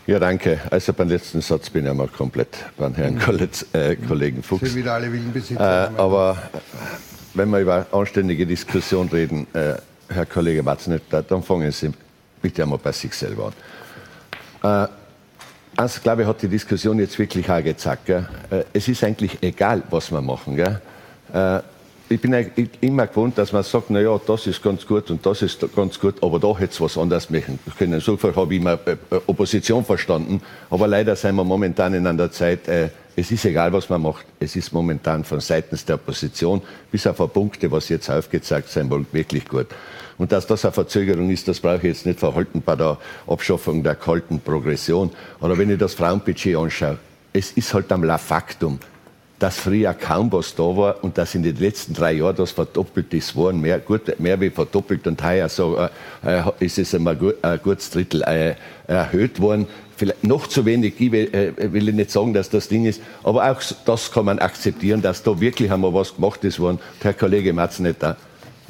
Ja, 0.06 0.18
danke. 0.18 0.60
Also 0.70 0.92
beim 0.92 1.08
letzten 1.08 1.40
Satz 1.40 1.70
bin 1.70 1.84
ich 1.84 1.90
einmal 1.90 2.08
komplett 2.08 2.48
beim 2.76 2.94
Herrn 2.94 3.18
Kolletz, 3.20 3.64
äh, 3.72 3.94
Kollegen 3.94 4.42
Fuchs. 4.42 4.62
Sind 4.62 4.76
wieder 4.76 4.94
alle 4.94 5.12
Willenbesitzer. 5.12 5.92
Äh, 5.94 6.00
aber 6.00 6.42
wenn 7.34 7.48
wir 7.50 7.60
über 7.60 7.86
anständige 7.92 8.44
Diskussion 8.44 9.08
reden, 9.08 9.46
äh, 9.52 9.74
Herr 10.08 10.26
Kollege 10.26 10.62
Matznet, 10.62 11.04
dann 11.10 11.42
fangen 11.42 11.70
Sie 11.70 11.92
bitte 12.42 12.64
einmal 12.64 12.78
bei 12.78 12.90
sich 12.90 13.14
selber 13.14 13.52
an. 14.62 14.88
Äh, 14.88 14.88
also, 15.76 16.00
glaube 16.02 16.22
ich, 16.22 16.28
hat 16.28 16.42
die 16.42 16.48
Diskussion 16.48 16.98
jetzt 16.98 17.18
wirklich 17.18 17.48
auch 17.48 17.62
gezeigt. 17.62 18.06
Gell? 18.06 18.28
Äh, 18.50 18.64
es 18.72 18.88
ist 18.88 19.04
eigentlich 19.04 19.38
egal, 19.40 19.82
was 19.88 20.10
wir 20.10 20.20
machen. 20.20 20.56
Gell? 20.56 20.80
Ich 22.12 22.20
bin 22.20 22.34
immer 22.82 23.06
gewohnt, 23.06 23.38
dass 23.38 23.52
man 23.52 23.62
sagt, 23.62 23.88
na 23.88 23.98
ja, 23.98 24.20
das 24.26 24.46
ist 24.46 24.62
ganz 24.62 24.86
gut 24.86 25.10
und 25.10 25.24
das 25.24 25.40
ist 25.40 25.64
ganz 25.74 25.98
gut, 25.98 26.22
aber 26.22 26.38
da 26.38 26.58
hätte 26.58 26.74
es 26.74 26.80
was 26.82 26.98
anderes 26.98 27.30
machen 27.30 27.58
können. 27.78 28.00
So 28.00 28.18
viel 28.18 28.36
habe 28.36 28.52
ich 28.54 28.60
immer 28.60 28.78
äh, 28.84 28.96
äh, 29.10 29.20
Opposition 29.26 29.82
verstanden. 29.82 30.42
Aber 30.68 30.86
leider 30.86 31.16
sind 31.16 31.36
wir 31.36 31.44
momentan 31.44 31.94
in 31.94 32.06
einer 32.06 32.30
Zeit, 32.30 32.68
äh, 32.68 32.90
es 33.16 33.30
ist 33.30 33.46
egal, 33.46 33.72
was 33.72 33.88
man 33.88 34.02
macht. 34.02 34.26
Es 34.38 34.56
ist 34.56 34.72
momentan 34.72 35.24
von 35.24 35.40
seitens 35.40 35.86
der 35.86 35.94
Opposition 35.94 36.60
bis 36.90 37.06
auf 37.06 37.18
ein 37.18 37.30
Punkte, 37.30 37.70
was 37.70 37.88
jetzt 37.88 38.10
aufgezeigt 38.10 38.68
sein 38.68 38.90
wollen, 38.90 39.06
wirklich 39.12 39.48
gut. 39.48 39.68
Und 40.18 40.32
dass 40.32 40.46
das 40.46 40.66
eine 40.66 40.72
Verzögerung 40.72 41.30
ist, 41.30 41.48
das 41.48 41.60
brauche 41.60 41.78
ich 41.78 41.94
jetzt 41.94 42.04
nicht 42.04 42.20
verhalten 42.20 42.60
bei 42.60 42.76
der 42.76 42.98
Abschaffung 43.26 43.82
der 43.82 43.94
kalten 43.94 44.38
Progression. 44.38 45.10
Oder 45.40 45.56
wenn 45.56 45.70
ich 45.70 45.78
das 45.78 45.94
Frauenbudget 45.94 46.56
anschaue, 46.56 46.98
es 47.32 47.52
ist 47.52 47.72
halt 47.72 47.90
am 47.90 48.04
La 48.04 48.18
Factum 48.18 48.78
dass 49.42 49.58
früher 49.58 49.92
kaum 49.92 50.30
was 50.30 50.54
da 50.54 50.62
war 50.62 51.02
und 51.02 51.18
dass 51.18 51.34
in 51.34 51.42
den 51.42 51.56
letzten 51.56 51.94
drei 51.94 52.12
Jahren 52.12 52.36
das 52.36 52.52
verdoppelt 52.52 53.12
ist 53.12 53.34
worden, 53.34 53.60
mehr, 53.60 53.80
gut, 53.80 54.20
mehr 54.20 54.40
wie 54.40 54.50
verdoppelt 54.50 55.04
und 55.08 55.20
heuer 55.20 55.48
so, 55.48 55.76
äh, 55.76 55.88
äh 56.24 56.42
ist 56.60 56.78
es 56.78 56.94
einmal 56.94 57.16
gut, 57.16 57.34
ein 57.42 57.58
gutes 57.60 57.90
Drittel 57.90 58.22
äh, 58.22 58.54
erhöht 58.86 59.40
worden. 59.40 59.66
Vielleicht 59.96 60.22
noch 60.22 60.46
zu 60.46 60.64
wenig, 60.64 60.94
ich 61.00 61.10
will, 61.10 61.34
äh, 61.34 61.72
will 61.72 61.88
ich 61.88 61.94
nicht 61.94 62.12
sagen, 62.12 62.32
dass 62.32 62.50
das 62.50 62.68
Ding 62.68 62.86
ist, 62.86 63.02
aber 63.24 63.50
auch 63.50 63.60
das 63.84 64.12
kann 64.12 64.26
man 64.26 64.38
akzeptieren, 64.38 65.02
dass 65.02 65.24
da 65.24 65.40
wirklich 65.40 65.72
einmal 65.72 65.92
was 65.92 66.14
gemacht 66.14 66.44
ist 66.44 66.60
worden. 66.60 66.78
Herr 67.00 67.12
Kollege 67.12 67.52
Matzenetter, 67.52 68.16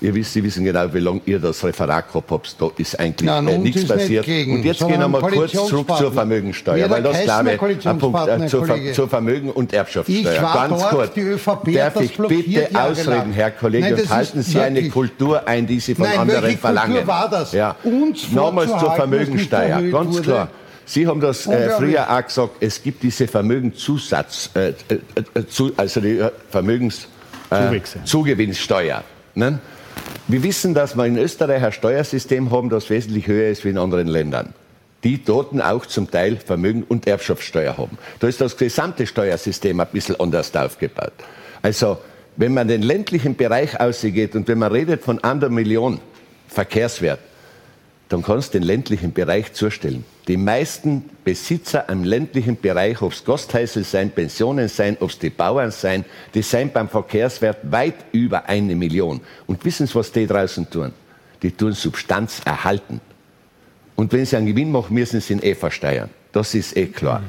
Ihr 0.03 0.13
wisst, 0.17 0.33
Sie 0.33 0.43
wissen 0.43 0.65
genau, 0.65 0.93
wie 0.93 0.99
lange 0.99 1.21
ihr 1.27 1.39
das 1.39 1.63
Referat 1.63 2.09
gehabt 2.09 2.29
habt. 2.29 2.61
Da 2.61 2.71
ist 2.77 2.99
eigentlich 2.99 3.25
Nein, 3.25 3.47
äh, 3.47 3.59
nichts 3.59 3.87
passiert. 3.87 4.27
Gegen, 4.27 4.55
und 4.55 4.65
jetzt 4.65 4.81
gehen 4.81 4.99
wir 4.99 5.07
mal 5.07 5.23
kurz 5.23 5.53
zurück 5.53 5.87
zur 5.97 6.13
Vermögensteuer, 6.13 6.91
weil 6.91 7.05
das 7.05 7.23
glaube 7.23 7.53
ich 7.53 7.61
ein 7.87 7.99
Punkt 7.99 8.29
äh, 8.29 8.49
zur, 8.49 8.67
Ver 8.67 8.93
zur 8.93 9.09
Vermögen- 9.09 9.51
und 9.51 9.73
Erbschaftssteuer. 9.73 10.35
Ich 10.35 10.43
war 10.43 10.69
Ganz 10.69 10.81
dort, 10.81 10.91
kurz. 10.91 11.13
Die 11.15 11.21
ÖVP 11.21 11.75
Darf 11.75 12.01
ich 12.01 12.17
bitte 12.17 12.69
ausreden, 12.73 13.33
Herr 13.33 13.53
Kollege, 13.53 13.91
Nein, 13.91 14.01
und 14.01 14.11
halten 14.11 14.43
Sie 14.43 14.59
eine 14.59 14.89
Kultur 14.89 15.47
ein, 15.47 15.69
die 15.69 15.79
Sie 15.79 15.95
von 15.95 16.07
Nein, 16.07 16.19
anderen 16.19 16.43
welche 16.43 16.59
verlangen. 16.59 16.95
Kultur 16.95 17.07
war 17.07 17.31
das? 17.31 17.53
Ja. 17.53 17.77
Uns 17.85 18.33
Nochmals 18.33 18.71
zur 18.71 18.97
Vermögensteuer, 18.97 19.83
ganz 19.83 20.17
wurde. 20.17 20.23
klar. 20.23 20.49
Sie 20.85 21.07
haben 21.07 21.21
das 21.21 21.47
äh, 21.47 21.71
früher 21.71 22.11
auch 22.11 22.25
gesagt, 22.25 22.57
es 22.59 22.83
gibt 22.83 23.05
diese 23.05 23.29
Vermögenszusatz, 23.29 24.51
äh, 24.55 24.71
äh, 24.71 24.75
äh 25.35 25.47
zu, 25.47 25.71
also 25.77 26.01
die 26.01 26.19
äh, 26.19 26.33
Vermögenszugewinnsteuer. 26.51 29.05
Ne? 29.37 29.61
Wir 30.33 30.43
wissen, 30.43 30.73
dass 30.73 30.97
wir 30.97 31.05
in 31.05 31.19
Österreich 31.19 31.63
ein 31.63 31.73
Steuersystem 31.73 32.51
haben, 32.51 32.71
das 32.71 32.89
wesentlich 32.89 33.27
höher 33.27 33.51
ist 33.51 33.67
wie 33.67 33.69
in 33.69 33.77
anderen 33.77 34.09
Ländern. 34.09 34.55
Die 35.05 35.23
dort 35.23 35.53
auch 35.61 35.85
zum 35.85 36.11
Teil 36.11 36.39
Vermögen- 36.39 36.85
und 36.85 37.07
Erbschaftssteuer 37.07 37.77
haben. 37.77 37.99
Da 38.19 38.29
ist 38.29 38.41
das 38.41 38.57
gesamte 38.57 39.07
Steuersystem 39.07 39.79
ein 39.79 39.89
bisschen 39.93 40.19
anders 40.19 40.57
aufgebaut. 40.57 41.13
Also, 41.61 41.99
wenn 42.37 42.55
man 42.55 42.67
den 42.67 42.81
ländlichen 42.81 43.37
Bereich 43.37 43.79
ausgeht 43.79 44.35
und 44.35 44.49
wenn 44.49 44.57
man 44.57 44.73
redet 44.73 45.03
von 45.03 45.23
einer 45.23 45.51
Million 45.51 46.01
Verkehrswert, 46.49 47.21
dann 48.13 48.23
kannst 48.23 48.53
du 48.53 48.59
den 48.59 48.67
ländlichen 48.67 49.15
Bereich 49.15 49.55
zustellen. 49.55 50.05
Die 50.29 50.37
meisten 50.37 51.09
Besitzer 51.25 51.89
im 51.89 52.05
ländlichen 52.05 52.61
Bereich, 52.61 53.01
ob 53.01 53.13
es 53.13 53.25
Gasthäuser 53.25 53.85
sein, 53.85 54.11
Pensionen 54.11 54.69
sein, 54.69 54.99
ob 55.01 55.09
es 55.09 55.19
die 55.19 55.31
Bauern 55.31 55.71
sein, 55.71 56.05
die 56.35 56.43
sind 56.43 56.75
beim 56.75 56.91
Verkehrswert 56.91 57.59
weit 57.71 57.95
über 58.13 58.47
eine 58.51 58.77
Million. 58.77 59.23
Und 59.47 59.65
wissen 59.65 59.87
Sie, 59.87 59.95
was 59.95 60.13
die 60.13 60.27
draußen 60.27 60.69
tun? 60.69 60.93
Die 61.43 61.53
tun 61.53 61.73
Substanz 61.73 62.43
erhalten. 62.45 63.01
Und 63.97 64.13
wenn 64.13 64.27
sie 64.27 64.37
einen 64.37 64.47
Gewinn 64.47 64.71
machen, 64.71 64.95
müssen 64.95 65.21
sie 65.21 65.33
ihn 65.33 65.43
eh 65.43 65.55
versteuern. 65.55 66.11
Das 66.33 66.55
ist 66.55 66.77
eh 66.77 66.87
klar. 66.87 67.23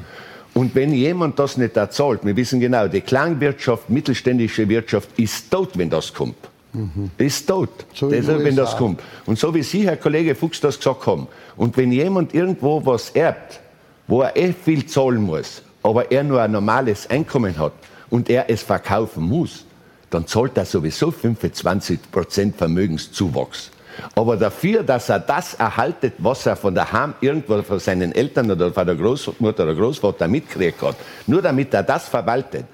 Und 0.52 0.74
wenn 0.74 0.92
jemand 0.92 1.38
das 1.38 1.56
nicht 1.56 1.76
erzahlt, 1.76 2.24
wir 2.24 2.36
wissen 2.36 2.60
genau, 2.60 2.88
die 2.88 3.00
Kleinwirtschaft, 3.00 3.88
mittelständische 3.88 4.68
Wirtschaft 4.68 5.08
ist 5.16 5.50
tot, 5.50 5.78
wenn 5.78 5.88
das 5.88 6.12
kommt. 6.12 6.36
Mhm. 6.74 7.10
Ist 7.18 7.46
tot, 7.46 7.86
so 7.94 8.10
Deshalb, 8.10 8.44
wenn 8.44 8.56
das 8.56 8.76
kommt. 8.76 9.00
Und 9.26 9.38
so 9.38 9.54
wie 9.54 9.62
Sie, 9.62 9.86
Herr 9.86 9.96
Kollege 9.96 10.34
Fuchs, 10.34 10.60
das 10.60 10.76
gesagt 10.76 11.06
haben, 11.06 11.28
und 11.56 11.76
wenn 11.76 11.92
jemand 11.92 12.34
irgendwo 12.34 12.84
was 12.84 13.10
erbt, 13.10 13.60
wo 14.08 14.22
er 14.22 14.36
eh 14.36 14.52
viel 14.52 14.84
zahlen 14.84 15.22
muss, 15.22 15.62
aber 15.82 16.10
er 16.10 16.24
nur 16.24 16.42
ein 16.42 16.50
normales 16.50 17.08
Einkommen 17.08 17.56
hat 17.58 17.72
und 18.10 18.28
er 18.28 18.50
es 18.50 18.62
verkaufen 18.62 19.22
muss, 19.22 19.64
dann 20.10 20.26
zahlt 20.26 20.56
er 20.56 20.64
sowieso 20.64 21.10
25 21.10 22.10
Prozent 22.10 22.56
Vermögenszuwachs. 22.56 23.70
Aber 24.16 24.36
dafür, 24.36 24.82
dass 24.82 25.08
er 25.08 25.20
das 25.20 25.54
erhaltet, 25.54 26.14
was 26.18 26.46
er 26.46 26.56
von 26.56 26.74
daheim 26.74 27.14
irgendwo 27.20 27.62
von 27.62 27.78
seinen 27.78 28.12
Eltern 28.12 28.50
oder 28.50 28.72
von 28.72 28.86
der 28.86 28.96
Großmutter 28.96 29.62
oder 29.62 29.74
Großvater 29.74 30.26
mitgekriegt 30.26 30.82
hat, 30.82 30.96
nur 31.28 31.40
damit 31.40 31.72
er 31.72 31.84
das 31.84 32.08
verwaltet, 32.08 32.64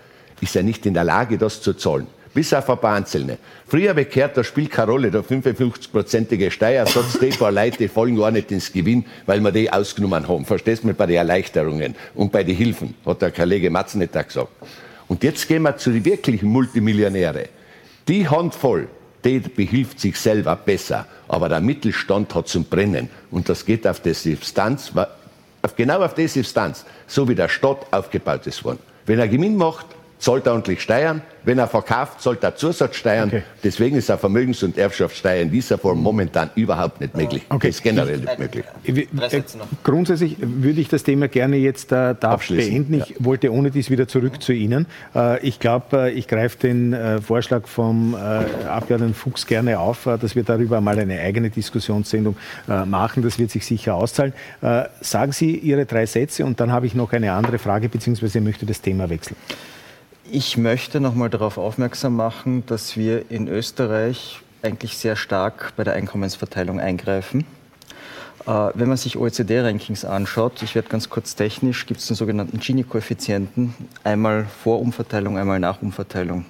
ist 0.41 0.57
er 0.57 0.63
nicht 0.63 0.87
in 0.87 0.95
der 0.95 1.05
Lage, 1.05 1.37
das 1.37 1.61
zu 1.61 1.75
zahlen. 1.75 2.07
Bis 2.33 2.53
auf 2.53 2.71
ein 2.71 2.79
paar 2.79 2.95
Einzelne. 2.95 3.39
Früher 3.67 3.93
bekehrt, 3.93 4.37
da 4.37 4.45
spielt 4.45 4.71
keine 4.71 4.93
Rolle, 4.93 5.11
der 5.11 5.25
55-prozentige 5.25 6.51
Steuersatz, 6.51 7.19
die 7.19 7.31
paar 7.31 7.51
Leute 7.51 7.79
die 7.79 7.89
fallen 7.89 8.17
gar 8.17 8.31
nicht 8.31 8.53
ins 8.53 8.73
Gewinn, 8.73 9.05
weil 9.27 9.41
wir 9.41 9.51
die 9.51 9.73
ausgenommen 9.73 10.29
haben. 10.29 10.45
Verstehst 10.45 10.85
du 10.85 10.89
mich 10.89 10.97
bei 10.97 11.07
den 11.07 11.17
Erleichterungen 11.17 11.97
und 12.15 12.31
bei 12.31 12.45
den 12.45 12.55
Hilfen, 12.55 12.95
hat 13.05 13.21
der 13.21 13.33
Kollege 13.33 13.69
Matzenetter 13.69 14.23
gesagt. 14.23 14.49
Und 15.09 15.25
jetzt 15.25 15.49
gehen 15.49 15.63
wir 15.63 15.77
zu 15.77 15.91
den 15.91 16.05
wirklichen 16.05 16.49
Multimillionäre. 16.49 17.49
Die 18.07 18.29
Handvoll, 18.29 18.87
die 19.25 19.41
behilft 19.41 19.99
sich 19.99 20.17
selber 20.17 20.55
besser, 20.55 21.07
aber 21.27 21.49
der 21.49 21.61
Mittelstand 21.61 22.33
hat 22.35 22.47
zum 22.47 22.65
Brennen. 22.65 23.11
Und 23.33 23.49
das 23.49 23.67
geht 23.67 23.89
auf 23.89 23.99
die 24.01 24.15
Substanz, 24.15 24.93
genau 25.77 26.01
auf 26.01 26.15
die 26.15 26.29
Substanz, 26.29 26.85
so 27.09 27.29
wie 27.29 27.35
der 27.35 27.49
Stadt 27.49 27.87
aufgebaut 27.91 28.47
ist 28.47 28.65
worden. 28.65 28.79
Wenn 29.05 29.19
er 29.19 29.27
Gewinn 29.27 29.57
macht, 29.57 29.87
zahlt 30.21 30.47
er 30.47 30.53
ordentlich 30.53 30.81
Steuern. 30.81 31.23
Wenn 31.43 31.59
er 31.59 31.67
verkauft, 31.67 32.21
zahlt 32.21 32.45
er 32.45 32.55
Zusatzsteuern. 32.55 33.29
Okay. 33.29 33.43
Deswegen 33.65 33.97
ist 33.97 34.11
eine 34.11 34.19
Vermögens- 34.19 34.63
und 34.63 34.77
Erbschaftssteuer 34.77 35.41
in 35.41 35.51
dieser 35.51 35.79
Form 35.79 36.03
momentan 36.03 36.51
überhaupt 36.55 37.01
nicht 37.01 37.17
möglich. 37.17 37.43
Okay. 37.49 37.69
Das 37.69 37.77
ist 37.77 37.83
generell 37.83 38.19
nicht 38.19 38.39
möglich. 38.39 38.65
Äh, 38.85 39.43
grundsätzlich 39.83 40.37
würde 40.39 40.81
ich 40.83 40.89
das 40.89 41.03
Thema 41.03 41.29
gerne 41.29 41.57
jetzt 41.57 41.93
äh, 41.93 42.15
da 42.21 42.37
beenden. 42.37 42.95
Ich 42.95 43.09
ja. 43.09 43.17
wollte 43.21 43.51
ohne 43.53 43.71
dies 43.71 43.89
wieder 43.89 44.07
zurück 44.07 44.43
zu 44.43 44.53
Ihnen. 44.53 44.87
Äh, 45.15 45.41
ich 45.41 45.59
glaube, 45.59 46.09
äh, 46.09 46.13
ich 46.13 46.29
greife 46.29 46.59
den 46.59 46.93
äh, 46.93 47.23
Vorschlag 47.23 47.67
vom 47.67 48.15
äh, 48.15 48.67
Abgeordneten 48.67 49.15
Fuchs 49.15 49.47
gerne 49.47 49.79
auf, 49.79 50.05
dass 50.05 50.37
wir 50.37 50.43
darüber 50.43 50.83
mal 50.83 50.99
eine 50.99 51.21
eigene 51.21 51.49
Diskussionssendung 51.49 52.37
machen. 52.67 53.23
Das 53.23 53.39
wird 53.39 53.51
sich 53.51 53.65
sicher 53.65 53.95
auszahlen. 53.95 54.33
sagen 55.01 55.33
Sie 55.33 55.57
Ihre 55.57 55.87
drei 55.87 56.07
Sätze 56.07 56.45
und 56.45 56.61
dann 56.61 56.73
habe 56.73 56.87
ich 56.87 56.95
noch 56.95 57.13
eine 57.13 57.33
andere 57.33 57.59
Frage, 57.59 57.89
beziehungsweise 57.89 58.41
möchte 58.41 58.67
das 58.67 58.81
Thema 58.81 59.09
wechseln. 59.09 59.37
Ich 60.33 60.57
möchte 60.57 61.01
noch 61.01 61.17
mal 61.17 61.29
darauf 61.29 61.59
aufmerksam 61.59 62.15
machen, 62.15 62.65
dass 62.67 62.97
wir 62.97 63.33
in 63.33 63.49
Österreich 63.49 64.41
eigentlich 64.63 64.97
sehr 64.97 65.17
stark 65.17 65.73
bei 65.77 65.83
der 65.83 65.95
Einkommensverteilung 65.95 66.79
eingreifen. 66.79 67.45
Äh, 68.47 68.69
wenn 68.75 68.87
man 68.87 68.97
sich 68.97 69.17
OECD-Rankings 69.17 70.05
anschaut, 70.05 70.63
ich 70.63 70.77
werde 70.77 70.89
ganz 70.89 71.11
kurz 71.11 71.35
technisch, 71.35 71.85
gibt 71.87 71.99
es 71.99 72.07
den 72.07 72.15
sogenannten 72.15 72.61
Gini-Koeffizienten, 72.61 73.75
einmal 74.05 74.47
Vorumverteilung, 74.63 75.37
einmal 75.37 75.59
Nachumverteilung. 75.59 76.45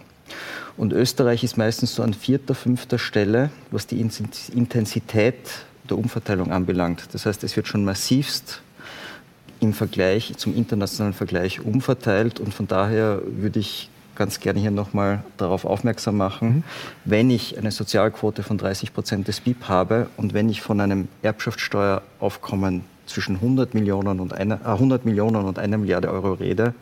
Und 0.77 0.93
Österreich 0.93 1.43
ist 1.43 1.57
meistens 1.57 1.95
so 1.95 2.03
an 2.03 2.13
vierter, 2.13 2.55
fünfter 2.55 2.99
Stelle, 2.99 3.49
was 3.71 3.87
die 3.87 3.99
Intensität 3.99 5.37
der 5.89 5.97
Umverteilung 5.97 6.53
anbelangt. 6.53 7.09
Das 7.13 7.25
heißt, 7.25 7.43
es 7.45 7.57
wird 7.57 7.67
schon 7.67 7.87
massivst 7.87 8.61
im 9.61 9.73
Vergleich 9.73 10.35
zum 10.37 10.57
internationalen 10.57 11.15
Vergleich 11.15 11.61
umverteilt. 11.61 12.41
Und 12.41 12.55
von 12.55 12.67
daher 12.67 13.21
würde 13.25 13.61
ich 13.61 13.91
ganz 14.17 14.41
gerne 14.41 14.61
hier 14.61 14.71
nochmal 14.71 15.25
darauf 15.37 15.65
aufmerksam 15.65 16.17
machen, 16.17 16.49
mhm. 16.49 16.63
wenn 17.05 17.31
ich 17.31 17.57
eine 17.57 17.71
Sozialquote 17.71 18.43
von 18.43 18.59
30 18.59 18.93
Prozent 18.93 19.29
des 19.29 19.41
BIP 19.41 19.69
habe 19.69 20.09
und 20.19 20.35
wenn 20.35 20.51
ich 20.51 20.61
von 20.61 20.81
einem 20.81 21.09
Erbschaftssteueraufkommen 21.23 22.85
zwischen 23.07 23.37
100 23.37 23.73
Millionen 23.75 24.21
und 24.21 24.35
einer, 24.35 24.61
äh, 24.63 24.69
100 24.69 25.07
Millionen 25.07 25.45
und 25.45 25.59
einer 25.59 25.79
Milliarde 25.79 26.11
Euro 26.11 26.35
rede, 26.35 26.75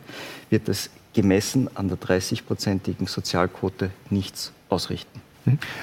wird 0.49 0.67
das 0.67 0.89
gemessen 1.13 1.69
an 1.75 1.87
der 1.87 1.97
30-prozentigen 1.97 3.07
Sozialquote 3.07 3.89
nichts 4.09 4.51
ausrichten. 4.67 5.21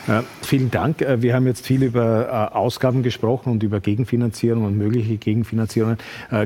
Äh, 0.06 0.22
vielen 0.42 0.70
Dank. 0.70 1.02
Äh, 1.02 1.22
wir 1.22 1.34
haben 1.34 1.46
jetzt 1.46 1.66
viel 1.66 1.82
über 1.82 2.50
äh, 2.52 2.56
Ausgaben 2.56 3.02
gesprochen 3.02 3.50
und 3.50 3.62
über 3.62 3.80
Gegenfinanzierung 3.80 4.64
und 4.64 4.76
mögliche 4.76 5.16
Gegenfinanzierungen 5.16 5.98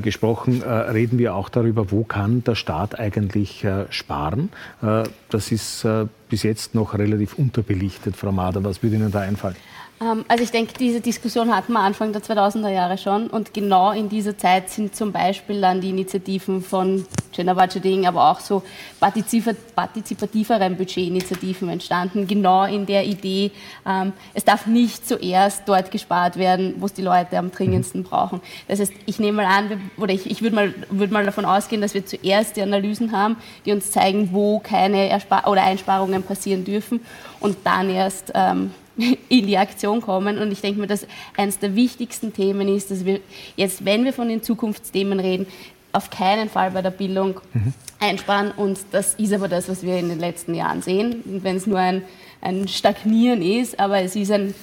gesprochen. 0.02 0.62
Reden 0.62 1.18
wir 1.18 1.34
auch 1.34 1.48
darüber, 1.48 1.90
wo 1.90 2.04
kann 2.04 2.44
der 2.44 2.54
Staat 2.54 2.98
eigentlich 2.98 3.66
sparen? 3.90 4.50
das 4.80 5.52
ist 5.52 5.86
bis 6.28 6.42
jetzt 6.42 6.74
noch 6.74 6.96
relativ 6.96 7.34
unterbelichtet, 7.34 8.16
Frau 8.16 8.32
Mader. 8.32 8.62
Was 8.64 8.82
würde 8.82 8.96
Ihnen 8.96 9.10
da 9.10 9.20
einfallen? 9.20 9.56
Ähm, 10.00 10.24
also 10.28 10.42
ich 10.42 10.50
denke, 10.50 10.72
diese 10.78 11.00
Diskussion 11.00 11.54
hatten 11.54 11.72
wir 11.72 11.80
Anfang 11.80 12.12
der 12.12 12.22
2000er 12.22 12.70
Jahre 12.70 12.96
schon 12.96 13.26
und 13.28 13.52
genau 13.52 13.92
in 13.92 14.08
dieser 14.08 14.36
Zeit 14.36 14.70
sind 14.70 14.96
zum 14.96 15.12
Beispiel 15.12 15.60
dann 15.60 15.80
die 15.80 15.90
Initiativen 15.90 16.62
von 16.62 17.04
Jenna 17.32 17.54
Wajading, 17.54 18.06
aber 18.06 18.30
auch 18.30 18.40
so 18.40 18.62
partizipativeren 18.98 20.76
Budgetinitiativen 20.76 21.68
entstanden, 21.68 22.26
genau 22.26 22.64
in 22.64 22.86
der 22.86 23.04
Idee, 23.04 23.52
ähm, 23.86 24.12
es 24.34 24.44
darf 24.44 24.66
nicht 24.66 25.06
zuerst 25.06 25.62
dort 25.66 25.90
gespart 25.90 26.36
werden, 26.36 26.74
wo 26.78 26.86
es 26.86 26.94
die 26.94 27.02
Leute 27.02 27.38
am 27.38 27.50
dringendsten 27.50 28.02
brauchen. 28.02 28.40
Das 28.68 28.80
heißt, 28.80 28.92
ich 29.06 29.18
nehme 29.20 29.42
mal 29.42 29.46
an, 29.46 29.90
oder 29.96 30.12
ich, 30.12 30.28
ich 30.30 30.42
würde 30.42 30.56
mal, 30.56 30.74
würd 30.90 31.12
mal 31.12 31.24
davon 31.24 31.44
ausgehen, 31.44 31.82
dass 31.82 31.94
wir 31.94 32.04
zuerst 32.04 32.56
die 32.56 32.62
Analysen 32.62 33.12
haben, 33.12 33.36
die 33.64 33.72
uns 33.72 33.90
zeigen, 33.90 34.30
wo 34.32 34.58
keine 34.58 35.08
Erspar 35.08 35.46
oder 35.46 35.62
Einsparungen 35.62 36.22
passieren 36.22 36.64
dürfen 36.64 37.00
und 37.38 37.58
dann 37.64 37.90
erst 37.90 38.32
ähm, 38.34 38.72
in 39.28 39.46
die 39.46 39.58
Aktion 39.58 40.00
kommen. 40.00 40.38
Und 40.38 40.52
ich 40.52 40.60
denke 40.60 40.80
mir, 40.80 40.86
dass 40.86 41.06
eines 41.36 41.58
der 41.58 41.74
wichtigsten 41.74 42.32
Themen 42.32 42.68
ist, 42.68 42.90
dass 42.90 43.04
wir 43.04 43.20
jetzt, 43.56 43.84
wenn 43.84 44.04
wir 44.04 44.12
von 44.12 44.28
den 44.28 44.42
Zukunftsthemen 44.42 45.20
reden, 45.20 45.46
auf 45.92 46.10
keinen 46.10 46.48
Fall 46.48 46.70
bei 46.70 46.82
der 46.82 46.90
Bildung 46.90 47.40
mhm. 47.52 47.72
einsparen. 47.98 48.52
Und 48.52 48.78
das 48.92 49.14
ist 49.14 49.32
aber 49.32 49.48
das, 49.48 49.68
was 49.68 49.82
wir 49.82 49.98
in 49.98 50.08
den 50.08 50.20
letzten 50.20 50.54
Jahren 50.54 50.82
sehen. 50.82 51.22
Und 51.24 51.42
wenn 51.42 51.56
es 51.56 51.66
nur 51.66 51.78
ein, 51.78 52.02
ein 52.40 52.68
Stagnieren 52.68 53.42
ist, 53.42 53.78
aber 53.80 54.00
es 54.00 54.14
ist 54.14 54.30
ein 54.30 54.40
ein 54.40 54.54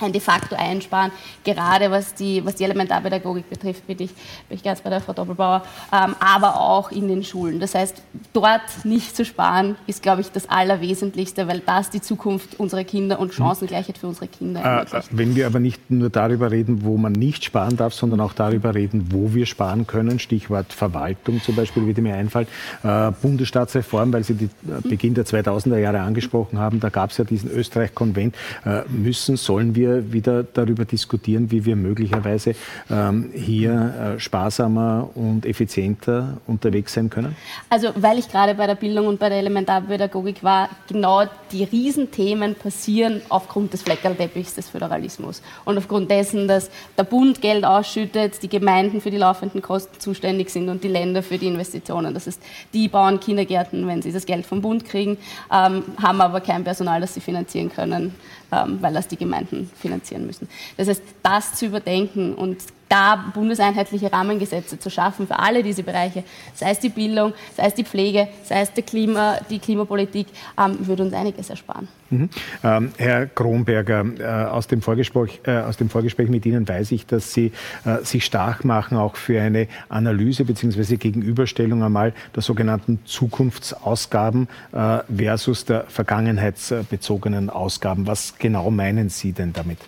de 0.00 0.20
facto 0.20 0.56
einsparen, 0.56 1.10
gerade 1.44 1.90
was 1.90 2.14
die, 2.14 2.44
was 2.44 2.56
die 2.56 2.64
Elementarpädagogik 2.64 3.48
betrifft, 3.48 3.86
bin 3.86 3.96
ich, 4.00 4.10
bin 4.48 4.56
ich 4.56 4.62
ganz 4.62 4.80
bei 4.80 4.90
der 4.90 5.00
Frau 5.00 5.12
Doppelbauer, 5.12 5.62
ähm, 5.92 6.14
aber 6.20 6.60
auch 6.60 6.90
in 6.90 7.08
den 7.08 7.24
Schulen. 7.24 7.60
Das 7.60 7.74
heißt, 7.74 8.02
dort 8.32 8.84
nicht 8.84 9.16
zu 9.16 9.24
sparen, 9.24 9.76
ist, 9.86 10.02
glaube 10.02 10.20
ich, 10.20 10.30
das 10.30 10.48
Allerwesentlichste, 10.48 11.48
weil 11.48 11.60
das 11.60 11.90
die 11.90 12.00
Zukunft 12.00 12.58
unserer 12.60 12.84
Kinder 12.84 13.18
und 13.18 13.32
Chancengleichheit 13.32 13.98
für 13.98 14.08
unsere 14.08 14.28
Kinder 14.28 14.60
äh, 14.60 14.64
ermöglicht. 14.64 15.12
Äh, 15.12 15.18
wenn 15.18 15.36
wir 15.36 15.46
aber 15.46 15.60
nicht 15.60 15.90
nur 15.90 16.10
darüber 16.10 16.50
reden, 16.50 16.84
wo 16.84 16.96
man 16.96 17.12
nicht 17.12 17.44
sparen 17.44 17.76
darf, 17.76 17.94
sondern 17.94 18.20
auch 18.20 18.32
darüber 18.32 18.74
reden, 18.74 19.08
wo 19.10 19.34
wir 19.34 19.46
sparen 19.46 19.86
können, 19.86 20.18
Stichwort 20.18 20.72
Verwaltung 20.72 21.40
zum 21.42 21.54
Beispiel, 21.54 21.86
würde 21.86 22.02
mir 22.02 22.14
einfallen, 22.14 22.46
äh, 22.82 23.10
Bundesstaatsreform, 23.22 24.12
weil 24.12 24.24
Sie 24.24 24.34
den 24.34 24.50
äh, 24.68 24.88
Beginn 24.88 25.14
der 25.14 25.24
2000er 25.24 25.78
Jahre 25.78 26.00
angesprochen 26.00 26.58
haben, 26.58 26.80
da 26.80 26.88
gab 26.88 27.10
es 27.10 27.18
ja 27.18 27.24
diesen 27.24 27.50
Österreich-Konvent, 27.50 28.34
äh, 28.64 28.82
müssen, 28.88 29.36
sollen 29.36 29.74
wir 29.74 29.83
wir 29.84 30.12
wieder 30.12 30.42
darüber 30.42 30.84
diskutieren, 30.84 31.50
wie 31.50 31.64
wir 31.64 31.76
möglicherweise 31.76 32.54
ähm, 32.90 33.30
hier 33.34 34.16
äh, 34.16 34.20
sparsamer 34.20 35.10
und 35.14 35.46
effizienter 35.46 36.38
unterwegs 36.46 36.94
sein 36.94 37.10
können? 37.10 37.36
Also, 37.68 37.88
weil 37.96 38.18
ich 38.18 38.28
gerade 38.28 38.54
bei 38.54 38.66
der 38.66 38.74
Bildung 38.74 39.06
und 39.06 39.18
bei 39.18 39.28
der 39.28 39.38
Elementarpädagogik 39.38 40.42
war, 40.42 40.68
genau 40.88 41.24
die 41.52 41.64
Riesenthemen 41.64 42.54
passieren 42.54 43.20
aufgrund 43.28 43.72
des 43.72 43.82
Fleckerlteppichs 43.82 44.54
des 44.54 44.68
Föderalismus 44.68 45.42
und 45.64 45.78
aufgrund 45.78 46.10
dessen, 46.10 46.48
dass 46.48 46.70
der 46.96 47.04
Bund 47.04 47.40
Geld 47.40 47.64
ausschüttet, 47.64 48.42
die 48.42 48.48
Gemeinden 48.48 49.00
für 49.00 49.10
die 49.10 49.18
laufenden 49.18 49.62
Kosten 49.62 50.00
zuständig 50.00 50.50
sind 50.50 50.68
und 50.68 50.82
die 50.82 50.88
Länder 50.88 51.22
für 51.22 51.38
die 51.38 51.46
Investitionen. 51.46 52.14
Das 52.14 52.26
heißt, 52.26 52.42
die 52.72 52.88
bauen 52.88 53.20
Kindergärten, 53.20 53.86
wenn 53.86 54.02
sie 54.02 54.12
das 54.12 54.26
Geld 54.26 54.46
vom 54.46 54.60
Bund 54.60 54.84
kriegen, 54.84 55.18
ähm, 55.52 55.82
haben 56.02 56.20
aber 56.20 56.40
kein 56.40 56.64
Personal, 56.64 57.00
das 57.00 57.14
sie 57.14 57.20
finanzieren 57.20 57.70
können 57.70 58.14
weil 58.50 58.94
das 58.94 59.08
die 59.08 59.16
Gemeinden 59.16 59.70
finanzieren 59.78 60.26
müssen. 60.26 60.48
Das 60.76 60.88
heißt, 60.88 61.02
das 61.22 61.54
zu 61.54 61.66
überdenken 61.66 62.34
und 62.34 62.58
da 62.94 63.24
bundeseinheitliche 63.34 64.12
Rahmengesetze 64.12 64.78
zu 64.78 64.88
schaffen 64.88 65.26
für 65.26 65.38
alle 65.38 65.64
diese 65.64 65.82
Bereiche, 65.82 66.22
sei 66.54 66.70
es 66.70 66.78
die 66.78 66.90
Bildung, 66.90 67.32
sei 67.56 67.66
es 67.66 67.74
die 67.74 67.84
Pflege, 67.84 68.28
sei 68.44 68.60
es 68.60 68.70
Klima, 68.86 69.38
die 69.50 69.58
Klimapolitik, 69.58 70.28
ähm, 70.56 70.86
würde 70.86 71.02
uns 71.02 71.12
einiges 71.12 71.50
ersparen. 71.50 71.88
Mhm. 72.10 72.28
Ähm, 72.62 72.92
Herr 72.96 73.26
Kronberger, 73.26 74.04
äh, 74.18 74.24
aus, 74.48 74.68
dem 74.68 74.80
Vorgespräch, 74.80 75.40
äh, 75.44 75.58
aus 75.58 75.76
dem 75.76 75.90
Vorgespräch 75.90 76.28
mit 76.28 76.46
Ihnen 76.46 76.68
weiß 76.68 76.92
ich, 76.92 77.06
dass 77.06 77.32
Sie 77.32 77.50
äh, 77.84 78.04
sich 78.04 78.24
stark 78.24 78.64
machen 78.64 78.96
auch 78.96 79.16
für 79.16 79.40
eine 79.40 79.66
Analyse 79.88 80.44
bzw. 80.44 80.96
Gegenüberstellung 80.96 81.82
einmal 81.82 82.12
der 82.36 82.42
sogenannten 82.42 83.00
Zukunftsausgaben 83.06 84.48
äh, 84.72 84.98
versus 85.16 85.64
der 85.64 85.84
vergangenheitsbezogenen 85.88 87.50
Ausgaben. 87.50 88.06
Was 88.06 88.38
genau 88.38 88.70
meinen 88.70 89.08
Sie 89.08 89.32
denn 89.32 89.52
damit? 89.52 89.78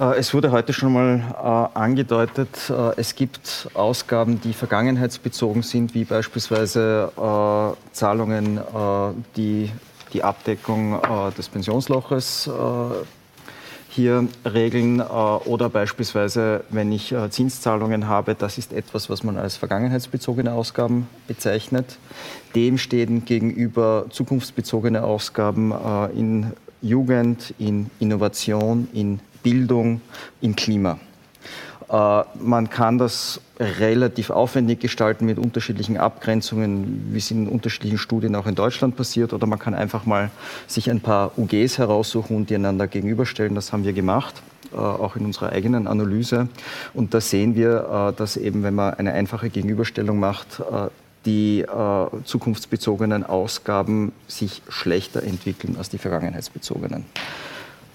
Äh, 0.00 0.18
es 0.18 0.32
wurde 0.32 0.50
heute 0.50 0.72
schon 0.72 0.92
mal 0.92 1.68
äh, 1.74 1.78
angedeutet, 1.78 2.70
äh, 2.70 2.92
es 2.96 3.14
gibt 3.14 3.68
Ausgaben, 3.74 4.40
die 4.40 4.54
vergangenheitsbezogen 4.54 5.62
sind, 5.62 5.94
wie 5.94 6.04
beispielsweise 6.04 7.12
Zahlungen, 7.92 8.60
die 9.36 9.70
die 10.12 10.24
Abdeckung 10.24 11.00
des 11.36 11.48
Pensionsloches 11.48 12.50
hier 13.88 14.28
regeln 14.44 15.00
oder 15.00 15.68
beispielsweise, 15.68 16.64
wenn 16.70 16.92
ich 16.92 17.14
Zinszahlungen 17.30 18.08
habe, 18.08 18.34
das 18.34 18.58
ist 18.58 18.72
etwas, 18.72 19.10
was 19.10 19.22
man 19.22 19.36
als 19.36 19.56
vergangenheitsbezogene 19.56 20.52
Ausgaben 20.52 21.08
bezeichnet. 21.26 21.98
Dem 22.54 22.78
stehen 22.78 23.24
gegenüber 23.24 24.06
zukunftsbezogene 24.10 25.02
Ausgaben 25.02 25.72
in 26.14 26.52
Jugend, 26.82 27.54
in 27.58 27.90
Innovation, 27.98 28.88
in 28.92 29.20
Bildung, 29.42 30.00
in 30.40 30.56
Klima. 30.56 30.98
Äh, 31.90 32.22
man 32.38 32.70
kann 32.70 32.98
das 32.98 33.40
relativ 33.58 34.30
aufwendig 34.30 34.80
gestalten 34.80 35.26
mit 35.26 35.38
unterschiedlichen 35.38 35.96
Abgrenzungen, 35.96 37.08
wie 37.12 37.18
es 37.18 37.30
in 37.30 37.48
unterschiedlichen 37.48 37.98
Studien 37.98 38.36
auch 38.36 38.46
in 38.46 38.54
Deutschland 38.54 38.96
passiert. 38.96 39.32
Oder 39.32 39.46
man 39.46 39.58
kann 39.58 39.74
einfach 39.74 40.06
mal 40.06 40.30
sich 40.66 40.90
ein 40.90 41.00
paar 41.00 41.36
UGs 41.36 41.78
heraussuchen 41.78 42.36
und 42.36 42.50
die 42.50 42.54
einander 42.54 42.86
gegenüberstellen. 42.86 43.54
Das 43.54 43.72
haben 43.72 43.84
wir 43.84 43.92
gemacht, 43.92 44.40
äh, 44.72 44.76
auch 44.76 45.16
in 45.16 45.24
unserer 45.24 45.50
eigenen 45.50 45.88
Analyse. 45.88 46.48
Und 46.94 47.12
da 47.12 47.20
sehen 47.20 47.56
wir, 47.56 48.12
äh, 48.12 48.16
dass 48.16 48.36
eben, 48.36 48.62
wenn 48.62 48.74
man 48.74 48.94
eine 48.94 49.12
einfache 49.12 49.50
Gegenüberstellung 49.50 50.18
macht, 50.18 50.62
die 51.26 51.66
zukunftsbezogenen 52.24 53.24
Ausgaben 53.26 54.12
sich 54.26 54.62
schlechter 54.70 55.22
entwickeln 55.22 55.76
als 55.76 55.90
die 55.90 55.98
vergangenheitsbezogenen. 55.98 57.04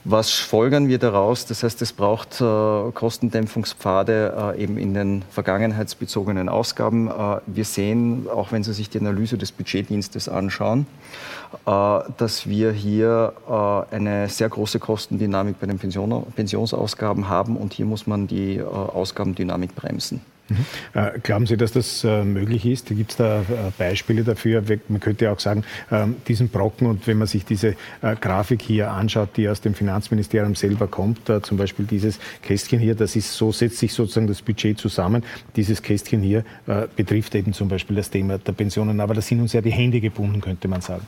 Was 0.07 0.29
folgern 0.29 0.87
wir 0.87 0.99
daraus? 0.99 1.47
Das 1.47 1.63
heißt, 1.63 1.81
es 1.81 1.91
braucht 1.91 2.39
äh, 2.39 2.91
Kostendämpfungspfade 2.91 4.53
äh, 4.55 4.61
eben 4.61 4.77
in 4.77 4.93
den 4.93 5.23
vergangenheitsbezogenen 5.31 6.47
Ausgaben. 6.47 7.07
Äh, 7.07 7.39
wir 7.47 7.65
sehen, 7.65 8.27
auch 8.29 8.51
wenn 8.51 8.63
Sie 8.63 8.73
sich 8.73 8.87
die 8.87 8.99
Analyse 8.99 9.39
des 9.39 9.51
Budgetdienstes 9.51 10.29
anschauen, 10.29 10.85
äh, 11.65 11.99
dass 12.17 12.47
wir 12.47 12.71
hier 12.71 13.33
äh, 13.49 13.95
eine 13.95 14.29
sehr 14.29 14.47
große 14.47 14.77
Kostendynamik 14.77 15.59
bei 15.59 15.65
den 15.65 15.79
Pension 15.79 16.23
Pensionsausgaben 16.35 17.27
haben 17.27 17.57
und 17.57 17.73
hier 17.73 17.87
muss 17.87 18.05
man 18.05 18.27
die 18.27 18.57
äh, 18.57 18.63
Ausgabendynamik 18.63 19.75
bremsen. 19.75 20.21
Mhm. 20.47 21.21
Glauben 21.23 21.47
Sie, 21.47 21.57
dass 21.57 21.71
das 21.71 22.03
äh, 22.03 22.23
möglich 22.23 22.65
ist? 22.65 22.87
Gibt 22.89 23.11
es 23.11 23.17
da 23.17 23.41
äh, 23.41 23.43
Beispiele 23.77 24.23
dafür? 24.23 24.63
Man 24.87 24.99
könnte 24.99 25.31
auch 25.31 25.39
sagen, 25.39 25.63
ähm, 25.91 26.17
diesen 26.27 26.49
Brocken 26.49 26.87
und 26.87 27.07
wenn 27.07 27.17
man 27.17 27.27
sich 27.27 27.45
diese 27.45 27.75
Grafik 28.21 28.61
hier 28.61 28.91
anschaut, 28.91 29.29
die 29.37 29.49
aus 29.49 29.61
dem 29.61 29.73
Finanzministerium 29.73 30.55
selber 30.55 30.87
kommt, 30.87 31.31
zum 31.41 31.57
Beispiel 31.57 31.85
dieses 31.85 32.19
Kästchen 32.41 32.79
hier, 32.79 32.95
das 32.95 33.15
ist 33.15 33.33
so, 33.33 33.51
setzt 33.51 33.77
sich 33.77 33.93
sozusagen 33.93 34.27
das 34.27 34.41
Budget 34.41 34.77
zusammen. 34.77 35.23
Dieses 35.55 35.81
Kästchen 35.81 36.21
hier 36.21 36.43
betrifft 36.95 37.33
eben 37.35 37.53
zum 37.53 37.67
Beispiel 37.67 37.95
das 37.95 38.09
Thema 38.09 38.37
der 38.37 38.51
Pensionen, 38.51 38.99
aber 38.99 39.13
da 39.13 39.21
sind 39.21 39.41
uns 39.41 39.53
ja 39.53 39.61
die 39.61 39.71
Hände 39.71 39.99
gebunden, 40.01 40.41
könnte 40.41 40.67
man 40.67 40.81
sagen. 40.81 41.05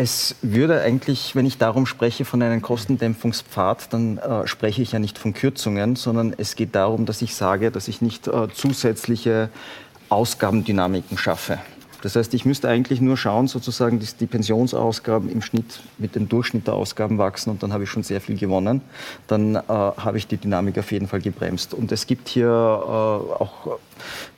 Es 0.00 0.36
würde 0.42 0.80
eigentlich, 0.80 1.34
wenn 1.34 1.44
ich 1.44 1.58
darum 1.58 1.84
spreche 1.84 2.24
von 2.24 2.40
einem 2.40 2.62
Kostendämpfungspfad, 2.62 3.92
dann 3.92 4.18
äh, 4.18 4.46
spreche 4.46 4.80
ich 4.80 4.92
ja 4.92 5.00
nicht 5.00 5.18
von 5.18 5.34
Kürzungen, 5.34 5.96
sondern 5.96 6.36
es 6.38 6.54
geht 6.54 6.76
darum, 6.76 7.04
dass 7.04 7.20
ich 7.20 7.34
sage, 7.34 7.72
dass 7.72 7.88
ich 7.88 8.00
nicht 8.00 8.28
äh, 8.28 8.46
zusätzliche 8.54 9.48
Ausgabendynamiken 10.08 11.18
schaffe. 11.18 11.58
Das 12.02 12.14
heißt, 12.14 12.32
ich 12.34 12.44
müsste 12.44 12.68
eigentlich 12.68 13.00
nur 13.00 13.16
schauen, 13.16 13.48
sozusagen, 13.48 13.98
dass 13.98 14.16
die 14.16 14.26
Pensionsausgaben 14.26 15.28
im 15.28 15.42
Schnitt 15.42 15.80
mit 15.98 16.14
dem 16.14 16.28
Durchschnitt 16.28 16.68
der 16.68 16.74
Ausgaben 16.74 17.18
wachsen 17.18 17.50
und 17.50 17.64
dann 17.64 17.72
habe 17.72 17.82
ich 17.82 17.90
schon 17.90 18.04
sehr 18.04 18.20
viel 18.20 18.38
gewonnen. 18.38 18.82
Dann 19.26 19.56
äh, 19.56 19.62
habe 19.66 20.16
ich 20.16 20.28
die 20.28 20.36
Dynamik 20.36 20.78
auf 20.78 20.92
jeden 20.92 21.08
Fall 21.08 21.20
gebremst. 21.20 21.74
Und 21.74 21.90
es 21.90 22.06
gibt 22.06 22.28
hier 22.28 22.46
äh, 22.46 22.48
auch 22.48 23.80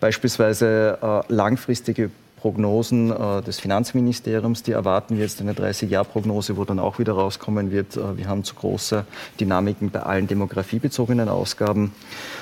beispielsweise 0.00 0.98
äh, 1.02 1.20
langfristige 1.30 2.10
Prognosen 2.40 3.10
äh, 3.10 3.42
des 3.42 3.60
Finanzministeriums, 3.60 4.62
die 4.62 4.72
erwarten 4.72 5.16
wir 5.16 5.24
jetzt 5.24 5.40
eine 5.40 5.52
30-Jahr-Prognose, 5.52 6.56
wo 6.56 6.64
dann 6.64 6.78
auch 6.78 6.98
wieder 6.98 7.12
rauskommen 7.12 7.70
wird, 7.70 7.96
äh, 7.96 8.16
wir 8.16 8.28
haben 8.28 8.44
zu 8.44 8.54
große 8.54 9.04
Dynamiken 9.38 9.90
bei 9.90 10.00
allen 10.00 10.26
demografiebezogenen 10.26 11.28
Ausgaben. 11.28 11.92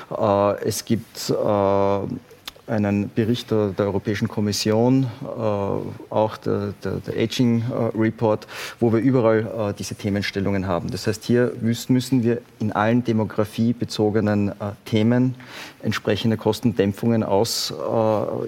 Äh, 0.09 0.63
es 0.63 0.85
gibt 0.85 1.29
äh, 1.29 1.33
einen 2.71 3.09
Bericht 3.13 3.51
der, 3.51 3.69
der 3.69 3.87
Europäischen 3.87 4.29
Kommission, 4.29 5.07
äh, 5.23 5.27
auch 6.13 6.37
der, 6.37 6.73
der, 6.81 6.93
der 7.05 7.21
Aging 7.21 7.63
äh, 7.63 7.97
Report, 7.97 8.47
wo 8.79 8.93
wir 8.93 8.99
überall 8.99 9.73
diese 9.77 9.95
Themenstellungen 9.95 10.65
haben. 10.65 10.91
Das 10.91 11.07
heißt, 11.07 11.25
hier 11.25 11.51
müssen 11.59 12.23
wir 12.23 12.41
in 12.59 12.71
allen 12.71 13.03
demografiebezogenen 13.03 14.53
Themen 14.85 15.35
entsprechende 15.83 16.37
Kostendämpfungen 16.37 17.23
aus 17.23 17.73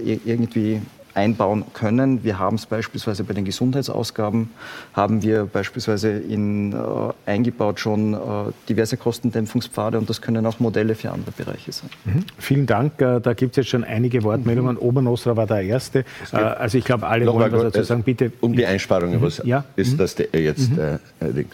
irgendwie 0.05 0.81
einbauen 1.13 1.65
können. 1.73 2.23
Wir 2.23 2.39
haben 2.39 2.55
es 2.55 2.65
beispielsweise 2.65 3.23
bei 3.23 3.33
den 3.33 3.45
Gesundheitsausgaben, 3.45 4.49
haben 4.93 5.21
wir 5.21 5.45
beispielsweise 5.45 6.09
in, 6.09 6.73
äh, 6.73 6.75
eingebaut 7.25 7.79
schon 7.79 8.13
äh, 8.13 8.17
diverse 8.69 8.97
Kostendämpfungspfade 8.97 9.97
und 9.97 10.09
das 10.09 10.21
können 10.21 10.45
auch 10.45 10.59
Modelle 10.59 10.95
für 10.95 11.11
andere 11.11 11.31
Bereiche 11.31 11.71
sein. 11.71 11.89
Mhm. 12.05 12.25
Vielen 12.37 12.65
Dank. 12.65 13.01
Äh, 13.01 13.19
da 13.19 13.33
gibt 13.33 13.51
es 13.51 13.57
jetzt 13.57 13.69
schon 13.69 13.83
einige 13.83 14.23
Wortmeldungen. 14.23 14.75
Mhm. 14.75 14.81
Obernosra 14.81 15.35
war 15.35 15.47
der 15.47 15.61
Erste. 15.61 16.05
Äh, 16.31 16.37
also 16.37 16.77
ich 16.77 16.85
glaube, 16.85 17.07
alle 17.07 17.25
wollen 17.27 17.51
was 17.51 17.63
dazu 17.63 17.83
sagen. 17.83 18.03
Bitte. 18.03 18.31
Um 18.41 18.53
die 18.53 18.65
Einsparungen, 18.65 19.19
mhm. 19.19 19.23
was 19.23 19.41
ja? 19.43 19.65
ist 19.75 19.93
mhm. 19.93 19.97
das 19.97 20.15
jetzt? 20.33 20.71
Mhm. 20.71 20.79
Äh, 20.79 21.45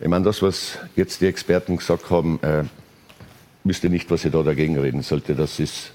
ich 0.00 0.08
meine, 0.08 0.24
das, 0.24 0.42
was 0.42 0.78
jetzt 0.96 1.20
die 1.20 1.26
Experten 1.26 1.76
gesagt 1.76 2.10
haben, 2.10 2.38
äh, 2.42 2.64
wüsste 3.62 3.88
nicht, 3.88 4.10
was 4.10 4.24
ich 4.24 4.32
da 4.32 4.42
dagegen 4.42 4.78
reden 4.78 5.02
sollte. 5.02 5.34
Das 5.34 5.58
ist 5.58 5.92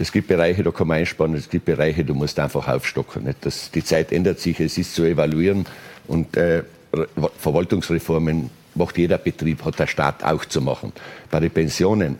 es 0.00 0.12
gibt 0.12 0.28
Bereiche, 0.28 0.62
da 0.62 0.70
kann 0.70 0.88
man 0.88 0.98
einsparen, 0.98 1.34
es 1.34 1.48
gibt 1.48 1.66
Bereiche, 1.66 2.04
du 2.04 2.14
musst 2.14 2.38
einfach 2.38 2.66
aufstocken. 2.68 3.24
Nicht? 3.24 3.38
Das, 3.42 3.70
die 3.70 3.84
Zeit 3.84 4.12
ändert 4.12 4.40
sich, 4.40 4.58
es 4.60 4.78
ist 4.78 4.94
zu 4.94 5.04
evaluieren 5.04 5.66
und 6.08 6.36
äh, 6.36 6.62
Verwaltungsreformen 7.38 8.50
macht 8.74 8.98
jeder 8.98 9.18
Betrieb, 9.18 9.64
hat 9.64 9.78
der 9.78 9.86
Staat 9.86 10.24
auch 10.24 10.44
zu 10.44 10.60
machen. 10.60 10.92
Bei 11.30 11.38
den 11.40 11.50
Pensionen, 11.50 12.18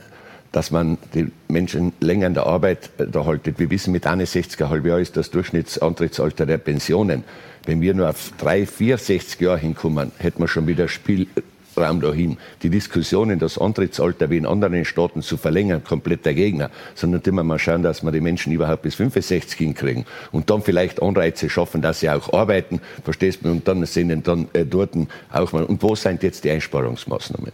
dass 0.53 0.71
man 0.71 0.99
die 1.15 1.31
Menschen 1.49 1.93
länger 2.01 2.27
in 2.27 2.35
der 2.35 2.47
Arbeit 2.47 2.91
äh, 2.99 3.07
da 3.07 3.25
haltet. 3.25 3.59
Wir 3.59 3.71
wissen, 3.71 3.93
mit 3.93 4.07
61,5 4.07 4.87
Jahren 4.87 5.01
ist 5.01 5.17
das 5.17 5.31
Durchschnittsantrittsalter 5.31 6.47
der 6.47 6.59
Pensionen. 6.59 7.25
Wenn 7.67 7.81
wir 7.81 7.95
nur 7.95 8.11
auf 8.11 8.33
3, 8.39 8.67
4, 8.67 8.99
60 8.99 9.41
Jahre 9.41 9.59
hinkommen, 9.59 10.13
hätten 10.19 10.43
wir 10.43 10.49
schon 10.49 10.67
wieder 10.67 10.89
Spiel, 10.89 11.29
Raum 11.77 12.01
dahin. 12.01 12.39
Die 12.63 12.71
Diskussionen, 12.71 13.39
das 13.39 13.59
Antrittsalter 13.59 14.31
wie 14.31 14.37
in 14.37 14.47
anderen 14.47 14.85
Staaten 14.85 15.23
zu 15.23 15.37
verlängern, 15.37 15.85
komplett 15.85 16.25
der 16.27 16.35
Gegner, 16.35 16.71
sondern 16.95 17.23
immer 17.25 17.45
mal 17.45 17.59
schauen, 17.59 17.83
dass 17.83 18.03
wir 18.03 18.13
die 18.13 18.21
Menschen 18.21 18.53
überhaupt 18.53 18.83
bis 18.83 18.95
65 18.97 19.59
hinkriegen 19.59 20.05
und 20.33 20.51
dann 20.51 20.63
vielleicht 20.63 21.03
Anreize 21.03 21.49
schaffen, 21.49 21.83
dass 21.83 22.01
sie 22.01 22.11
auch 22.11 22.33
arbeiten, 22.33 22.81
verstehst 23.05 23.41
du, 23.43 23.51
und 23.51 23.67
dann 23.67 23.85
sind 23.87 24.27
dann 24.27 24.49
äh, 24.53 24.65
dort 24.65 24.91
auch 25.33 25.53
mal, 25.53 25.65
und 25.65 25.83
wo 25.83 25.95
sind 25.95 26.23
jetzt 26.23 26.45
die 26.45 26.51
Einsparungsmaßnahmen? 26.51 27.53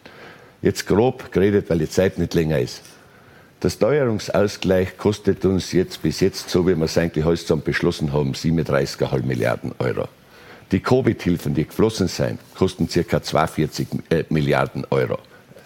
Jetzt 0.62 0.86
grob 0.86 1.32
geredet, 1.32 1.68
weil 1.68 1.78
die 1.78 1.88
Zeit 1.88 2.18
nicht 2.18 2.34
länger 2.34 2.58
ist. 2.58 2.82
Der 3.62 3.70
Steuerungsausgleich 3.70 4.98
kostet 4.98 5.44
uns 5.44 5.72
jetzt 5.72 6.02
bis 6.02 6.20
jetzt, 6.20 6.50
so 6.50 6.66
wie 6.66 6.76
wir 6.76 6.84
es 6.84 6.98
eigentlich 6.98 7.24
zusammen 7.40 7.62
beschlossen 7.62 8.12
haben, 8.12 8.32
37,5 8.32 9.24
Milliarden 9.24 9.72
Euro. 9.78 10.08
Die 10.72 10.80
Covid-Hilfen, 10.80 11.54
die 11.54 11.64
geflossen 11.64 12.08
sind, 12.08 12.40
kosten 12.56 12.88
ca. 12.88 13.22
42 13.22 13.86
äh, 14.10 14.24
Milliarden 14.30 14.84
Euro. 14.90 15.18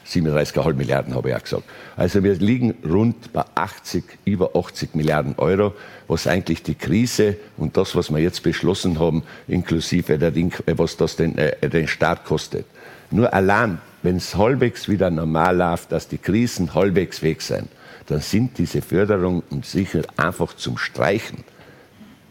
37,5 0.06 0.74
Milliarden 0.74 1.14
habe 1.14 1.30
ich 1.30 1.36
auch 1.36 1.42
gesagt. 1.42 1.62
Also 1.96 2.22
wir 2.22 2.34
liegen 2.34 2.74
rund 2.84 3.32
bei 3.32 3.44
80, 3.54 4.04
über 4.24 4.54
80 4.54 4.94
Milliarden 4.94 5.34
Euro, 5.38 5.74
was 6.08 6.26
eigentlich 6.26 6.62
die 6.62 6.74
Krise 6.74 7.36
und 7.56 7.76
das, 7.76 7.94
was 7.94 8.10
wir 8.10 8.18
jetzt 8.18 8.42
beschlossen 8.42 8.98
haben, 8.98 9.22
inklusive 9.46 10.18
der 10.18 10.32
Ding, 10.32 10.52
äh, 10.66 10.74
was 10.76 10.96
das 10.96 11.16
den, 11.16 11.38
äh, 11.38 11.68
den 11.68 11.88
Staat 11.88 12.24
kostet. 12.24 12.66
Nur 13.10 13.32
allein, 13.32 13.78
wenn 14.02 14.16
es 14.16 14.36
halbwegs 14.36 14.88
wieder 14.88 15.10
normal 15.10 15.56
läuft, 15.56 15.92
dass 15.92 16.08
die 16.08 16.18
Krisen 16.18 16.74
halbwegs 16.74 17.22
weg 17.22 17.40
sind, 17.40 17.68
dann 18.06 18.20
sind 18.20 18.58
diese 18.58 18.82
Förderungen 18.82 19.42
sicher 19.62 20.02
einfach 20.16 20.54
zum 20.54 20.76
Streichen. 20.76 21.44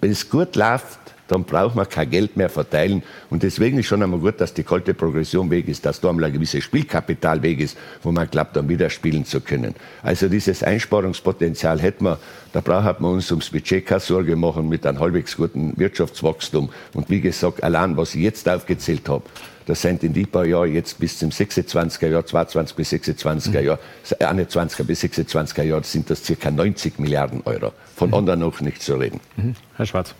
Wenn 0.02 0.12
es 0.12 0.30
gut 0.30 0.56
läuft, 0.56 1.00
dann 1.30 1.46
braucht 1.46 1.76
man 1.76 1.88
kein 1.88 2.10
Geld 2.10 2.36
mehr 2.36 2.50
verteilen. 2.50 3.04
Und 3.30 3.44
deswegen 3.44 3.80
ist 3.80 3.86
schon 3.86 4.04
einmal 4.04 4.20
gut, 4.20 4.42
dass 4.42 4.54
die 4.54 4.64
kalte 4.64 4.94
Progression 4.94 5.50
weg 5.50 5.68
ist, 5.68 5.86
dass 5.86 6.02
da 6.02 6.10
einmal 6.10 6.26
ein 6.26 6.34
gewisses 6.34 6.64
Spielkapital 6.64 7.42
weg 7.42 7.60
ist, 7.60 7.78
wo 8.04 8.12
man 8.12 8.30
glaubt, 8.30 8.56
dann 8.56 8.68
wieder 8.68 8.90
spielen 8.90 9.26
zu 9.26 9.40
können. 9.40 9.76
Also 10.04 10.28
dieses 10.28 10.64
Einsparungspotenzial 10.64 11.80
hätten 11.80 12.06
wir, 12.06 12.20
da 12.52 12.62
braucht 12.62 13.00
man 13.00 13.14
uns 13.14 13.32
ums 13.32 13.50
Budget 13.50 13.86
keine 13.86 14.00
Sorge 14.00 14.36
machen 14.36 14.68
mit 14.68 14.86
einem 14.86 15.00
halbwegs 15.00 15.38
guten 15.38 15.74
Wirtschaftswachstum. 15.78 16.70
Und 16.94 17.10
wie 17.10 17.22
gesagt, 17.22 17.64
allein 17.64 17.96
was 17.96 18.16
ich 18.16 18.22
jetzt 18.22 18.50
aufgezählt 18.50 19.08
habe, 19.08 19.24
das 19.70 19.84
sind 19.84 20.04
in 20.04 20.14
die 20.14 20.26
paar 20.26 20.48
Jahren 20.48 20.74
jetzt 20.74 20.98
bis 20.98 21.20
zum 21.20 21.30
26er 21.30 22.08
Jahr, 22.08 22.26
22 22.26 22.76
bis 22.76 22.92
26er 22.92 23.60
Jahr, 23.60 23.78
21er 24.04 24.84
bis 24.84 25.04
26er 25.04 25.62
Jahr 25.62 25.84
sind 25.84 26.10
das 26.10 26.26
circa 26.26 26.50
90 26.50 26.98
Milliarden 26.98 27.44
Euro. 27.46 27.72
Von 27.96 28.12
anderen 28.16 28.40
noch 28.40 28.62
nicht 28.62 28.82
zu 28.82 28.96
reden. 28.96 29.20
Mhm. 29.38 29.56
Herr 29.76 29.86
Schwarz. 29.86 30.16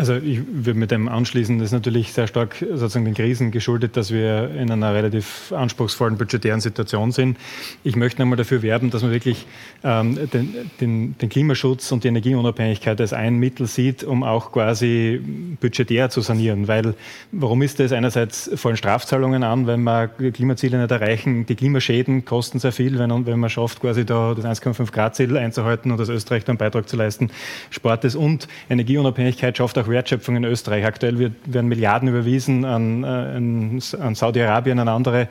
Also 0.00 0.14
ich 0.14 0.40
würde 0.50 0.78
mit 0.78 0.90
dem 0.92 1.10
anschließen, 1.10 1.58
das 1.58 1.66
ist 1.66 1.72
natürlich 1.72 2.14
sehr 2.14 2.26
stark 2.26 2.56
sozusagen 2.56 3.04
den 3.04 3.12
Krisen 3.12 3.50
geschuldet, 3.50 3.98
dass 3.98 4.10
wir 4.10 4.50
in 4.54 4.70
einer 4.70 4.94
relativ 4.94 5.52
anspruchsvollen 5.52 6.16
budgetären 6.16 6.62
Situation 6.62 7.12
sind. 7.12 7.36
Ich 7.84 7.96
möchte 7.96 8.22
einmal 8.22 8.38
dafür 8.38 8.62
werben, 8.62 8.88
dass 8.88 9.02
man 9.02 9.12
wirklich 9.12 9.44
ähm, 9.84 10.18
den, 10.32 10.54
den, 10.80 11.18
den, 11.18 11.28
Klimaschutz 11.28 11.92
und 11.92 12.02
die 12.02 12.08
Energieunabhängigkeit 12.08 12.98
als 12.98 13.12
ein 13.12 13.36
Mittel 13.36 13.66
sieht, 13.66 14.02
um 14.02 14.24
auch 14.24 14.52
quasi 14.52 15.20
budgetär 15.60 16.08
zu 16.08 16.22
sanieren. 16.22 16.66
Weil 16.66 16.94
warum 17.30 17.60
ist 17.60 17.78
das? 17.78 17.92
Einerseits 17.92 18.50
fallen 18.54 18.78
Strafzahlungen 18.78 19.42
an, 19.42 19.66
wenn 19.66 19.82
wir 19.82 20.08
Klimaziele 20.08 20.78
nicht 20.80 20.90
erreichen. 20.90 21.44
Die 21.44 21.56
Klimaschäden 21.56 22.24
kosten 22.24 22.58
sehr 22.58 22.72
viel, 22.72 22.98
wenn, 22.98 23.26
wenn 23.26 23.38
man 23.38 23.50
schafft, 23.50 23.80
quasi 23.82 24.06
da 24.06 24.32
das 24.34 24.46
1,5 24.46 24.92
Grad 24.92 25.14
Ziel 25.14 25.36
einzuhalten 25.36 25.92
und 25.92 26.00
als 26.00 26.08
Österreich 26.08 26.48
einen 26.48 26.56
Beitrag 26.56 26.88
zu 26.88 26.96
leisten, 26.96 27.28
spart 27.68 28.06
es 28.06 28.16
und 28.16 28.48
Energieunabhängigkeit 28.70 29.58
schafft 29.58 29.76
auch 29.76 29.89
Wertschöpfung 29.90 30.36
in 30.36 30.44
Österreich. 30.44 30.84
Aktuell 30.84 31.18
wird, 31.18 31.32
werden 31.46 31.68
Milliarden 31.68 32.08
überwiesen 32.08 32.64
an, 32.64 33.04
an, 33.04 33.80
an 34.00 34.14
Saudi-Arabien, 34.14 34.78
an 34.78 34.88
andere 34.88 35.28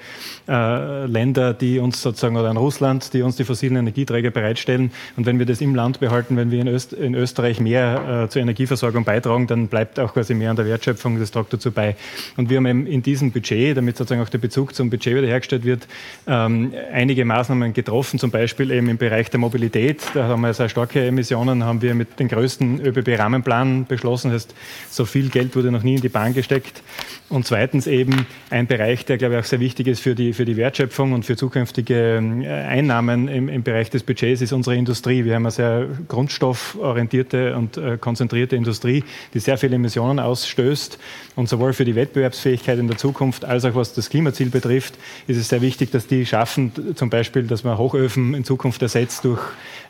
äh, 0.47 1.05
Länder, 1.05 1.53
die 1.53 1.79
uns 1.79 2.01
sozusagen, 2.01 2.37
oder 2.37 2.49
an 2.49 2.57
Russland, 2.57 3.13
die 3.13 3.21
uns 3.21 3.35
die 3.35 3.43
fossilen 3.43 3.77
Energieträger 3.77 4.31
bereitstellen. 4.31 4.91
Und 5.17 5.25
wenn 5.25 5.39
wir 5.39 5.45
das 5.45 5.61
im 5.61 5.75
Land 5.75 5.99
behalten, 5.99 6.37
wenn 6.37 6.51
wir 6.51 6.61
in, 6.61 6.67
Öst, 6.67 6.93
in 6.93 7.15
Österreich 7.15 7.59
mehr 7.59 8.23
äh, 8.25 8.29
zur 8.29 8.41
Energieversorgung 8.41 9.03
beitragen, 9.03 9.47
dann 9.47 9.67
bleibt 9.67 9.99
auch 9.99 10.13
quasi 10.13 10.33
mehr 10.33 10.49
an 10.49 10.55
der 10.55 10.65
Wertschöpfung, 10.65 11.19
das 11.19 11.31
tragt 11.31 11.53
dazu 11.53 11.71
bei. 11.71 11.95
Und 12.37 12.49
wir 12.49 12.57
haben 12.57 12.65
eben 12.65 12.87
in 12.87 13.01
diesem 13.01 13.31
Budget, 13.31 13.77
damit 13.77 13.97
sozusagen 13.97 14.21
auch 14.21 14.29
der 14.29 14.37
Bezug 14.37 14.75
zum 14.75 14.89
Budget 14.89 15.15
wiederhergestellt 15.15 15.65
wird, 15.65 15.87
ähm, 16.27 16.73
einige 16.91 17.25
Maßnahmen 17.25 17.73
getroffen, 17.73 18.19
zum 18.19 18.31
Beispiel 18.31 18.71
eben 18.71 18.89
im 18.89 18.97
Bereich 18.97 19.29
der 19.29 19.39
Mobilität. 19.39 20.01
Da 20.13 20.27
haben 20.27 20.41
wir 20.41 20.53
sehr 20.53 20.69
starke 20.69 21.05
Emissionen, 21.05 21.63
haben 21.63 21.81
wir 21.81 21.95
mit 21.95 22.19
dem 22.19 22.27
größten 22.27 22.85
ÖBB-Rahmenplan 22.85 23.85
beschlossen. 23.85 24.31
Heißt, 24.39 24.55
so 24.89 25.05
viel 25.05 25.29
Geld 25.29 25.55
wurde 25.55 25.71
noch 25.71 25.83
nie 25.83 25.95
in 25.95 26.01
die 26.01 26.09
Bahn 26.09 26.33
gesteckt. 26.33 26.81
Und 27.29 27.45
zweitens 27.45 27.85
eben 27.85 28.25
ein 28.49 28.65
Bereich, 28.65 29.05
der, 29.05 29.17
glaube 29.17 29.35
ich, 29.35 29.41
auch 29.41 29.45
sehr 29.45 29.59
wichtig 29.59 29.85
ist 29.87 29.99
für 29.99 30.15
die, 30.15 30.33
für 30.33 30.45
die 30.45 30.57
Wertschöpfung 30.57 31.13
und 31.13 31.25
für 31.25 31.37
zukünftige 31.37 32.17
äh, 32.17 32.47
Einnahmen 32.47 33.27
im, 33.27 33.49
im 33.49 33.61
Bereich 33.61 33.91
des 33.91 34.01
Budgets, 34.01 34.41
ist 34.41 34.51
unsere 34.51 34.75
Industrie. 34.75 35.25
Wir 35.25 35.35
haben 35.35 35.43
eine 35.43 35.51
sehr 35.51 35.85
grundstofforientierte 36.07 37.55
und 37.55 37.77
äh, 37.77 37.97
konzentrierte 37.99 38.55
Industrie, 38.55 39.03
die 39.33 39.39
sehr 39.39 39.59
viele 39.59 39.75
Emissionen 39.75 40.19
ausstößt. 40.19 40.97
Und 41.35 41.49
sowohl 41.49 41.73
für 41.73 41.85
die 41.85 41.95
Wettbewerbsfähigkeit 41.95 42.79
in 42.79 42.87
der 42.87 42.97
Zukunft 42.97 43.45
als 43.45 43.63
auch 43.65 43.75
was 43.75 43.93
das 43.93 44.09
Klimaziel 44.09 44.49
betrifft, 44.49 44.95
ist 45.27 45.37
es 45.37 45.49
sehr 45.49 45.61
wichtig, 45.61 45.91
dass 45.91 46.07
die 46.07 46.25
schaffen, 46.25 46.71
zum 46.95 47.11
Beispiel, 47.11 47.43
dass 47.43 47.63
man 47.63 47.77
Hochöfen 47.77 48.33
in 48.33 48.43
Zukunft 48.43 48.81
ersetzt 48.81 49.23
durch 49.25 49.41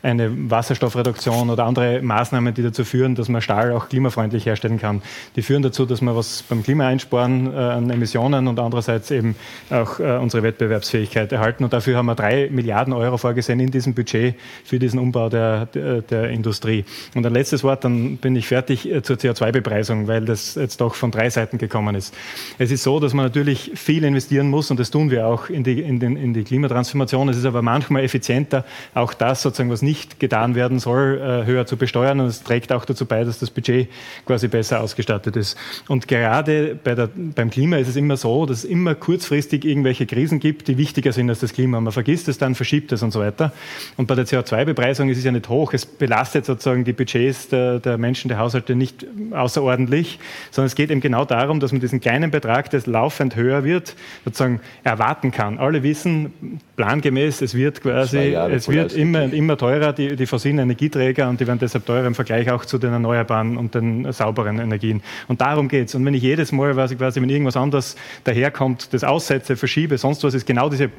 eine 0.02 0.50
Wasserstoffreduktion 0.50 1.50
oder 1.50 1.66
andere 1.66 2.02
Maßnahmen, 2.02 2.54
die 2.54 2.64
dazu 2.64 2.84
führen, 2.84 3.16
dass 3.16 3.30
man 3.30 3.42
Stahl 3.42 3.72
auch 3.72 3.90
klimafreundlich 3.90 4.39
herstellen 4.46 4.80
kann. 4.80 5.02
Die 5.36 5.42
führen 5.42 5.62
dazu, 5.62 5.86
dass 5.86 6.02
wir 6.02 6.16
was 6.16 6.44
beim 6.44 6.64
Klima 6.64 6.88
einsparen 6.88 7.54
äh, 7.54 7.56
an 7.56 7.90
Emissionen 7.90 8.48
und 8.48 8.60
andererseits 8.60 9.12
eben 9.12 9.36
auch 9.70 10.00
äh, 10.00 10.18
unsere 10.18 10.44
Wettbewerbsfähigkeit 10.44 11.32
erhalten. 11.32 11.64
Und 11.64 11.74
dafür 11.74 11.98
haben 11.98 12.06
wir 12.06 12.16
drei 12.16 12.50
Milliarden 12.52 12.94
Euro 12.94 13.18
vorgesehen 13.18 13.60
in 13.60 13.72
diesem 13.72 13.94
Budget 13.94 14.36
für 14.64 14.80
diesen 14.80 15.00
Umbau 15.00 15.30
der, 15.30 15.66
der, 15.68 16.02
der 16.02 16.30
Industrie. 16.30 16.86
Und 17.16 17.26
ein 17.26 17.34
letztes 17.34 17.64
Wort, 17.64 17.84
dann 17.84 18.18
bin 18.18 18.36
ich 18.36 18.48
fertig 18.48 18.90
äh, 18.90 19.02
zur 19.02 19.18
CO2-Bepreisung, 19.18 20.08
weil 20.08 20.26
das 20.26 20.56
jetzt 20.56 20.82
doch 20.82 20.96
von 20.96 21.12
drei 21.12 21.30
Seiten 21.30 21.58
gekommen 21.58 21.96
ist. 21.96 22.14
Es 22.58 22.72
ist 22.72 22.84
so, 22.84 23.00
dass 23.00 23.14
man 23.14 23.26
natürlich 23.26 23.72
viel 23.76 24.04
investieren 24.04 24.50
muss 24.50 24.72
und 24.72 24.80
das 24.80 24.92
tun 24.92 25.12
wir 25.12 25.28
auch 25.28 25.50
in 25.50 25.64
die, 25.64 25.82
in 25.82 26.00
den, 26.00 26.16
in 26.16 26.34
die 26.34 26.44
Klimatransformation. 26.44 27.30
Es 27.30 27.38
ist 27.38 27.46
aber 27.46 27.62
manchmal 27.62 28.04
effizienter, 28.04 28.66
auch 28.94 29.14
das 29.14 29.42
sozusagen, 29.42 29.70
was 29.70 29.82
nicht 29.82 30.20
getan 30.20 30.56
werden 30.56 30.80
soll, 30.80 31.20
äh, 31.20 31.46
höher 31.46 31.66
zu 31.66 31.78
besteuern. 31.78 32.20
Und 32.20 32.28
es 32.28 32.44
trägt 32.44 32.72
auch 32.72 32.86
dazu 32.86 33.06
bei, 33.06 33.24
dass 33.24 33.40
das 33.40 33.50
Budget 33.50 33.90
quasi 34.30 34.48
besser 34.48 34.82
ausgestattet 34.82 35.36
ist. 35.36 35.58
Und 35.88 36.08
gerade 36.08 36.78
bei 36.84 36.94
der, 36.94 37.10
beim 37.16 37.50
Klima 37.50 37.78
ist 37.78 37.88
es 37.88 37.96
immer 37.96 38.16
so, 38.16 38.46
dass 38.46 38.60
es 38.60 38.64
immer 38.64 38.94
kurzfristig 38.94 39.66
irgendwelche 39.66 40.06
Krisen 40.06 40.40
gibt, 40.40 40.68
die 40.68 40.78
wichtiger 40.78 41.14
sind 41.14 41.32
als 41.32 41.40
das 41.40 41.52
Klima. 41.52 41.82
Man 41.82 41.92
vergisst 41.92 42.28
es 42.28 42.38
dann, 42.38 42.54
verschiebt 42.54 42.92
es 42.92 43.02
und 43.02 43.10
so 43.10 43.22
weiter. 43.22 43.52
Und 43.98 44.06
bei 44.06 44.14
der 44.14 44.28
CO2-Bepreisung 44.28 45.10
ist 45.10 45.18
es 45.18 45.24
ja 45.24 45.32
nicht 45.32 45.50
hoch. 45.50 45.74
Es 45.74 45.88
belastet 45.88 46.46
sozusagen 46.46 46.84
die 46.84 46.94
Budgets 46.94 47.48
der, 47.48 47.80
der 47.80 47.98
Menschen, 47.98 48.28
der 48.28 48.38
Haushalte 48.38 48.76
nicht 48.76 49.04
außerordentlich, 49.32 50.20
sondern 50.52 50.68
es 50.68 50.76
geht 50.76 50.92
eben 50.92 51.02
genau 51.02 51.26
darum, 51.26 51.60
dass 51.60 51.72
man 51.72 51.82
diesen 51.82 52.00
kleinen 52.00 52.30
Betrag, 52.30 52.70
der 52.70 52.84
laufend 52.86 53.36
höher 53.36 53.64
wird, 53.64 53.96
sozusagen 54.26 54.62
erwarten 54.84 55.32
kann. 55.32 55.58
Alle 55.58 55.82
wissen, 55.82 56.60
plangemäß, 56.76 57.42
es 57.42 57.56
wird 57.56 57.82
quasi, 57.82 58.36
es 58.36 58.70
wird 58.70 58.94
immer 58.94 59.24
und 59.24 59.34
immer 59.34 59.58
teurer 59.58 59.92
die, 59.92 60.16
die 60.16 60.28
fossilen 60.28 60.60
Energieträger, 60.60 61.28
und 61.30 61.40
die 61.40 61.48
werden 61.48 61.58
deshalb 61.60 61.88
teurer 61.88 62.06
im 62.06 62.14
Vergleich 62.14 62.52
auch 62.52 62.64
zu 62.64 62.78
den 62.78 62.94
erneuerbaren 62.94 63.58
und 63.58 63.74
den 63.74 64.12
sauberen 64.20 64.60
Energien. 64.60 65.02
Und 65.28 65.42
darum 65.42 65.68
geht 65.68 65.90
es. 65.90 65.96
Und 65.96 66.06
wenn 66.06 66.14
ich 66.14 66.22
jedes 66.22 66.52
Mal, 66.52 66.76
was 66.76 66.92
ich 66.92 66.98
quasi, 66.98 67.22
wenn 67.22 67.30
irgendwas 67.30 67.58
anderes 67.58 67.96
daherkommt, 68.24 68.94
das 68.94 69.04
aussetze, 69.04 69.56
verschiebe, 69.56 69.98
sonst 69.98 70.24
was, 70.24 70.34
ist 70.34 70.46
genau 70.46 70.70
diese 70.70 70.90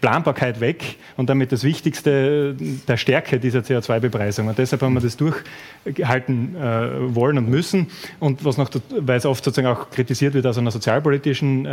Planbarkeit 0.00 0.60
weg 0.60 0.96
und 1.16 1.28
damit 1.28 1.52
das 1.52 1.64
Wichtigste 1.64 2.54
der 2.88 2.96
Stärke 2.96 3.38
dieser 3.38 3.60
CO2-Bepreisung. 3.60 4.48
Und 4.48 4.58
deshalb 4.58 4.82
haben 4.82 4.94
wir 4.94 5.00
das 5.00 5.16
durchhalten 5.16 6.56
äh, 6.56 7.14
wollen 7.14 7.38
und 7.38 7.48
müssen. 7.48 7.88
Und 8.20 8.44
was 8.44 8.56
noch, 8.56 8.70
weil 8.90 9.18
es 9.18 9.26
oft 9.26 9.44
sozusagen 9.44 9.68
auch 9.68 9.90
kritisiert 9.90 10.34
wird 10.34 10.46
aus 10.46 10.58
einer 10.58 10.70
sozialpolitischen, 10.70 11.66
äh, 11.66 11.68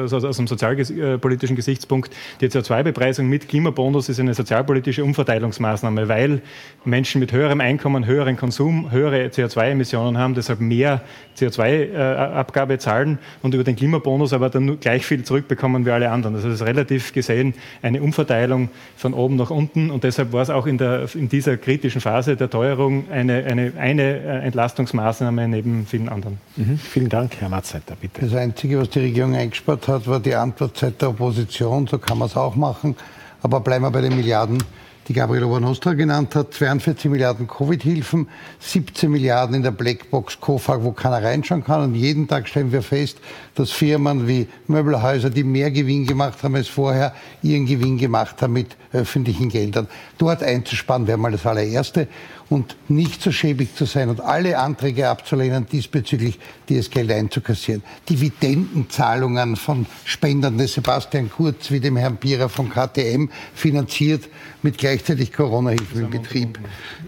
also 0.00 0.16
aus 0.16 0.38
einem 0.38 0.46
sozialpolitischen 0.46 1.56
Gesichtspunkt, 1.56 2.14
die 2.40 2.48
CO2-Bepreisung 2.48 3.26
mit 3.28 3.48
Klimabonus 3.48 4.08
ist 4.08 4.20
eine 4.20 4.34
sozialpolitische 4.34 5.02
Umverteilung 5.02 5.40
Umverteilungsmaßnahme, 5.40 6.08
weil 6.08 6.42
Menschen 6.84 7.20
mit 7.20 7.32
höherem 7.32 7.60
Einkommen, 7.60 8.06
höheren 8.06 8.36
Konsum, 8.36 8.90
höhere 8.90 9.30
CO2-Emissionen 9.70 10.18
haben, 10.18 10.34
deshalb 10.34 10.60
mehr 10.60 11.00
CO2-Abgabe 11.38 12.78
zahlen 12.78 13.18
und 13.42 13.54
über 13.54 13.64
den 13.64 13.76
Klimabonus 13.76 14.32
aber 14.32 14.50
dann 14.50 14.80
gleich 14.80 15.04
viel 15.06 15.24
zurückbekommen 15.24 15.86
wie 15.86 15.90
alle 15.90 16.10
anderen. 16.10 16.34
Das 16.34 16.44
ist 16.44 16.62
relativ 16.62 17.12
gesehen 17.12 17.54
eine 17.82 18.02
Umverteilung 18.02 18.68
von 18.96 19.14
oben 19.14 19.36
nach 19.36 19.50
unten 19.50 19.90
und 19.90 20.04
deshalb 20.04 20.32
war 20.32 20.42
es 20.42 20.50
auch 20.50 20.66
in, 20.66 20.78
der, 20.78 21.06
in 21.14 21.28
dieser 21.28 21.56
kritischen 21.56 22.00
Phase 22.00 22.36
der 22.36 22.50
Teuerung 22.50 23.10
eine, 23.10 23.44
eine, 23.44 23.72
eine 23.78 24.02
äh, 24.02 24.46
Entlastungsmaßnahme 24.46 25.48
neben 25.48 25.86
vielen 25.86 26.08
anderen. 26.08 26.38
Mhm. 26.56 26.78
Vielen 26.78 27.08
Dank, 27.08 27.32
Herr 27.40 27.48
Matzleiter, 27.48 27.96
bitte. 28.00 28.20
Das 28.22 28.34
Einzige, 28.34 28.78
was 28.78 28.90
die 28.90 29.00
Regierung 29.00 29.34
eingespart 29.34 29.88
hat, 29.88 30.06
war 30.06 30.20
die 30.20 30.34
Antwortzeit 30.34 31.00
der 31.00 31.10
Opposition. 31.10 31.86
So 31.86 31.98
kann 31.98 32.18
man 32.18 32.28
es 32.28 32.36
auch 32.36 32.56
machen. 32.56 32.96
Aber 33.42 33.60
bleiben 33.60 33.84
wir 33.84 33.90
bei 33.90 34.02
den 34.02 34.14
Milliarden 34.14 34.62
die 35.10 35.14
Gabriela 35.14 35.46
Obernostra 35.46 35.94
genannt 35.94 36.36
hat, 36.36 36.54
42 36.54 37.10
Milliarden 37.10 37.48
Covid-Hilfen, 37.48 38.28
17 38.60 39.10
Milliarden 39.10 39.56
in 39.56 39.64
der 39.64 39.72
Blackbox 39.72 40.40
COFAG, 40.40 40.84
wo 40.84 40.92
keiner 40.92 41.20
reinschauen 41.20 41.64
kann. 41.64 41.82
Und 41.82 41.94
jeden 41.96 42.28
Tag 42.28 42.46
stellen 42.46 42.70
wir 42.70 42.80
fest, 42.80 43.18
dass 43.56 43.72
Firmen 43.72 44.28
wie 44.28 44.46
Möbelhäuser, 44.68 45.28
die 45.28 45.42
mehr 45.42 45.72
Gewinn 45.72 46.06
gemacht 46.06 46.44
haben 46.44 46.54
als 46.54 46.68
vorher, 46.68 47.12
ihren 47.42 47.66
Gewinn 47.66 47.98
gemacht 47.98 48.40
haben 48.40 48.52
mit 48.52 48.76
öffentlichen 48.92 49.48
Geldern. 49.48 49.88
Dort 50.16 50.44
einzusparen 50.44 51.08
wäre 51.08 51.18
mal 51.18 51.32
das 51.32 51.44
allererste 51.44 52.06
und 52.50 52.76
nicht 52.88 53.22
so 53.22 53.30
schäbig 53.30 53.76
zu 53.76 53.84
sein 53.84 54.08
und 54.08 54.20
alle 54.20 54.58
Anträge 54.58 55.08
abzulehnen, 55.08 55.66
diesbezüglich 55.70 56.38
dieses 56.68 56.90
Geld 56.90 57.10
einzukassieren. 57.12 57.82
Dividendenzahlungen 58.08 59.54
von 59.54 59.86
Spendern 60.04 60.58
des 60.58 60.74
Sebastian 60.74 61.30
Kurz 61.30 61.70
wie 61.70 61.78
dem 61.78 61.96
Herrn 61.96 62.16
Bierer 62.16 62.48
von 62.48 62.68
KTM 62.68 63.28
finanziert 63.54 64.28
mit 64.62 64.78
gleichzeitig 64.78 65.32
Corona-Hilfen 65.32 66.00
im 66.00 66.10
Betrieb. 66.10 66.58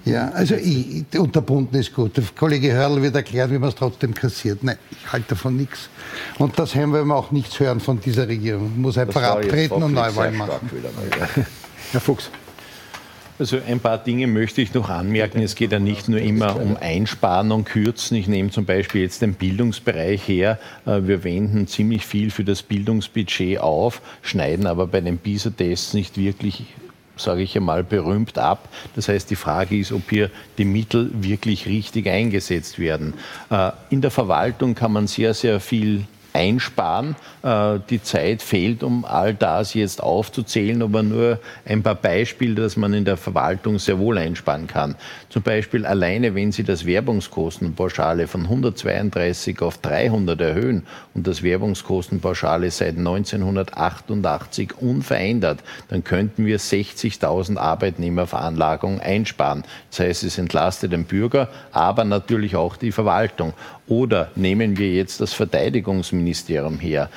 Ja, 0.04 0.28
also 0.28 0.54
ich, 0.54 1.04
unterbunden 1.18 1.78
ist 1.78 1.92
gut. 1.92 2.16
Der 2.16 2.24
Kollege 2.38 2.72
Hörl 2.72 3.02
wird 3.02 3.16
erklären, 3.16 3.50
wie 3.50 3.58
man 3.58 3.70
es 3.70 3.74
trotzdem 3.74 4.14
kassiert. 4.14 4.62
Nein, 4.62 4.78
ich 4.92 5.12
halte 5.12 5.30
davon 5.30 5.56
nichts. 5.56 5.88
Und 6.38 6.56
das 6.56 6.76
haben 6.76 6.92
wir 6.92 7.04
auch 7.14 7.32
nichts 7.32 7.58
hören 7.58 7.80
von 7.80 8.00
dieser 8.00 8.28
Regierung. 8.28 8.80
Muss 8.80 8.96
einfach 8.96 9.22
abtreten 9.22 9.82
und 9.82 9.92
Neuwahlen 9.92 10.36
machen. 10.36 10.70
Herr 11.90 12.00
Fuchs. 12.00 12.30
Also 13.42 13.58
ein 13.66 13.80
paar 13.80 13.98
Dinge 13.98 14.28
möchte 14.28 14.62
ich 14.62 14.72
noch 14.72 14.88
anmerken. 14.88 15.42
Es 15.42 15.56
geht 15.56 15.72
ja 15.72 15.80
nicht 15.80 16.08
nur 16.08 16.20
immer 16.20 16.60
um 16.60 16.76
Einsparen 16.76 17.50
und 17.50 17.64
Kürzen. 17.64 18.16
Ich 18.16 18.28
nehme 18.28 18.50
zum 18.50 18.66
Beispiel 18.66 19.02
jetzt 19.02 19.20
den 19.20 19.34
Bildungsbereich 19.34 20.28
her. 20.28 20.60
Äh, 20.86 21.00
wir 21.08 21.24
wenden 21.24 21.66
ziemlich 21.66 22.06
viel 22.06 22.30
für 22.30 22.44
das 22.44 22.62
Bildungsbudget 22.62 23.58
auf, 23.58 24.00
schneiden 24.22 24.68
aber 24.68 24.86
bei 24.86 25.00
den 25.00 25.18
PISA-Tests 25.18 25.92
nicht 25.92 26.18
wirklich 26.18 26.66
sage 27.16 27.42
ich 27.42 27.56
einmal, 27.56 27.82
berühmt 27.82 28.38
ab. 28.38 28.68
Das 28.94 29.08
heißt, 29.08 29.28
die 29.28 29.36
Frage 29.36 29.76
ist, 29.76 29.90
ob 29.90 30.08
hier 30.08 30.30
die 30.56 30.64
Mittel 30.64 31.10
wirklich 31.12 31.66
richtig 31.66 32.08
eingesetzt 32.08 32.78
werden. 32.78 33.14
Äh, 33.50 33.72
in 33.90 34.02
der 34.02 34.12
Verwaltung 34.12 34.76
kann 34.76 34.92
man 34.92 35.08
sehr, 35.08 35.34
sehr 35.34 35.58
viel 35.58 36.04
einsparen. 36.32 37.16
Äh, 37.42 37.80
die 37.90 38.00
Zeit 38.02 38.40
fehlt, 38.40 38.84
um 38.84 39.04
all 39.04 39.34
das 39.34 39.74
jetzt 39.74 40.00
aufzuzählen, 40.02 40.80
aber 40.80 41.02
nur 41.02 41.40
ein 41.64 41.82
paar 41.82 41.96
Beispiele, 41.96 42.54
dass 42.54 42.76
man 42.76 42.94
in 42.94 43.04
der 43.04 43.16
Verwaltung 43.16 43.80
sehr 43.80 43.98
wohl 43.98 44.16
einsparen 44.16 44.68
kann. 44.68 44.94
Zum 45.28 45.42
Beispiel 45.42 45.84
alleine, 45.84 46.36
wenn 46.36 46.52
Sie 46.52 46.62
das 46.62 46.86
Werbungskostenpauschale 46.86 48.28
von 48.28 48.42
132 48.44 49.60
auf 49.60 49.78
300 49.78 50.40
erhöhen 50.40 50.86
und 51.14 51.26
das 51.26 51.42
Werbungskostenpauschale 51.42 52.70
seit 52.70 52.96
1988 52.96 54.78
unverändert, 54.78 55.64
dann 55.88 56.04
könnten 56.04 56.46
wir 56.46 56.60
60.000 56.60 57.58
Arbeitnehmerveranlagungen 57.58 59.00
einsparen. 59.00 59.64
Das 59.90 60.00
heißt, 60.00 60.22
es 60.22 60.38
entlastet 60.38 60.92
den 60.92 61.04
Bürger, 61.04 61.48
aber 61.72 62.04
natürlich 62.04 62.54
auch 62.54 62.76
die 62.76 62.92
Verwaltung. 62.92 63.52
Oder 63.88 64.30
nehmen 64.36 64.78
wir 64.78 64.92
jetzt 64.92 65.20
das 65.20 65.32
Verteidigungsministerium 65.32 66.78
her. 66.78 67.10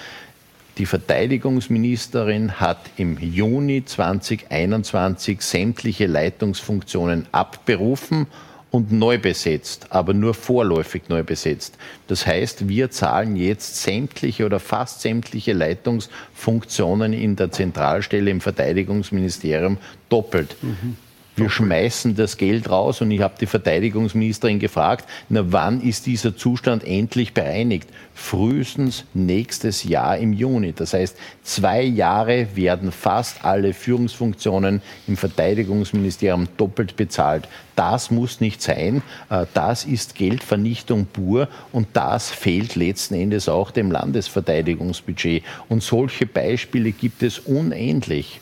Die 0.77 0.85
Verteidigungsministerin 0.85 2.59
hat 2.59 2.79
im 2.97 3.17
Juni 3.17 3.85
2021 3.85 5.41
sämtliche 5.41 6.05
Leitungsfunktionen 6.05 7.27
abberufen 7.31 8.27
und 8.71 8.91
neu 8.91 9.17
besetzt, 9.17 9.87
aber 9.91 10.13
nur 10.13 10.33
vorläufig 10.33 11.03
neu 11.07 11.23
besetzt. 11.23 11.77
Das 12.07 12.27
heißt, 12.27 12.67
wir 12.67 12.91
zahlen 12.91 13.37
jetzt 13.37 13.83
sämtliche 13.83 14.45
oder 14.45 14.59
fast 14.59 14.99
sämtliche 14.99 15.53
Leitungsfunktionen 15.53 17.13
in 17.13 17.37
der 17.37 17.51
Zentralstelle 17.51 18.29
im 18.29 18.41
Verteidigungsministerium 18.41 19.77
doppelt. 20.09 20.57
Mhm. 20.61 20.97
Wir 21.37 21.49
schmeißen 21.49 22.15
das 22.15 22.37
Geld 22.37 22.69
raus 22.69 23.01
und 23.01 23.11
ich 23.11 23.19
habe 23.19 23.35
die 23.37 23.45
Verteidigungsministerin 23.45 24.57
gefragt, 24.57 25.03
na 25.27 25.43
wann 25.51 25.81
ist 25.81 26.05
dieser 26.05 26.37
Zustand 26.37 26.85
endlich 26.85 27.33
bereinigt? 27.33 27.89
Frühestens 28.13 29.03
nächstes 29.13 29.83
Jahr 29.83 30.17
im 30.17 30.31
Juni. 30.31 30.71
Das 30.71 30.93
heißt, 30.93 31.17
zwei 31.43 31.81
Jahre 31.81 32.55
werden 32.55 32.93
fast 32.93 33.43
alle 33.43 33.73
Führungsfunktionen 33.73 34.81
im 35.07 35.17
Verteidigungsministerium 35.17 36.47
doppelt 36.55 36.95
bezahlt. 36.95 37.49
Das 37.75 38.11
muss 38.11 38.39
nicht 38.39 38.61
sein. 38.61 39.03
Äh, 39.29 39.45
das 39.53 39.83
ist 39.83 40.15
Geldvernichtung 40.15 41.05
pur 41.05 41.49
und 41.73 41.87
das 41.91 42.31
fehlt 42.31 42.75
letzten 42.75 43.15
Endes 43.15 43.49
auch 43.49 43.71
dem 43.71 43.91
Landesverteidigungsbudget. 43.91 45.43
Und 45.67 45.83
solche 45.83 46.25
Beispiele 46.25 46.93
gibt 46.93 47.23
es 47.23 47.39
unendlich. 47.39 48.39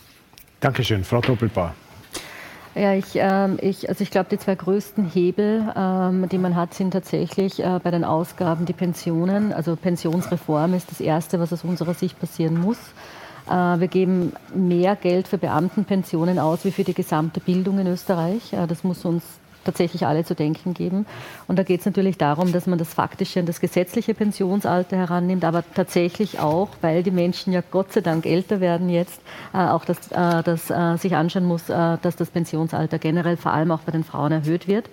Dankeschön, 0.59 1.03
Frau 1.03 1.19
Doppelbauer. 1.19 1.73
Ja, 2.75 2.93
ich, 2.95 3.11
ähm, 3.13 3.59
ich, 3.61 3.87
also 3.87 4.01
ich 4.01 4.09
glaube, 4.09 4.29
die 4.31 4.39
zwei 4.39 4.55
größten 4.55 5.05
Hebel, 5.05 5.71
ähm, 5.75 6.27
die 6.29 6.39
man 6.39 6.55
hat, 6.55 6.73
sind 6.73 6.91
tatsächlich 6.91 7.63
äh, 7.63 7.79
bei 7.83 7.91
den 7.91 8.03
Ausgaben 8.03 8.65
die 8.65 8.73
Pensionen. 8.73 9.53
Also 9.53 9.75
Pensionsreform 9.75 10.73
ist 10.73 10.89
das 10.89 10.99
Erste, 10.99 11.39
was 11.39 11.53
aus 11.53 11.63
unserer 11.63 11.93
Sicht 11.93 12.19
passieren 12.19 12.59
muss. 12.59 12.79
Äh, 13.47 13.51
wir 13.51 13.87
geben 13.87 14.33
mehr 14.55 14.95
Geld 14.95 15.27
für 15.27 15.37
Beamtenpensionen 15.37 16.39
aus 16.39 16.65
wie 16.65 16.71
für 16.71 16.83
die 16.83 16.95
gesamte 16.95 17.39
Bildung 17.41 17.77
in 17.77 17.85
Österreich. 17.85 18.53
Äh, 18.53 18.65
das 18.65 18.83
muss 18.83 19.05
uns 19.05 19.23
tatsächlich 19.63 20.05
alle 20.05 20.23
zu 20.23 20.35
denken 20.35 20.73
geben. 20.73 21.05
Und 21.47 21.57
da 21.57 21.63
geht 21.63 21.81
es 21.81 21.85
natürlich 21.85 22.17
darum, 22.17 22.51
dass 22.51 22.67
man 22.67 22.79
das 22.79 22.93
faktische 22.93 23.39
und 23.39 23.47
das 23.47 23.59
gesetzliche 23.59 24.13
Pensionsalter 24.13 24.97
herannimmt, 24.97 25.45
aber 25.45 25.63
tatsächlich 25.73 26.39
auch, 26.39 26.69
weil 26.81 27.03
die 27.03 27.11
Menschen 27.11 27.53
ja 27.53 27.61
Gott 27.71 27.93
sei 27.93 28.01
Dank 28.01 28.25
älter 28.25 28.59
werden 28.59 28.89
jetzt, 28.89 29.21
äh, 29.53 29.57
auch 29.57 29.85
dass 29.85 30.11
äh, 30.11 30.43
das 30.43 30.69
äh, 30.69 30.97
sich 30.97 31.15
anschauen 31.15 31.45
muss, 31.45 31.65
dass 31.65 32.15
das 32.15 32.29
Pensionsalter 32.29 32.99
generell 32.99 33.37
vor 33.37 33.53
allem 33.53 33.71
auch 33.71 33.79
bei 33.79 33.91
den 33.91 34.03
Frauen 34.03 34.31
erhöht 34.31 34.67
wird. 34.67 34.89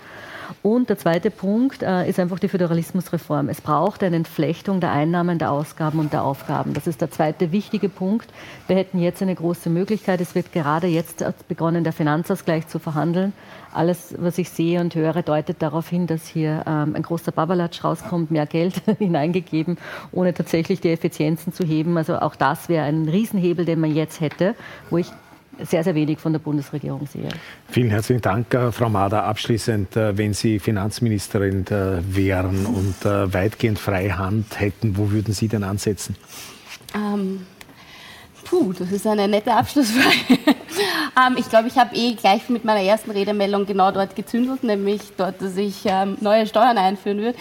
Und 0.63 0.89
der 0.89 0.99
zweite 0.99 1.31
Punkt 1.31 1.83
äh, 1.83 2.09
ist 2.09 2.19
einfach 2.19 2.39
die 2.39 2.49
Föderalismusreform. 2.49 3.49
Es 3.49 3.61
braucht 3.61 4.03
eine 4.03 4.17
Entflechtung 4.17 4.81
der 4.81 4.93
Einnahmen, 4.93 5.39
der 5.39 5.51
Ausgaben 5.53 5.99
und 5.99 6.13
der 6.13 6.23
Aufgaben. 6.23 6.75
Das 6.75 6.87
ist 6.87 7.01
der 7.01 7.11
zweite 7.11 7.53
wichtige 7.53 7.89
Punkt. 7.89 8.29
Wir 8.67 8.77
hätten 8.77 8.99
jetzt 8.99 9.23
eine 9.23 9.35
große 9.35 9.71
Möglichkeit. 9.71 10.21
Es 10.21 10.35
wird 10.35 10.53
gerade 10.53 10.87
jetzt 10.87 11.25
begonnen, 11.49 11.85
der 11.85 11.93
Finanzausgleich 11.93 12.69
zu 12.69 12.79
verhandeln. 12.79 13.33
Alles, 13.73 14.15
was 14.19 14.39
ich 14.39 14.51
sehe 14.51 14.81
und 14.81 14.95
höre, 14.95 15.23
deutet 15.23 15.63
darauf 15.63 15.89
hin, 15.89 16.07
dass 16.07 16.27
hier 16.27 16.65
ähm, 16.67 16.97
ein 16.97 17.03
großer 17.03 17.33
Babalatsch 17.33 17.85
rauskommt, 17.85 18.31
mehr 18.31 18.47
Geld 18.47 18.75
hineingegeben, 18.99 19.79
ohne 20.13 20.35
tatsächlich 20.35 20.81
die 20.81 20.91
Effizienzen 20.91 21.53
zu 21.53 21.65
heben. 21.65 21.97
Also 21.97 22.19
auch 22.19 22.35
das 22.35 22.69
wäre 22.69 22.85
ein 22.85 23.09
Riesenhebel, 23.09 23.65
den 23.65 23.81
man 23.81 23.95
jetzt 23.95 24.21
hätte, 24.21 24.55
wo 24.91 24.99
ich 24.99 25.13
sehr, 25.65 25.85
sehr 25.85 25.95
wenig 25.95 26.19
von 26.19 26.32
der 26.32 26.41
Bundesregierung 26.41 27.07
sehe. 27.07 27.28
Vielen 27.69 27.91
herzlichen 27.91 28.23
Dank, 28.23 28.53
äh, 28.55 28.73
Frau 28.73 28.89
Mader. 28.89 29.24
Abschließend, 29.24 29.97
äh, 29.97 30.16
wenn 30.16 30.35
Sie 30.35 30.59
Finanzministerin 30.59 31.66
äh, 31.66 31.99
wären 32.03 32.66
und 32.66 33.05
weitgehend 33.05 33.78
freie 33.78 34.19
Hand 34.19 34.61
hätten, 34.61 34.97
wo 34.97 35.11
würden 35.11 35.32
Sie 35.35 35.49
denn 35.49 35.65
ansetzen? 35.65 36.16
Ähm, 36.95 37.47
puh, 38.45 38.73
das 38.73 38.91
ist 38.93 39.07
eine 39.07 39.28
nette 39.28 39.53
Abschlussfrage. 39.53 40.39
ähm, 40.39 41.37
ich 41.37 41.49
glaube, 41.49 41.69
ich 41.69 41.78
habe 41.78 41.95
eh 41.95 42.15
gleich 42.15 42.49
mit 42.49 42.65
meiner 42.65 42.82
ersten 42.82 43.11
Redemeldung 43.11 43.66
genau 43.66 43.91
dort 43.91 44.16
gezündelt, 44.16 44.65
nämlich 44.65 45.01
dort, 45.16 45.41
dass 45.41 45.57
ich 45.57 45.82
ähm, 45.85 46.16
neue 46.20 46.47
Steuern 46.47 46.78
einführen 46.78 47.19
würde. 47.19 47.39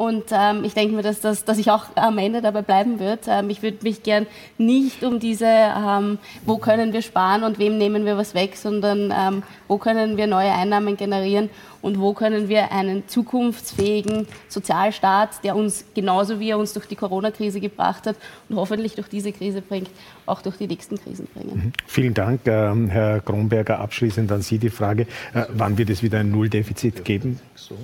Und 0.00 0.24
ähm, 0.30 0.64
ich 0.64 0.72
denke 0.72 0.94
mir, 0.94 1.02
dass, 1.02 1.20
das, 1.20 1.44
dass 1.44 1.58
ich 1.58 1.70
auch 1.70 1.84
am 1.94 2.16
Ende 2.16 2.40
dabei 2.40 2.62
bleiben 2.62 3.00
wird. 3.00 3.26
Ähm, 3.28 3.50
ich 3.50 3.62
würde 3.62 3.76
mich 3.82 4.02
gern 4.02 4.26
nicht 4.56 5.04
um 5.04 5.20
diese, 5.20 5.44
ähm, 5.44 6.16
wo 6.46 6.56
können 6.56 6.94
wir 6.94 7.02
sparen 7.02 7.42
und 7.42 7.58
wem 7.58 7.76
nehmen 7.76 8.06
wir 8.06 8.16
was 8.16 8.32
weg, 8.32 8.56
sondern 8.56 9.12
ähm, 9.14 9.42
wo 9.68 9.76
können 9.76 10.16
wir 10.16 10.26
neue 10.26 10.52
Einnahmen 10.52 10.96
generieren 10.96 11.50
und 11.82 12.00
wo 12.00 12.14
können 12.14 12.48
wir 12.48 12.72
einen 12.72 13.08
zukunftsfähigen 13.08 14.26
Sozialstaat, 14.48 15.44
der 15.44 15.54
uns 15.54 15.84
genauso 15.94 16.40
wie 16.40 16.48
er 16.48 16.56
uns 16.56 16.72
durch 16.72 16.86
die 16.86 16.96
Corona-Krise 16.96 17.60
gebracht 17.60 18.06
hat 18.06 18.16
und 18.48 18.56
hoffentlich 18.56 18.94
durch 18.94 19.08
diese 19.08 19.32
Krise 19.32 19.60
bringt, 19.60 19.90
auch 20.24 20.40
durch 20.40 20.56
die 20.56 20.66
nächsten 20.66 20.98
Krisen 20.98 21.28
bringen. 21.34 21.56
Mhm. 21.56 21.72
Vielen 21.86 22.14
Dank, 22.14 22.46
äh, 22.46 22.74
Herr 22.88 23.20
Kronberger. 23.20 23.80
Abschließend 23.80 24.32
an 24.32 24.40
Sie 24.40 24.56
die 24.56 24.70
Frage, 24.70 25.02
äh, 25.34 25.44
wann 25.50 25.76
wird 25.76 25.90
es 25.90 26.02
wieder 26.02 26.20
ein 26.20 26.30
Nulldefizit 26.30 27.04
geben? 27.04 27.38
So. 27.54 27.76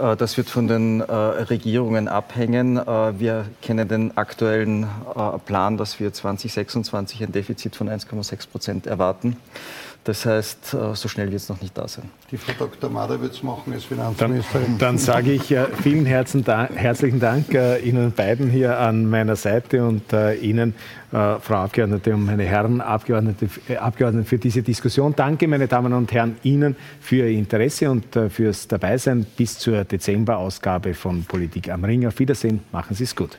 Äh, 0.00 0.16
das 0.16 0.36
wird 0.36 0.48
von 0.48 0.66
den 0.68 1.00
äh, 1.00 1.12
Regierungen 1.12 2.08
abhängen. 2.08 2.76
Äh, 2.76 3.18
wir 3.18 3.46
kennen 3.62 3.88
den 3.88 4.16
aktuellen 4.16 4.86
Plan, 5.46 5.76
dass 5.76 6.00
wir 6.00 6.12
2026 6.12 7.22
ein 7.22 7.32
Defizit 7.32 7.76
von 7.76 7.88
1,6 7.88 8.48
Prozent 8.48 8.86
erwarten. 8.86 9.36
Das 10.04 10.24
heißt, 10.24 10.74
äh, 10.74 10.94
so 10.94 11.08
schnell 11.08 11.30
wird 11.30 11.42
es 11.42 11.48
noch 11.50 11.60
nicht 11.60 11.76
da 11.76 11.86
sein. 11.86 12.08
Die 12.30 12.38
Frau 12.38 12.52
Dr. 12.58 12.88
Mader 12.88 13.20
wird 13.20 13.34
es 13.34 13.42
machen 13.42 13.72
als 13.74 13.84
Finanzministerin. 13.84 14.66
Dann, 14.66 14.78
dann 14.78 14.98
sage 14.98 15.32
ich 15.32 15.50
äh, 15.52 15.66
vielen 15.82 16.06
herzlichen 16.06 17.20
Dank 17.20 17.52
äh, 17.52 17.78
Ihnen 17.80 18.10
beiden 18.12 18.48
hier 18.48 18.78
an 18.78 19.08
meiner 19.10 19.36
Seite 19.36 19.84
und 19.84 20.02
Ihnen, 20.40 20.74
Frau 21.10 21.54
Abgeordnete 21.54 22.14
und 22.14 22.24
meine 22.24 22.44
Herren 22.44 22.80
Abgeordnete, 22.80 23.48
Abgeordnete, 23.80 24.28
für 24.28 24.38
diese 24.38 24.62
Diskussion. 24.62 25.12
Danke, 25.16 25.48
meine 25.48 25.66
Damen 25.66 25.92
und 25.92 26.12
Herren, 26.12 26.36
Ihnen 26.44 26.76
für 27.00 27.16
Ihr 27.16 27.38
Interesse 27.38 27.90
und 27.90 28.06
fürs 28.28 28.68
Dabeisein 28.68 29.26
bis 29.36 29.58
zur 29.58 29.84
Dezemberausgabe 29.84 30.94
von 30.94 31.24
Politik 31.24 31.68
am 31.68 31.84
Ring. 31.84 32.06
Auf 32.06 32.18
Wiedersehen, 32.20 32.60
machen 32.70 32.94
Sie 32.94 33.04
es 33.04 33.16
gut. 33.16 33.38